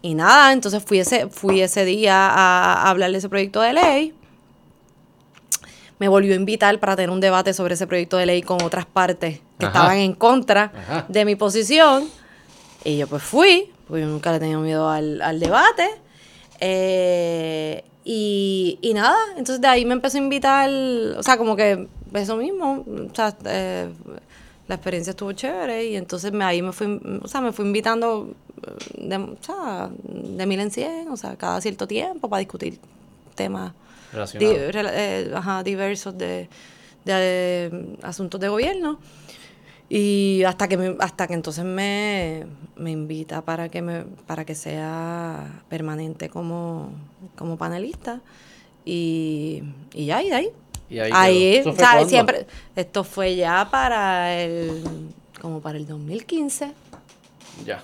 y 0.02 0.16
nada, 0.16 0.52
entonces 0.52 0.84
fui 0.84 1.00
ese, 1.00 1.28
fui 1.28 1.62
ese 1.62 1.86
día 1.86 2.28
a, 2.30 2.74
a 2.84 2.90
hablar 2.90 3.12
de 3.12 3.20
ese 3.20 3.30
proyecto 3.30 3.62
de 3.62 3.74
ley. 3.74 4.14
Me 6.00 6.08
volvió 6.08 6.34
a 6.34 6.36
invitar 6.36 6.80
para 6.80 6.96
tener 6.96 7.12
un 7.12 7.20
debate 7.22 7.54
sobre 7.54 7.76
ese 7.76 7.88
proyecto 7.88 8.18
de 8.18 8.26
ley 8.26 8.42
con 8.42 8.62
otras 8.64 8.86
partes 8.86 9.40
que 9.60 9.66
Ajá. 9.68 9.78
estaban 9.78 9.98
en 9.98 10.14
contra 10.14 10.72
Ajá. 10.76 11.06
de 11.08 11.24
mi 11.26 11.36
posición. 11.36 12.10
Y 12.86 12.98
yo 12.98 13.08
pues 13.08 13.24
fui, 13.24 13.72
porque 13.88 14.02
yo 14.02 14.08
nunca 14.08 14.32
le 14.32 14.38
he 14.38 14.40
tenido 14.40 14.60
miedo 14.62 14.90
al, 14.90 15.22
al 15.22 15.40
debate. 15.40 15.90
Eh, 16.60 17.84
y, 18.06 18.78
y 18.82 18.94
nada, 18.94 19.16
entonces 19.32 19.62
de 19.62 19.68
ahí 19.68 19.86
me 19.86 19.94
empezó 19.94 20.18
a 20.18 20.22
invitar, 20.22 20.70
o 21.18 21.24
sea, 21.24 21.38
como 21.38 21.56
que 21.56 21.88
eso 22.14 22.36
mismo, 22.36 22.84
o 22.88 23.16
sea, 23.16 23.36
eh, 23.46 23.90
la 24.68 24.76
experiencia 24.76 25.12
estuvo 25.12 25.32
chévere 25.32 25.86
y 25.86 25.96
entonces 25.96 26.32
me, 26.32 26.44
ahí 26.44 26.62
me 26.62 26.72
fui, 26.74 27.00
o 27.22 27.28
sea, 27.28 27.42
me 27.42 27.52
fui 27.54 27.66
invitando 27.66 28.34
eh, 28.66 29.08
de, 29.08 29.18
o 29.18 29.38
sea, 29.42 29.90
de 30.04 30.46
mil 30.46 30.60
en 30.60 30.72
cien, 30.72 31.08
o 31.10 31.18
sea, 31.18 31.36
cada 31.38 31.60
cierto 31.62 31.88
tiempo 31.88 32.30
para 32.30 32.40
discutir 32.40 32.80
temas 33.36 33.72
di- 34.40 34.46
eh, 34.94 35.32
ajá, 35.36 35.64
diversos 35.64 36.18
de, 36.18 36.50
de, 37.06 37.14
eh, 37.14 37.96
asuntos 38.04 38.40
de 38.40 38.50
gobierno. 38.50 39.00
Y 39.90 40.44
hasta 40.46 40.68
que 40.68 40.78
me- 40.78 40.96
hasta 41.00 41.28
que 41.28 41.34
entonces 41.34 41.64
me, 41.66 42.46
me 42.76 42.92
invita 42.92 43.42
para 43.42 43.70
que 43.70 43.82
me 43.82 44.04
para 44.26 44.44
que 44.46 44.56
sea 44.56 45.62
permanente 45.70 46.30
como, 46.30 46.92
como 47.36 47.58
panelista. 47.58 48.22
Y, 48.86 49.64
y 49.94 50.06
ya, 50.08 50.22
y 50.24 50.30
de 50.30 50.36
ahí. 50.36 50.50
Y 50.90 51.00
ahí 51.00 51.12
Ahí, 51.14 51.62
siempre, 52.10 52.48
esto 52.76 53.04
fue 53.04 53.36
ya 53.36 53.70
para 53.72 54.36
el, 54.42 54.84
como 55.42 55.62
para 55.62 55.78
el 55.78 55.88
2015, 55.88 56.72
Ya, 57.66 57.84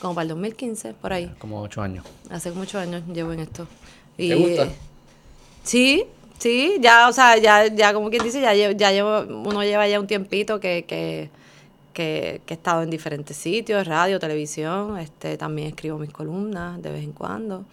como 0.00 0.14
para 0.14 0.22
el 0.24 0.28
2015, 0.30 0.94
por 0.94 1.12
ahí. 1.12 1.32
como 1.38 1.60
ocho 1.62 1.80
años. 1.82 2.04
Hace 2.30 2.50
muchos 2.52 2.76
años 2.76 3.02
llevo 3.12 3.32
en 3.32 3.40
esto. 3.40 3.66
¿Te 4.16 4.34
gusta? 4.34 4.68
Sí, 5.64 6.04
sí, 6.40 6.78
ya, 6.80 7.08
o 7.08 7.12
sea, 7.12 7.36
ya, 7.38 7.68
ya 7.68 7.94
como 7.94 8.10
quien 8.10 8.24
dice, 8.24 8.40
ya 8.40 8.54
llevo, 8.54 8.72
ya 8.72 8.90
llevo, 8.90 9.20
uno 9.20 9.62
lleva 9.62 9.86
ya 9.86 10.00
un 10.00 10.06
tiempito 10.08 10.58
que, 10.58 10.84
que, 10.86 11.30
que, 11.92 12.40
que 12.44 12.54
he 12.54 12.56
estado 12.56 12.82
en 12.82 12.90
diferentes 12.90 13.36
sitios, 13.36 13.86
radio, 13.86 14.18
televisión, 14.18 14.98
este, 14.98 15.36
también 15.36 15.68
escribo 15.68 15.98
mis 15.98 16.10
columnas 16.10 16.82
de 16.82 16.90
vez 16.90 17.04
en 17.04 17.12
cuando. 17.12 17.64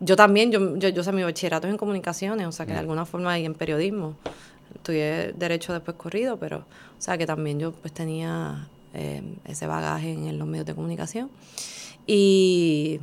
Yo 0.00 0.16
también, 0.16 0.50
yo, 0.50 0.76
yo, 0.76 0.88
yo 0.88 1.04
sé, 1.04 1.12
mi 1.12 1.22
bachillerato 1.22 1.68
es 1.68 1.70
en 1.72 1.78
comunicaciones, 1.78 2.46
o 2.48 2.52
sea, 2.52 2.66
que 2.66 2.72
de 2.72 2.78
alguna 2.78 3.06
forma 3.06 3.38
y 3.38 3.44
en 3.44 3.54
periodismo. 3.54 4.16
Estudié 4.74 5.32
derecho 5.34 5.72
después 5.72 5.96
corrido, 5.96 6.38
pero, 6.38 6.58
o 6.58 7.00
sea, 7.00 7.16
que 7.18 7.26
también 7.26 7.60
yo 7.60 7.72
pues 7.72 7.92
tenía 7.92 8.68
eh, 8.94 9.22
ese 9.44 9.66
bagaje 9.66 10.12
en 10.12 10.38
los 10.38 10.48
medios 10.48 10.66
de 10.66 10.74
comunicación. 10.74 11.30
Y, 12.06 12.98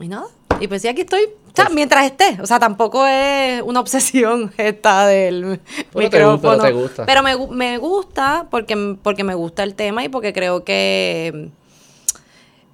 y 0.00 0.08
nada, 0.08 0.26
y 0.60 0.68
pues 0.68 0.82
sí, 0.82 0.88
aquí 0.88 1.02
estoy, 1.02 1.22
o 1.24 1.52
sea, 1.56 1.68
mientras 1.68 2.04
esté, 2.06 2.38
o 2.40 2.46
sea, 2.46 2.58
tampoco 2.58 3.06
es 3.06 3.62
una 3.62 3.80
obsesión 3.80 4.52
esta 4.58 5.06
del 5.06 5.60
Pero 5.92 5.92
te 5.92 6.00
gu- 6.00 6.02
micrófono. 6.04 6.40
pero 6.40 6.62
te 6.62 6.72
gusta. 6.72 7.06
Pero 7.06 7.22
me, 7.22 7.36
me 7.48 7.78
gusta 7.78 8.46
porque, 8.50 8.96
porque 9.02 9.24
me 9.24 9.34
gusta 9.34 9.62
el 9.62 9.74
tema 9.74 10.04
y 10.04 10.08
porque 10.08 10.32
creo 10.32 10.64
que 10.64 11.50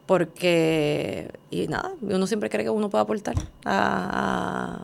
porque 0.06 1.30
y 1.50 1.68
nada 1.68 1.92
uno 2.00 2.26
siempre 2.26 2.50
cree 2.50 2.64
que 2.64 2.70
uno 2.70 2.90
puede 2.90 3.02
aportar 3.02 3.34
a, 3.64 4.82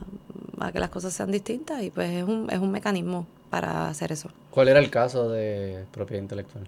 a- 0.61 0.67
a 0.67 0.73
que 0.73 0.79
las 0.79 0.89
cosas 0.91 1.13
sean 1.13 1.31
distintas 1.33 1.83
y 1.83 1.91
pues 1.91 2.11
es 2.11 2.23
un, 2.25 2.49
es 2.51 2.59
un 2.61 2.71
mecanismo 2.71 3.27
para 3.51 3.89
hacer 3.89 4.13
eso 4.13 4.31
¿Cuál 4.51 4.69
era 4.69 4.79
el 4.79 4.89
caso 4.91 5.29
de 5.29 5.85
propiedad 5.93 6.23
intelectual? 6.23 6.67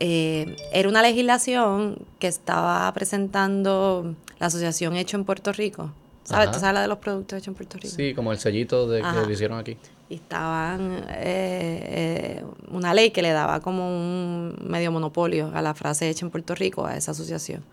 Eh, 0.00 0.56
era 0.72 0.88
una 0.88 1.00
legislación 1.02 1.98
que 2.18 2.26
estaba 2.26 2.92
presentando 2.92 4.14
la 4.38 4.46
asociación 4.46 4.96
Hecho 4.96 5.16
en 5.16 5.24
Puerto 5.24 5.52
Rico 5.52 5.92
¿sabes? 6.28 6.50
¿Tú 6.50 6.60
sabes 6.60 6.74
la 6.74 6.82
de 6.82 6.88
los 6.88 6.98
productos 6.98 7.38
hechos 7.38 7.48
en 7.48 7.54
Puerto 7.54 7.78
Rico? 7.78 7.94
Sí, 7.94 8.14
como 8.14 8.32
el 8.32 8.38
sellito 8.38 8.88
de 8.88 9.00
que 9.00 9.26
lo 9.26 9.30
hicieron 9.30 9.58
aquí. 9.58 9.76
y 10.08 10.16
estaban 10.16 11.04
eh, 11.08 12.40
eh, 12.40 12.44
una 12.70 12.94
ley 12.94 13.10
que 13.10 13.22
le 13.22 13.30
daba 13.30 13.60
como 13.60 13.88
un 13.88 14.56
medio 14.62 14.92
monopolio 14.92 15.50
a 15.54 15.62
la 15.62 15.74
frase 15.74 16.08
hecha 16.08 16.26
en 16.26 16.30
Puerto 16.30 16.54
Rico 16.54 16.86
a 16.86 16.96
esa 16.96 17.12
asociación. 17.12 17.64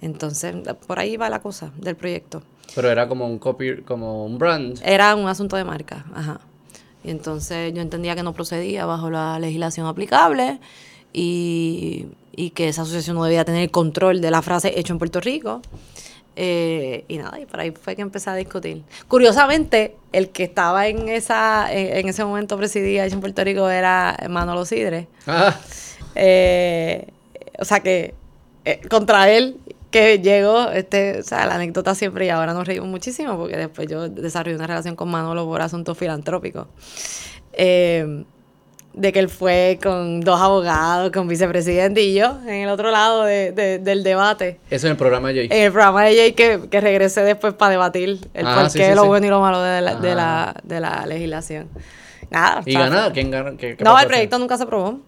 Entonces, 0.00 0.54
por 0.86 0.98
ahí 0.98 1.16
va 1.16 1.30
la 1.30 1.40
cosa 1.40 1.72
del 1.78 1.96
proyecto. 1.96 2.42
Pero 2.74 2.90
era 2.90 3.08
como 3.08 3.26
un 3.26 3.38
copy, 3.38 3.82
como 3.82 4.26
un 4.26 4.38
brand. 4.38 4.78
Era 4.84 5.14
un 5.14 5.28
asunto 5.28 5.56
de 5.56 5.64
marca, 5.64 6.04
ajá. 6.14 6.40
Y 7.02 7.10
entonces 7.10 7.72
yo 7.72 7.80
entendía 7.80 8.14
que 8.14 8.22
no 8.22 8.32
procedía 8.32 8.86
bajo 8.86 9.10
la 9.10 9.38
legislación 9.38 9.86
aplicable 9.86 10.58
y, 11.14 12.08
y 12.36 12.50
que 12.50 12.68
esa 12.68 12.82
asociación 12.82 13.16
no 13.16 13.24
debía 13.24 13.46
tener 13.46 13.62
el 13.62 13.70
control 13.70 14.20
de 14.20 14.30
la 14.30 14.42
frase 14.42 14.78
hecho 14.78 14.92
en 14.92 14.98
Puerto 14.98 15.20
Rico. 15.20 15.62
Eh, 16.36 17.04
y 17.06 17.18
nada, 17.18 17.38
y 17.38 17.46
por 17.46 17.60
ahí 17.60 17.70
fue 17.70 17.94
que 17.94 18.02
empecé 18.02 18.28
a 18.28 18.34
discutir. 18.34 18.82
Curiosamente, 19.06 19.94
el 20.12 20.30
que 20.30 20.42
estaba 20.42 20.88
en 20.88 21.08
esa 21.08 21.72
en, 21.72 21.96
en 21.98 22.08
ese 22.08 22.24
momento 22.24 22.56
presidía 22.58 23.06
hecho 23.06 23.14
en 23.14 23.20
Puerto 23.20 23.44
Rico 23.44 23.70
era 23.70 24.16
Manolo 24.28 24.66
Sidre. 24.66 25.06
Ah, 25.26 25.56
Eh, 26.16 27.08
o 27.58 27.64
sea 27.64 27.80
que 27.80 28.14
eh, 28.64 28.80
contra 28.88 29.30
él 29.30 29.58
que 29.90 30.18
llegó, 30.20 30.70
este, 30.70 31.20
o 31.20 31.22
sea, 31.22 31.46
la 31.46 31.56
anécdota 31.56 31.94
siempre 31.94 32.26
y 32.26 32.28
ahora 32.28 32.52
nos 32.52 32.66
reímos 32.66 32.88
muchísimo 32.88 33.36
porque 33.36 33.56
después 33.56 33.88
yo 33.88 34.08
desarrollé 34.08 34.56
una 34.56 34.66
relación 34.66 34.96
con 34.96 35.08
Manolo 35.10 35.44
por 35.46 35.60
asuntos 35.62 35.96
filantrópicos. 35.98 36.66
Eh, 37.52 38.24
de 38.94 39.12
que 39.12 39.18
él 39.18 39.28
fue 39.28 39.78
con 39.82 40.20
dos 40.20 40.40
abogados, 40.40 41.10
con 41.10 41.26
vicepresidente 41.28 42.00
y 42.02 42.14
yo, 42.14 42.38
en 42.46 42.54
el 42.62 42.68
otro 42.68 42.90
lado 42.90 43.24
de- 43.24 43.50
de- 43.52 43.78
del 43.80 44.02
debate. 44.04 44.58
Eso 44.70 44.86
en 44.86 44.92
el 44.92 44.96
programa 44.96 45.28
de 45.28 45.48
Jay. 45.48 45.58
En 45.58 45.66
el 45.66 45.72
programa 45.72 46.04
de 46.04 46.16
Jay 46.16 46.32
que, 46.32 46.60
que 46.70 46.80
regresé 46.80 47.22
después 47.22 47.54
para 47.54 47.72
debatir 47.72 48.20
el 48.34 48.46
Ah, 48.46 48.54
por 48.60 48.70
sí, 48.70 48.78
qué, 48.78 48.90
sí, 48.90 48.94
lo 48.94 49.02
sí. 49.02 49.08
bueno 49.08 49.26
y 49.26 49.30
lo 49.30 49.40
malo 49.40 49.60
de 49.60 49.80
la, 49.82 49.94
de 49.96 50.10
Ah. 50.12 50.14
la, 50.14 50.54
de 50.62 50.80
la 50.80 51.06
legislación. 51.06 51.68
Nada. 52.30 52.62
¿Y 52.64 52.72
ganado? 52.74 53.12
¿Quién 53.12 53.30
ganó? 53.30 53.56
¿Qué- 53.56 53.76
qué 53.76 53.84
No, 53.84 53.98
el 53.98 54.06
proyecto 54.06 54.38
nunca 54.38 54.56
se 54.56 54.62
aprobó. 54.62 54.98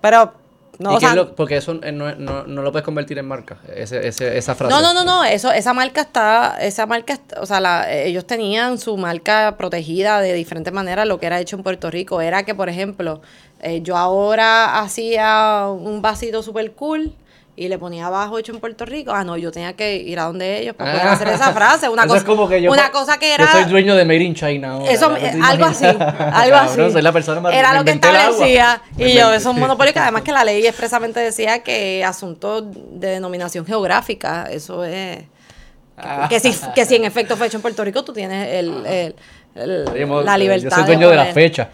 Pero, 0.00 0.32
no, 0.78 0.92
¿Y 0.92 0.96
o 0.96 1.00
sea, 1.00 1.14
lo- 1.14 1.34
porque 1.34 1.56
eso 1.58 1.78
eh, 1.82 1.92
no, 1.92 2.14
no, 2.14 2.44
no 2.44 2.62
lo 2.62 2.72
puedes 2.72 2.84
convertir 2.84 3.18
en 3.18 3.26
marca, 3.26 3.58
ese, 3.76 4.06
ese, 4.08 4.36
esa 4.38 4.54
frase. 4.54 4.74
No, 4.74 4.80
no, 4.82 4.94
no, 4.94 5.04
no, 5.04 5.24
eso, 5.24 5.52
esa 5.52 5.72
marca 5.74 6.00
está, 6.00 6.56
esa 6.60 6.86
marca, 6.86 7.18
o 7.40 7.46
sea, 7.46 7.60
la- 7.60 7.92
ellos 7.92 8.26
tenían 8.26 8.78
su 8.78 8.96
marca 8.96 9.56
protegida 9.58 10.20
de 10.20 10.32
diferentes 10.32 10.72
maneras, 10.72 11.06
lo 11.06 11.18
que 11.20 11.26
era 11.26 11.40
hecho 11.40 11.56
en 11.56 11.62
Puerto 11.62 11.90
Rico 11.90 12.20
era 12.20 12.42
que, 12.44 12.54
por 12.54 12.68
ejemplo, 12.68 13.20
eh, 13.60 13.80
yo 13.82 13.96
ahora 13.96 14.80
hacía 14.80 15.66
un 15.68 16.02
vasito 16.02 16.42
super 16.42 16.72
cool 16.72 17.14
y 17.54 17.68
le 17.68 17.78
ponía 17.78 18.06
abajo 18.06 18.38
hecho 18.38 18.50
en 18.52 18.60
Puerto 18.60 18.86
Rico, 18.86 19.12
ah, 19.12 19.24
no, 19.24 19.36
yo 19.36 19.52
tenía 19.52 19.74
que 19.74 19.96
ir 19.96 20.18
a 20.18 20.24
donde 20.24 20.60
ellos 20.60 20.74
para 20.74 20.92
poder 20.92 21.06
Ah. 21.06 21.12
hacer 21.12 21.28
esa 21.28 21.52
frase, 21.52 21.88
una 21.88 22.02
cosa, 22.06 22.16
es 22.18 22.24
como 22.24 22.48
que 22.48 22.62
yo, 22.62 22.70
una 22.72 22.90
cosa 22.90 23.18
que 23.18 23.34
era... 23.34 23.44
Yo 23.44 23.50
soy 23.52 23.64
dueño 23.64 23.94
de 23.94 24.04
Made 24.06 24.22
in 24.22 24.34
China 24.34 24.72
ahora. 24.72 24.90
Eso, 24.90 25.10
¿no? 25.10 25.16
¿Te 25.16 25.26
eh, 25.26 25.40
algo 25.42 25.64
así, 25.66 25.84
algo 25.86 26.56
así. 26.56 26.68
Cabrón, 26.76 26.92
soy 26.92 27.02
la 27.02 27.12
persona 27.12 27.40
más 27.42 27.52
Era 27.54 27.74
lo 27.74 27.84
que 27.84 27.90
el 27.90 27.96
establecía. 27.96 28.80
Me 28.96 29.10
Y 29.10 29.14
yo, 29.14 29.26
eso 29.32 29.50
es 29.50 29.54
un 29.54 29.60
monopolio 29.60 29.92
que 29.92 29.98
además 29.98 30.22
que 30.22 30.32
la 30.32 30.44
ley 30.44 30.66
expresamente 30.66 31.20
decía 31.20 31.62
que 31.62 32.02
asuntos 32.04 32.64
de 32.72 33.08
denominación 33.08 33.66
geográfica, 33.66 34.46
eso 34.50 34.82
es... 34.84 35.18
Ah. 35.98 36.26
Que 36.30 36.40
si, 36.40 36.54
que 36.74 36.86
si 36.86 36.96
en 36.96 37.04
efecto 37.04 37.36
fue 37.36 37.48
hecho 37.48 37.58
en 37.58 37.62
Puerto 37.62 37.84
Rico, 37.84 38.02
tú 38.02 38.14
tienes 38.14 38.48
el, 38.48 38.86
el- 38.86 39.14
el- 39.94 40.06
mo- 40.06 40.22
la 40.22 40.38
libertad. 40.38 40.70
Yo 40.70 40.76
soy 40.76 40.84
dueño 40.86 41.10
de 41.10 41.16
la 41.16 41.26
fecha. 41.26 41.68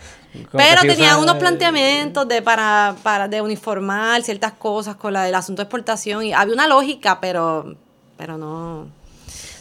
Pero 0.53 0.81
usa- 0.93 1.19
unos 1.19 1.37
planteamientos 1.37 2.27
de 2.29 2.43
para, 2.43 2.95
para 3.03 3.29
de 3.29 3.41
uniformar 3.41 4.23
ciertas 4.23 4.53
cosas 4.53 4.97
con 4.97 5.13
la 5.13 5.23
del 5.25 5.35
asunto 5.35 5.61
de 5.63 5.65
exportación 5.65 6.23
y 6.25 6.33
había 6.33 6.55
una 6.55 6.67
lógica, 6.67 7.21
pero 7.21 7.75
pero 8.17 8.37
no 8.37 8.87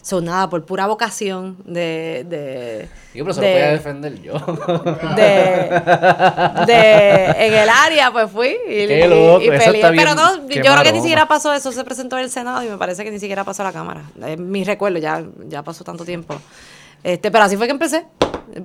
son 0.01 0.23
nada 0.25 0.49
por 0.49 0.63
pura 0.65 0.87
vocación 0.87 1.57
de 1.65 2.25
de 2.29 2.89
Digo, 3.13 3.25
pero 3.25 3.33
se 3.33 3.41
de- 3.41 3.47
lo 3.49 3.53
voy 3.55 3.63
a 3.63 3.71
defender 3.71 4.21
yo. 4.21 4.33
de, 5.15 6.63
de- 6.65 7.47
en 7.47 7.53
el 7.53 7.69
área 7.69 8.11
pues 8.11 8.31
fui 8.31 8.47
y, 8.67 8.87
Qué 8.87 9.05
y- 9.05 9.09
loco, 9.09 9.41
y 9.41 9.47
eso 9.49 9.65
peleé. 9.65 9.75
está 9.75 9.89
bien, 9.91 10.03
pero 10.05 10.15
no 10.15 10.47
qué 10.47 10.55
yo 10.57 10.71
creo 10.73 10.83
que 10.83 10.93
ni 10.93 10.99
siquiera 11.01 11.27
pasó 11.27 11.53
eso 11.53 11.71
se 11.71 11.83
presentó 11.83 12.17
en 12.17 12.23
el 12.23 12.29
senado 12.31 12.63
y 12.63 12.69
me 12.69 12.77
parece 12.77 13.03
que 13.03 13.11
ni 13.11 13.19
siquiera 13.19 13.43
pasó 13.43 13.63
a 13.63 13.65
la 13.65 13.73
cámara 13.73 14.03
es 14.25 14.39
mi 14.39 14.63
recuerdo 14.63 14.97
ya 14.99 15.23
ya 15.47 15.61
pasó 15.63 15.83
tanto 15.83 16.05
tiempo 16.05 16.35
este 17.03 17.31
pero 17.31 17.43
así 17.45 17.57
fue 17.57 17.65
que 17.67 17.71
empecé 17.73 18.05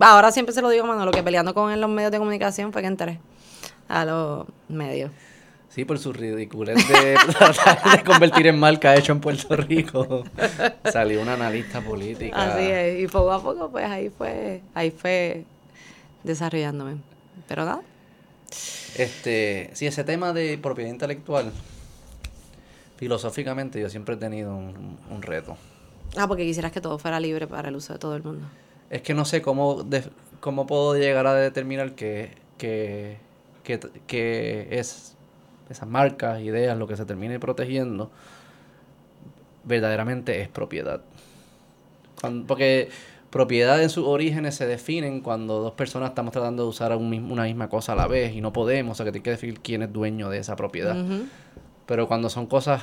ahora 0.01 0.33
siempre 0.33 0.55
se 0.55 0.63
lo 0.63 0.69
digo 0.71 0.87
mano 0.87 1.05
lo 1.05 1.11
que 1.13 1.23
peleando 1.23 1.55
con 1.55 1.79
los 1.81 1.91
medios 1.91 2.13
de 2.13 2.19
comunicación 2.19 2.73
fue 2.73 2.83
que 2.83 2.89
entré 2.89 3.21
a 3.89 4.05
los 4.05 4.47
medios 4.69 5.11
Sí, 5.69 5.87
por 5.87 5.99
su 5.99 6.13
ridiculez 6.13 6.77
de 6.87 7.17
tratar 7.39 7.97
de 7.97 8.05
convertir 8.05 8.47
en 8.47 8.59
marca 8.61 8.95
hecho 8.95 9.13
en 9.13 9.21
Puerto 9.23 9.57
Rico. 9.57 10.23
Salió 10.93 11.23
una 11.23 11.33
analista 11.33 11.81
política. 11.81 12.37
así 12.37 12.65
es 12.65 13.01
y 13.01 13.07
poco 13.07 13.33
a 13.33 13.43
poco 13.43 13.71
pues 13.71 13.87
ahí 13.87 14.11
fue 14.11 14.61
ahí 14.75 14.91
fue 14.91 15.47
desarrollándome 16.25 16.99
pero 17.49 17.65
nada 17.65 17.81
Este, 18.99 19.71
sí, 19.73 19.87
ese 19.87 20.05
tema 20.05 20.35
de 20.35 20.59
propiedad 20.59 20.91
intelectual, 20.91 21.51
filosóficamente 22.97 23.81
yo 23.81 23.89
siempre 23.89 24.17
he 24.17 24.19
tenido 24.19 24.55
un, 24.55 24.99
un 25.11 25.23
reto. 25.23 25.57
Ah 26.17 26.27
porque 26.29 26.45
quisieras 26.45 26.73
que 26.73 26.81
todo 26.81 26.99
fuera 26.99 27.19
libre 27.21 27.47
para 27.47 27.69
el 27.69 27.77
uso 27.77 27.93
de 27.93 27.99
todo 27.99 28.15
el 28.17 28.23
mundo 28.23 28.47
Es 28.91 29.03
que 29.03 29.15
no 29.15 29.25
sé 29.25 29.41
cómo, 29.43 29.83
de- 29.83 30.05
cómo 30.41 30.67
puedo 30.67 30.95
llegar 30.97 31.27
a 31.27 31.35
determinar 31.35 31.93
que, 31.95 32.31
que, 32.59 33.17
que, 33.65 33.81
que 34.07 34.69
es 34.71 35.17
esas 35.71 35.89
marcas, 35.89 36.41
ideas, 36.43 36.77
lo 36.77 36.87
que 36.87 36.97
se 36.97 37.07
termine 37.07 37.41
protegiendo, 37.41 38.11
verdaderamente 39.65 40.41
es 40.43 40.49
propiedad. 40.49 41.01
Porque 42.47 42.91
propiedad 43.31 43.83
en 43.83 43.89
sus 43.91 44.07
orígenes 44.07 44.55
se 44.55 44.67
definen 44.67 45.21
cuando 45.23 45.61
dos 45.61 45.73
personas 45.73 46.11
estamos 46.11 46.33
tratando 46.33 46.65
de 46.65 46.69
usar 46.69 46.95
un 46.97 47.09
mismo- 47.09 47.33
una 47.33 47.45
misma 47.45 47.69
cosa 47.69 47.93
a 47.93 47.97
la 47.97 48.07
vez 48.07 48.35
y 48.35 48.41
no 48.41 48.53
podemos, 48.53 48.93
o 49.01 49.03
sea 49.03 49.11
que 49.11 49.19
hay 49.19 49.23
que 49.23 49.31
definir 49.31 49.61
quién 49.61 49.83
es 49.83 49.93
dueño 49.93 50.29
de 50.29 50.39
esa 50.39 50.55
propiedad. 50.57 50.97
Pero 51.87 52.07
cuando 52.07 52.29
son 52.29 52.47
cosas, 52.47 52.83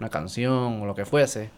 una 0.00 0.10
canción 0.10 0.82
o 0.82 0.86
lo 0.86 0.94
que 0.94 1.04
fuese, 1.04 1.50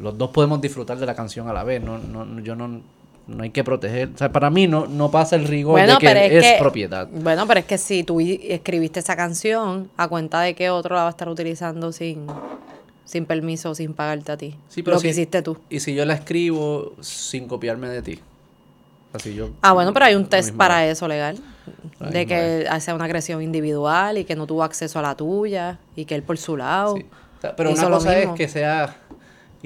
los 0.00 0.16
dos 0.18 0.30
podemos 0.30 0.60
disfrutar 0.60 0.98
de 0.98 1.06
la 1.06 1.14
canción 1.14 1.48
a 1.48 1.52
la 1.52 1.64
vez. 1.64 1.82
No, 1.82 1.98
no, 1.98 2.40
yo 2.40 2.56
no, 2.56 2.80
no 3.26 3.42
hay 3.42 3.50
que 3.50 3.64
proteger. 3.64 4.10
O 4.14 4.18
sea, 4.18 4.30
para 4.32 4.50
mí 4.50 4.66
no, 4.66 4.86
no 4.86 5.10
pasa 5.10 5.36
el 5.36 5.46
rigor 5.46 5.80
de 5.80 5.96
que 5.98 6.38
es, 6.38 6.58
propiedad. 6.58 7.08
Bueno, 7.10 7.46
pero 7.46 7.60
es 7.60 7.66
que 7.66 7.78
si 7.78 8.04
tú 8.04 8.20
escribiste 8.20 9.00
esa 9.00 9.16
canción, 9.16 9.90
a 9.96 10.08
cuenta 10.08 10.40
de 10.40 10.54
que 10.54 10.70
otro 10.70 10.94
la 10.94 11.02
va 11.02 11.08
a 11.08 11.10
estar 11.10 11.28
utilizando 11.28 11.92
sin, 11.92 12.26
sin 13.04 13.24
permiso 13.24 13.70
o 13.70 13.74
sin 13.74 13.94
pagarte 13.94 14.32
a 14.32 14.36
ti. 14.36 14.56
Sí, 14.68 14.82
pero 14.82 14.96
lo 14.96 15.00
si- 15.00 15.06
que 15.06 15.10
hiciste 15.10 15.42
tú. 15.42 15.56
Y 15.70 15.80
si 15.80 15.94
yo 15.94 16.04
la 16.04 16.14
escribo 16.14 16.92
sin 17.00 17.46
copiarme 17.48 17.88
de 17.88 18.02
ti. 18.02 18.20
Así 19.12 19.32
yo. 19.34 19.50
Ah, 19.62 19.72
bueno, 19.72 19.92
pero 19.92 20.06
hay 20.06 20.16
un 20.16 20.26
test 20.26 20.54
para 20.54 20.86
eso 20.86 21.06
legal. 21.06 21.38
De 22.00 22.26
que 22.26 22.68
sea 22.80 22.94
una 22.94 23.04
agresión 23.04 23.40
individual 23.40 24.18
y 24.18 24.24
que 24.24 24.34
no 24.34 24.46
tuvo 24.46 24.64
acceso 24.64 24.98
a 24.98 25.02
la 25.02 25.14
tuya 25.14 25.78
y 25.94 26.04
que 26.04 26.14
él 26.16 26.22
por 26.24 26.36
su 26.36 26.56
lado. 26.56 26.96
Sí. 26.96 27.06
O 27.38 27.40
sea, 27.40 27.56
pero 27.56 27.70
una 27.70 27.82
lo 27.88 27.96
cosa 27.96 28.18
es 28.18 28.30
que 28.30 28.48
sea 28.48 28.96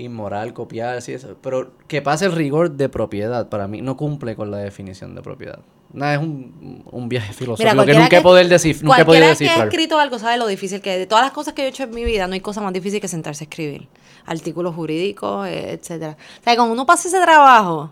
inmoral 0.03 0.53
copiar, 0.53 1.01
sí, 1.03 1.13
eso. 1.13 1.37
Pero 1.43 1.73
que 1.87 2.03
pase 2.03 2.25
el 2.27 2.33
rigor 2.33 2.73
de 2.73 2.89
propiedad, 2.89 3.49
para 3.49 3.69
mí, 3.69 3.83
no 3.83 3.97
cumple 3.97 4.37
con 4.37 4.51
la 4.51 4.59
definición 4.59 5.15
de 5.15 5.23
propiedad. 5.23 5.61
Nada, 5.93 6.15
es 6.15 6.21
un, 6.21 6.83
un 6.91 7.09
viaje 7.09 7.33
filosófico 7.33 7.71
que 7.71 7.75
cualquiera 7.75 8.01
nunca 8.01 8.19
he 8.19 8.21
podido 8.21 8.49
descif- 8.49 8.83
nunca 8.83 9.01
he 9.01 9.05
podido 9.07 9.23
que 9.23 9.27
ha 9.27 9.31
descifrar. 9.31 9.69
escrito 9.69 9.99
algo 9.99 10.19
sabe 10.19 10.37
lo 10.37 10.47
difícil 10.47 10.81
que 10.83 10.93
es. 10.95 10.99
De 11.01 11.07
todas 11.07 11.25
las 11.25 11.33
cosas 11.33 11.55
que 11.55 11.63
yo 11.63 11.67
he 11.67 11.71
hecho 11.71 11.85
en 11.85 11.91
mi 11.91 12.05
vida, 12.05 12.27
no 12.27 12.35
hay 12.35 12.41
cosa 12.41 12.61
más 12.61 12.73
difícil 12.75 13.01
que 13.01 13.09
sentarse 13.09 13.45
a 13.45 13.47
escribir. 13.47 13.89
Artículos 14.27 14.75
jurídicos, 14.75 15.47
eh, 15.49 15.73
etcétera. 15.73 16.17
O 16.41 16.45
sea, 16.45 16.57
cuando 16.57 16.75
uno 16.75 16.85
pasa 16.85 17.09
ese 17.09 17.19
trabajo, 17.21 17.91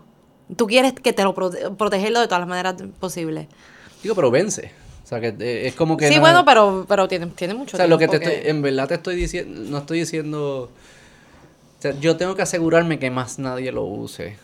tú 0.55 0.67
quieres 0.67 0.93
que 0.93 1.11
te 1.11 1.23
lo 1.23 1.33
prote- 1.33 1.75
protegerlo 1.75 2.19
de 2.19 2.27
todas 2.27 2.41
las 2.41 2.49
maneras 2.49 2.75
posibles. 2.99 3.47
Digo, 4.03 4.13
pero 4.13 4.29
vence. 4.29 4.71
O 5.03 5.07
sea, 5.07 5.19
que 5.19 5.29
eh, 5.39 5.67
es 5.67 5.73
como 5.73 5.97
que... 5.97 6.07
Sí, 6.09 6.15
no- 6.15 6.21
bueno, 6.21 6.45
pero, 6.45 6.85
pero 6.87 7.07
tiene, 7.07 7.25
tiene 7.27 7.55
mucho 7.55 7.75
O 7.75 7.77
sea, 7.77 7.87
lo 7.87 7.97
que 7.97 8.07
te 8.07 8.19
tiempo 8.19 8.35
estoy, 8.37 8.51
en 8.51 8.61
verdad 8.61 8.87
te 8.89 8.93
estoy 8.95 9.15
diciendo, 9.15 9.59
no 9.71 9.77
estoy 9.79 9.99
diciendo... 9.99 10.69
O 11.77 11.81
sea, 11.81 11.91
yo 11.99 12.17
tengo 12.17 12.35
que 12.35 12.41
asegurarme 12.41 12.99
que 12.99 13.09
más 13.11 13.39
nadie 13.39 13.71
lo 13.71 13.83
use. 13.83 14.37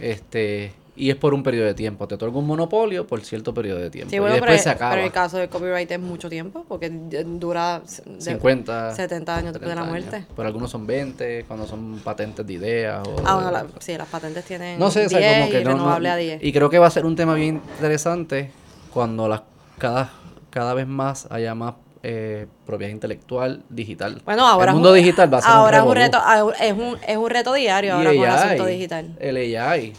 Este... 0.00 0.72
Y 0.98 1.10
es 1.10 1.16
por 1.16 1.34
un 1.34 1.42
periodo 1.42 1.66
de 1.66 1.74
tiempo. 1.74 2.08
Te 2.08 2.14
otorgo 2.14 2.38
un 2.38 2.46
monopolio 2.46 3.06
por 3.06 3.20
cierto 3.20 3.52
periodo 3.52 3.80
de 3.80 3.90
tiempo. 3.90 4.08
Sí, 4.08 4.16
y 4.16 4.18
después 4.18 4.40
pero, 4.46 4.58
se 4.62 4.70
acaba. 4.70 4.92
pero 4.92 5.04
el 5.04 5.12
caso 5.12 5.36
del 5.36 5.50
copyright 5.50 5.90
es 5.90 6.00
mucho 6.00 6.30
tiempo, 6.30 6.64
porque 6.66 6.88
dura 6.88 7.80
de- 7.80 8.18
50, 8.22 8.94
70 8.94 9.36
años 9.36 9.52
después 9.52 9.68
de 9.68 9.74
la 9.74 9.82
30 9.82 9.94
años. 9.94 10.10
muerte. 10.10 10.32
Pero 10.34 10.48
algunos 10.48 10.70
son 10.70 10.86
20, 10.86 11.44
cuando 11.46 11.66
son 11.66 11.98
patentes 12.02 12.46
de 12.46 12.52
ideas. 12.54 13.06
O 13.06 13.14
Ah, 13.26 13.34
bueno, 13.34 13.46
de- 13.48 13.52
la- 13.52 13.66
sí, 13.78 13.94
las 13.98 14.08
patentes 14.08 14.42
tienen 14.46 14.78
no 14.78 14.90
sé, 14.90 15.04
o 15.04 15.08
10 15.10 15.20
sea, 15.20 15.38
como 15.40 15.50
que 15.50 15.60
y 15.60 15.64
no, 15.64 15.70
no- 15.72 15.76
renovable 15.76 16.08
a 16.08 16.16
10. 16.16 16.42
Y 16.42 16.50
creo 16.50 16.70
que 16.70 16.78
va 16.78 16.86
a 16.86 16.90
ser 16.90 17.04
un 17.04 17.14
tema 17.14 17.34
bien 17.34 17.60
interesante 17.74 18.50
cuando 18.90 19.28
las 19.28 19.42
cada, 19.76 20.12
cada 20.48 20.72
vez 20.72 20.86
más 20.86 21.26
haya 21.30 21.54
más 21.54 21.74
eh, 22.08 22.46
propiedad 22.64 22.92
intelectual 22.92 23.64
digital. 23.68 24.22
Bueno, 24.24 24.46
ahora 24.46 24.70
el 24.70 24.74
mundo 24.74 24.90
un- 24.90 24.96
digital 24.96 25.32
va 25.32 25.38
a 25.38 25.42
ser 25.42 25.50
ahora 25.50 25.82
un 25.82 25.88
es 25.88 25.90
un 25.90 25.94
revolú. 25.96 26.06
reto, 26.06 26.18
ah, 26.22 26.64
es 26.64 26.72
un, 26.72 26.96
es 27.08 27.16
un 27.16 27.30
reto 27.30 27.52
diario 27.54 27.94
ahora 27.94 28.14
Y 28.14 28.16
con 28.18 28.24
el 28.26 28.30
AI, 28.32 28.38
asunto 28.44 28.66
digital. 28.66 29.16
El 29.18 29.36
AI. 29.36 29.92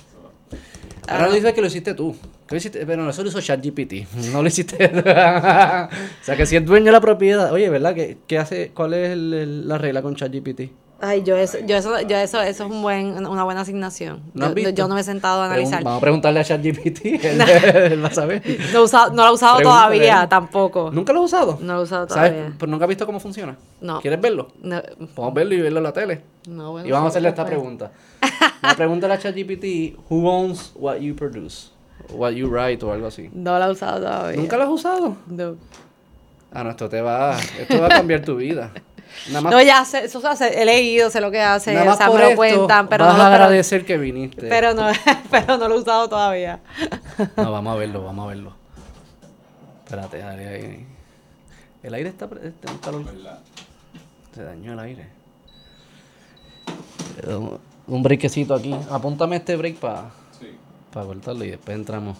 Ahora 1.10 1.26
Ah. 1.26 1.28
no 1.28 1.34
dices 1.34 1.54
que 1.54 1.62
lo 1.62 1.68
hiciste 1.68 1.94
tú. 1.94 2.16
Que 2.48 2.56
lo 2.56 2.58
hiciste, 2.58 2.86
pero 2.86 3.04
no, 3.04 3.10
eso 3.10 3.24
lo 3.24 3.30
hizo 3.30 3.42
ChatGPT. 3.42 4.08
No 4.32 4.42
lo 4.42 4.48
hiciste. 4.48 4.76
o 4.86 6.24
sea 6.24 6.36
que 6.38 6.46
si 6.46 6.56
es 6.56 6.66
dueño 6.66 6.86
de 6.86 6.92
la 6.94 7.02
propiedad. 7.02 7.52
Oye, 7.52 7.70
¿verdad? 7.70 7.94
¿Qué, 7.94 8.18
qué 8.26 8.38
hace? 8.38 8.72
¿Cuál 8.74 8.94
es 8.94 9.10
el- 9.12 9.34
el- 9.34 9.68
la 9.68 9.78
regla 9.78 10.02
con 10.02 10.16
ChatGPT? 10.16 10.62
Ay, 11.00 11.22
yo 11.24 11.38
eso, 11.38 11.60
yo 11.60 11.76
eso, 11.78 12.02
yo 12.02 12.18
eso, 12.18 12.42
eso 12.42 12.66
es 12.66 12.72
un 12.72 12.82
buen, 12.82 13.26
una 13.28 13.44
buena 13.44 13.62
asignación. 13.62 14.20
¿No 14.34 14.52
yo, 14.56 14.70
yo 14.70 14.88
no 14.88 14.96
me 14.96 15.02
he 15.02 15.04
sentado 15.04 15.44
a 15.44 15.46
analizar. 15.46 15.84
Vamos 15.84 16.00
a 16.00 16.02
preguntarle 16.02 16.40
a 16.40 16.44
ChatGPT. 16.44 17.06
Él, 17.24 17.42
él 17.92 18.04
va 18.04 18.08
a 18.08 18.14
saber. 18.14 18.42
No, 18.74 18.82
usado- 18.84 19.12
no 19.14 19.24
lo 19.24 19.30
he 19.30 19.34
usado 19.34 19.58
Pregúntale. 19.58 19.98
todavía, 20.00 20.28
tampoco. 20.28 20.90
¿Nunca 20.92 21.14
lo 21.14 21.20
has 21.20 21.26
usado? 21.26 21.60
No 21.62 21.74
lo 21.76 21.80
he 21.82 21.84
usado 21.84 22.08
¿Sabes? 22.10 22.32
todavía. 22.32 22.54
Pero 22.58 22.72
nunca 22.72 22.86
has 22.86 22.90
visto 22.90 23.06
cómo 23.06 23.20
funciona. 23.20 23.56
No. 23.80 24.02
¿Quieres 24.02 24.20
verlo? 24.20 24.48
No, 24.62 24.82
Podemos 25.14 25.34
verlo 25.36 25.54
y 25.54 25.62
verlo 25.62 25.78
en 25.78 25.84
la 25.84 25.94
tele. 25.94 26.22
no, 26.48 26.72
bueno, 26.72 26.88
y 26.88 26.92
vamos 26.92 27.06
a 27.06 27.10
hacerle 27.10 27.30
esta 27.30 27.44
después. 27.44 27.60
pregunta. 27.60 27.92
La 28.64 28.76
pregunta 28.76 29.08
la 29.08 29.20
ChatGPT, 29.20 30.00
who 30.10 30.28
owns 30.28 30.72
what 30.76 30.98
you 30.98 31.16
produce? 31.16 31.70
What 32.10 32.32
you 32.32 32.48
write 32.50 32.84
o 32.84 32.92
algo 32.92 33.06
así. 33.08 33.30
No 33.34 33.60
lo 33.60 33.66
he 33.66 33.72
usado 33.72 34.00
todavía. 34.00 34.38
¿Nunca 34.40 34.58
lo 34.58 34.64
has 34.64 34.70
usado? 34.70 35.16
No. 35.28 35.56
Ah, 36.52 36.64
no, 36.64 36.72
esto 36.72 36.90
te 36.90 37.02
va, 37.02 37.38
esto 37.60 37.80
va 37.80 37.86
a 37.88 37.90
cambiar 37.90 38.22
tu 38.22 38.36
vida. 38.38 38.72
Nada 39.28 39.42
más, 39.42 39.52
No, 39.54 39.62
ya 39.62 39.84
sé, 39.86 40.06
eso 40.06 40.22
se 40.22 40.28
hace, 40.28 40.62
he 40.62 40.66
leído, 40.66 41.10
sé 41.10 41.20
lo 41.22 41.32
que 41.32 41.42
hace, 41.42 41.74
nada 41.74 41.84
o 41.86 41.90
más 41.90 41.98
sea, 41.98 42.08
por 42.08 42.16
me 42.18 42.22
lo 42.24 42.28
esto 42.30 42.38
cuentan, 42.38 42.88
pero 42.88 43.06
vas 43.06 43.18
no, 43.18 43.24
a 43.24 43.28
agradecer 43.28 43.86
que 43.86 43.98
viniste. 43.98 44.48
pero 44.48 44.74
no, 44.74 44.88
pero 45.32 45.58
no 45.58 45.68
lo 45.68 45.76
he 45.76 45.80
usado 45.80 46.08
todavía. 46.10 46.60
No, 47.36 47.52
vamos 47.52 47.76
a 47.76 47.78
verlo, 47.80 48.04
vamos 48.04 48.26
a 48.26 48.28
verlo. 48.30 48.54
Espérate, 49.84 50.18
dale 50.20 50.48
ahí. 50.48 50.88
El 51.84 51.94
aire 51.94 52.10
está, 52.10 52.28
está 52.44 52.72
un 52.72 52.78
calor. 52.80 53.04
Se 54.36 54.44
dañó 54.44 54.74
el 54.74 54.80
aire. 54.80 55.08
Un- 57.28 57.60
Un 57.88 58.04
breakcito 58.04 58.54
aquí. 58.54 58.76
Apúntame 58.92 59.38
este 59.38 59.56
break 59.56 59.78
para 59.78 60.10
Sí. 60.40 60.58
cortarlo 60.92 61.46
y 61.46 61.52
después 61.52 61.76
entramos. 61.78 62.18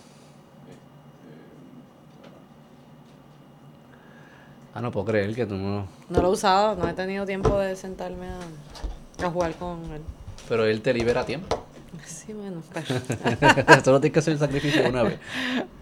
Ah, 4.74 4.82
no 4.82 4.92
puedo 4.92 5.08
creer 5.08 5.34
que 5.36 5.46
tú 5.46 5.56
no. 5.56 5.88
No 6.10 6.22
lo 6.22 6.30
he 6.30 6.32
usado, 6.32 6.76
no 6.76 6.88
he 6.88 6.94
tenido 6.94 7.26
tiempo 7.26 7.58
de 7.60 7.76
sentarme 7.76 8.28
a, 8.28 9.26
a 9.26 9.30
jugar 9.30 9.54
con 9.56 9.84
él. 9.92 10.02
Pero 10.48 10.66
él 10.66 10.82
te 10.82 10.94
libera 10.94 11.26
tiempo. 11.26 11.66
Sí, 12.06 12.34
bueno, 12.34 12.62
pues. 12.72 12.86
Solo 13.84 14.00
tienes 14.00 14.14
que 14.14 14.20
hacer 14.20 14.34
el 14.34 14.40
sacrificio 14.40 14.88
una 14.88 15.04
vez. 15.04 15.20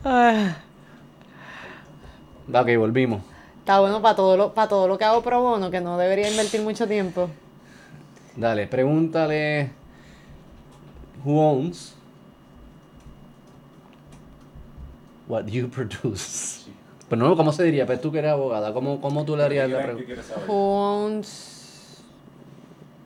Ah, 0.03 0.55
Va, 2.53 2.61
ok, 2.61 2.69
volvimos. 2.77 3.21
Está 3.59 3.79
bueno 3.79 4.01
para 4.01 4.15
todo, 4.15 4.37
lo, 4.37 4.53
para 4.53 4.67
todo 4.67 4.87
lo 4.87 4.97
que 4.97 5.03
hago 5.05 5.23
pro 5.23 5.41
bono, 5.41 5.71
que 5.71 5.81
no 5.81 5.97
debería 5.97 6.29
invertir 6.29 6.61
mucho 6.61 6.87
tiempo. 6.87 7.29
Dale, 8.35 8.67
pregúntale. 8.67 9.71
Who 11.23 11.39
owns 11.39 11.95
what 15.27 15.45
you 15.47 15.67
produce? 15.67 16.64
Pero 17.09 17.21
no, 17.27 17.35
¿cómo 17.35 17.51
se 17.51 17.63
diría? 17.63 17.85
Pero 17.85 17.99
tú 17.99 18.11
que 18.11 18.19
eres 18.19 18.31
abogada, 18.31 18.73
¿cómo, 18.73 18.99
cómo 18.99 19.25
tú 19.25 19.35
le 19.37 19.43
harías 19.43 19.69
la 19.69 19.83
pregunta? 19.83 20.13
Who's 20.47 22.01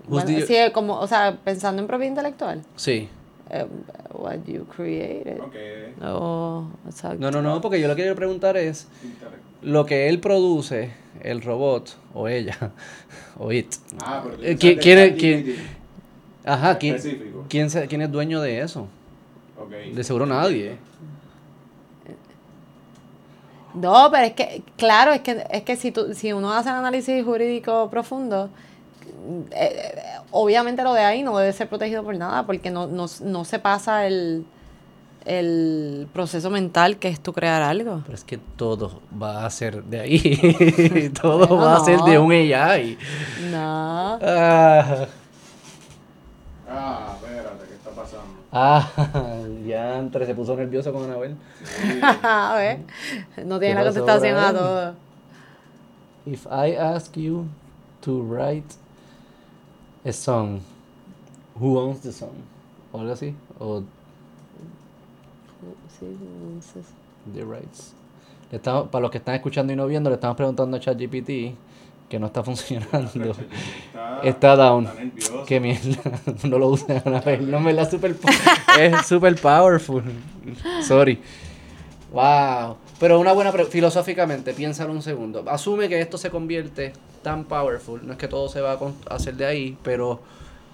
Bueno, 0.07 0.27
sí, 0.47 0.55
como, 0.73 0.99
o 0.99 1.07
sea, 1.07 1.37
pensando 1.43 1.81
en 1.81 1.87
propiedad 1.87 2.09
intelectual. 2.11 2.61
Sí. 2.75 3.09
eh, 3.51 3.65
what 4.13 4.37
you 4.47 4.65
created. 4.65 5.39
Ok. 5.39 5.55
Oh, 6.03 6.67
exacto. 6.87 7.17
No, 7.19 7.31
no, 7.31 7.41
no, 7.41 7.61
porque 7.61 7.79
yo 7.81 7.87
lo 7.87 7.95
que 7.95 8.03
quiero 8.03 8.15
preguntar 8.15 8.57
es 8.57 8.87
lo 9.61 9.85
que 9.85 10.07
él 10.07 10.19
produce, 10.19 10.91
el 11.21 11.41
robot, 11.41 11.95
o 12.13 12.27
ella, 12.27 12.57
o 13.37 13.51
it. 13.51 13.73
Ah, 14.03 14.21
pero 14.23 14.37
tú 14.37 14.43
Eh, 14.43 14.55
¿quién- 14.57 14.77
quién 14.79 15.15
quién- 15.15 15.79
Ajá, 16.45 16.77
¿quién, 16.77 16.97
quién, 17.49 17.69
se- 17.69 17.87
quién 17.87 18.01
es 18.01 18.11
dueño 18.11 18.39
de 18.41 18.61
eso? 18.61 18.87
Ok. 19.59 19.93
De 19.93 20.03
seguro 20.03 20.25
nadie. 20.25 20.77
No, 23.73 24.09
pero 24.11 24.25
es 24.25 24.33
que, 24.33 24.63
claro, 24.77 25.11
es 25.11 25.21
que, 25.21 25.45
es 25.51 25.63
que 25.63 25.75
si, 25.75 25.91
tú, 25.91 26.13
si 26.13 26.33
uno 26.33 26.51
hace 26.51 26.69
un 26.69 26.75
análisis 26.75 27.23
jurídico 27.23 27.89
profundo, 27.89 28.49
eh, 29.51 29.93
eh, 29.95 30.01
obviamente 30.31 30.83
lo 30.83 30.93
de 30.93 31.01
ahí 31.01 31.23
no 31.23 31.37
debe 31.37 31.53
ser 31.53 31.69
protegido 31.69 32.03
por 32.03 32.15
nada, 32.17 32.45
porque 32.45 32.71
no, 32.71 32.87
no, 32.87 33.05
no 33.21 33.45
se 33.45 33.59
pasa 33.59 34.07
el, 34.07 34.45
el 35.25 36.07
proceso 36.13 36.49
mental 36.49 36.97
que 36.97 37.09
es 37.09 37.19
tú 37.21 37.31
crear 37.33 37.61
algo. 37.61 38.01
Pero 38.05 38.15
es 38.15 38.23
que 38.23 38.37
todo 38.55 39.01
va 39.21 39.45
a 39.45 39.49
ser 39.51 39.83
de 39.83 39.99
ahí. 39.99 41.11
todo 41.21 41.47
Bueno, 41.47 41.57
va 41.57 41.75
a 41.77 41.85
ser 41.85 41.99
de 42.01 42.15
no. 42.15 42.23
un 42.23 42.31
AI. 42.31 42.97
No. 43.51 44.19
Ah, 44.21 45.05
Ah, 46.71 47.15
espérate, 47.15 47.65
¿qué 47.67 47.73
está 47.73 47.89
pasando? 47.91 48.38
Ah, 48.51 48.87
ya 49.65 49.99
entre 49.99 50.25
se 50.25 50.35
puso 50.35 50.55
nervioso 50.55 50.91
con 50.93 51.03
Anabel. 51.03 51.35
A 52.23 52.55
ver, 52.55 52.79
no 53.45 53.59
tiene 53.59 53.75
¿Qué 53.75 53.83
la 53.83 53.83
contestación 53.85 54.37
a 54.37 54.53
todo. 54.53 54.95
If 56.25 56.45
I 56.45 56.75
ask 56.75 57.15
you 57.15 57.47
to 58.01 58.21
write 58.21 58.75
a 60.05 60.11
song, 60.13 60.61
who 61.59 61.77
owns 61.79 62.01
the 62.01 62.11
song? 62.11 62.43
O 62.91 62.99
algo 62.99 63.13
así. 63.13 63.35
O 63.59 63.83
Sí, 65.99 66.17
the 67.33 67.43
rights. 67.43 67.93
Le 68.51 68.57
estamos, 68.57 68.87
para 68.89 69.01
los 69.01 69.11
que 69.11 69.17
están 69.17 69.35
escuchando 69.35 69.73
y 69.73 69.75
no 69.75 69.85
viendo, 69.85 70.09
le 70.09 70.15
estamos 70.15 70.37
preguntando 70.37 70.77
a 70.77 70.79
ChatGPT 70.79 71.55
que 72.09 72.19
no 72.19 72.27
está 72.27 72.43
funcionando. 72.43 73.35
Está, 73.93 74.21
Está 74.23 74.55
down. 74.55 74.89
Está. 75.15 75.45
Qué 75.45 75.59
mierda. 75.59 75.97
No 76.43 76.57
lo 76.57 76.67
usen 76.69 77.01
a 77.05 77.21
vez. 77.21 77.41
No 77.41 77.59
me 77.59 77.71
la 77.71 77.89
super 77.89 78.15
Es 78.79 79.05
super 79.05 79.35
powerful. 79.35 80.03
Sorry. 80.81 81.19
Wow. 82.11 82.77
Pero 82.99 83.19
una 83.19 83.31
buena 83.31 83.51
filosóficamente, 83.51 84.53
piénsalo 84.53 84.91
un 84.91 85.01
segundo. 85.01 85.43
Asume 85.47 85.87
que 85.87 86.01
esto 86.01 86.17
se 86.17 86.29
convierte 86.29 86.91
tan 87.21 87.45
powerful. 87.45 88.05
No 88.05 88.13
es 88.13 88.19
que 88.19 88.27
todo 88.27 88.49
se 88.49 88.61
va 88.61 88.73
a 89.09 89.15
hacer 89.15 89.35
de 89.35 89.45
ahí, 89.45 89.77
pero 89.83 90.19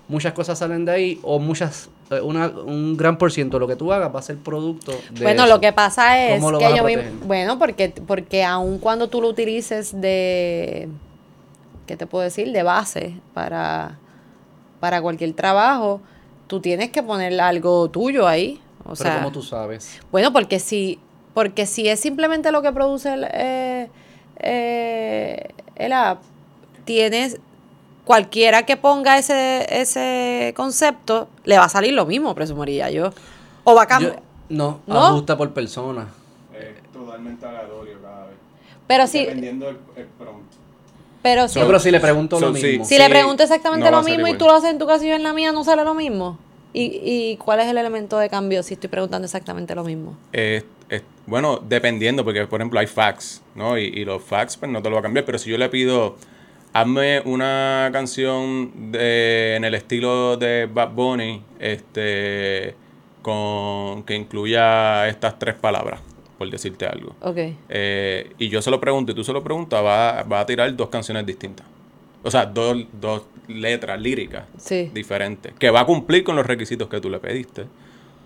muchas 0.07 0.33
cosas 0.33 0.57
salen 0.57 0.86
de 0.86 0.91
ahí 0.91 1.19
o 1.23 1.39
muchas 1.39 1.89
eh, 2.11 2.21
una, 2.21 2.47
un 2.47 2.95
gran 2.95 3.17
por 3.17 3.31
ciento 3.31 3.57
de 3.57 3.61
lo 3.61 3.67
que 3.67 3.75
tú 3.75 3.91
hagas 3.91 4.13
va 4.13 4.19
a 4.19 4.23
ser 4.23 4.38
producto 4.38 4.91
de 5.11 5.23
Bueno, 5.23 5.45
eso. 5.45 5.53
lo 5.55 5.59
que 5.59 5.73
pasa 5.73 6.23
es 6.23 6.36
¿Cómo 6.36 6.51
lo 6.51 6.59
que 6.59 6.75
yo 6.75 6.83
bueno, 7.25 7.57
porque 7.57 7.91
porque 8.05 8.43
aun 8.43 8.77
cuando 8.77 9.09
tú 9.09 9.21
lo 9.21 9.29
utilices 9.29 9.99
de 9.99 10.88
¿qué 11.86 11.97
te 11.97 12.07
puedo 12.07 12.23
decir? 12.23 12.51
de 12.51 12.63
base 12.63 13.19
para 13.33 13.97
para 14.79 15.01
cualquier 15.01 15.33
trabajo, 15.33 16.01
tú 16.47 16.59
tienes 16.59 16.91
que 16.91 17.01
poner 17.01 17.39
algo 17.39 17.89
tuyo 17.89 18.27
ahí, 18.27 18.61
o 18.79 18.83
Pero 18.89 18.95
sea, 18.95 19.17
como 19.17 19.31
tú 19.31 19.41
sabes. 19.41 19.99
bueno, 20.11 20.31
porque 20.33 20.59
si 20.59 20.99
porque 21.33 21.65
si 21.65 21.88
es 21.88 21.99
simplemente 21.99 22.51
lo 22.51 22.61
que 22.61 22.71
produce 22.71 23.13
el, 23.13 23.25
eh, 23.31 23.89
eh, 24.39 25.47
el 25.75 25.91
app, 25.93 26.21
tienes 26.86 27.39
cualquiera 28.03 28.63
que 28.63 28.77
ponga 28.77 29.17
ese 29.17 29.65
ese 29.81 30.53
concepto 30.55 31.27
le 31.45 31.57
va 31.57 31.65
a 31.65 31.69
salir 31.69 31.93
lo 31.93 32.05
mismo, 32.05 32.36
presumiría 32.36 32.89
yo. 32.91 33.11
O 33.63 33.73
va 33.73 33.83
a 33.83 33.88
cambiar. 33.88 34.21
no, 34.49 34.81
¿No? 34.86 35.05
ajusta 35.07 35.36
por 35.36 35.51
persona. 35.51 36.07
Es 36.53 36.91
totalmente 36.93 37.43
aleatorio 37.45 37.99
cada 38.01 38.27
vez. 38.27 38.36
Pero 38.86 39.07
si, 39.07 39.19
Dependiendo 39.25 39.65
del 39.65 39.77
el 39.95 40.05
prompt. 40.05 40.44
Pero 41.26 41.47
si, 41.47 41.59
No, 41.59 41.65
pero 41.65 41.80
si 41.80 41.89
le 41.89 41.99
pregunto 41.99 42.38
so, 42.39 42.49
lo 42.51 42.55
sí. 42.55 42.67
mismo. 42.67 42.86
si 42.86 42.99
le 42.99 43.09
pregunto 43.09 43.41
exactamente 43.41 43.89
no 43.89 43.97
lo 43.97 44.03
mismo 44.03 44.28
y 44.28 44.30
igual. 44.30 44.38
tú 44.38 44.45
lo 44.45 44.53
haces 44.53 44.69
en 44.69 44.78
tu 44.78 44.86
caso 44.86 45.03
y 45.05 45.07
yo 45.07 45.15
en 45.15 45.23
la 45.23 45.34
mía, 45.34 45.51
¿no 45.51 45.63
sale 45.63 45.84
lo 45.84 45.95
mismo? 45.95 46.38
¿Y, 46.71 47.01
y 47.03 47.38
cuál 47.38 47.61
es 47.61 47.65
el 47.67 47.80
elemento 47.80 48.19
de 48.19 48.30
cambio 48.30 48.61
si 48.61 48.76
estoy 48.76 48.91
preguntando 48.91 49.26
exactamente 49.26 49.73
lo 49.73 49.84
mismo? 49.84 50.15
Eh, 50.34 50.61
eh, 50.91 51.01
bueno, 51.26 51.57
dependiendo, 51.67 52.23
porque 52.23 52.45
por 52.45 52.61
ejemplo 52.61 52.80
hay 52.80 52.86
fax, 52.86 53.41
¿no? 53.55 53.76
Y, 53.80 53.86
y 53.86 54.05
los 54.05 54.21
fax, 54.21 54.55
pues 54.57 54.71
no 54.71 54.84
te 54.84 54.89
lo 54.89 54.95
va 54.95 54.99
a 54.99 55.03
cambiar. 55.03 55.26
Pero 55.26 55.39
si 55.39 55.49
yo 55.49 55.57
le 55.57 55.67
pido, 55.69 56.15
hazme 56.73 57.21
una 57.26 57.89
canción 57.91 58.91
de, 58.91 59.55
en 59.55 59.63
el 59.63 59.73
estilo 59.73 60.38
de 60.38 60.69
Bad 60.71 60.91
Bunny, 60.91 61.41
este, 61.59 62.76
con, 63.23 64.03
que 64.03 64.13
incluya 64.13 65.07
estas 65.07 65.39
tres 65.39 65.55
palabras, 65.55 66.01
por 66.38 66.49
decirte 66.49 66.86
algo. 66.86 67.15
Ok. 67.21 67.38
Eh, 67.69 68.33
y 68.38 68.49
yo 68.49 68.61
se 68.61 68.69
lo 68.71 68.79
pregunto 68.79 69.11
y 69.11 69.15
tú 69.15 69.23
se 69.23 69.31
lo 69.33 69.43
preguntas, 69.43 69.83
va, 69.83 70.23
va 70.23 70.39
a 70.41 70.45
tirar 70.45 70.75
dos 70.75 70.89
canciones 70.89 71.25
distintas. 71.25 71.65
O 72.23 72.31
sea, 72.31 72.45
dos, 72.45 72.77
dos 72.99 73.23
letras 73.47 73.99
líricas 74.01 74.45
Sí. 74.57 74.89
diferentes. 74.93 75.53
Que 75.59 75.69
va 75.69 75.81
a 75.81 75.86
cumplir 75.86 76.23
con 76.23 76.36
los 76.36 76.45
requisitos 76.45 76.88
que 76.89 76.99
tú 76.99 77.09
le 77.09 77.19
pediste. 77.19 77.65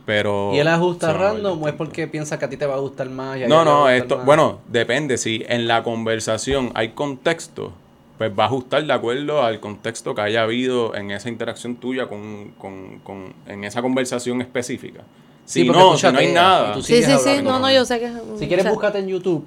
Pero. 0.05 0.51
¿Y 0.53 0.59
él 0.59 0.67
ajusta 0.67 1.13
random 1.13 1.61
o 1.61 1.67
es 1.67 1.73
porque 1.75 2.07
piensa 2.07 2.39
que 2.39 2.45
a 2.45 2.49
ti 2.49 2.57
te 2.57 2.65
va 2.65 2.75
a 2.75 2.79
gustar 2.79 3.09
más? 3.09 3.37
y 3.37 3.43
a 3.43 3.47
No, 3.47 3.63
no, 3.63 3.89
esto. 3.89 4.17
más? 4.17 4.25
Bueno, 4.25 4.61
depende. 4.67 5.17
Si 5.17 5.43
en 5.47 5.67
la 5.67 5.83
conversación 5.83 6.71
hay 6.73 6.89
contexto, 6.93 7.73
pues 8.17 8.31
va 8.37 8.43
a 8.45 8.47
ajustar 8.47 8.83
de 8.85 8.93
acuerdo 8.93 9.43
al 9.43 9.59
contexto 9.59 10.15
que 10.15 10.21
haya 10.21 10.41
habido 10.43 10.95
en 10.95 11.11
esa 11.11 11.29
interacción 11.29 11.75
tuya 11.75 12.07
con, 12.07 12.53
con, 12.57 12.99
con 12.99 13.33
en 13.47 13.63
esa 13.65 13.81
conversación 13.81 14.41
espífica. 14.41 15.01
Sí, 15.49 15.61
Si 15.61 15.65
porque 15.65 15.79
no, 15.81 15.91
tú 15.93 15.97
si 15.97 16.11
no 16.11 16.19
hay 16.19 16.31
nada. 16.31 16.73
tú 16.73 16.81
Sí, 16.83 17.01
sí, 17.01 17.11
sí. 17.23 17.41
No, 17.41 17.57
no, 17.57 17.71
yo 17.71 17.83
sé 17.83 17.99
que 17.99 18.07
Si 18.37 18.47
quieres, 18.47 18.59
o 18.65 18.67
sea, 18.67 18.71
búscate 18.71 18.99
en 18.99 19.07
YouTube, 19.07 19.45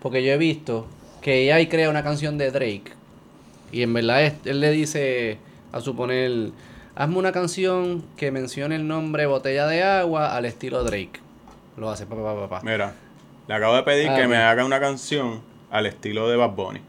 porque 0.00 0.22
yo 0.22 0.30
he 0.32 0.36
visto 0.36 0.86
que 1.22 1.44
ella 1.44 1.54
ahí 1.54 1.68
crea 1.68 1.88
una 1.88 2.04
canción 2.04 2.36
de 2.36 2.50
Drake. 2.50 2.92
Y 3.72 3.80
en 3.82 3.94
verdad 3.94 4.22
es- 4.24 4.34
él 4.44 4.60
le 4.60 4.70
dice, 4.70 5.38
a 5.72 5.80
suponer, 5.80 6.50
hazme 6.94 7.16
una 7.16 7.32
canción 7.32 8.04
que 8.18 8.30
mencione 8.30 8.76
el 8.76 8.86
nombre 8.86 9.24
botella 9.24 9.66
de 9.66 9.82
agua 9.82 10.36
al 10.36 10.44
estilo 10.44 10.84
Drake. 10.84 11.20
Lo 11.78 11.88
hace, 11.88 12.04
pa, 12.04 12.14
pa, 12.16 12.34
pa, 12.34 12.48
pa. 12.50 12.60
Mira, 12.62 12.92
le 13.46 13.54
acabo 13.54 13.74
de 13.74 13.84
pedir 13.84 14.10
Ah, 14.10 14.16
que 14.16 14.24
ok. 14.24 14.28
me 14.28 14.36
haga 14.36 14.66
una 14.66 14.80
canción 14.80 15.40
al 15.70 15.86
estilo 15.86 16.28
de 16.28 16.36
Bad 16.36 16.50
Bunny. 16.50 16.80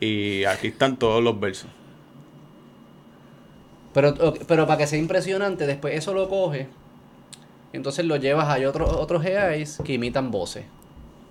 Y 0.00 0.44
aquí 0.44 0.68
están 0.68 0.96
todos 0.96 1.22
los 1.22 1.38
versos. 1.38 1.68
Pero, 3.92 4.14
pero 4.46 4.66
para 4.66 4.78
que 4.78 4.86
sea 4.86 4.98
impresionante, 4.98 5.66
después 5.66 5.94
eso 5.94 6.14
lo 6.14 6.28
coge. 6.30 6.68
Entonces 7.76 8.04
lo 8.04 8.16
llevas 8.16 8.48
a 8.48 8.68
otros 8.68 8.92
otros 8.92 9.24
AIs 9.24 9.78
que 9.84 9.92
imitan 9.94 10.30
voces. 10.30 10.64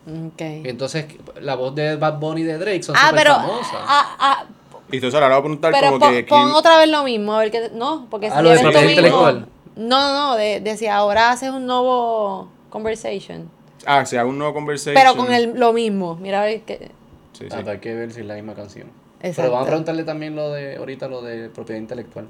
Ok. 0.08 0.42
Y 0.64 0.70
entonces 0.70 1.06
la 1.42 1.56
voz 1.56 1.74
de 1.76 1.96
Bad 1.96 2.20
Bunny 2.20 2.42
y 2.42 2.44
de 2.44 2.58
Drake 2.58 2.84
son 2.84 2.96
Ah, 2.98 3.10
súper 3.10 3.24
pero. 3.24 3.36
famosas. 3.36 3.74
ah, 3.88 4.16
ah, 4.20 4.46
Y 4.92 4.96
entonces 4.98 5.16
ahora 5.16 5.30
voy 5.30 5.38
a 5.40 5.42
preguntar 5.42 5.72
pero 5.74 5.88
como 5.88 6.00
pon, 6.00 6.12
que... 6.14 6.24
pon 6.24 6.44
quién- 6.44 6.56
otra 6.56 6.78
vez 6.78 6.90
lo 6.90 7.04
mismo, 7.04 7.34
a 7.34 7.40
ver 7.40 7.52
qué. 7.52 7.72
No, 7.74 8.08
porque 8.10 8.30
si 8.30 8.36
Ah, 8.38 8.42
lo 8.42 8.50
de 8.50 8.56
eres 8.56 8.62
tú 8.62 8.72
propiedad 8.72 8.86
mismo. 8.88 9.02
intelectual. 9.02 9.48
No, 9.76 10.14
no, 10.14 10.36
de, 10.36 10.62
de 10.62 10.78
si 10.78 10.88
ahora 10.88 11.32
haces 11.32 11.50
un 11.50 11.66
nuevo 11.66 12.48
conversation. 12.70 13.50
Ah, 13.86 14.06
si 14.06 14.16
hago 14.18 14.30
un 14.30 14.38
nuevo 14.38 14.54
conversation. 14.54 14.94
Pero 14.96 15.16
con 15.18 15.34
el, 15.34 15.60
lo 15.60 15.74
mismo. 15.74 16.16
Mira, 16.22 16.44
a 16.44 16.46
ver 16.46 16.62
qué. 16.62 16.92
Sí, 17.34 17.46
sí. 17.50 17.52
Ah, 17.52 17.64
hay 17.70 17.80
que 17.80 17.94
ver 17.94 18.14
si 18.14 18.22
es 18.22 18.26
la 18.26 18.36
misma 18.36 18.54
canción. 18.54 18.88
Exacto. 19.22 19.42
Pero 19.42 19.52
vamos 19.52 19.66
a 19.66 19.70
preguntarle 19.70 20.04
también 20.04 20.36
lo 20.36 20.52
de 20.52 20.78
ahorita 20.78 21.08
lo 21.08 21.22
de 21.24 21.50
propiedad 21.50 21.82
intelectual. 21.82 22.28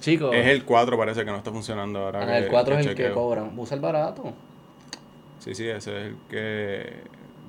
Chicos, 0.00 0.34
Es 0.34 0.46
el 0.46 0.64
4, 0.64 0.96
parece 0.96 1.24
que 1.24 1.30
no 1.30 1.36
está 1.36 1.50
funcionando 1.50 1.98
ahora. 1.98 2.20
ah, 2.22 2.38
el 2.38 2.48
4 2.48 2.78
es 2.78 2.86
el 2.86 2.94
que 2.94 3.10
cobran. 3.12 3.58
Usa 3.58 3.74
el 3.74 3.80
barato. 3.80 4.32
Sí, 5.40 5.54
sí, 5.54 5.68
ese 5.68 5.76
es 5.98 6.06
el 6.08 6.16
que. 6.28 7.02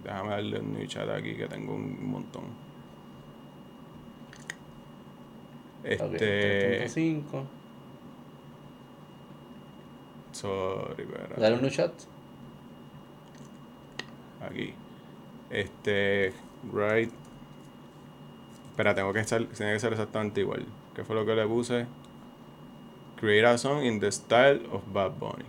Déjame 0.03 0.29
darle 0.31 0.59
un 0.59 0.73
new 0.73 0.85
chat 0.87 1.07
aquí 1.09 1.35
que 1.35 1.47
tengo 1.47 1.75
un 1.75 2.09
montón. 2.09 2.43
Este. 5.83 6.85
3.5. 6.87 7.43
Sorry, 10.31 11.05
pero. 11.05 11.35
Dale 11.41 11.55
un 11.55 11.61
new 11.61 11.69
chat. 11.71 11.91
Aquí. 14.41 14.73
Este, 15.49 16.33
right. 16.73 17.11
Espera, 18.71 18.95
tengo 18.95 19.11
que 19.13 19.23
ser, 19.25 19.47
tiene 19.47 19.73
que 19.73 19.79
ser 19.79 19.91
exactamente 19.91 20.41
igual. 20.41 20.65
¿Qué 20.95 21.03
fue 21.03 21.15
lo 21.15 21.25
que 21.25 21.35
le 21.35 21.45
puse? 21.45 21.85
Create 23.21 23.45
a 23.45 23.55
song 23.55 23.85
in 23.85 23.99
the 23.99 24.11
style 24.11 24.59
of 24.73 24.81
Bad 24.91 25.19
Bunny. 25.19 25.45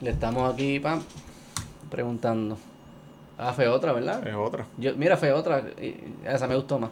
Le 0.00 0.10
estamos 0.10 0.52
aquí, 0.52 0.80
pam, 0.80 1.00
preguntando. 1.88 2.58
Ah, 3.38 3.52
fue 3.52 3.68
otra, 3.68 3.92
¿verdad? 3.92 4.26
Es 4.26 4.34
otra. 4.34 4.66
Yo, 4.76 4.96
mira, 4.96 5.16
fue 5.16 5.30
otra. 5.30 5.62
Esa 6.24 6.48
me 6.48 6.56
gustó 6.56 6.80
más. 6.80 6.90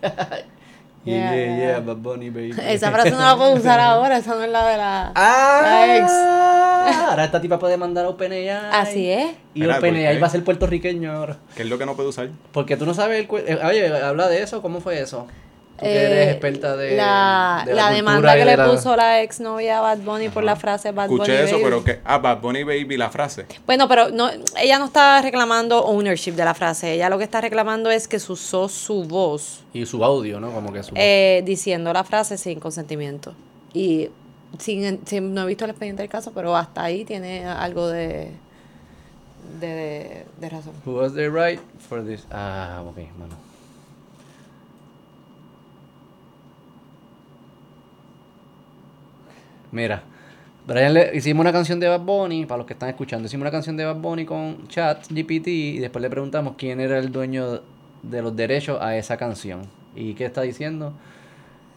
yeah, 1.04 1.34
Yeah, 1.34 1.46
yeah, 1.46 1.58
yeah. 1.58 1.80
Bad 1.80 1.96
Bunny, 2.02 2.30
baby. 2.30 2.54
Esa 2.62 2.90
frase 2.90 3.10
no 3.10 3.18
la 3.20 3.36
puedo 3.36 3.52
usar 3.54 3.78
ahora, 3.90 4.18
esa 4.18 4.34
no 4.34 4.42
es 4.42 4.50
la 4.50 4.66
de 4.66 4.76
la, 4.76 5.12
¡Ah! 5.14 5.60
la 5.62 5.96
ex. 5.96 6.12
Ahora 7.10 7.24
esta 7.24 7.40
tipa 7.40 7.58
puede 7.58 7.76
mandar 7.76 8.04
a 8.06 8.08
OpenAI. 8.10 8.48
Así 8.48 9.10
es. 9.10 9.32
Y 9.54 9.60
Mira, 9.60 9.74
¿por 9.78 9.88
OpenAI 9.88 10.18
va 10.18 10.26
a 10.26 10.30
ser 10.30 10.42
puertorriqueño 10.44 11.12
ahora. 11.12 11.36
¿Qué 11.54 11.62
es 11.62 11.68
lo 11.68 11.76
que 11.78 11.84
no 11.86 11.94
puede 11.96 12.08
usar? 12.08 12.30
Porque 12.52 12.76
tú 12.76 12.86
no 12.86 12.94
sabes 12.94 13.26
el... 13.28 13.36
eh, 13.46 13.58
Oye, 13.64 14.02
habla 14.02 14.28
de 14.28 14.42
eso. 14.42 14.62
¿Cómo 14.62 14.80
fue 14.80 15.00
eso? 15.00 15.26
Tú 15.78 15.84
que 15.84 15.90
Eh, 15.96 16.06
eres 16.12 16.28
experta 16.32 16.76
de 16.76 16.96
la, 16.96 17.62
de 17.64 17.72
la 17.74 17.82
cultura 17.82 17.94
demanda 17.94 18.32
que 18.32 18.38
de 18.40 18.44
le 18.44 18.56
la- 18.56 18.70
puso 18.70 18.96
la 18.96 19.22
ex 19.22 19.38
novia 19.38 19.78
a 19.78 19.80
Bad 19.80 19.98
Bunny 19.98 20.28
por 20.28 20.42
la 20.42 20.56
frase 20.56 20.90
Bad 20.90 21.08
Bunny. 21.08 21.20
Escuché 21.22 21.44
eso, 21.44 21.52
baby. 21.54 21.64
pero 21.64 21.84
que. 21.84 22.00
Ah, 22.04 22.18
Bad 22.18 22.40
Bunny 22.40 22.64
Baby, 22.64 22.96
la 22.96 23.10
frase. 23.10 23.46
Bueno, 23.64 23.86
pero 23.86 24.10
no, 24.10 24.28
ella 24.60 24.78
no 24.80 24.86
está 24.86 25.22
reclamando 25.22 25.84
ownership 25.84 26.32
de 26.32 26.44
la 26.44 26.54
frase. 26.54 26.94
Ella 26.94 27.08
lo 27.08 27.16
que 27.16 27.24
está 27.24 27.40
reclamando 27.40 27.90
es 27.90 28.08
que 28.08 28.18
se 28.18 28.32
usó 28.32 28.68
su 28.68 29.04
voz 29.04 29.62
Y 29.72 29.86
su 29.86 30.04
audio, 30.04 30.40
¿no? 30.40 30.50
Como 30.50 30.72
que 30.72 30.82
su... 30.82 30.92
eh, 30.96 31.42
diciendo 31.46 31.92
la 31.92 32.02
frase 32.02 32.36
sin 32.38 32.58
consentimiento. 32.58 33.34
Y 33.72 34.10
sin, 34.58 35.06
sin- 35.06 35.32
no 35.32 35.42
he 35.42 35.46
visto 35.46 35.64
el 35.64 35.70
expediente 35.70 36.02
del 36.02 36.10
caso, 36.10 36.32
pero 36.34 36.56
hasta 36.56 36.82
ahí 36.82 37.04
tiene 37.04 37.46
algo 37.46 37.86
de, 37.86 38.32
de, 39.60 39.66
de, 39.68 40.26
de 40.40 40.48
razón. 40.48 40.72
Who 40.84 40.94
was 40.96 41.14
the 41.14 41.28
right 41.30 41.60
for 41.88 42.04
this? 42.04 42.26
Ah, 42.32 42.82
ok, 42.84 42.96
mano. 43.16 43.36
Mira, 49.72 50.02
Brian 50.66 50.94
le 50.94 51.16
hicimos 51.16 51.42
una 51.42 51.52
canción 51.52 51.80
de 51.80 51.88
Bad 51.88 52.00
Bunny, 52.00 52.46
para 52.46 52.58
los 52.58 52.66
que 52.66 52.74
están 52.74 52.88
escuchando, 52.88 53.26
hicimos 53.26 53.42
una 53.42 53.50
canción 53.50 53.76
de 53.76 53.84
Bad 53.84 53.96
Bunny 53.96 54.24
con 54.24 54.68
Chat 54.68 55.06
GPT 55.10 55.48
y 55.48 55.78
después 55.78 56.02
le 56.02 56.10
preguntamos 56.10 56.54
quién 56.56 56.80
era 56.80 56.98
el 56.98 57.10
dueño 57.10 57.60
de 58.02 58.22
los 58.22 58.36
derechos 58.36 58.78
a 58.80 58.96
esa 58.96 59.16
canción. 59.16 59.62
¿Y 59.94 60.14
qué 60.14 60.26
está 60.26 60.42
diciendo? 60.42 60.92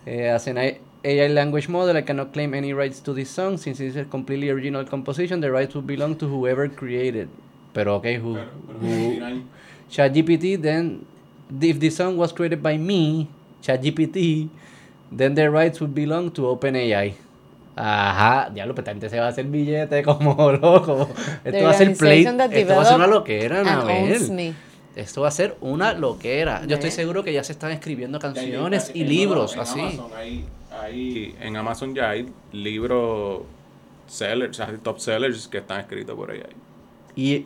Eh, 0.05 0.29
an 0.29 0.57
AI 0.57 1.29
language 1.29 1.69
model, 1.69 1.97
I 1.97 2.03
cannot 2.03 2.31
claim 2.31 2.53
any 2.53 2.73
rights 2.73 3.01
to 3.01 3.13
this 3.13 3.29
song 3.29 3.57
since 3.57 3.79
it's 3.79 3.97
a 3.97 4.05
completely 4.05 4.49
original 4.49 4.85
composition. 4.85 5.41
The 5.41 5.51
rights 5.51 5.73
would 5.75 5.87
belong 5.87 6.15
to 6.17 6.27
whoever 6.27 6.69
created. 6.69 7.29
Pero 7.73 7.95
okay, 7.95 8.17
who, 8.17 8.35
who 8.81 9.43
ChatGPT 9.89 10.61
then 10.61 11.05
if 11.59 11.79
the 11.79 11.89
song 11.89 12.17
was 12.17 12.31
created 12.31 12.61
by 12.61 12.77
me, 12.77 13.29
ChatGPT, 13.61 14.49
then 15.11 15.35
the 15.35 15.49
rights 15.49 15.79
would 15.81 15.93
belong 15.93 16.31
to 16.31 16.43
OpenAI. 16.43 17.13
Ajá, 17.75 18.49
diablo, 18.53 18.75
pero 18.75 18.83
esta 18.83 18.91
gente 18.91 19.09
se 19.09 19.19
va 19.19 19.27
a 19.27 19.29
hacer 19.29 19.45
billete 19.45 20.03
como 20.03 20.51
loco. 20.51 21.09
Esto 21.43 21.51
The 21.51 21.63
va 21.63 21.71
a 21.71 21.73
ser 21.73 21.95
play, 21.95 22.25
esto 22.25 22.75
va 22.75 22.81
a 22.81 22.85
ser 22.85 22.95
una 22.97 23.07
loquera, 23.07 23.61
Anabel. 23.61 24.53
Esto 24.95 25.21
va 25.21 25.29
a 25.29 25.31
ser 25.31 25.55
una 25.61 25.93
loquera. 25.93 26.65
Yo 26.67 26.75
estoy 26.75 26.91
seguro 26.91 27.23
que 27.23 27.31
ya 27.31 27.43
se 27.45 27.53
están 27.53 27.71
escribiendo 27.71 28.19
canciones 28.19 28.91
y 28.93 29.05
libros 29.05 29.53
en 29.53 29.59
así. 29.61 29.79
Amazon 29.79 30.11
hay- 30.17 30.45
hay- 30.81 31.35
en 31.39 31.55
Amazon 31.55 31.95
ya 31.95 32.09
hay 32.09 32.29
libros 32.51 33.43
sellers, 34.07 34.59
o 34.59 34.65
sea, 34.65 34.77
top 34.83 34.99
sellers 34.99 35.47
que 35.47 35.59
están 35.59 35.79
escritos 35.79 36.13
por 36.15 36.31
ahí. 36.31 36.43
Y, 37.15 37.45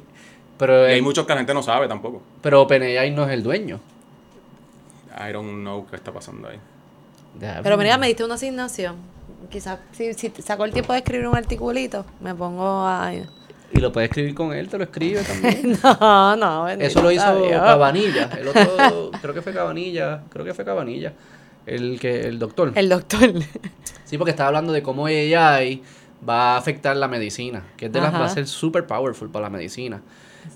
pero, 0.58 0.88
Y 0.88 0.92
hay 0.94 0.98
el- 0.98 1.04
muchos 1.04 1.26
que 1.28 1.34
la 1.34 1.38
gente 1.38 1.54
no 1.54 1.62
sabe 1.62 1.88
tampoco. 1.88 2.24
pero 2.42 2.64
OpenAI 2.64 3.12
no 3.12 3.26
es 3.26 3.32
el 3.32 3.44
dueño. 3.44 3.80
I 5.16 5.32
don't 5.32 5.62
know 5.62 5.86
qué 5.88 5.96
está 5.98 6.12
pasando 6.12 6.50
ahí. 6.50 6.58
Pero 7.62 7.78
mira, 7.78 7.98
me 8.00 8.08
diste 8.08 8.24
una 8.24 8.34
asignación. 8.36 8.96
Quizás 9.50 9.80
si, 9.92 10.14
si 10.14 10.30
saco 10.42 10.66
el 10.66 10.72
tiempo 10.74 10.94
de 10.94 11.00
escribir 11.00 11.28
un 11.28 11.36
articulito, 11.36 12.06
me 12.22 12.34
pongo 12.36 12.86
a... 12.86 13.12
Y 13.74 13.80
lo 13.80 13.92
puedes 13.92 14.10
escribir 14.10 14.36
con 14.36 14.54
él, 14.54 14.70
te 14.70 14.78
lo 14.78 14.84
escribe 14.86 15.22
también. 15.24 15.78
No, 15.84 16.36
no, 16.36 16.68
Eso 16.70 17.02
lo 17.02 17.12
hizo 17.12 17.42
Dios. 17.42 17.62
Cabanilla. 17.62 18.30
El 18.40 18.48
otro, 18.48 19.12
creo 19.22 19.34
que 19.34 19.42
fue 19.42 19.54
Cabanilla. 19.54 20.22
Creo 20.30 20.46
que 20.46 20.54
fue 20.54 20.64
Cabanilla. 20.64 21.14
El 21.66 22.00
que, 22.00 22.22
el 22.22 22.38
doctor. 22.40 22.72
El 22.76 22.90
doctor. 22.90 23.32
Sí, 24.06 24.18
porque 24.18 24.32
estaba 24.32 24.48
hablando 24.48 24.72
de 24.72 24.84
cómo 24.84 25.08
AI 25.08 25.82
va 26.28 26.54
a 26.54 26.58
afectar 26.58 26.96
la 26.96 27.08
medicina. 27.08 27.64
Que 27.76 27.88
es 27.88 27.92
de 27.92 28.00
las, 28.00 28.14
va 28.14 28.26
a 28.26 28.30
ser 28.30 28.48
super 28.48 28.86
powerful 28.86 29.30
para 29.30 29.44
la 29.46 29.50
medicina. 29.50 30.02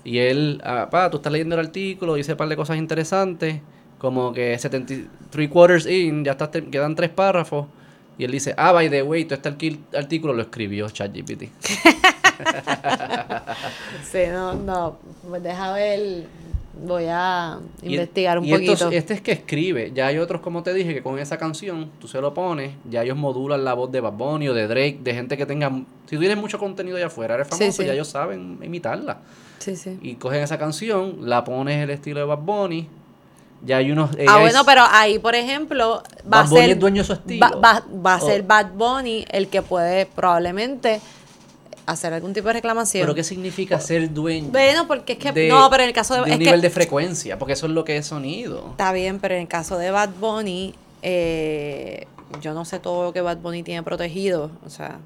Y 0.04 0.18
él, 0.18 0.60
ah, 0.64 0.88
pa, 0.88 1.10
tú 1.10 1.16
estás 1.16 1.32
leyendo 1.32 1.56
el 1.56 1.66
artículo, 1.66 2.14
dice 2.14 2.32
un 2.32 2.38
par 2.38 2.48
de 2.48 2.56
cosas 2.56 2.76
interesantes. 2.78 3.60
Como 3.98 4.32
que 4.32 4.56
73 4.58 5.48
quarters 5.50 5.86
in, 5.86 6.24
ya 6.24 6.32
estás, 6.32 6.52
te- 6.52 6.64
quedan 6.70 6.94
tres 6.94 7.10
párrafos. 7.10 7.66
Y 8.20 8.24
él 8.24 8.32
dice, 8.32 8.52
ah, 8.58 8.72
by 8.72 8.90
the 8.90 9.02
way, 9.02 9.24
todo 9.24 9.36
este 9.36 9.48
artículo 9.96 10.34
lo 10.34 10.42
escribió 10.42 10.90
ChatGPT. 10.90 11.44
Sí, 14.10 14.18
no, 14.30 14.54
no. 14.54 14.98
Pues 15.28 15.42
deja 15.42 15.72
ver. 15.72 16.24
Voy 16.82 17.04
a 17.08 17.58
Y- 17.82 17.92
investigar 17.94 18.38
un 18.38 18.44
y 18.44 18.52
estos- 18.52 18.78
poquito. 18.82 18.90
este 18.90 19.14
es 19.14 19.20
que 19.20 19.32
escribe. 19.32 19.92
Ya 19.94 20.06
hay 20.06 20.18
otros, 20.18 20.40
como 20.40 20.62
te 20.62 20.72
dije, 20.72 20.94
que 20.94 21.02
con 21.02 21.18
esa 21.18 21.36
canción 21.36 21.90
tú 21.98 22.08
se 22.08 22.20
lo 22.20 22.32
pones. 22.32 22.72
Ya 22.88 23.02
ellos 23.02 23.16
modulan 23.18 23.64
la 23.64 23.74
voz 23.74 23.90
de 23.92 24.00
Bad 24.00 24.12
Bunny 24.12 24.48
o 24.48 24.54
de 24.54 24.66
Drake, 24.66 24.98
de 25.02 25.14
gente 25.14 25.36
que 25.36 25.44
tenga. 25.46 25.70
Si 26.06 26.16
tú 26.16 26.20
tienes 26.20 26.38
mucho 26.38 26.58
contenido 26.58 26.96
allá 26.96 27.06
afuera, 27.06 27.34
eres 27.34 27.48
Sí, 27.48 27.58
famoso, 27.58 27.82
sí. 27.82 27.86
ya 27.86 27.92
ellos 27.94 28.08
saben 28.08 28.58
imitarla. 28.62 29.18
Sí, 29.58 29.76
sí. 29.76 29.98
Y 30.00 30.14
cogen 30.14 30.42
esa 30.42 30.58
canción, 30.58 31.28
la 31.28 31.44
pones 31.44 31.82
el 31.82 31.90
estilo 31.90 32.20
de 32.20 32.26
Bad 32.26 32.38
Bunny. 32.38 32.88
Ya 33.62 33.76
hay 33.76 33.90
unos. 33.90 34.10
Ah, 34.26 34.38
bueno, 34.40 34.64
pero 34.64 34.82
ahí, 34.90 35.18
por 35.18 35.34
ejemplo, 35.34 36.02
va 36.24 36.24
Bad 36.24 36.40
a 36.40 36.48
Bunny 36.48 36.60
ser. 36.62 36.70
es 36.70 36.78
dueño 36.80 37.02
de 37.02 37.06
su 37.06 37.12
estilo. 37.12 37.46
Va, 37.46 37.56
va- 37.56 37.84
va 38.06 38.14
a 38.14 38.22
O- 38.22 38.26
ser 38.26 38.42
Bad 38.42 38.72
Bunny 38.72 39.24
el 39.30 39.48
que 39.48 39.60
puede 39.62 40.06
probablemente 40.06 41.00
hacer 41.86 42.12
algún 42.14 42.32
tipo 42.32 42.46
de 42.48 42.54
reclamación. 42.54 43.02
Pero 43.02 43.14
¿qué 43.14 43.24
significa 43.24 43.78
ser 43.80 44.12
dueño? 44.14 44.48
Bueno, 44.50 44.86
porque 44.86 45.12
es 45.14 45.18
que. 45.18 45.32
de- 45.32 45.48
no, 45.48 45.68
pero 45.70 45.82
en 45.82 45.88
el 45.90 45.94
caso 45.94 46.14
de. 46.14 46.20
de 46.22 46.26
es 46.28 46.32
un 46.34 46.38
que- 46.38 46.44
nivel 46.46 46.60
de 46.62 46.70
frecuencia, 46.70 47.38
porque 47.38 47.52
eso 47.52 47.66
es 47.66 47.72
lo 47.72 47.84
que 47.84 47.96
es 47.98 48.06
sonido. 48.06 48.68
Está 48.70 48.92
bien, 48.92 49.18
pero 49.20 49.34
en 49.34 49.42
el 49.42 49.48
caso 49.48 49.76
de 49.76 49.90
Bad 49.90 50.10
Bunny, 50.18 50.74
eh, 51.02 52.06
yo 52.40 52.54
no 52.54 52.64
sé 52.64 52.78
todo 52.78 53.04
lo 53.04 53.12
que 53.12 53.20
Bad 53.20 53.38
Bunny 53.38 53.62
tiene 53.62 53.82
protegido, 53.82 54.50
o 54.64 54.70
sea, 54.70 54.98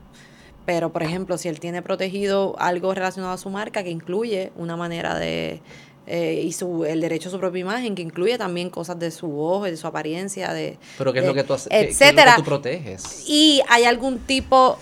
pero 0.67 0.93
por 0.93 1.03
ejemplo, 1.03 1.39
si 1.39 1.49
él 1.49 1.59
tiene 1.59 1.83
protegido 1.83 2.55
algo 2.59 2.95
relacionado 2.95 3.33
a 3.33 3.39
su 3.39 3.51
marca 3.51 3.83
que 3.83 3.91
incluye 3.91 4.53
una 4.57 4.77
manera 4.77 5.19
de 5.19 5.61
eh, 6.07 6.43
y 6.45 6.53
su 6.53 6.85
el 6.85 7.01
derecho 7.01 7.29
a 7.29 7.33
su 7.33 7.39
propia 7.39 7.61
imagen 7.61 7.95
que 7.95 8.03
incluye 8.03 8.37
también 8.39 8.69
cosas 8.71 8.99
de 8.99 9.11
su 9.11 9.27
voz, 9.29 9.65
de 9.65 9.77
su 9.77 9.87
apariencia, 9.87 10.53
de 10.53 10.79
Pero 10.99 11.13
¿qué 11.13 11.21
es 11.21 11.25
de- 11.25 11.29
lo 11.29 11.35
que 11.35 11.45
tú 11.45 11.55
haces? 11.55 11.69
¿Qué- 11.69 11.77
qué 11.77 11.83
es 11.83 11.93
lo 11.93 11.99
que 11.99 12.05
etcétera. 12.07 12.37
tú 12.37 12.45
proteges? 12.45 13.25
Y 13.29 13.63
hay 13.69 13.85
algún 13.85 14.19
tipo 14.19 14.79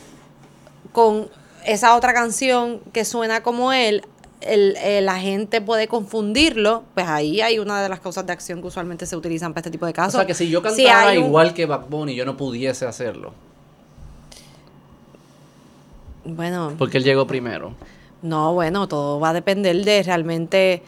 con 0.93 1.29
esa 1.65 1.95
otra 1.97 2.13
canción 2.13 2.81
que 2.93 3.05
suena 3.05 3.43
como 3.43 3.73
él, 3.73 4.03
el, 4.41 4.75
eh, 4.83 5.01
la 5.01 5.21
gente 5.21 5.61
puede 5.61 5.87
confundirlo, 5.87 6.83
pues 6.95 7.07
ahí 7.07 7.41
hay 7.41 7.61
una 7.61 7.81
de 7.81 7.89
las 7.89 8.01
causas 8.01 8.27
de 8.27 8.33
acción 8.33 8.61
que 8.61 8.67
usualmente 8.67 9.07
se 9.07 9.15
utilizan 9.15 9.53
para 9.53 9.61
este 9.61 9.71
tipo 9.71 9.87
de 9.87 9.93
O 9.93 9.95
casos. 9.95 10.15
sea, 10.15 10.27
que 10.27 10.35
si 10.35 10.49
yo 10.51 10.59
Si 10.59 10.83
cantara 10.85 11.13
un- 11.13 11.27
igual 11.27 11.55
que 11.55 11.67
Bad 11.67 11.87
Bunny, 11.89 12.17
yo 12.17 12.25
no 12.25 12.37
pudiese 12.37 12.85
hacerlo. 12.85 13.33
Bueno, 16.25 16.75
Porque 16.79 16.99
él 16.99 17.05
llegó 17.05 17.27
primero. 17.27 17.75
no, 18.23 18.53
bueno, 18.55 18.87
todo 18.89 19.19
va 19.21 19.31
a 19.31 19.33
depender 19.33 19.85
de 19.85 20.03
realmente... 20.03 20.83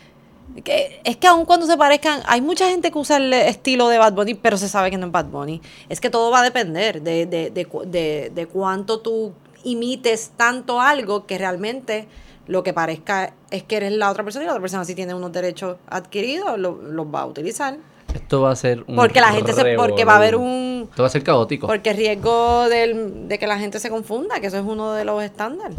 Que, 0.62 1.00
es 1.04 1.16
que 1.16 1.26
aun 1.26 1.46
cuando 1.46 1.66
se 1.66 1.76
parezcan, 1.76 2.22
hay 2.26 2.40
mucha 2.40 2.68
gente 2.68 2.90
que 2.92 2.98
usa 2.98 3.16
el 3.16 3.32
estilo 3.32 3.88
de 3.88 3.98
Bad 3.98 4.12
Bunny, 4.12 4.34
pero 4.34 4.56
se 4.56 4.68
sabe 4.68 4.90
que 4.90 4.96
no 4.98 5.06
es 5.06 5.12
Bad 5.12 5.26
Bunny. 5.26 5.60
Es 5.88 6.00
que 6.00 6.10
todo 6.10 6.30
va 6.30 6.40
a 6.40 6.42
depender 6.44 7.02
de, 7.02 7.26
de, 7.26 7.50
de, 7.50 7.66
de- 7.86 8.30
de 8.34 8.46
cuánto 8.46 9.00
tú 9.00 9.32
imites 9.64 10.32
tanto 10.36 10.80
algo 10.80 11.26
que 11.26 11.38
realmente 11.38 12.06
lo 12.46 12.62
que 12.62 12.72
parezca 12.72 13.32
es 13.50 13.62
que 13.62 13.76
eres 13.76 13.92
la 13.92 14.10
otra 14.10 14.22
persona 14.22 14.44
y 14.44 14.46
la 14.46 14.52
otra 14.52 14.60
persona 14.60 14.84
si 14.84 14.94
tiene 14.94 15.14
unos 15.14 15.32
derechos 15.32 15.76
adquiridos 15.88 16.58
lo- 16.58 16.80
los 16.82 17.06
va 17.06 17.22
a 17.22 17.26
utilizar. 17.26 17.78
Esto 18.14 18.40
va 18.42 18.52
a 18.52 18.56
ser 18.56 18.84
un 18.86 18.96
Porque 18.96 19.20
la 19.20 19.32
gente 19.32 19.52
se, 19.52 19.74
porque 19.76 20.04
va 20.04 20.14
a 20.14 20.16
haber 20.16 20.36
un 20.36 20.86
Esto 20.90 21.02
va 21.02 21.08
a 21.08 21.10
ser 21.10 21.22
caótico. 21.24 21.66
porque 21.66 21.90
el 21.90 21.96
riesgo 21.96 22.68
del- 22.68 23.28
de 23.28 23.38
que 23.38 23.46
la 23.46 23.58
gente 23.58 23.80
se 23.80 23.90
confunda, 23.90 24.40
que 24.40 24.46
eso 24.46 24.56
es 24.58 24.64
uno 24.64 24.92
de 24.92 25.04
los 25.04 25.22
estándares. 25.22 25.76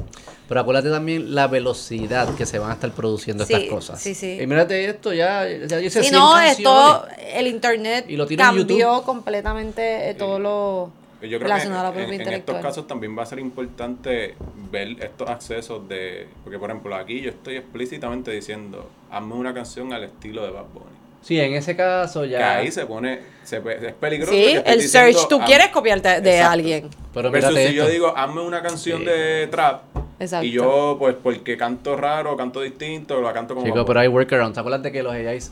Pero 0.48 0.60
acuérdate 0.60 0.90
también 0.92 1.34
la 1.34 1.48
velocidad 1.48 2.36
que 2.36 2.46
se 2.46 2.60
van 2.60 2.72
a 2.72 2.74
estar 2.74 2.92
produciendo 2.92 3.46
Sí, 3.46 3.54
estas 3.54 3.70
cosas. 3.70 4.02
sí, 4.02 4.14
sí. 4.14 4.38
Y 4.40 4.46
mírate 4.48 4.86
esto, 4.86 5.14
ya, 5.14 5.48
ya 5.48 5.80
hice 5.82 6.04
Si 6.04 6.10
100 6.10 6.20
no, 6.20 6.40
esto, 6.40 7.06
el 7.34 7.48
internet 7.48 8.06
Y 8.08 8.16
lo 8.18 8.28
tiene 8.28 8.44
en 8.44 8.50
cambió 8.50 8.66
YouTube. 8.78 9.04
completamente 9.06 10.10
eh, 10.10 10.14
todo 10.14 10.38
lo 10.38 10.92
Yo 11.22 11.30
creo 11.30 11.40
que 11.40 11.44
relacionado 11.46 11.88
a 11.88 11.96
la 11.96 12.04
en, 12.04 12.22
en 12.22 12.34
estos 12.34 12.58
casos 12.58 12.86
también 12.86 13.18
va 13.18 13.24
a 13.24 13.26
ser 13.26 13.40
importante 13.40 14.36
ver 14.72 14.90
estos 15.02 15.30
accesos 15.30 15.88
de... 15.88 16.28
Porque, 16.44 16.60
por 16.60 16.70
ejemplo, 16.70 16.96
aquí 16.96 17.22
yo 17.22 17.30
estoy 17.32 17.56
explícitamente 17.56 18.30
diciendo, 18.32 18.90
hazme 19.10 19.34
una 19.36 19.54
canción 19.54 19.94
al 19.94 20.04
estilo 20.04 20.44
de 20.44 20.52
Bad 20.52 20.66
Bunny. 20.74 21.05
Sí, 21.26 21.40
en 21.40 21.56
ese 21.56 21.76
caso 21.76 22.22
Que 22.22 22.30
ya. 22.30 22.58
ahí 22.58 22.72
se 22.72 22.86
pone, 22.86 23.20
se, 23.44 23.58
es 23.58 23.94
peligroso. 23.94 24.32
Sí, 24.32 24.44
que 24.44 24.58
el 24.58 24.80
diciendo, 24.80 25.18
search, 25.18 25.28
tú 25.28 25.40
quieres 25.40 25.70
copiarte 25.70 26.22
de 26.22 26.36
exacto. 26.36 26.52
alguien. 26.54 26.90
Pero 27.16 27.32
Versus 27.32 27.58
si 27.58 27.74
yo 27.74 27.88
digo, 27.88 28.16
hazme 28.16 28.42
una 28.42 28.62
canción 28.62 29.00
Sí. 29.00 29.06
de 29.06 29.48
trap. 29.48 29.82
Exacto. 30.20 30.46
Y 30.46 30.52
yo, 30.52 30.98
pues, 31.00 31.16
porque 31.22 31.58
canto 31.58 31.98
raro, 31.98 32.38
canto 32.38 32.62
distinto, 32.62 33.22
la 33.24 33.34
canto 33.34 33.56
como. 33.56 33.66
Chicos, 33.66 33.80
Bad 33.80 33.88
pero 33.88 34.00
hay 34.02 34.08
workarounds. 34.08 34.56
Acuérdate 34.60 34.92
que 34.92 35.02
los 35.02 35.14
AIs 35.14 35.52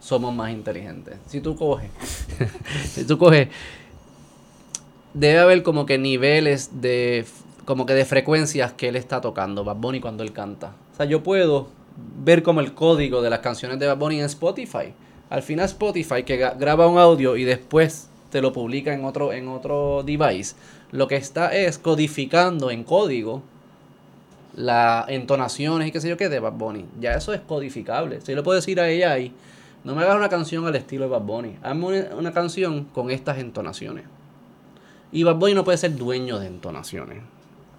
somos 0.00 0.34
más 0.34 0.50
inteligentes. 0.50 1.14
Si 1.28 1.40
tú 1.40 1.54
coges, 1.54 1.88
si 2.92 3.06
tú 3.06 3.16
coges, 3.16 3.46
debe 5.14 5.38
haber 5.38 5.62
como 5.62 5.86
que 5.86 5.98
niveles 5.98 6.80
de, 6.80 7.24
como 7.64 7.86
que 7.86 7.94
de 7.94 8.04
frecuencias 8.04 8.72
que 8.72 8.88
él 8.88 8.96
está 8.96 9.20
tocando, 9.20 9.62
Bad 9.62 9.76
Bunny 9.76 10.00
cuando 10.00 10.24
él 10.24 10.32
canta. 10.32 10.72
O 10.92 10.96
sea, 10.96 11.06
yo 11.06 11.22
puedo 11.22 11.68
ver 12.24 12.42
como 12.42 12.60
el 12.60 12.74
código 12.74 13.22
de 13.22 13.30
las 13.30 13.38
canciones 13.38 13.78
de 13.78 13.86
Bad 13.86 13.98
Bunny 13.98 14.18
en 14.18 14.24
Spotify. 14.26 14.92
Al 15.32 15.42
final 15.42 15.64
Spotify 15.64 16.24
que 16.24 16.36
graba 16.36 16.86
un 16.86 16.98
audio 16.98 17.38
y 17.38 17.44
después 17.44 18.10
te 18.28 18.42
lo 18.42 18.52
publica 18.52 18.92
en 18.92 19.06
otro, 19.06 19.32
en 19.32 19.48
otro 19.48 20.02
device, 20.02 20.54
lo 20.90 21.08
que 21.08 21.16
está 21.16 21.54
es 21.54 21.78
codificando 21.78 22.70
en 22.70 22.84
código 22.84 23.42
las 24.54 25.08
entonaciones 25.08 25.88
y 25.88 25.90
qué 25.90 26.02
sé 26.02 26.10
yo 26.10 26.18
qué 26.18 26.28
de 26.28 26.38
Bad 26.38 26.52
Bunny. 26.52 26.84
Ya 27.00 27.14
eso 27.14 27.32
es 27.32 27.40
codificable. 27.40 28.20
Si 28.20 28.34
le 28.34 28.42
puedo 28.42 28.56
decir 28.56 28.78
a 28.78 28.90
ella 28.90 29.12
ahí, 29.12 29.32
no 29.84 29.94
me 29.94 30.02
hagas 30.02 30.16
una 30.16 30.28
canción 30.28 30.66
al 30.66 30.76
estilo 30.76 31.04
de 31.04 31.10
Bad 31.12 31.22
Bunny, 31.22 31.56
hazme 31.62 31.86
una, 31.86 32.14
una 32.14 32.32
canción 32.34 32.84
con 32.92 33.10
estas 33.10 33.38
entonaciones. 33.38 34.04
Y 35.12 35.22
Bad 35.22 35.36
Bunny 35.36 35.54
no 35.54 35.64
puede 35.64 35.78
ser 35.78 35.96
dueño 35.96 36.40
de 36.40 36.48
entonaciones. 36.48 37.22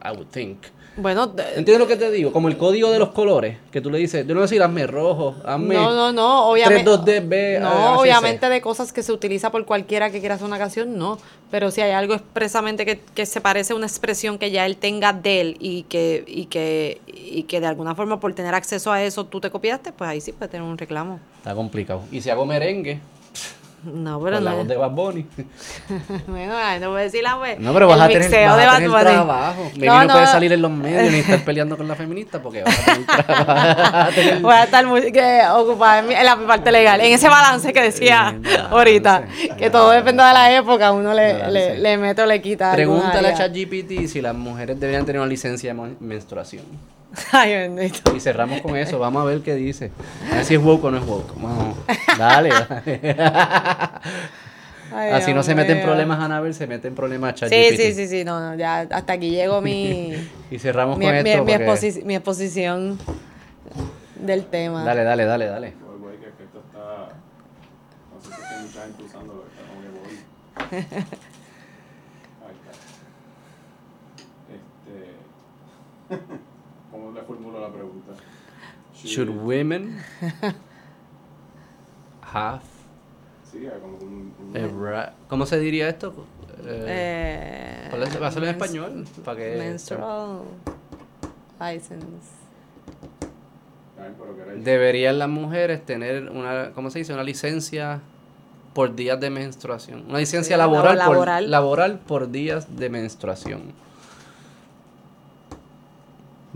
I 0.03 0.09
would 0.09 0.29
think. 0.31 0.57
Bueno, 0.95 1.25
de- 1.25 1.41
¿Entiendes 1.55 1.79
lo 1.79 1.87
que 1.87 1.95
te 1.95 2.11
digo? 2.11 2.31
Como 2.31 2.49
el 2.49 2.57
código 2.57 2.91
de 2.91 2.99
los 2.99 3.09
colores, 3.09 3.57
que 3.71 3.81
tú 3.81 3.89
le 3.89 3.97
dices, 3.97 4.27
yo 4.27 4.35
no 4.35 4.41
voy 4.41 4.43
a 4.43 4.47
decir 4.49 4.61
hazme 4.61 4.85
rojo, 4.85 5.35
hazme 5.43 5.73
no, 5.73 5.91
no, 5.91 6.11
no, 6.11 6.49
obviamente. 6.49 6.87
3-2-D-B, 6.89 7.59
No, 7.61 7.67
ACC. 7.93 7.99
obviamente 7.99 8.47
de 8.49 8.61
cosas 8.61 8.93
que 8.93 9.01
se 9.01 9.11
utiliza 9.11 9.51
por 9.51 9.65
cualquiera 9.65 10.11
que 10.11 10.19
quiera 10.19 10.35
hacer 10.35 10.45
una 10.45 10.59
canción, 10.59 10.95
no. 10.99 11.17
Pero 11.49 11.71
si 11.71 11.81
hay 11.81 11.91
algo 11.91 12.13
expresamente 12.13 12.85
que, 12.85 12.99
que 12.99 13.25
se 13.25 13.41
parece 13.41 13.73
a 13.73 13.75
una 13.75 13.87
expresión 13.87 14.37
que 14.37 14.51
ya 14.51 14.67
él 14.67 14.77
tenga 14.77 15.13
de 15.13 15.41
él 15.41 15.57
y 15.59 15.83
que, 15.83 16.23
y 16.27 16.45
que, 16.45 17.01
y 17.07 17.43
que 17.43 17.59
de 17.59 17.65
alguna 17.65 17.95
forma 17.95 18.19
por 18.19 18.33
tener 18.35 18.53
acceso 18.53 18.91
a 18.91 19.01
eso 19.01 19.25
tú 19.25 19.41
te 19.41 19.49
copiaste, 19.49 19.93
pues 19.93 20.07
ahí 20.07 20.21
sí 20.21 20.31
puede 20.31 20.49
tener 20.51 20.67
un 20.67 20.77
reclamo. 20.77 21.19
Está 21.37 21.55
complicado. 21.55 22.03
Y 22.11 22.21
si 22.21 22.29
hago 22.29 22.45
merengue, 22.45 22.99
No, 23.83 24.21
pero 24.21 24.37
con 24.37 24.45
la 24.45 24.51
no. 24.51 24.57
voz 24.57 24.67
de 24.67 24.77
Bad 24.77 24.91
Bunny. 24.91 25.25
Bueno, 26.27 26.53
no 26.79 26.89
voy 26.91 27.01
a 27.01 27.03
decir 27.03 27.23
la 27.23 27.37
web. 27.37 27.57
No, 27.59 27.73
pero 27.73 27.87
vas 27.87 27.97
El 27.97 28.01
a 28.03 28.07
tener, 28.07 28.47
vas 28.47 28.59
a 28.59 28.77
tener 28.77 28.91
trabajo. 28.91 29.71
Maybe 29.73 29.85
No, 29.87 29.95
no, 29.99 30.03
no. 30.05 30.13
puedes 30.13 30.29
salir 30.29 30.53
en 30.53 30.61
los 30.61 30.71
medios 30.71 31.11
ni 31.11 31.19
estar 31.19 31.39
peleando 31.43 31.75
con 31.77 31.87
la 31.87 31.95
feminista 31.95 32.41
porque 32.41 32.63
vas 32.63 32.79
a 32.79 32.85
tener 32.85 33.05
trabajo. 33.05 34.11
Tener- 34.15 34.39
Voy 34.41 34.53
a 34.53 34.63
estar 34.63 34.85
muy 34.85 35.11
que, 35.11 35.41
ocupada 35.53 35.99
en, 35.99 36.07
mi- 36.07 36.13
en 36.15 36.25
la 36.25 36.37
parte 36.37 36.71
legal, 36.71 37.01
en 37.01 37.13
ese 37.13 37.27
balance 37.29 37.71
que 37.73 37.81
decía 37.81 38.33
balance, 38.35 38.57
ahorita, 38.71 39.23
que 39.57 39.69
todo 39.69 39.87
balance. 39.87 40.03
depende 40.05 40.23
de 40.23 40.33
la 40.33 40.51
época, 40.55 40.91
uno 40.91 41.13
le, 41.13 41.51
le, 41.51 41.77
le 41.77 41.97
mete 41.97 42.21
o 42.21 42.25
le 42.25 42.41
quita. 42.41 42.71
Pregúntale 42.73 43.29
a. 43.29 43.33
ChatGPT 43.33 44.07
si 44.07 44.21
las 44.21 44.35
mujeres 44.35 44.79
deberían 44.79 45.05
tener 45.05 45.19
una 45.21 45.29
licencia 45.29 45.73
de 45.73 45.95
menstruación. 45.99 46.63
Ay, 47.31 47.53
bendito. 47.53 48.15
Y 48.15 48.19
cerramos 48.19 48.61
con 48.61 48.75
eso. 48.75 48.97
Vamos 48.97 49.21
a 49.21 49.25
ver 49.25 49.41
qué 49.41 49.53
dice. 49.53 49.91
A 50.31 50.35
ver 50.37 50.45
si 50.45 50.55
es 50.55 50.61
woke 50.63 50.85
o 50.85 50.91
no 50.91 50.97
es 50.97 51.05
woke. 51.05 51.33
Vamos. 51.35 51.77
Dale. 52.17 52.49
dale. 52.49 53.89
Ay, 54.93 55.11
Así 55.11 55.33
no 55.33 55.41
se 55.43 55.55
mete 55.55 55.71
en 55.71 55.77
mío. 55.79 55.87
problemas 55.87 56.19
Anabel, 56.19 56.53
se 56.53 56.67
mete 56.67 56.87
en 56.87 56.95
problemas 56.95 57.33
Sí, 57.33 57.39
ChatGPT. 57.39 57.75
sí, 57.81 57.93
sí, 57.93 58.07
sí, 58.07 58.23
no, 58.23 58.39
no, 58.39 58.55
ya 58.55 58.81
hasta 58.81 59.13
aquí 59.13 59.29
llegó 59.31 59.61
mi, 59.61 60.13
Y 60.51 60.59
cerramos 60.59 60.97
mi, 60.97 61.05
con 61.05 61.13
mi- 61.13 61.19
esto. 61.29 61.43
mi 61.43 61.51
porque- 61.51 61.67
exposi- 61.67 62.03
mi 62.03 62.15
exposición 62.15 62.99
del 64.19 64.45
tema. 64.45 64.83
Dale, 64.83 65.03
dale, 65.03 65.25
dale, 65.25 65.45
dale. 65.47 65.73
Este. 74.49 76.17
¿Cómo 76.91 77.11
le 77.11 77.21
formulo 77.23 77.59
la 77.61 77.69
pregunta? 77.73 78.13
Should 79.03 79.29
women 79.29 79.97
have 82.21 82.61
Sí, 83.53 83.67
como 83.81 83.97
un. 83.97 84.33
un- 84.53 84.57
a 84.57 84.91
ra- 84.91 85.13
¿Cómo 85.29 85.45
se 85.45 85.59
diría 85.59 85.87
esto? 85.87 86.13
Eh, 86.65 86.85
Eh, 86.87 87.87
¿cuál 87.89 88.03
es- 88.03 88.21
va 88.21 88.27
a 88.27 88.31
ser 88.31 88.43
en 88.43 88.49
mens- 88.49 88.53
español? 88.53 89.05
Para 89.23 89.37
que 89.37 89.55
Menstrual 89.57 90.41
license. 91.61 92.07
Deberían 94.57 95.19
las 95.19 95.29
mujeres 95.29 95.85
tener 95.85 96.29
una, 96.29 96.71
¿cómo 96.73 96.89
se 96.89 96.99
dice? 96.99 97.13
Una 97.13 97.23
licencia 97.23 98.01
por 98.73 98.95
días 98.95 99.19
de 99.19 99.29
menstruación. 99.29 100.03
Una 100.09 100.17
licencia 100.19 100.55
Sí, 100.55 100.57
laboral, 100.59 100.97
Por, 100.97 101.13
laboral. 101.15 101.51
laboral 101.51 101.99
por 101.99 102.31
días 102.31 102.75
de 102.75 102.89
menstruación. 102.89 103.61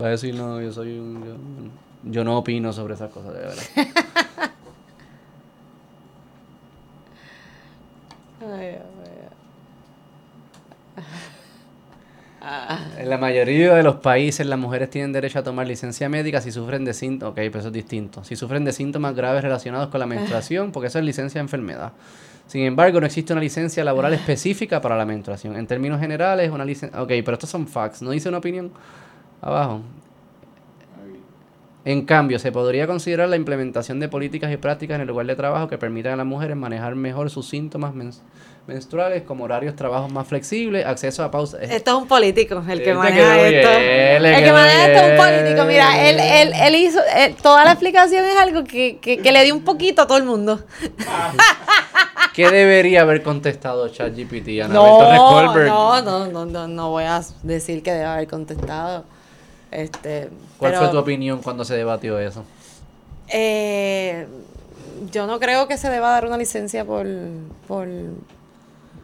Va 0.00 0.06
a 0.06 0.10
decir, 0.10 0.34
no, 0.34 0.60
yo 0.60 0.72
soy 0.72 0.98
un... 0.98 1.24
Yo, 1.24 2.10
yo 2.10 2.24
no 2.24 2.38
opino 2.38 2.72
sobre 2.72 2.94
esas 2.94 3.10
cosas, 3.12 3.32
de 3.34 3.40
verdad. 3.40 3.62
Ay, 3.76 3.86
Dios 3.86 4.46
mío. 4.46 4.52
Ah, 8.10 8.18
En 12.98 13.10
la 13.10 13.18
mayoría 13.18 13.74
de 13.74 13.82
los 13.82 13.96
países 13.96 14.46
las 14.46 14.58
mujeres 14.58 14.90
tienen 14.90 15.12
derecho 15.12 15.40
a 15.40 15.42
tomar 15.42 15.66
licencia 15.66 16.08
médica 16.08 16.40
si 16.40 16.52
sufren 16.52 16.84
de 16.84 16.94
síntomas, 16.94 17.36
eso 17.36 17.66
es 17.66 17.72
distinto, 17.72 18.24
si 18.24 18.36
sufren 18.36 18.64
de 18.64 18.72
síntomas 18.72 19.14
graves 19.14 19.42
relacionados 19.42 19.88
con 19.88 20.00
la 20.00 20.06
menstruación, 20.06 20.72
porque 20.72 20.86
eso 20.86 20.98
es 20.98 21.04
licencia 21.04 21.40
de 21.40 21.42
enfermedad. 21.42 21.92
Sin 22.46 22.62
embargo, 22.62 23.00
no 23.00 23.06
existe 23.06 23.32
una 23.32 23.42
licencia 23.42 23.84
laboral 23.84 24.14
específica 24.14 24.80
para 24.80 24.96
la 24.96 25.04
menstruación. 25.04 25.56
En 25.56 25.66
términos 25.66 26.00
generales, 26.00 26.50
una 26.50 26.64
licencia... 26.64 27.02
Ok, 27.02 27.08
pero 27.08 27.32
estos 27.34 27.50
son 27.50 27.66
facts, 27.68 28.00
no 28.00 28.10
dice 28.10 28.28
una 28.28 28.38
opinión 28.38 28.72
abajo. 29.42 29.82
En 31.90 32.02
cambio, 32.04 32.38
se 32.38 32.52
podría 32.52 32.86
considerar 32.86 33.30
la 33.30 33.36
implementación 33.36 33.98
de 33.98 34.08
políticas 34.10 34.52
y 34.52 34.58
prácticas 34.58 34.96
en 34.96 35.00
el 35.00 35.06
lugar 35.08 35.24
de 35.24 35.34
trabajo 35.36 35.68
que 35.68 35.78
permitan 35.78 36.12
a 36.12 36.16
las 36.16 36.26
mujeres 36.26 36.54
manejar 36.54 36.94
mejor 36.96 37.30
sus 37.30 37.48
síntomas 37.48 37.94
mens- 37.94 38.20
menstruales, 38.66 39.22
como 39.22 39.44
horarios 39.44 39.72
de 39.72 39.78
trabajo 39.78 40.06
más 40.10 40.28
flexibles, 40.28 40.84
acceso 40.84 41.24
a 41.24 41.30
pausas... 41.30 41.62
Esto 41.62 41.90
es 41.96 42.02
un 42.02 42.06
político 42.06 42.58
el 42.58 42.66
que 42.66 42.72
Él 42.72 42.82
te 42.82 42.92
maneja 42.94 43.40
esto. 43.40 43.68
bien, 43.70 44.24
el 44.26 44.44
que 44.44 44.52
maneja 44.52 44.86
esto 44.86 45.06
es 45.06 45.10
un 45.12 45.16
político. 45.16 45.64
Mira, 45.66 46.10
él, 46.10 46.20
él, 46.20 46.52
él 46.54 46.74
hizo. 46.74 47.00
eh, 47.16 47.34
toda 47.42 47.64
la 47.64 47.70
explicación 47.72 48.22
es 48.26 48.36
algo 48.36 48.64
que, 48.64 48.98
que, 48.98 49.16
que 49.16 49.32
le 49.32 49.42
dio 49.44 49.54
un 49.54 49.64
poquito 49.64 50.02
a 50.02 50.06
todo 50.06 50.18
el 50.18 50.24
mundo. 50.24 50.60
¿Qué 52.34 52.50
debería 52.50 53.00
haber 53.00 53.22
contestado 53.22 53.88
ChatGPT? 53.88 54.68
No, 54.68 54.74
no, 55.68 56.02
no, 56.02 56.26
no, 56.26 56.44
no, 56.46 56.68
no 56.68 56.90
voy 56.90 57.04
a 57.04 57.22
decir 57.42 57.82
que 57.82 57.92
debe 57.92 58.04
haber 58.04 58.28
contestado. 58.28 59.04
Este, 59.70 60.28
¿Cuál 60.58 60.72
pero, 60.72 60.84
fue 60.84 60.88
tu 60.90 60.98
opinión 60.98 61.42
cuando 61.42 61.64
se 61.64 61.74
debatió 61.74 62.18
eso? 62.18 62.44
eh, 63.28 64.26
yo 65.12 65.26
no 65.26 65.38
creo 65.38 65.68
que 65.68 65.76
se 65.78 65.88
deba 65.90 66.10
dar 66.10 66.26
una 66.26 66.36
licencia 66.36 66.84
por, 66.84 67.06
por, 67.66 67.88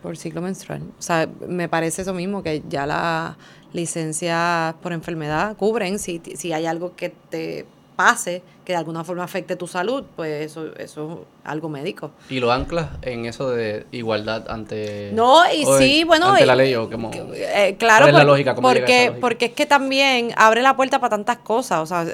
por 0.03 0.17
ciclo 0.17 0.41
menstrual. 0.41 0.83
O 0.99 1.03
sea, 1.03 1.29
me 1.47 1.69
parece 1.69 2.03
eso 2.03 2.15
mismo, 2.15 2.43
que 2.43 2.63
ya 2.69 2.87
las 2.87 3.37
licencias 3.73 4.75
por 4.83 4.93
enfermedad 4.93 5.57
cubren 5.57 5.99
si, 5.99 6.21
si 6.37 6.53
hay 6.53 6.67
algo 6.67 6.95
que 6.97 7.11
te 7.11 7.67
pase 7.97 8.43
que 8.65 8.73
de 8.73 8.79
alguna 8.79 9.05
forma 9.05 9.25
afecte 9.25 9.57
tu 9.57 9.67
salud, 9.67 10.05
pues 10.17 10.47
eso, 10.47 10.75
eso 10.79 11.27
es 11.43 11.49
algo 11.51 11.69
médico. 11.69 12.11
¿Y 12.31 12.41
lo 12.41 12.51
anclas 12.51 12.89
en 13.03 13.27
eso 13.27 13.51
de 13.51 13.87
igualdad 13.93 14.51
ante... 14.51 15.11
No, 15.13 15.43
y 15.53 15.63
en- 15.65 15.79
sí, 15.79 16.05
bueno. 16.05 16.31
Ante 16.31 16.47
la 16.47 16.57
ley 16.57 16.75
o 16.75 16.91
como... 16.91 17.11
eh, 17.13 17.77
claro, 17.79 18.05
¿Cuál 18.07 18.09
es 18.09 18.15
la 18.15 18.21
por- 18.21 18.27
lógica? 18.27 18.55
¿Cómo 18.55 18.73
llega 18.73 18.81
a 18.81 18.89
esa 18.89 18.93
porque, 18.95 19.07
lógica? 19.07 19.21
porque 19.21 19.45
es 19.47 19.53
que 19.53 19.67
también 19.67 20.31
abre 20.37 20.63
la 20.63 20.75
puerta 20.77 20.99
para 20.99 21.11
tantas 21.11 21.39
cosas. 21.39 21.81
O 21.81 21.87
sea, 21.87 22.07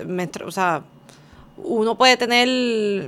o 0.44 0.50
sea 0.50 0.82
uno 1.62 1.96
puede 1.96 2.16
tener 2.16 2.48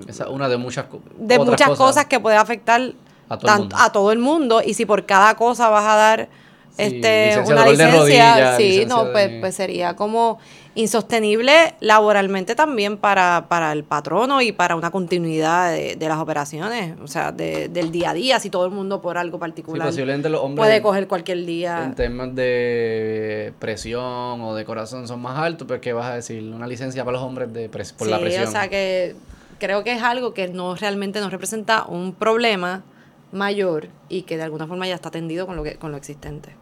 Esa 0.09 0.29
una 0.29 0.49
de 0.49 0.57
muchas, 0.57 0.87
de 1.17 1.35
otras 1.39 1.49
muchas 1.51 1.79
cosas. 1.79 2.07
que 2.07 2.21
puede 2.21 2.37
afectar 2.37 2.81
A 3.29 3.39
todo 3.39 3.51
el 3.55 3.59
mundo. 3.61 3.77
a 3.79 3.93
todo 3.93 4.13
el 4.13 4.19
mundo. 4.19 4.63
Y 4.65 4.75
si 4.75 4.87
por 4.87 5.05
cada 5.07 5.35
cosa 5.37 5.69
vas 5.69 5.85
a 5.85 5.97
dar 5.97 6.29
Sí, 6.77 6.85
este 6.85 7.27
licencia 7.27 7.55
una 7.55 7.67
licencia, 7.67 7.99
rodilla, 8.01 8.57
sí, 8.57 8.63
licencia 8.63 8.97
no, 8.97 9.05
de- 9.05 9.13
pues, 9.13 9.31
pues 9.41 9.55
sería 9.55 9.95
como 9.95 10.39
insostenible 10.75 11.75
laboralmente 11.81 12.55
también 12.55 12.97
para, 12.97 13.47
para 13.49 13.73
el 13.73 13.85
patrono 13.85 14.41
y 14.41 14.53
para 14.53 14.75
una 14.77 14.91
continuidad 14.91 15.71
de, 15.73 15.97
de 15.97 16.09
las 16.09 16.19
operaciones, 16.19 16.95
o 17.03 17.07
sea, 17.09 17.31
de- 17.33 17.69
del 17.69 17.93
día 17.93 18.11
a 18.11 18.15
día, 18.15 18.41
si 18.41 18.49
todo 18.51 18.65
el 18.67 18.73
mundo 18.73 19.01
por 19.03 19.19
algo 19.19 19.37
Sí, 19.37 19.41
particular 19.41 19.89
posiblemente 19.89 20.29
los 20.29 20.41
hombres 20.41 20.59
puede 20.67 20.83
coger 20.83 21.07
cualquier 21.09 21.45
día. 21.45 21.85
en 21.85 21.95
temas 21.95 22.35
de 22.35 23.53
presión 23.59 24.41
o 24.41 24.55
de 24.55 24.65
corazón 24.65 25.07
son 25.09 25.21
más 25.21 25.39
altos, 25.39 25.67
pero 25.69 25.81
¿qué 25.81 25.93
vas 25.93 26.07
a 26.07 26.15
decir? 26.15 26.43
Una 26.43 26.67
licencia 26.67 27.05
para 27.05 27.19
los 27.19 27.27
hombres 27.27 27.53
de 27.53 27.71
pres- 27.71 27.93
por 27.95 28.09
la 28.09 28.17
Sí, 28.17 28.23
presión. 28.23 28.49
o 28.49 28.51
sea 28.51 28.69
que 28.69 29.15
creo 29.59 29.85
que 29.85 29.93
es 29.93 30.03
algo 30.03 30.35
que 30.35 30.49
no 30.49 30.75
realmente 30.75 31.21
nos 31.21 31.31
representa 31.31 31.85
un 31.87 32.15
problema 32.15 32.83
mayor 33.31 33.89
y 34.09 34.23
que 34.23 34.37
de 34.37 34.43
alguna 34.43 34.67
forma 34.67 34.87
ya 34.87 34.95
está 34.95 35.09
atendido 35.09 35.47
con 35.47 35.57
lo 35.57 35.63
que 35.63 35.77
con 35.77 35.91
lo 35.91 35.97
existente. 35.97 36.55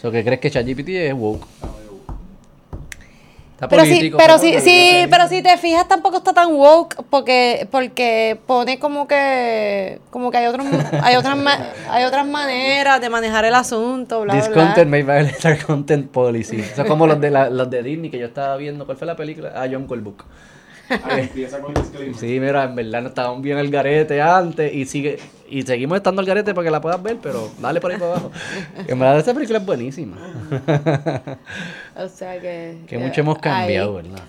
So, 0.00 0.10
¿Qué 0.10 0.22
crees 0.24 0.40
que 0.40 0.50
ChatGPT 0.50 0.88
es 0.90 1.14
woke? 1.14 1.46
Está 3.58 3.66
Pero 3.66 3.84
sí, 3.86 4.12
pero 4.16 4.38
sí, 4.38 4.52
político, 4.52 4.64
sí, 4.70 5.06
pero 5.10 5.26
si 5.26 5.42
te 5.42 5.58
fijas 5.58 5.88
tampoco 5.88 6.18
está 6.18 6.32
tan 6.32 6.52
woke 6.54 6.94
porque 7.10 7.66
porque 7.72 8.38
pone 8.46 8.78
como 8.78 9.08
que 9.08 9.98
como 10.10 10.30
que 10.30 10.36
hay 10.36 10.46
otros 10.46 10.64
hay 11.02 11.16
otras 11.16 11.36
ma- 11.36 11.66
hay 11.90 12.04
otras 12.04 12.24
maneras 12.24 13.00
de 13.00 13.10
manejar 13.10 13.44
el 13.46 13.54
asunto, 13.56 14.20
bla 14.20 14.34
This 14.34 14.46
bla. 14.46 14.54
bla. 14.54 14.64
content 14.66 14.88
may 14.88 15.02
violate 15.02 15.48
our 15.48 15.58
content 15.58 16.08
policy. 16.08 16.60
Eso 16.60 16.82
es 16.82 16.88
como 16.88 17.08
los 17.08 17.20
de, 17.20 17.30
la, 17.30 17.50
los 17.50 17.68
de 17.68 17.82
Disney 17.82 18.10
que 18.10 18.20
yo 18.20 18.26
estaba 18.26 18.56
viendo. 18.56 18.86
¿Cuál 18.86 18.96
fue 18.96 19.08
la 19.08 19.16
película? 19.16 19.52
Ah, 19.56 19.66
John 19.68 19.88
Book. 19.88 20.24
Ah, 20.90 21.18
empieza 21.18 21.58
con 21.60 21.74
disclaimer. 21.74 22.14
Sí, 22.16 22.38
mira, 22.38 22.62
en 22.62 22.76
verdad 22.76 23.02
no 23.02 23.08
estábamos 23.08 23.42
bien 23.42 23.58
al 23.58 23.70
garete 23.70 24.22
antes 24.22 24.72
y 24.72 24.86
sigue 24.86 25.18
y 25.50 25.62
seguimos 25.62 25.96
estando 25.96 26.20
al 26.20 26.26
garete 26.26 26.54
para 26.54 26.64
que 26.64 26.70
la 26.70 26.80
puedas 26.80 27.02
ver, 27.02 27.16
pero 27.22 27.50
dale 27.60 27.80
por 27.80 27.90
ahí 27.90 27.98
para 27.98 28.12
abajo. 28.12 28.30
En 28.88 28.98
verdad 28.98 29.18
esta 29.18 29.34
película 29.34 29.58
es 29.58 29.66
buenísima. 29.66 30.16
O 31.96 32.08
sea 32.08 32.40
que 32.40 32.78
Que 32.86 32.98
mucho 32.98 33.20
hemos 33.20 33.36
ahí- 33.36 33.42
cambiado, 33.42 33.94
¿verdad? 33.94 34.20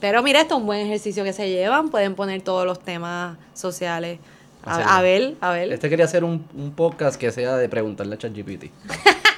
Pero 0.00 0.22
mira, 0.22 0.40
esto 0.40 0.54
es 0.54 0.60
un 0.60 0.66
buen 0.66 0.80
ejercicio 0.86 1.24
que 1.24 1.32
se 1.32 1.48
llevan, 1.50 1.90
pueden 1.90 2.14
poner 2.14 2.40
todos 2.42 2.64
los 2.66 2.80
temas 2.80 3.36
sociales. 3.54 4.18
A, 4.64 4.98
a 4.98 5.02
ver, 5.02 5.34
a 5.40 5.52
ver. 5.52 5.72
Este 5.72 5.88
quería 5.90 6.04
hacer 6.06 6.22
un, 6.24 6.44
un 6.54 6.72
podcast 6.72 7.18
que 7.20 7.30
sea 7.32 7.56
de 7.56 7.68
preguntarle 7.68 8.14
a 8.14 8.18
ChatGPT. 8.18 8.66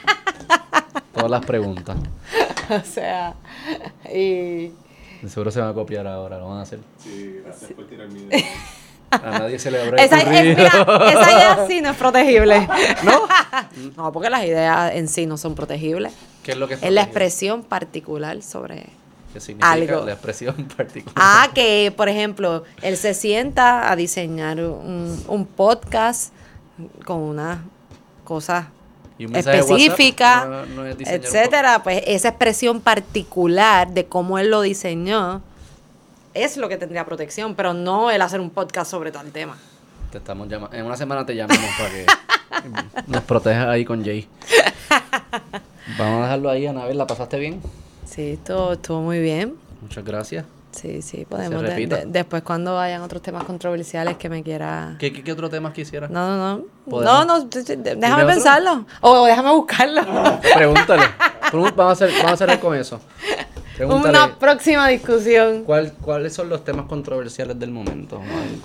Todas 1.15 1.31
las 1.31 1.45
preguntas. 1.45 1.97
O 2.71 2.81
sea, 2.85 3.35
y 4.13 4.71
Seguro 5.29 5.51
se 5.51 5.61
van 5.61 5.69
a 5.71 5.75
copiar 5.75 6.07
ahora, 6.07 6.39
lo 6.39 6.49
van 6.49 6.59
a 6.59 6.63
hacer. 6.63 6.81
Sí, 6.99 7.41
gracias 7.45 7.73
por 7.73 7.87
tirar 7.87 8.09
mi 8.09 8.21
idea. 8.23 8.39
A 9.13 9.39
nadie 9.41 9.59
se 9.59 9.71
le 9.71 9.81
habrá 9.83 10.03
esa, 10.03 10.19
es- 10.21 10.29
mira, 10.29 10.63
esa 10.67 11.33
idea 11.33 11.65
sí 11.69 11.81
no 11.81 11.91
es 11.91 11.97
protegible. 11.97 12.67
¿No? 13.05 13.23
no, 13.97 14.13
porque 14.13 14.31
las 14.31 14.45
ideas 14.45 14.93
en 14.95 15.09
sí 15.09 15.27
no 15.27 15.37
son 15.37 15.55
protegibles. 15.55 16.13
¿Qué 16.43 16.53
es 16.53 16.57
lo 16.59 16.67
que 16.69 16.75
Es 16.75 16.81
la 16.81 16.87
protegido? 16.87 17.03
expresión 17.05 17.63
particular 17.63 18.43
sobre... 18.43 18.87
¿Qué 19.33 19.41
significa 19.41 19.73
algo. 19.73 20.05
la 20.07 20.13
expresión 20.13 20.55
particular? 20.77 21.15
Ah, 21.17 21.49
que 21.55 21.93
por 21.97 22.09
ejemplo, 22.09 22.65
él 22.83 22.97
se 22.97 23.15
sienta 23.15 23.91
a 23.91 23.97
diseñar 23.97 24.59
un, 24.61 25.23
un 25.29 25.47
podcast 25.47 26.33
con 27.05 27.19
unas 27.19 27.59
cosas 28.25 28.67
Y 29.19 29.25
un 29.27 29.33
mensaje 29.33 29.57
de 29.59 29.63
WhatsApp 29.63 29.79
específicas, 29.79 30.49
no- 30.49 30.85
es 30.87 30.97
etcétera, 31.09 31.83
pues 31.83 32.03
esa 32.07 32.29
expresión 32.29 32.81
particular 32.81 33.93
de 33.93 34.05
cómo 34.07 34.39
él 34.39 34.51
lo 34.51 34.61
diseñó 34.63 35.41
es 36.35 36.57
lo 36.57 36.69
que 36.69 36.77
tendría 36.77 37.05
protección, 37.05 37.55
pero 37.55 37.75
no 37.75 38.11
el 38.11 38.23
hacer 38.23 38.41
un 38.41 38.51
podcast 38.51 38.91
sobre 38.91 39.11
tal 39.13 39.31
tema. 39.33 39.57
Te 40.11 40.19
estamos 40.19 40.49
llamando. 40.49 40.77
En 40.77 40.85
una 40.85 40.97
semana 40.97 41.25
te 41.25 41.35
llamamos 41.35 41.65
para 41.79 41.91
que 41.91 42.07
nos 43.07 43.23
protejas 43.23 43.67
ahí 43.69 43.85
con 43.85 44.05
Jay. 44.05 44.29
Vamos 45.99 46.21
a 46.21 46.23
dejarlo 46.25 46.51
ahí, 46.51 46.67
Anabel. 46.67 46.97
¿La 46.99 47.07
pasaste 47.07 47.39
bien? 47.39 47.61
Sí, 48.05 48.33
esto 48.33 48.73
estuvo 48.75 49.01
muy 49.01 49.21
bien. 49.21 49.55
Muchas 49.81 50.05
gracias. 50.05 50.45
Sí, 50.73 51.03
sí, 51.03 51.27
podemos. 51.29 51.63
de- 51.63 51.87
de- 51.87 52.05
después, 52.07 52.43
cuando 52.43 52.79
hayan 52.79 53.03
otros 53.03 53.21
temas 53.21 53.45
controversiales 53.45 54.17
que 54.17 54.31
me 54.31 54.43
quiera. 54.43 54.97
¿Qué, 54.99 55.13
qué, 55.13 55.23
qué 55.23 55.33
otro 55.33 55.51
tema 55.51 55.71
quisieras? 55.73 56.11
No, 56.11 56.27
no, 56.37 56.65
no. 56.87 57.01
No, 57.03 57.25
no, 57.27 57.45
déjame 57.45 58.25
pensarlo. 58.25 58.87
O 59.03 59.27
déjame 59.27 59.51
buscarlo. 59.51 60.03
Pregúntale. 60.55 61.03
Vamos 61.53 61.79
a, 61.79 61.91
hacer, 62.07 62.11
vamos 62.19 62.33
a 62.33 62.37
cerrar 62.39 62.59
con 62.61 62.75
eso. 62.75 62.99
Pregúntale. 63.77 64.11
Una 64.19 64.39
próxima 64.39 64.89
discusión. 64.89 65.65
¿cuál- 65.65 65.93
¿Cuáles 66.01 66.35
son 66.35 66.49
los 66.49 66.65
temas 66.65 66.87
controversiales 66.87 67.59
del 67.59 67.71
momento? 67.71 68.21
Es. 68.21 68.63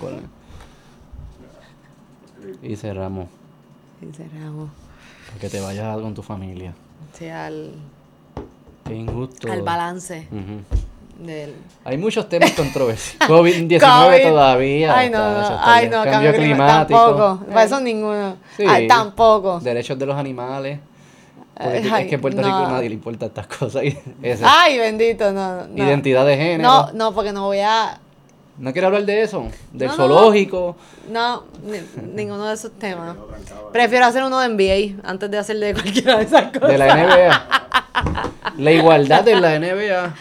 Y 2.62 2.76
cerramos. 2.76 3.28
Y 4.00 4.12
cerramos. 4.14 4.70
Para 5.26 5.38
que 5.40 5.48
te 5.48 5.60
vayas 5.60 5.96
con 5.98 6.14
tu 6.14 6.22
familia. 6.22 6.72
Sí, 7.12 7.28
al, 7.28 7.72
Qué 8.84 8.94
injusto. 8.94 9.50
al 9.52 9.62
balance 9.62 10.28
del. 11.18 11.54
Hay 11.84 11.98
muchos 11.98 12.28
temas 12.28 12.52
controversiales. 12.52 13.18
COVID-19 13.28 13.80
COVID. 13.80 14.28
todavía. 14.28 14.96
Ay, 14.96 15.10
no, 15.10 15.18
no, 15.18 15.58
ay, 15.62 15.90
cambio, 15.90 16.32
climático. 16.34 16.98
Tampoco. 16.98 17.44
Para 17.46 17.62
Eh, 17.62 17.66
eso 17.66 17.80
ninguno. 17.80 18.36
sí. 18.56 18.64
Ay, 18.68 18.86
tampoco. 18.86 19.60
Derechos 19.60 19.98
de 19.98 20.06
los 20.06 20.16
animales. 20.16 20.78
Porque 21.60 21.78
Ay, 21.92 22.02
es 22.04 22.08
que 22.08 22.14
en 22.14 22.20
Puerto 22.20 22.40
no. 22.40 22.46
Rico 22.46 22.56
a 22.56 22.72
nadie 22.72 22.88
le 22.88 22.94
importa 22.94 23.26
estas 23.26 23.48
cosas. 23.48 23.82
Ay, 24.44 24.78
bendito, 24.78 25.32
no. 25.32 25.66
no. 25.66 25.84
Identidad 25.84 26.24
de 26.24 26.36
género. 26.36 26.62
No, 26.62 26.92
no, 26.92 27.12
porque 27.12 27.32
no 27.32 27.46
voy 27.46 27.58
a. 27.58 27.98
No 28.58 28.72
quiero 28.72 28.88
hablar 28.88 29.04
de 29.04 29.22
eso. 29.22 29.46
Del 29.72 29.88
no, 29.88 29.94
zoológico. 29.94 30.76
No, 31.10 31.44
ni- 31.64 32.04
ninguno 32.14 32.46
de 32.46 32.54
esos 32.54 32.72
temas. 32.72 33.16
Prefiero 33.72 34.06
hacer 34.06 34.22
uno 34.22 34.40
de 34.40 34.48
NBA 34.48 35.08
antes 35.08 35.30
de 35.30 35.38
hacer 35.38 35.58
de 35.58 35.74
cualquiera 35.74 36.18
de 36.18 36.24
esas 36.24 36.52
cosas. 36.52 36.68
De 36.68 36.78
la 36.78 36.96
NBA. 36.96 37.48
La 38.58 38.72
igualdad 38.72 39.22
de 39.24 39.36
la 39.40 39.58
NBA. 39.58 40.14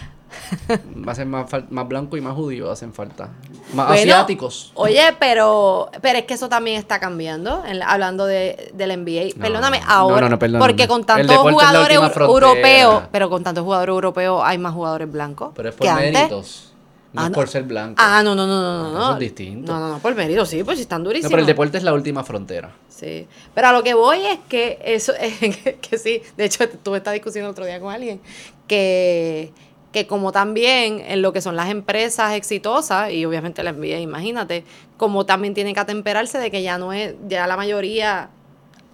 Va 1.08 1.12
a 1.12 1.16
ser 1.16 1.26
más, 1.26 1.46
más 1.70 1.88
blanco 1.88 2.18
y 2.18 2.22
más 2.22 2.34
judío 2.36 2.72
hacen 2.72 2.94
falta. 2.94 3.30
Más 3.74 3.88
Bueno, 3.88 4.02
asiáticos. 4.14 4.72
Oye, 4.76 5.02
pero, 5.20 5.90
pero 6.02 6.20
es 6.20 6.26
que 6.26 6.34
eso 6.36 6.50
también 6.50 6.78
está 6.78 7.00
cambiando, 7.00 7.64
en 7.66 7.82
hablando 7.84 8.26
de, 8.26 8.72
del 8.74 8.90
NBA. 9.04 9.36
No, 9.36 9.42
Perdóname, 9.44 9.80
no, 9.80 9.86
ahora. 9.90 10.22
no, 10.22 10.30
no, 10.30 10.40
perdóname. 10.40 10.66
Porque 10.66 10.88
con 10.88 11.04
tantos 11.06 11.36
jugadores 11.38 11.98
europeos, 12.18 13.04
pero 13.12 13.30
con 13.30 13.44
tantos 13.44 13.64
jugadores 13.64 13.94
europeos 13.94 14.42
hay 14.44 14.58
más 14.58 14.74
jugadores 14.74 15.12
blancos. 15.12 15.52
Pero 15.56 15.70
es 15.70 15.76
que 15.76 15.80
por 15.80 15.88
antes. 15.90 16.14
méritos. 16.14 16.74
No 17.14 17.22
Ah, 17.22 17.24
es 17.26 17.30
no. 17.32 17.36
por 17.36 17.48
ser 17.48 17.64
blanco. 17.64 17.96
Ah, 17.98 18.22
no, 18.22 18.36
no, 18.36 18.46
no, 18.46 18.62
no, 18.62 18.84
no. 18.84 18.90
Eso 18.90 19.08
no. 19.08 19.14
es 19.14 19.20
distinto. 19.20 19.72
No, 19.72 19.80
no, 19.80 19.90
no, 19.94 20.00
por 20.00 20.14
mérito, 20.14 20.46
sí, 20.46 20.62
pues 20.64 20.78
están 20.80 21.02
No, 21.04 21.10
durísimos. 21.10 21.32
pero 21.32 21.40
el 21.40 21.48
deporte 21.48 21.78
es 21.78 21.84
la 21.84 21.94
última 21.94 22.24
frontera. 22.24 22.72
Sí, 22.90 23.26
pero 23.56 23.70
a 23.70 23.72
lo 23.72 23.82
que 23.82 23.94
voy 23.94 24.26
es 24.26 24.40
que 24.50 24.78
eso, 24.84 25.14
que, 25.40 25.80
que 25.82 25.98
sí, 25.98 26.22
de 26.36 26.46
hecho 26.46 26.68
tuve 26.70 26.98
esta 26.98 27.12
discusión 27.12 27.46
el 27.46 27.52
otro 27.52 27.66
día 27.66 27.80
con 27.80 27.94
alguien, 27.94 28.20
que, 28.68 29.54
que 29.98 30.06
como 30.08 30.32
también 30.32 31.02
en 31.08 31.22
lo 31.24 31.34
que 31.34 31.42
son 31.42 31.56
las 31.56 31.70
empresas 31.70 32.34
exitosas, 32.34 33.12
y 33.12 33.26
obviamente 33.26 33.64
la 33.64 33.72
NBA, 33.74 34.00
imagínate, 34.00 34.64
como 34.98 35.26
también 35.26 35.54
tiene 35.56 35.74
que 35.74 35.80
atemperarse 35.80 36.38
de 36.38 36.52
que 36.52 36.62
ya 36.62 36.78
no 36.78 36.94
es, 36.94 37.16
ya 37.28 37.48
la 37.48 37.58
mayoría 37.58 38.30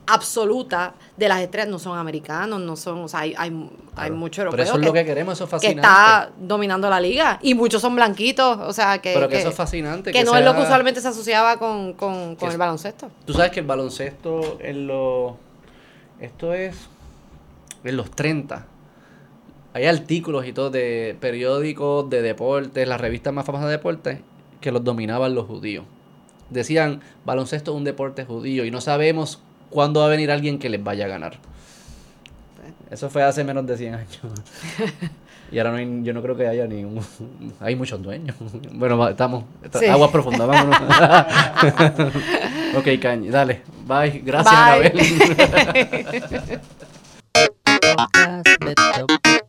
absoluta 0.05 0.93
de 1.17 1.27
las 1.29 1.39
estrellas 1.41 1.69
no 1.69 1.79
son 1.79 1.97
americanos, 1.97 2.59
no 2.61 2.75
son, 2.75 3.03
o 3.03 3.07
sea, 3.07 3.21
hay, 3.21 3.33
hay, 3.37 3.49
hay 3.49 3.69
Claro. 3.95 4.15
muchos 4.15 4.45
Pero 4.51 4.63
eso 4.63 4.73
es 4.73 4.79
que, 4.79 4.85
lo 4.85 4.93
que 4.93 5.05
queremos, 5.05 5.33
eso 5.35 5.43
es 5.45 5.49
que 5.49 5.55
fascinante. 5.57 5.81
está 5.87 6.29
dominando 6.37 6.89
la 6.89 6.99
liga, 7.01 7.39
y 7.41 7.53
muchos 7.53 7.81
son 7.81 7.95
blanquitos, 7.95 8.57
o 8.59 8.71
sea, 8.73 8.99
que, 8.99 9.13
Pero 9.13 9.27
que 9.27 9.35
que- 9.35 9.39
eso 9.41 9.49
es 9.49 9.55
fascinante. 9.55 10.11
que 10.11 10.23
no 10.23 10.35
es 10.37 10.43
lo 10.45 10.53
que 10.55 10.61
usualmente 10.61 10.99
se 11.01 11.07
asociaba 11.09 11.57
con, 11.57 11.93
con, 11.93 12.35
con 12.35 12.49
el 12.51 12.57
baloncesto. 12.57 13.09
Tú 13.25 13.33
sabes 13.33 13.51
que 13.51 13.59
el 13.61 13.65
baloncesto 13.65 14.57
en 14.61 14.87
los... 14.87 15.33
Esto 16.19 16.53
es 16.53 16.75
en 17.83 17.97
los 17.97 18.09
30. 18.11 18.65
Hay 19.73 19.85
artículos 19.85 20.45
y 20.45 20.53
todo 20.53 20.69
de 20.69 21.17
periódicos, 21.19 22.09
de 22.09 22.21
deportes, 22.21 22.87
las 22.87 23.01
revistas 23.01 23.33
más 23.33 23.45
famosas 23.45 23.67
de 23.67 23.73
deportes, 23.73 24.19
que 24.61 24.71
los 24.71 24.83
dominaban 24.83 25.33
los 25.33 25.45
judíos. 25.45 25.85
Decían, 26.49 27.01
baloncesto 27.25 27.71
es 27.71 27.77
un 27.77 27.83
deporte 27.83 28.25
judío 28.25 28.65
y 28.65 28.71
no 28.71 28.81
sabemos 28.81 29.41
cuándo 29.69 30.01
va 30.01 30.05
a 30.05 30.09
venir 30.09 30.31
alguien 30.31 30.59
que 30.59 30.69
les 30.69 30.83
vaya 30.83 31.05
a 31.05 31.07
ganar. 31.07 31.39
Eso 32.91 33.09
fue 33.09 33.23
hace 33.23 33.43
menos 33.43 33.65
de 33.65 33.75
100 33.77 33.95
años. 33.95 34.19
Y 35.51 35.59
ahora 35.59 35.71
no 35.71 35.77
hay, 35.77 36.01
yo 36.03 36.13
no 36.13 36.21
creo 36.23 36.35
que 36.35 36.47
haya 36.47 36.65
ni 36.65 36.83
un... 36.83 36.99
Hay 37.59 37.75
muchos 37.75 38.01
dueños. 38.01 38.35
Bueno, 38.71 39.07
estamos... 39.07 39.43
Sí. 39.77 39.85
Aguas 39.85 40.09
profundas, 40.09 40.47
vámonos. 40.47 40.79
ok, 42.77 42.87
Cañi, 42.99 43.29
dale. 43.29 43.61
Bye. 43.85 44.21
Gracias, 44.25 44.55
Bye. 44.55 44.91
Anabel. 48.15 49.39